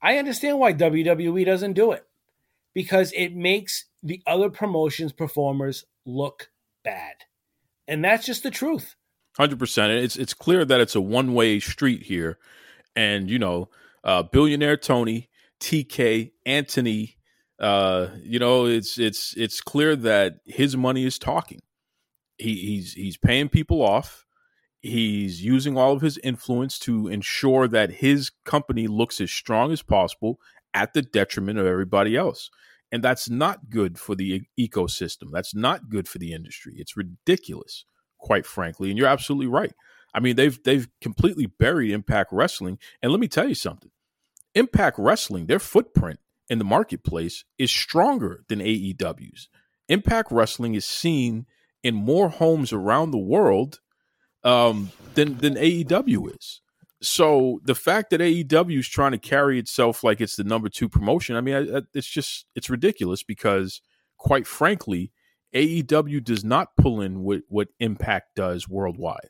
I 0.02 0.18
understand 0.18 0.60
why 0.60 0.74
WWE 0.74 1.46
doesn't 1.46 1.74
do 1.74 1.92
it 1.92 2.06
because 2.74 3.12
it 3.16 3.36
makes 3.36 3.86
the 4.04 4.22
other 4.26 4.50
promotions 4.50 5.14
performers 5.14 5.86
look 6.06 6.50
bad, 6.84 7.16
and 7.88 8.04
that's 8.04 8.26
just 8.26 8.44
the 8.44 8.52
truth. 8.52 8.96
Hundred 9.38 9.60
percent. 9.60 9.92
It's 9.92 10.16
it's 10.16 10.34
clear 10.34 10.66
that 10.66 10.82
it's 10.82 10.96
a 10.96 11.02
one 11.02 11.34
way 11.34 11.60
street 11.60 12.04
here, 12.04 12.38
and 12.96 13.30
you 13.30 13.40
know, 13.40 13.70
uh, 14.04 14.24
billionaire 14.24 14.78
Tony, 14.78 15.30
TK, 15.60 16.32
Anthony, 16.46 17.18
uh, 17.62 18.08
you 18.24 18.40
know, 18.40 18.66
it's 18.66 18.98
it's 18.98 19.36
it's 19.38 19.62
clear 19.62 19.96
that 19.96 20.38
his 20.46 20.76
money 20.76 21.06
is 21.06 21.20
talking. 21.20 21.62
He, 22.38 22.56
he's 22.56 22.94
he's 22.94 23.18
paying 23.18 23.50
people 23.50 23.84
off. 23.84 24.26
He's 24.82 25.44
using 25.44 25.78
all 25.78 25.94
of 25.94 26.02
his 26.02 26.18
influence 26.24 26.80
to 26.80 27.08
ensure 27.08 27.68
that 27.68 27.92
his 27.92 28.32
company 28.46 28.88
looks 28.88 29.22
as 29.22 29.32
strong 29.32 29.72
as 29.72 29.84
possible 29.84 30.40
at 30.74 30.94
the 30.94 31.04
detriment 31.04 31.60
of 31.60 31.68
everybody 31.68 32.18
else. 32.18 32.50
And 32.92 33.04
that's 33.04 33.30
not 33.30 33.70
good 33.70 34.00
for 34.00 34.16
the 34.16 34.42
ecosystem. 34.60 35.30
That's 35.32 35.54
not 35.54 35.90
good 35.90 36.08
for 36.08 36.18
the 36.18 36.34
industry. 36.34 36.74
It's 36.78 36.98
ridiculous, 36.98 37.86
quite 38.18 38.48
frankly. 38.48 38.90
And 38.90 38.98
you're 38.98 39.08
absolutely 39.08 39.48
right. 39.48 39.74
I 40.16 40.20
mean, 40.20 40.36
they've 40.36 40.62
they've 40.64 40.90
completely 41.00 41.46
buried 41.46 41.92
Impact 41.92 42.34
Wrestling. 42.34 42.80
And 43.04 43.12
let 43.12 43.22
me 43.22 43.28
tell 43.28 43.48
you 43.48 43.56
something. 43.56 43.92
Impact 44.56 44.98
Wrestling, 44.98 45.46
their 45.46 45.60
footprint 45.60 46.20
in 46.52 46.60
the 46.60 46.66
marketplace 46.66 47.46
is 47.58 47.72
stronger 47.72 48.44
than 48.50 48.60
AEW's. 48.60 49.48
Impact 49.88 50.34
Wrestling 50.34 50.76
is 50.76 50.86
seen 50.86 51.46
in 51.82 51.96
more 51.96 52.28
homes 52.28 52.74
around 52.74 53.12
the 53.12 53.18
world 53.18 53.80
um, 54.44 54.92
than 55.14 55.38
than 55.38 55.56
AEW 55.56 56.36
is. 56.36 56.62
So 57.02 57.62
the 57.64 57.74
fact 57.74 58.10
that 58.10 58.20
AEW 58.20 58.80
is 58.80 58.88
trying 58.90 59.14
to 59.14 59.18
carry 59.18 59.60
itself 59.60 60.04
like 60.04 60.20
it's 60.20 60.36
the 60.36 60.44
number 60.44 60.68
two 60.68 60.90
promotion, 60.90 61.38
I 61.38 61.42
mean, 61.42 61.56
I, 61.56 61.78
I, 61.78 61.82
it's 61.94 62.08
just 62.08 62.46
it's 62.54 62.70
ridiculous 62.70 63.24
because, 63.24 63.82
quite 64.18 64.46
frankly, 64.46 65.14
AEW 65.56 66.22
does 66.22 66.44
not 66.44 66.76
pull 66.76 67.00
in 67.00 67.22
what 67.22 67.44
what 67.48 67.70
Impact 67.80 68.36
does 68.36 68.68
worldwide. 68.68 69.30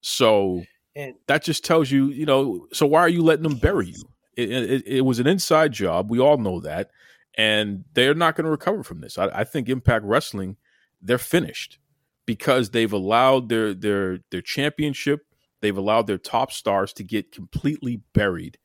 So 0.00 0.64
and, 0.96 1.14
that 1.28 1.44
just 1.44 1.64
tells 1.64 1.88
you, 1.88 2.06
you 2.06 2.26
know, 2.26 2.66
so 2.72 2.84
why 2.84 3.00
are 3.02 3.08
you 3.08 3.22
letting 3.22 3.44
them 3.44 3.58
bury 3.58 3.86
you? 3.86 4.02
It, 4.38 4.50
it, 4.50 4.86
it, 4.86 5.00
was 5.02 5.18
an 5.18 5.26
inside 5.26 5.72
job. 5.72 6.10
We 6.10 6.20
all 6.20 6.38
know 6.38 6.60
that, 6.60 6.90
and 7.36 7.84
they're 7.94 8.14
not 8.14 8.36
going 8.36 8.44
to 8.44 8.50
recover 8.50 8.82
from 8.82 9.00
this. 9.00 9.18
I, 9.18 9.26
I, 9.26 9.44
think 9.44 9.68
Impact 9.68 10.04
Wrestling, 10.04 10.56
they're 11.02 11.18
finished 11.18 11.78
because 12.24 12.70
they've 12.70 12.92
allowed 12.92 13.48
their 13.48 13.74
their 13.74 14.20
their 14.30 14.42
championship 14.42 15.22
They've 15.60 15.76
allowed 15.76 16.06
their 16.06 16.18
top 16.18 16.52
stars 16.52 16.92
to 16.94 17.04
get 17.04 17.32
completely 17.32 18.00
buried, 18.14 18.58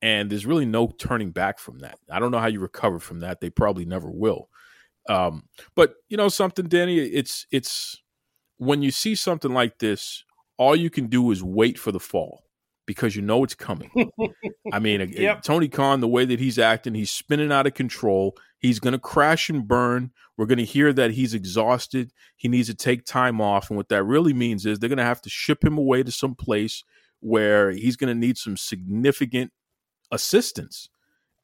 and 0.00 0.30
there's 0.30 0.46
really 0.46 0.66
no 0.66 0.88
turning 0.88 1.30
back 1.30 1.58
from 1.58 1.78
that. 1.80 1.98
I 2.10 2.18
don't 2.18 2.32
know 2.32 2.40
how 2.40 2.48
you 2.48 2.60
recover 2.60 2.98
from 2.98 3.20
that. 3.20 3.40
They 3.40 3.50
probably 3.50 3.84
never 3.84 4.10
will. 4.10 4.48
Um, 5.08 5.44
but 5.74 5.94
you 6.08 6.16
know 6.16 6.28
something, 6.28 6.66
Danny, 6.66 6.98
it's 6.98 7.46
it's 7.52 8.02
when 8.58 8.82
you 8.82 8.90
see 8.90 9.14
something 9.14 9.52
like 9.52 9.78
this, 9.78 10.24
all 10.56 10.74
you 10.74 10.90
can 10.90 11.06
do 11.06 11.30
is 11.30 11.42
wait 11.42 11.78
for 11.78 11.92
the 11.92 12.00
fall 12.00 12.44
because 12.86 13.14
you 13.14 13.22
know 13.22 13.44
it's 13.44 13.54
coming. 13.54 13.90
I 14.72 14.78
mean, 14.78 15.12
yep. 15.16 15.42
Tony 15.42 15.68
Khan, 15.68 16.00
the 16.00 16.08
way 16.08 16.24
that 16.24 16.40
he's 16.40 16.58
acting, 16.58 16.94
he's 16.94 17.10
spinning 17.10 17.52
out 17.52 17.66
of 17.66 17.74
control. 17.74 18.36
He's 18.58 18.80
going 18.80 18.92
to 18.92 18.98
crash 18.98 19.48
and 19.48 19.66
burn. 19.66 20.10
We're 20.36 20.46
going 20.46 20.58
to 20.58 20.64
hear 20.64 20.92
that 20.92 21.12
he's 21.12 21.34
exhausted. 21.34 22.12
He 22.36 22.48
needs 22.48 22.68
to 22.68 22.74
take 22.74 23.04
time 23.04 23.40
off. 23.40 23.70
And 23.70 23.76
what 23.76 23.88
that 23.88 24.04
really 24.04 24.32
means 24.32 24.66
is 24.66 24.78
they're 24.78 24.88
going 24.88 24.98
to 24.98 25.04
have 25.04 25.22
to 25.22 25.30
ship 25.30 25.64
him 25.64 25.78
away 25.78 26.02
to 26.02 26.12
some 26.12 26.34
place 26.34 26.84
where 27.20 27.70
he's 27.70 27.96
going 27.96 28.12
to 28.12 28.18
need 28.18 28.36
some 28.36 28.56
significant 28.56 29.52
assistance 30.10 30.88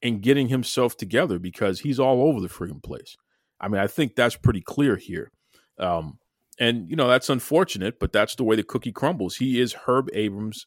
in 0.03 0.21
getting 0.21 0.49
himself 0.49 0.97
together 0.97 1.39
because 1.39 1.81
he's 1.81 1.99
all 1.99 2.23
over 2.23 2.41
the 2.41 2.49
freaking 2.49 2.83
place. 2.83 3.17
I 3.61 3.69
mean, 3.69 3.81
I 3.81 3.87
think 3.87 4.15
that's 4.15 4.37
pretty 4.37 4.61
clear 4.61 4.97
here. 4.97 5.31
Um, 5.79 6.19
and, 6.61 6.89
you 6.91 6.97
know, 6.97 7.09
that's 7.09 7.31
unfortunate, 7.31 8.01
but 8.01 8.13
that's 8.13 8.35
the 8.35 8.45
way 8.45 8.57
the 8.57 8.63
cookie 8.65 8.93
crumbles. 8.93 9.37
He 9.37 9.61
is 9.61 9.73
Herb 9.73 10.09
Abrams' 10.13 10.67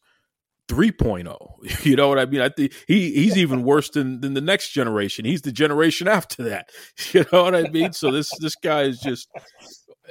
3.0. 0.68 1.84
You 1.84 1.96
know 1.96 2.08
what 2.08 2.18
I 2.18 2.26
mean? 2.26 2.40
I 2.40 2.48
think 2.48 2.72
he 2.86 3.12
he's 3.12 3.36
even 3.36 3.62
worse 3.64 3.90
than 3.90 4.20
than 4.20 4.34
the 4.34 4.40
next 4.40 4.70
generation. 4.70 5.24
He's 5.24 5.42
the 5.42 5.52
generation 5.52 6.08
after 6.08 6.42
that. 6.44 6.70
You 7.12 7.24
know 7.32 7.44
what 7.44 7.54
I 7.54 7.68
mean? 7.68 7.92
So 7.92 8.10
this 8.10 8.30
this 8.38 8.54
guy 8.56 8.82
is 8.82 9.00
just. 9.00 9.28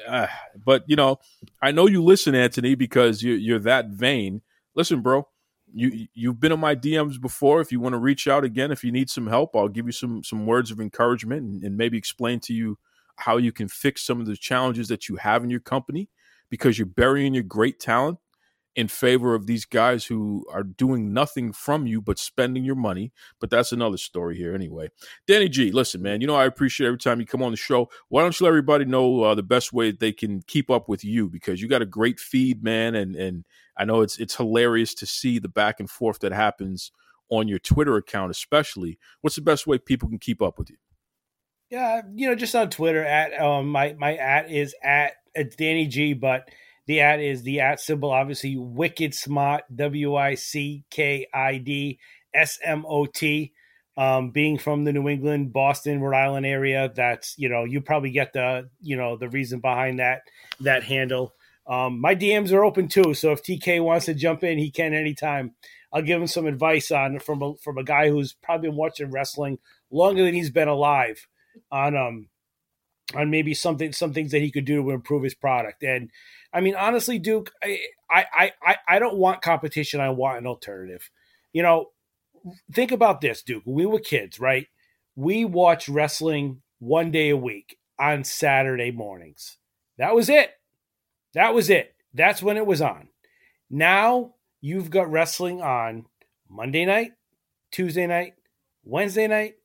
Uh, 0.07 0.27
but 0.65 0.83
you 0.87 0.95
know, 0.95 1.19
I 1.61 1.71
know 1.71 1.87
you 1.87 2.03
listen, 2.03 2.33
Anthony, 2.33 2.75
because 2.75 3.21
you're 3.21 3.37
you're 3.37 3.59
that 3.59 3.89
vain. 3.89 4.41
Listen, 4.75 5.01
bro, 5.01 5.27
you 5.73 6.07
you've 6.13 6.39
been 6.39 6.51
on 6.51 6.59
my 6.59 6.75
DMs 6.75 7.19
before. 7.19 7.61
If 7.61 7.71
you 7.71 7.79
want 7.79 7.93
to 7.93 7.99
reach 7.99 8.27
out 8.27 8.43
again, 8.43 8.71
if 8.71 8.83
you 8.83 8.91
need 8.91 9.09
some 9.09 9.27
help, 9.27 9.55
I'll 9.55 9.67
give 9.67 9.85
you 9.85 9.91
some 9.91 10.23
some 10.23 10.45
words 10.45 10.71
of 10.71 10.79
encouragement 10.79 11.43
and, 11.43 11.63
and 11.63 11.77
maybe 11.77 11.97
explain 11.97 12.39
to 12.41 12.53
you 12.53 12.77
how 13.17 13.37
you 13.37 13.51
can 13.51 13.67
fix 13.67 14.03
some 14.03 14.19
of 14.19 14.25
the 14.25 14.35
challenges 14.35 14.87
that 14.87 15.07
you 15.07 15.17
have 15.17 15.43
in 15.43 15.49
your 15.49 15.59
company 15.59 16.09
because 16.49 16.77
you're 16.77 16.85
burying 16.85 17.33
your 17.33 17.43
great 17.43 17.79
talent 17.79 18.17
in 18.75 18.87
favor 18.87 19.35
of 19.35 19.47
these 19.47 19.65
guys 19.65 20.05
who 20.05 20.45
are 20.51 20.63
doing 20.63 21.13
nothing 21.13 21.51
from 21.51 21.85
you 21.85 22.01
but 22.01 22.17
spending 22.17 22.63
your 22.63 22.75
money. 22.75 23.11
But 23.39 23.49
that's 23.49 23.71
another 23.71 23.97
story 23.97 24.37
here 24.37 24.55
anyway. 24.55 24.89
Danny 25.27 25.49
G, 25.49 25.71
listen, 25.71 26.01
man, 26.01 26.21
you 26.21 26.27
know 26.27 26.35
I 26.35 26.45
appreciate 26.45 26.87
every 26.87 26.97
time 26.97 27.19
you 27.19 27.25
come 27.25 27.43
on 27.43 27.51
the 27.51 27.57
show. 27.57 27.89
Why 28.09 28.21
don't 28.21 28.39
you 28.39 28.45
let 28.45 28.49
everybody 28.49 28.85
know 28.85 29.23
uh, 29.23 29.35
the 29.35 29.43
best 29.43 29.73
way 29.73 29.91
they 29.91 30.13
can 30.13 30.41
keep 30.47 30.69
up 30.69 30.87
with 30.87 31.03
you 31.03 31.29
because 31.29 31.61
you 31.61 31.67
got 31.67 31.81
a 31.81 31.85
great 31.87 32.19
feed, 32.19 32.63
man, 32.63 32.95
and 32.95 33.15
and 33.15 33.45
I 33.77 33.85
know 33.85 34.01
it's 34.01 34.17
it's 34.19 34.35
hilarious 34.35 34.93
to 34.95 35.05
see 35.05 35.39
the 35.39 35.49
back 35.49 35.79
and 35.79 35.89
forth 35.89 36.19
that 36.19 36.31
happens 36.31 36.91
on 37.29 37.47
your 37.47 37.59
Twitter 37.59 37.95
account, 37.97 38.31
especially. 38.31 38.97
What's 39.21 39.35
the 39.35 39.41
best 39.41 39.67
way 39.67 39.77
people 39.79 40.09
can 40.09 40.19
keep 40.19 40.41
up 40.41 40.59
with 40.59 40.69
you? 40.69 40.77
Yeah, 41.69 42.01
you 42.13 42.27
know, 42.27 42.35
just 42.35 42.53
on 42.53 42.69
Twitter 42.69 43.03
at 43.03 43.39
um 43.41 43.69
my 43.69 43.95
my 43.97 44.15
at 44.15 44.51
is 44.51 44.75
at, 44.83 45.13
at 45.35 45.57
Danny 45.57 45.87
G, 45.87 46.13
but 46.13 46.49
the 46.91 46.99
at 46.99 47.21
is 47.21 47.43
the 47.43 47.61
at 47.61 47.79
symbol, 47.79 48.11
obviously, 48.11 48.57
Wicked 48.57 49.15
Smart, 49.15 49.63
W 49.73 50.15
I 50.15 50.35
C 50.35 50.83
K 50.89 51.25
I 51.33 51.57
D 51.57 51.99
S 52.33 52.59
M 52.61 52.85
O 52.85 53.05
T. 53.05 53.53
Um, 53.95 54.31
being 54.31 54.57
from 54.57 54.83
the 54.83 54.91
New 54.91 55.07
England, 55.07 55.53
Boston, 55.53 56.01
Rhode 56.01 56.17
Island 56.17 56.45
area, 56.45 56.91
that's 56.93 57.35
you 57.37 57.47
know 57.47 57.63
you 57.63 57.79
probably 57.79 58.11
get 58.11 58.33
the 58.33 58.69
you 58.81 58.97
know 58.97 59.15
the 59.15 59.29
reason 59.29 59.61
behind 59.61 59.99
that 59.99 60.23
that 60.59 60.83
handle. 60.83 61.33
Um, 61.65 62.01
my 62.01 62.13
DMs 62.13 62.51
are 62.51 62.65
open 62.65 62.89
too, 62.89 63.13
so 63.13 63.31
if 63.31 63.41
TK 63.41 63.81
wants 63.81 64.07
to 64.07 64.13
jump 64.13 64.43
in, 64.43 64.57
he 64.57 64.69
can 64.69 64.93
anytime. 64.93 65.55
I'll 65.93 66.01
give 66.01 66.21
him 66.21 66.27
some 66.27 66.45
advice 66.45 66.91
on 66.91 67.19
from 67.19 67.41
a, 67.41 67.55
from 67.55 67.77
a 67.77 67.85
guy 67.85 68.09
who's 68.09 68.33
probably 68.33 68.67
been 68.67 68.77
watching 68.77 69.11
wrestling 69.11 69.59
longer 69.89 70.25
than 70.25 70.33
he's 70.33 70.49
been 70.49 70.67
alive 70.67 71.25
on 71.71 71.95
um 71.95 72.27
on 73.15 73.29
maybe 73.29 73.53
something 73.53 73.91
some 73.93 74.13
things 74.13 74.31
that 74.31 74.41
he 74.41 74.51
could 74.51 74.65
do 74.65 74.83
to 74.83 74.91
improve 74.91 75.23
his 75.23 75.35
product. 75.35 75.83
And 75.83 76.09
I 76.53 76.61
mean, 76.61 76.75
honestly, 76.75 77.19
Duke, 77.19 77.51
I, 77.63 77.79
I, 78.09 78.51
I, 78.61 78.77
I 78.87 78.99
don't 78.99 79.17
want 79.17 79.41
competition. 79.41 80.01
I 80.01 80.09
want 80.09 80.37
an 80.37 80.47
alternative. 80.47 81.09
You 81.53 81.63
know, 81.63 81.87
think 82.73 82.91
about 82.91 83.21
this, 83.21 83.41
Duke. 83.41 83.63
When 83.65 83.75
we 83.75 83.85
were 83.85 83.99
kids, 83.99 84.39
right? 84.39 84.67
We 85.15 85.45
watched 85.45 85.87
wrestling 85.87 86.61
one 86.79 87.11
day 87.11 87.29
a 87.29 87.37
week 87.37 87.77
on 87.99 88.23
Saturday 88.23 88.91
mornings. 88.91 89.57
That 89.97 90.15
was 90.15 90.29
it. 90.29 90.51
That 91.33 91.53
was 91.53 91.69
it. 91.69 91.95
That's 92.13 92.41
when 92.43 92.57
it 92.57 92.65
was 92.65 92.81
on. 92.81 93.09
Now 93.69 94.33
you've 94.59 94.89
got 94.89 95.11
wrestling 95.11 95.61
on 95.61 96.05
Monday 96.49 96.85
night, 96.85 97.11
Tuesday 97.71 98.07
night, 98.07 98.33
Wednesday 98.83 99.27
night, 99.27 99.55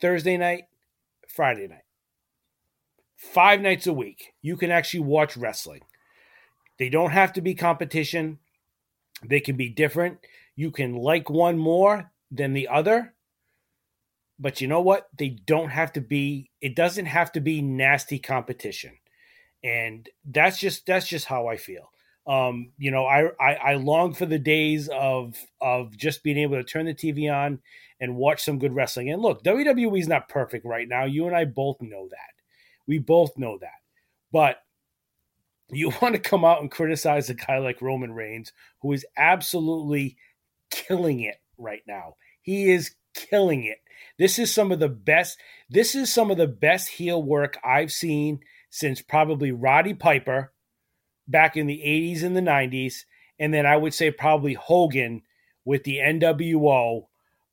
Thursday 0.00 0.36
night, 0.36 0.64
Friday 1.28 1.68
night. 1.68 1.83
Five 3.32 3.60
nights 3.60 3.86
a 3.86 3.92
week, 3.92 4.32
you 4.42 4.56
can 4.56 4.70
actually 4.70 5.00
watch 5.00 5.36
wrestling. 5.36 5.80
They 6.78 6.88
don't 6.88 7.10
have 7.10 7.32
to 7.34 7.40
be 7.40 7.54
competition. 7.54 8.38
They 9.24 9.40
can 9.40 9.56
be 9.56 9.68
different. 9.68 10.18
You 10.56 10.70
can 10.70 10.94
like 10.94 11.30
one 11.30 11.58
more 11.58 12.10
than 12.30 12.52
the 12.52 12.68
other. 12.68 13.14
But 14.38 14.60
you 14.60 14.68
know 14.68 14.80
what? 14.80 15.08
They 15.16 15.30
don't 15.30 15.70
have 15.70 15.92
to 15.94 16.00
be 16.00 16.50
it 16.60 16.76
doesn't 16.76 17.06
have 17.06 17.32
to 17.32 17.40
be 17.40 17.62
nasty 17.62 18.18
competition. 18.18 18.92
And 19.62 20.08
that's 20.24 20.58
just 20.58 20.86
that's 20.86 21.08
just 21.08 21.26
how 21.26 21.46
I 21.46 21.56
feel. 21.56 21.90
Um, 22.26 22.72
you 22.78 22.90
know, 22.90 23.06
I, 23.06 23.30
I 23.40 23.54
I 23.54 23.74
long 23.74 24.14
for 24.14 24.26
the 24.26 24.38
days 24.38 24.88
of 24.88 25.36
of 25.60 25.96
just 25.96 26.22
being 26.22 26.38
able 26.38 26.56
to 26.56 26.64
turn 26.64 26.86
the 26.86 26.94
TV 26.94 27.32
on 27.32 27.60
and 28.00 28.16
watch 28.16 28.42
some 28.44 28.58
good 28.58 28.74
wrestling. 28.74 29.10
And 29.10 29.22
look, 29.22 29.42
WWE 29.44 29.98
is 29.98 30.08
not 30.08 30.28
perfect 30.28 30.64
right 30.66 30.88
now. 30.88 31.04
You 31.04 31.26
and 31.26 31.36
I 31.36 31.44
both 31.44 31.80
know 31.80 32.08
that. 32.10 32.33
We 32.86 32.98
both 32.98 33.36
know 33.38 33.58
that. 33.58 33.80
But 34.32 34.58
you 35.70 35.92
want 36.02 36.14
to 36.14 36.20
come 36.20 36.44
out 36.44 36.60
and 36.60 36.70
criticize 36.70 37.30
a 37.30 37.34
guy 37.34 37.58
like 37.58 37.82
Roman 37.82 38.12
Reigns, 38.12 38.52
who 38.80 38.92
is 38.92 39.06
absolutely 39.16 40.16
killing 40.70 41.20
it 41.20 41.36
right 41.58 41.82
now. 41.86 42.16
He 42.42 42.70
is 42.70 42.94
killing 43.14 43.64
it. 43.64 43.78
This 44.18 44.38
is 44.38 44.52
some 44.52 44.72
of 44.72 44.80
the 44.80 44.88
best. 44.88 45.38
This 45.70 45.94
is 45.94 46.12
some 46.12 46.30
of 46.30 46.36
the 46.36 46.48
best 46.48 46.88
heel 46.88 47.22
work 47.22 47.58
I've 47.64 47.92
seen 47.92 48.40
since 48.70 49.00
probably 49.00 49.52
Roddy 49.52 49.94
Piper 49.94 50.52
back 51.26 51.56
in 51.56 51.66
the 51.66 51.80
80s 51.84 52.22
and 52.22 52.36
the 52.36 52.40
90s. 52.40 53.04
And 53.38 53.52
then 53.52 53.66
I 53.66 53.76
would 53.76 53.94
say 53.94 54.10
probably 54.10 54.54
Hogan 54.54 55.22
with 55.64 55.84
the 55.84 55.98
NWO, 55.98 57.06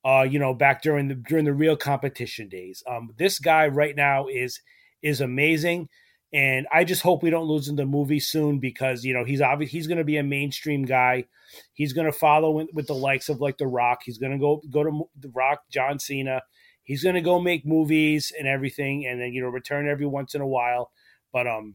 uh, 0.04 0.26
you 0.28 0.38
know, 0.38 0.54
back 0.54 0.82
during 0.82 1.08
the 1.08 1.14
during 1.14 1.44
the 1.44 1.54
real 1.54 1.76
competition 1.76 2.48
days. 2.48 2.82
Um, 2.86 3.10
this 3.16 3.38
guy 3.38 3.68
right 3.68 3.96
now 3.96 4.26
is 4.28 4.60
is 5.02 5.20
amazing. 5.20 5.88
And 6.32 6.66
I 6.72 6.84
just 6.84 7.02
hope 7.02 7.22
we 7.22 7.30
don't 7.30 7.46
lose 7.46 7.68
in 7.68 7.76
the 7.76 7.84
movie 7.84 8.20
soon 8.20 8.58
because 8.58 9.04
you 9.04 9.12
know 9.12 9.24
he's 9.24 9.42
obviously 9.42 9.78
he's 9.78 9.86
going 9.86 9.98
to 9.98 10.04
be 10.04 10.16
a 10.16 10.22
mainstream 10.22 10.84
guy. 10.84 11.26
He's 11.74 11.92
going 11.92 12.06
to 12.06 12.12
follow 12.12 12.50
with, 12.50 12.68
with 12.72 12.86
the 12.86 12.94
likes 12.94 13.28
of 13.28 13.40
like 13.40 13.58
The 13.58 13.66
Rock. 13.66 14.00
He's 14.04 14.16
going 14.16 14.32
to 14.32 14.38
go 14.38 14.62
go 14.70 14.82
to 14.82 15.08
The 15.20 15.28
Rock, 15.28 15.64
John 15.70 15.98
Cena. 15.98 16.40
He's 16.84 17.02
going 17.02 17.16
to 17.16 17.20
go 17.20 17.38
make 17.38 17.66
movies 17.66 18.32
and 18.36 18.48
everything, 18.48 19.06
and 19.06 19.20
then 19.20 19.34
you 19.34 19.42
know 19.42 19.48
return 19.48 19.86
every 19.86 20.06
once 20.06 20.34
in 20.34 20.40
a 20.40 20.46
while. 20.46 20.90
But 21.34 21.46
um, 21.46 21.74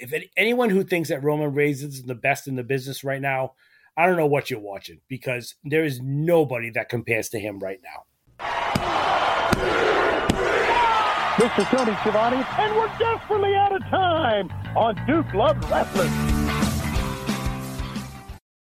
if 0.00 0.12
any, 0.12 0.30
anyone 0.36 0.70
who 0.70 0.84
thinks 0.84 1.08
that 1.08 1.24
Roman 1.24 1.52
Reigns 1.52 1.82
is 1.82 2.04
the 2.04 2.14
best 2.14 2.46
in 2.46 2.54
the 2.54 2.62
business 2.62 3.02
right 3.02 3.20
now, 3.20 3.54
I 3.96 4.06
don't 4.06 4.16
know 4.16 4.26
what 4.26 4.50
you're 4.50 4.60
watching 4.60 5.00
because 5.08 5.56
there 5.64 5.84
is 5.84 6.00
nobody 6.00 6.70
that 6.70 6.88
compares 6.88 7.28
to 7.30 7.40
him 7.40 7.58
right 7.58 7.80
now. 7.82 8.04
This 11.44 11.58
is 11.58 11.64
Tony 11.66 11.94
Schiavone, 12.00 12.42
and 12.56 12.74
we're 12.74 12.88
desperately 12.98 13.54
out 13.54 13.76
of 13.76 13.82
time 13.90 14.50
on 14.74 14.94
Duke 15.06 15.34
Loves 15.34 15.68
Wrestling. 15.68 16.33